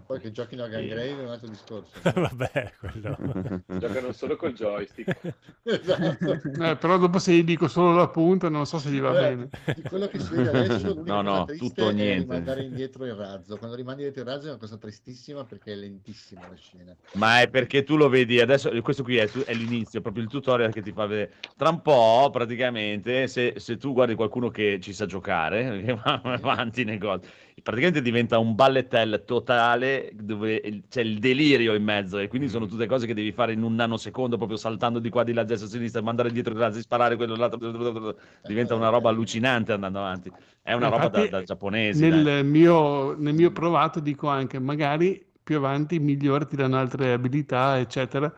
Poi 0.07 0.21
che 0.21 0.31
giochino 0.31 0.63
a 0.63 0.69
Gangrave 0.69 1.19
è 1.19 1.23
un 1.25 1.31
altro 1.31 1.49
discorso. 1.49 1.91
Vabbè, 2.03 2.75
quello. 2.79 3.63
Giocano 3.67 4.13
solo 4.13 4.37
col 4.37 4.53
joystick. 4.53 5.19
esatto. 5.65 6.33
Eh, 6.33 6.77
però 6.77 6.97
dopo 6.97 7.19
se 7.19 7.33
gli 7.33 7.43
dico 7.43 7.67
solo 7.67 7.95
la 7.95 8.09
punta, 8.09 8.49
non 8.49 8.67
so 8.67 8.79
se 8.79 8.91
gli 8.91 9.01
va 9.01 9.11
Vabbè, 9.11 9.37
bene. 9.37 9.49
di 9.75 9.83
quello 9.83 10.07
che 10.07 10.21
si 10.21 10.33
vede 10.35 10.49
adesso, 10.51 10.95
No, 11.05 11.23
no, 11.23 11.45
tutto 11.45 11.87
o 11.87 11.89
è 11.89 11.93
niente. 11.93 12.21
rimandare 12.21 12.63
indietro 12.63 13.05
il 13.05 13.15
razzo. 13.15 13.57
Quando 13.59 13.75
rimandi 13.75 14.03
indietro 14.05 14.23
il 14.29 14.35
razzo 14.37 14.47
è 14.47 14.51
una 14.51 14.59
cosa 14.59 14.77
tristissima 14.77 15.45
perché 15.45 15.73
è 15.73 15.77
lentissima 15.77 16.47
la 16.49 16.55
scena. 16.55 16.95
Ma 17.15 17.41
è 17.41 17.49
perché 17.49 17.83
tu 17.83 17.97
lo 17.97 18.09
vedi 18.09 18.41
adesso, 18.41 18.71
questo 18.83 19.03
qui 19.03 19.17
è, 19.17 19.29
è 19.29 19.55
l'inizio, 19.55 20.01
proprio 20.01 20.23
il 20.23 20.29
tutorial 20.31 20.73
che 20.73 20.83
ti 20.83 20.93
fa 20.93 21.07
vedere. 21.07 21.35
Tra 21.57 21.69
un 21.69 21.83
po', 21.83 22.31
praticamente, 22.33 23.27
se, 23.27 23.55
se 23.57 23.77
tu 23.77 23.93
guardi 23.93 24.15
qualcuno 24.15 24.51
che 24.51 24.79
ci 24.81 24.93
sa 24.93 25.07
giocare, 25.07 25.83
che 25.83 25.95
va 25.95 26.21
avanti 26.23 26.85
nei 26.85 26.99
gol, 26.99 27.21
praticamente 27.63 28.03
diventa 28.03 28.39
un 28.39 28.55
ballettel 28.55 29.23
totale 29.27 30.11
dove 30.15 30.83
c'è 30.89 31.01
il 31.03 31.19
delirio 31.19 31.75
in 31.75 31.83
mezzo 31.83 32.19
e 32.19 32.29
quindi 32.29 32.49
sono 32.49 32.67
tutte 32.67 32.87
cose 32.87 33.07
che 33.07 33.15
devi 33.15 33.33
fare 33.33 33.53
in 33.53 33.63
un 33.63 33.75
nanosecondo, 33.75 34.37
proprio 34.37 34.57
saltando 34.57 34.99
di 34.99 35.09
qua, 35.09 35.25
di 35.25 35.33
là, 35.33 35.45
destra, 35.45 35.69
sinistra, 35.69 36.03
mandare 36.03 36.31
dietro 36.31 36.57
razzi, 36.57 36.81
sparare 36.81 37.17
quello, 37.17 37.37
l'altro, 37.37 38.17
diventa 38.47 38.75
una 38.75 38.89
roba 38.89 39.11
allucinante 39.11 39.73
andando 39.73 39.99
avanti. 39.99 40.33
È 40.63 40.73
una 40.73 40.89
roba 40.89 41.09
da, 41.09 41.19
Infatti, 41.19 41.29
da 41.31 41.43
giapponesi. 41.43 42.09
dai. 42.09 42.23
Nel 42.23 42.45
mio, 42.45 43.17
nel 43.17 43.35
mio 43.35 43.51
provato 43.51 44.01
dico 44.01 44.29
anche, 44.29 44.59
magari 44.59 45.25
più 45.43 45.57
avanti 45.57 45.99
migliori 45.99 46.47
ti 46.47 46.57
danno 46.57 46.79
altre 46.79 47.13
abilità, 47.13 47.79
eccetera. 47.79 48.33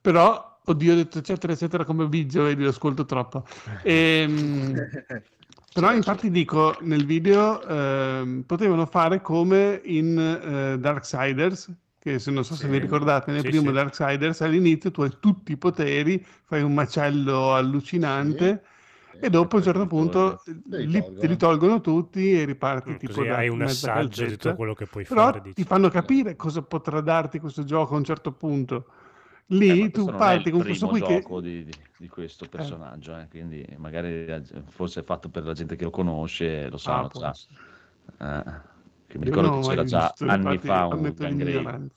Però 0.00 0.60
oddio, 0.64 0.92
ho 0.92 0.96
detto 0.96 1.18
eccetera, 1.18 1.52
eccetera, 1.52 1.84
come 1.84 2.06
Biggio, 2.06 2.44
vedi, 2.44 2.62
lo 2.62 2.68
ascolto 2.70 3.04
troppo. 3.04 3.44
Ehm, 3.82 4.74
però 5.72 5.92
infatti 5.94 6.30
dico, 6.30 6.78
nel 6.82 7.04
video 7.06 7.64
ehm, 7.66 8.42
potevano 8.44 8.86
fare 8.86 9.20
come 9.22 9.80
in 9.84 10.18
eh, 10.18 10.78
Darksiders, 10.78 11.72
che 11.98 12.18
se 12.18 12.30
non 12.30 12.44
so 12.44 12.54
se 12.56 12.66
Sì. 12.66 12.68
vi 12.68 12.78
ricordate, 12.78 13.32
nel 13.32 13.40
Sì, 13.40 13.44
primo 13.44 13.70
sì. 13.70 13.72
Darksiders 13.72 14.40
all'inizio 14.42 14.90
tu 14.90 15.02
hai 15.02 15.16
tutti 15.20 15.52
i 15.52 15.56
poteri, 15.56 16.22
fai 16.44 16.62
un 16.62 16.74
macello 16.74 17.54
allucinante 17.54 18.64
e 19.18 19.30
dopo 19.30 19.54
a 19.56 19.58
un 19.58 19.64
certo 19.64 19.86
punto 19.86 20.42
li 20.74 20.88
tolgono. 20.90 21.16
te 21.16 21.26
li 21.26 21.36
tolgono 21.36 21.80
tutti 21.80 22.32
e 22.32 22.44
riparti 22.44 22.92
Mm, 22.92 22.96
tipo 22.96 23.24
da 23.24 23.36
hai 23.36 23.48
un 23.48 23.62
assaggio 23.62 24.26
di 24.26 24.36
tutto 24.38 24.54
quello 24.54 24.74
che 24.74 24.86
puoi 24.86 25.04
Però 25.04 25.30
fare, 25.30 25.40
ti 25.52 25.64
dici. 25.64 25.64
fanno 25.64 25.88
capire 25.88 26.36
cosa 26.36 26.62
potrà 26.62 27.00
darti 27.00 27.38
questo 27.38 27.64
gioco 27.64 27.94
a 27.94 27.98
un 27.98 28.04
certo 28.04 28.32
punto. 28.32 28.86
Eh, 29.52 29.56
Lì 29.58 29.80
ma 29.82 29.88
tu 29.90 30.06
parti 30.06 30.50
con 30.50 30.62
questo 30.62 30.88
qui 30.88 31.00
che... 31.02 31.24
di, 31.40 31.64
di- 31.64 31.72
di 31.98 32.08
questo 32.08 32.46
personaggio, 32.48 33.16
eh, 33.16 33.28
quindi 33.28 33.64
magari 33.76 34.26
la- 34.26 34.42
forse 34.66 35.00
è 35.00 35.02
fatto 35.04 35.28
per 35.28 35.44
la 35.44 35.52
gente 35.52 35.76
che 35.76 35.84
lo 35.84 35.90
conosce, 35.90 36.68
lo 36.68 36.78
sanno 36.78 37.06
Ah, 37.06 37.18
già. 37.18 37.30
essere. 37.30 37.60
Eh, 38.18 38.70
che 39.06 39.18
mi 39.18 39.24
ricordo 39.24 39.50
che 39.60 39.68
c'era 39.68 39.84
già 39.84 40.08
visto, 40.08 40.24
anni 40.24 40.54
infatti 40.54 40.66
fa 40.66 40.86
un. 40.86 41.90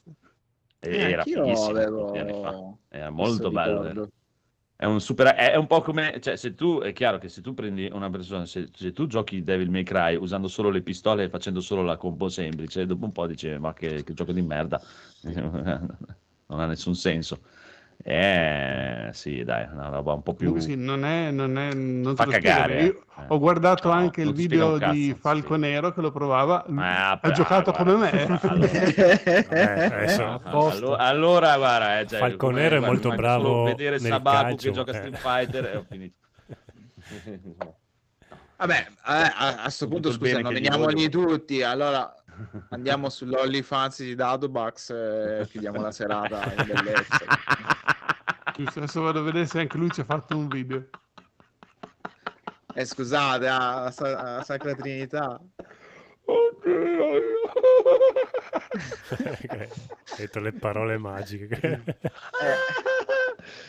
E 0.80 0.90
Eh, 0.90 1.11
era 1.11 1.23
fighissimo 1.23 1.77
avevo. 1.77 2.80
Era 2.90 3.10
molto 3.10 3.49
bello. 3.49 3.84
eh. 3.86 3.88
ricordo. 3.90 4.10
È 4.77 4.84
un 4.84 4.99
super, 4.99 5.27
è 5.27 5.52
è 5.52 5.56
un 5.56 5.68
po' 5.68 5.80
come, 5.82 6.19
cioè, 6.19 6.36
se 6.36 6.53
tu, 6.53 6.80
è 6.82 6.91
chiaro 6.91 7.18
che 7.18 7.30
se 7.30 7.41
tu 7.41 7.53
prendi 7.53 7.90
una 7.91 8.10
persona, 8.10 8.45
se, 8.45 8.68
se 8.73 8.91
tu 8.91 9.07
giochi 9.07 9.41
Devil 9.41 9.69
May 9.69 9.84
Cry 9.84 10.18
usando 10.18 10.49
solo 10.49 10.69
le 10.69 10.82
pistole 10.82 11.23
e 11.23 11.30
facendo 11.30 11.61
solo 11.61 11.82
la 11.82 11.95
combo 11.95 12.27
semplice, 12.27 12.86
dopo 12.86 13.06
un 13.06 13.14
po' 13.14 13.26
dici, 13.26 13.57
ma 13.57 13.73
che, 13.73 14.03
che 14.03 14.14
gioco 14.14 14.34
di 14.34 14.41
merda, 14.41 14.82
non 16.48 16.60
ha 16.60 16.66
nessun 16.66 16.96
senso. 16.96 17.40
Eh, 18.08 19.10
sì, 19.14 19.44
dai, 19.44 19.68
una 19.72 19.90
roba 19.90 20.14
un 20.14 20.22
po' 20.22 20.36
più... 20.36 20.60
Sì, 20.60 20.76
non 20.76 21.06
è, 21.06 21.32
non 21.32 21.58
è, 21.58 21.74
non 21.74 22.16
Fa 22.16 22.26
cagare, 22.28 22.80
eh. 22.82 22.96
ho 23.30 23.40
guardato 23.40 23.88
No, 23.88 23.96
anche 23.96 24.22
il 24.22 24.34
video 24.34 24.74
un 24.74 24.92
di 24.92 25.08
cazzo, 25.08 25.20
Falco 25.22 25.56
Nero 25.56 25.92
che 25.92 26.02
lo 26.02 26.12
provava, 26.12 26.66
Ah, 26.76 27.12
ha 27.12 27.16
beh, 27.16 27.32
giocato 27.32 27.72
guarda. 27.72 27.94
come 27.94 28.12
me. 28.12 28.40
Eh, 29.50 30.16
Ah, 30.22 30.40
allora, 30.44 30.98
allora, 30.98 31.58
guarda, 31.58 32.00
eh, 32.00 32.06
cioè, 32.06 32.20
Falconero 32.20 32.76
è 32.76 32.80
molto 32.80 33.08
guarda, 33.08 33.22
bravo 33.22 33.64
vedere 33.64 33.98
nel 33.98 34.12
Sabaku 34.12 34.44
calcio, 34.44 34.68
che 34.68 34.72
gioca 34.76 34.92
eh. 34.92 34.96
Street 34.96 35.18
Fighter 35.18 35.66
e 35.66 35.76
ho 35.78 35.86
finito. 35.90 36.16
Vabbè, 38.58 38.88
eh, 38.88 39.34
a 39.36 39.60
questo 39.64 39.88
punto 39.88 40.12
scusa, 40.12 40.40
nominiamoli 40.40 41.10
tutti, 41.10 41.64
allora 41.64 42.14
andiamo 42.70 43.10
sull'OnlyFans 43.10 44.03
di 44.03 44.16
Dadobax 44.16 44.90
e 44.91 45.48
chiudiamo 45.49 45.82
la 45.82 45.91
serata 45.91 46.53
in 46.53 46.66
bellezza. 46.66 47.26
Adesso 48.57 49.02
vado 49.02 49.20
a 49.20 49.24
vedere 49.24 49.45
se 49.45 49.60
anche 49.60 49.78
lui 49.78 49.91
ci 49.91 50.02
ha 50.02 50.06
fatto 50.06 50.38
un 50.38 50.48
video. 50.48 50.88
Eh, 52.74 52.86
scusate, 52.86 53.48
a, 53.48 53.86
a 53.86 54.44
Sacra 54.44 54.74
Trinità. 54.76 55.40
Hai 59.07 59.68
detto 60.18 60.40
le 60.40 60.52
parole 60.53 60.98
magiche. 60.98 61.84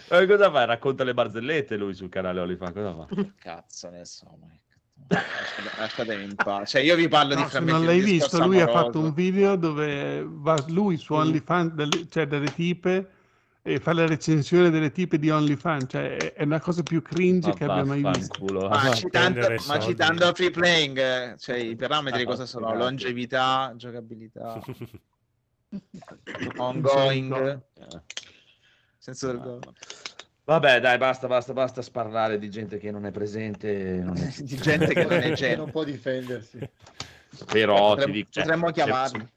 Eh, 0.09 0.27
cosa 0.27 0.51
fa? 0.51 0.65
Racconta 0.65 1.05
le 1.05 1.15
barzellette 1.15 1.77
lui 1.77 1.95
sul 1.95 2.09
canale 2.09 2.41
Olifan, 2.41 2.73
cosa 2.73 2.95
fa? 2.95 3.07
Cazzo 3.37 3.91
ne 3.91 4.05
so, 4.05 4.37
ma 4.41 4.49
Lasciate- 5.09 5.79
lasciatemi 5.79 6.25
in 6.25 6.35
pace. 6.37 6.67
Cioè, 6.67 6.81
io 6.83 6.97
vi 6.97 7.09
parlo 7.09 7.35
di 7.35 7.41
No, 7.41 7.45
se 7.45 7.51
frammenti 7.51 7.73
non 7.85 7.87
l'hai 7.87 8.01
visto, 8.01 8.45
lui 8.45 8.61
ha 8.61 8.67
fatto 8.67 8.99
un 9.01 9.13
video 9.13 9.57
dove 9.57 10.25
va 10.27 10.65
lui 10.69 10.97
su. 10.97 11.13
OnlyFans, 11.15 12.07
cioè 12.11 12.27
delle 12.27 12.53
tipe, 12.53 13.11
e 13.63 13.79
fa 13.79 13.93
la 13.93 14.07
recensione 14.07 14.71
delle 14.71 14.91
tipe 14.93 15.19
di 15.19 15.31
OnlyFans. 15.31 15.87
Cioè, 15.91 16.33
è- 16.33 16.43
una 16.45 16.61
cosa 16.61 16.83
più 16.83 17.03
cringe 17.03 17.53
che 17.55 17.65
abbia 17.65 17.85
mai 17.85 18.03
visto. 18.03 18.35
Vaffanculo. 18.39 18.69
Ma 18.69 18.95
citando, 18.95 19.55
ma 19.67 19.79
citando 19.81 20.35
free 20.35 20.51
playing, 20.51 21.37
cioè 21.37 21.57
i 21.57 21.77
parametri 21.77 22.23
Ah, 22.23 22.27
cosa 22.27 22.47
sono? 22.47 22.67
grazie. 22.67 22.83
Longevità, 22.85 23.73
giocabilità, 23.77 24.61
ongoing, 26.57 27.63
senso 28.99 29.27
del 29.29 29.41
gol. 29.41 29.61
Vabbè, 30.47 30.79
dai, 30.81 30.97
basta, 30.97 31.27
basta, 31.27 31.53
basta 31.53 31.83
sparlare 31.83 32.39
di 32.39 32.49
gente 32.51 32.79
che 32.79 32.93
non 32.93 33.05
è 33.05 33.11
presente. 33.11 34.01
non 34.01 34.17
è- 34.17 34.31
Di 34.43 34.57
gente 34.57 34.95
che 34.95 35.03
non 35.05 35.19
è 35.19 35.33
gente. 35.35 35.57
non 35.57 35.71
può 35.73 35.83
difendersi. 35.83 36.59
Però 37.53 37.89
Potremmo- 37.89 38.13
ti 38.13 38.19
dico, 38.19 38.31
cioè, 38.31 38.43
potremmo 38.45 38.67
se- 38.69 38.73
chiamarli. 38.73 39.19
se- 39.19 39.31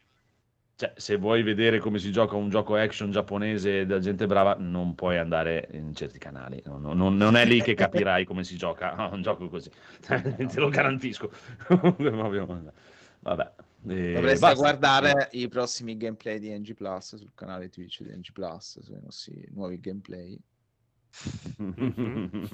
cioè, 0.75 0.93
se 0.95 1.17
vuoi 1.17 1.41
vedere 1.43 1.79
come 1.79 1.97
si 1.97 2.11
gioca 2.11 2.35
un 2.35 2.49
gioco 2.49 2.75
action 2.75 3.09
giapponese 3.11 3.85
da 3.87 3.99
gente 3.99 4.27
brava, 4.27 4.55
non 4.59 4.93
puoi 4.95 5.17
andare 5.17 5.67
in 5.71 5.93
certi 5.95 6.19
canali. 6.19 6.61
Non, 6.65 6.81
non- 6.95 7.17
non 7.17 7.35
è 7.35 7.43
lì 7.43 7.59
che 7.61 7.73
capirai 7.73 8.23
come 8.25 8.43
si 8.43 8.55
gioca 8.55 8.93
a 8.95 9.07
un 9.11 9.21
gioco 9.23 9.49
così. 9.49 9.69
Te 9.99 10.47
lo 10.59 10.69
garantisco. 10.69 11.31
Vabbè. 13.21 13.51
eh, 13.87 14.13
Dovreste 14.13 14.39
basta. 14.39 14.53
guardare 14.53 15.27
i 15.31 15.47
prossimi 15.49 15.97
gameplay 15.97 16.37
di 16.39 16.49
NG 16.57 16.73
Plus 16.75 17.15
sul 17.15 17.31
canale 17.33 17.69
Twitch 17.69 18.01
di 18.03 18.15
NG 18.15 18.31
Plus, 18.31 18.79
sui 18.79 18.99
nostri 19.01 19.43
nuovi 19.53 19.79
gameplay. 19.79 20.39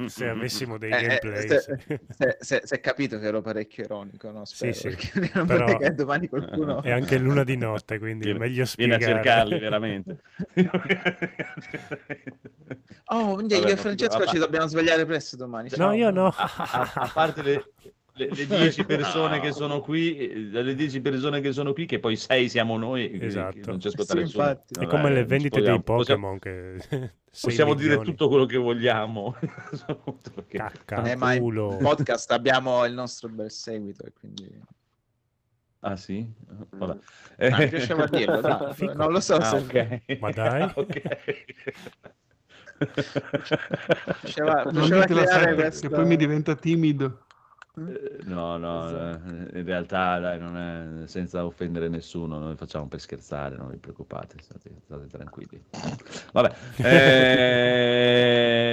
Se 0.07 0.27
avessimo 0.29 0.77
dei 0.77 0.91
Eh, 0.91 0.95
eh, 0.95 1.01
gameplay. 1.21 1.47
se, 1.47 1.59
sì. 1.59 1.99
se- 2.09 2.37
se- 2.39 2.61
se 2.63 2.75
è 2.75 2.79
capito 2.79 3.19
che 3.19 3.25
ero 3.25 3.41
parecchio 3.41 3.83
ironico, 3.83 4.31
no? 4.31 4.45
Sì, 4.45 4.71
Spero, 4.73 4.73
sì. 4.73 5.09
perché 5.11 5.31
non 5.37 5.45
Però 5.47 5.91
domani 5.93 6.27
qualcuno... 6.29 6.81
è 6.81 6.91
anche 6.91 7.17
luna 7.17 7.43
di 7.43 7.57
notte, 7.57 7.99
quindi 7.99 8.23
è 8.29 8.33
Vieni- 8.33 8.39
meglio 8.39 8.65
vieni 8.77 8.93
a 8.93 8.97
spiegare. 8.99 9.23
cercarli 9.23 9.59
veramente. 9.59 10.17
Oh, 13.07 13.39
io 13.41 13.47
Vabbè, 13.47 13.71
e 13.71 13.77
Francesco 13.77 14.17
vabbè. 14.17 14.29
ci 14.29 14.37
dobbiamo 14.37 14.67
svegliare 14.67 15.05
presto 15.05 15.35
domani. 15.35 15.69
No, 15.71 15.75
ciao. 15.75 15.91
io 15.93 16.09
no. 16.09 16.27
a, 16.27 16.51
a- 16.57 16.91
a 16.95 17.11
parte 17.13 17.41
le, 17.43 17.65
le, 18.17 18.29
le 18.29 18.45
10 18.47 18.85
persone 18.85 19.39
che 19.39 19.51
sono 19.51 19.81
qui, 19.81 20.17
eh, 20.17 20.35
le 20.63 20.73
10 20.75 21.01
persone 21.01 21.41
che 21.41 21.51
sono 21.51 21.73
qui, 21.73 21.85
che 21.85 21.99
poi 21.99 22.15
6 22.15 22.49
siamo 22.49 22.77
noi, 22.77 23.09
che- 23.11 23.17
che 23.19 23.25
Esatto. 23.25 23.59
non 23.69 23.79
ci 23.79 23.87
ascolta 23.87 24.13
Sì, 24.13 24.19
nessuno. 24.19 24.43
infatti. 24.43 24.79
È 24.79 24.85
come 24.87 25.09
le 25.09 25.13
non 25.15 25.21
ci 25.23 25.27
vendite 25.29 25.61
dei 25.61 25.81
possiamo- 25.81 25.81
Pokémon 25.83 26.39
che 26.39 26.75
Possiamo, 26.77 27.09
sei 27.29 27.49
possiamo 27.49 27.73
dire 27.73 27.87
milioni. 27.97 28.05
tutto 28.09 28.27
quello 28.29 28.45
che 28.45 28.57
vogliamo. 28.57 29.35
Perché- 30.33 30.57
Cacca, 30.57 31.03
Eh, 31.03 31.15
ma 31.15 31.33
in 31.33 31.41
culo. 31.41 31.77
podcast 31.81 32.31
abbiamo 32.31 32.85
il 32.85 32.93
nostro 32.93 33.27
bel 33.29 33.51
seguito 33.51 34.05
e 34.05 34.13
quindi... 34.17 34.73
Ah 35.81 35.95
sì? 35.97 36.27
Vabbè. 36.71 36.97
Ah, 37.51 37.57
mi 37.59 37.67
piaceva 37.69 38.07
dirlo. 38.07 38.73
Fico. 38.73 38.93
non 38.93 39.11
lo 39.11 39.19
so 39.19 39.35
Ah, 39.35 39.43
se... 39.43 39.55
ok. 40.07 40.19
Ma 40.19 40.31
dai. 40.31 40.61
Ah, 40.63 40.71
ok. 40.73 41.01
Piaceva, 44.21 44.63
Non 44.63 44.83
ditela 44.83 45.05
creare 45.05 45.29
sempre, 45.29 45.55
questo... 45.55 45.87
che 45.87 45.95
poi 45.95 46.05
mi 46.05 46.15
diventa 46.15 46.55
timido. 46.55 47.24
Eh, 47.77 48.23
No, 48.25 48.57
no, 48.57 48.89
eh, 48.89 49.59
in 49.59 49.65
realtà 49.65 50.17
dai, 50.19 50.39
non 50.39 50.57
è 50.57 51.07
senza 51.07 51.45
offendere 51.45 51.89
nessuno, 51.89 52.39
noi 52.39 52.55
facciamo 52.55 52.87
per 52.87 52.99
scherzare, 52.99 53.55
non 53.55 53.69
vi 53.69 53.77
preoccupate, 53.77 54.37
state, 54.41 54.71
state 54.83 55.07
tranquilli. 55.07 55.61
Vabbè, 56.31 56.53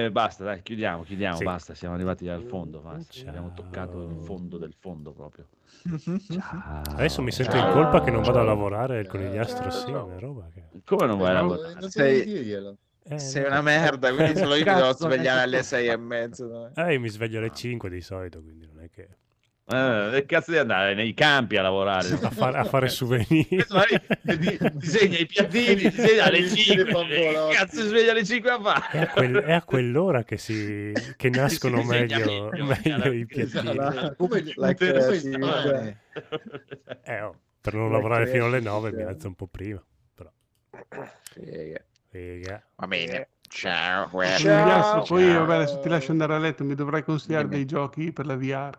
eh, 0.04 0.10
basta, 0.10 0.44
dai, 0.44 0.62
chiudiamo, 0.62 1.02
chiudiamo, 1.02 1.36
Sì. 1.36 1.44
basta, 1.44 1.74
siamo 1.74 1.94
arrivati 1.94 2.28
al 2.28 2.42
fondo, 2.42 2.80
basta, 2.80 3.28
abbiamo 3.28 3.52
toccato 3.54 4.08
il 4.08 4.24
fondo 4.24 4.56
del 4.56 4.74
fondo 4.78 5.12
proprio. 5.12 5.46
Ciao. 6.30 6.82
Adesso 6.96 7.22
mi 7.22 7.32
sento 7.32 7.56
in 7.56 7.70
colpa 7.72 8.02
che 8.02 8.10
non 8.10 8.22
vado 8.22 8.38
a 8.40 8.44
lavorare 8.44 9.00
il 9.00 9.08
conigliastro 9.08 9.66
assieme, 9.66 10.18
roba 10.18 10.48
che... 10.54 10.62
Come 10.84 11.06
non 11.06 11.18
vai 11.18 11.30
a 11.30 11.32
lavorare? 11.34 11.74
Non 11.80 11.90
Sei- 11.90 12.24
dirglielo. 12.24 12.76
Eh, 13.04 13.18
Sei 13.18 13.44
una 13.44 13.62
merda, 13.62 14.14
quindi 14.14 14.36
solo 14.36 14.54
io 14.54 14.64
mi 14.64 14.74
devo 14.74 14.92
svegliare 14.94 15.40
alle 15.40 15.64
sei 15.64 15.88
e 15.88 15.96
mezza. 15.96 16.70
Eh, 16.74 16.92
io 16.92 17.00
mi 17.00 17.08
sveglio 17.08 17.38
alle 17.38 17.50
5 17.50 17.90
di 17.90 18.00
solito, 18.00 18.40
quindi. 18.40 18.70
Eh, 19.64 20.08
che 20.12 20.26
cazzo 20.26 20.50
di 20.50 20.58
andare 20.58 20.94
nei 20.94 21.14
campi 21.14 21.56
a 21.56 21.62
lavorare? 21.62 22.08
A 22.20 22.30
fare, 22.30 22.58
a 22.58 22.64
fare 22.64 22.88
souvenir. 22.88 23.64
Disegna 24.72 25.18
i 25.18 25.26
piattini, 25.26 25.88
disegna 25.88 26.24
alle 26.24 26.48
Sì, 26.48 26.56
5. 26.62 26.84
le 26.84 26.90
bambolotte. 26.92 27.48
Che 27.50 27.54
cazzo 27.56 27.80
si 27.80 27.86
sveglia 27.86 28.10
alle 28.10 28.24
5 28.24 28.50
a 28.50 28.56
È 28.56 28.60
fare? 28.60 28.98
a, 28.98 29.08
quel- 29.08 29.36
è 29.36 29.52
a 29.52 29.62
quell'ora 29.62 30.24
che, 30.24 30.36
si, 30.36 30.92
che 31.16 31.30
nascono 31.30 31.80
Si 31.82 31.86
meglio, 31.88 32.50
meglio, 32.50 33.12
i 33.12 33.24
piattini. 33.24 33.70
Esatto. 33.78 34.14
Come, 34.16 34.52
La 34.56 34.74
creatività. 34.74 35.38
spane. 35.60 36.00
Eh, 37.04 37.20
oh, 37.22 37.36
per 37.60 37.74
non 37.74 37.86
La 37.90 37.96
lavorare 37.96 38.26
fino 38.26 38.44
alle 38.46 38.60
crescita. 38.60 38.72
9 38.74 38.92
mi 38.92 39.02
alzo 39.02 39.26
un 39.28 39.34
po' 39.34 39.46
prima. 39.46 39.82
Però, 40.14 40.30
Figa. 41.34 41.80
figa. 42.10 42.62
Va 42.74 42.86
bene. 42.88 43.28
Ciao. 43.48 44.08
Poi 44.08 44.26
Ciao. 44.38 45.38
vabbè, 45.38 45.54
adesso 45.54 45.78
ti 45.78 45.88
lascio 45.88 46.10
andare 46.10 46.34
a 46.34 46.38
letto, 46.38 46.64
mi 46.64 46.74
dovrai 46.74 47.04
consigliare 47.04 47.44
Dimmi. 47.44 47.54
dei 47.56 47.64
giochi 47.64 48.12
per 48.12 48.26
la 48.26 48.36
VR. 48.36 48.78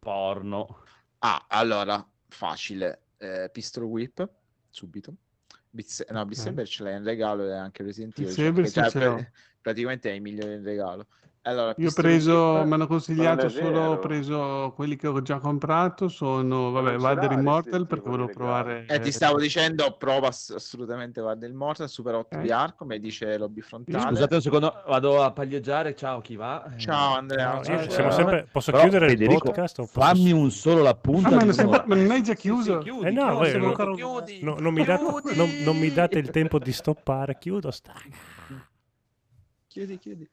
Porno. 0.00 0.82
Ah, 1.18 1.44
allora, 1.48 2.04
facile. 2.28 3.02
Eh, 3.18 3.50
Pistol 3.52 3.84
Whip, 3.84 4.28
subito. 4.70 5.14
Se- 5.84 6.06
no, 6.10 6.24
Beat. 6.24 6.38
Saber 6.40 6.66
ce 6.66 6.82
l'hai 6.82 6.96
in 6.96 7.04
regalo 7.04 7.46
e 7.46 7.52
anche 7.52 7.82
Resident 7.84 8.18
Evil. 8.18 8.32
Cioè, 8.90 9.30
praticamente 9.60 10.10
è 10.10 10.14
il 10.14 10.22
migliore 10.22 10.54
in 10.54 10.64
regalo. 10.64 11.06
Allora, 11.42 11.72
Io 11.78 11.88
ho 11.88 11.92
preso, 11.94 12.64
mi 12.66 12.72
hanno 12.74 12.86
consigliato 12.86 13.48
solo, 13.48 13.92
ho 13.92 13.98
preso 13.98 14.74
quelli 14.76 14.96
che 14.96 15.06
ho 15.06 15.22
già 15.22 15.38
comprato, 15.38 16.08
sono, 16.08 16.70
vabbè, 16.70 16.96
Vader 16.98 17.32
Immortal 17.32 17.86
perché 17.86 18.10
volevo 18.10 18.26
regalo. 18.28 18.44
provare... 18.44 18.84
Eh, 18.86 19.00
ti 19.00 19.10
stavo 19.10 19.38
dicendo, 19.38 19.96
prova 19.96 20.26
ass- 20.28 20.50
assolutamente 20.50 21.22
Guarda 21.22 21.46
il 21.46 21.54
Mortal, 21.54 21.88
Super 21.88 22.14
8 22.16 22.36
Ok. 22.36 22.42
di 22.42 22.50
arco, 22.52 22.74
come 22.84 22.98
dice 22.98 23.38
Lobby 23.38 23.62
Frontale. 23.62 24.04
Scusate 24.08 24.34
un 24.34 24.40
secondo, 24.42 24.82
vado 24.86 25.22
a 25.22 25.32
paglieggiare. 25.32 25.96
Ciao, 25.96 26.20
chi 26.20 26.36
va? 26.36 26.74
Eh, 26.74 26.78
Ciao 26.78 27.14
Andrea. 27.16 27.54
No, 27.54 27.64
ciao, 27.64 27.78
ciao. 27.84 27.90
siamo 27.90 28.10
sempre- 28.10 28.46
posso 28.52 28.70
Però, 28.70 28.82
chiudere 28.82 29.06
il 29.06 29.10
Federico, 29.12 29.46
podcast 29.46 29.78
o 29.78 29.82
posso- 29.90 29.98
Fammi 29.98 30.32
un 30.32 30.50
solo 30.50 30.82
la 30.82 30.94
punta. 30.94 31.28
Ah, 31.38 31.44
ma, 31.46 31.84
ma 31.86 31.94
non 31.94 32.10
hai 32.10 32.22
già 32.22 32.34
chiuso? 32.34 32.78
chiudi, 32.80 33.06
Eh 33.06 33.10
no, 33.12 33.30
non, 33.30 33.44
ancora- 33.64 33.94
chiudi. 33.94 34.42
no, 34.42 34.56
non 34.58 34.74
mi 34.74 34.84
date, 34.84 35.04
Chiudi. 35.04 35.36
non- 35.38 35.50
non 35.64 35.78
mi 35.78 35.90
date 35.90 36.18
il 36.18 36.28
tempo 36.28 36.58
di 36.58 36.70
stoppare. 36.72 37.38
Chiudo, 37.38 37.70
sta. 37.70 37.94
Chiudi, 39.68 39.98
chiudi. 39.98 40.28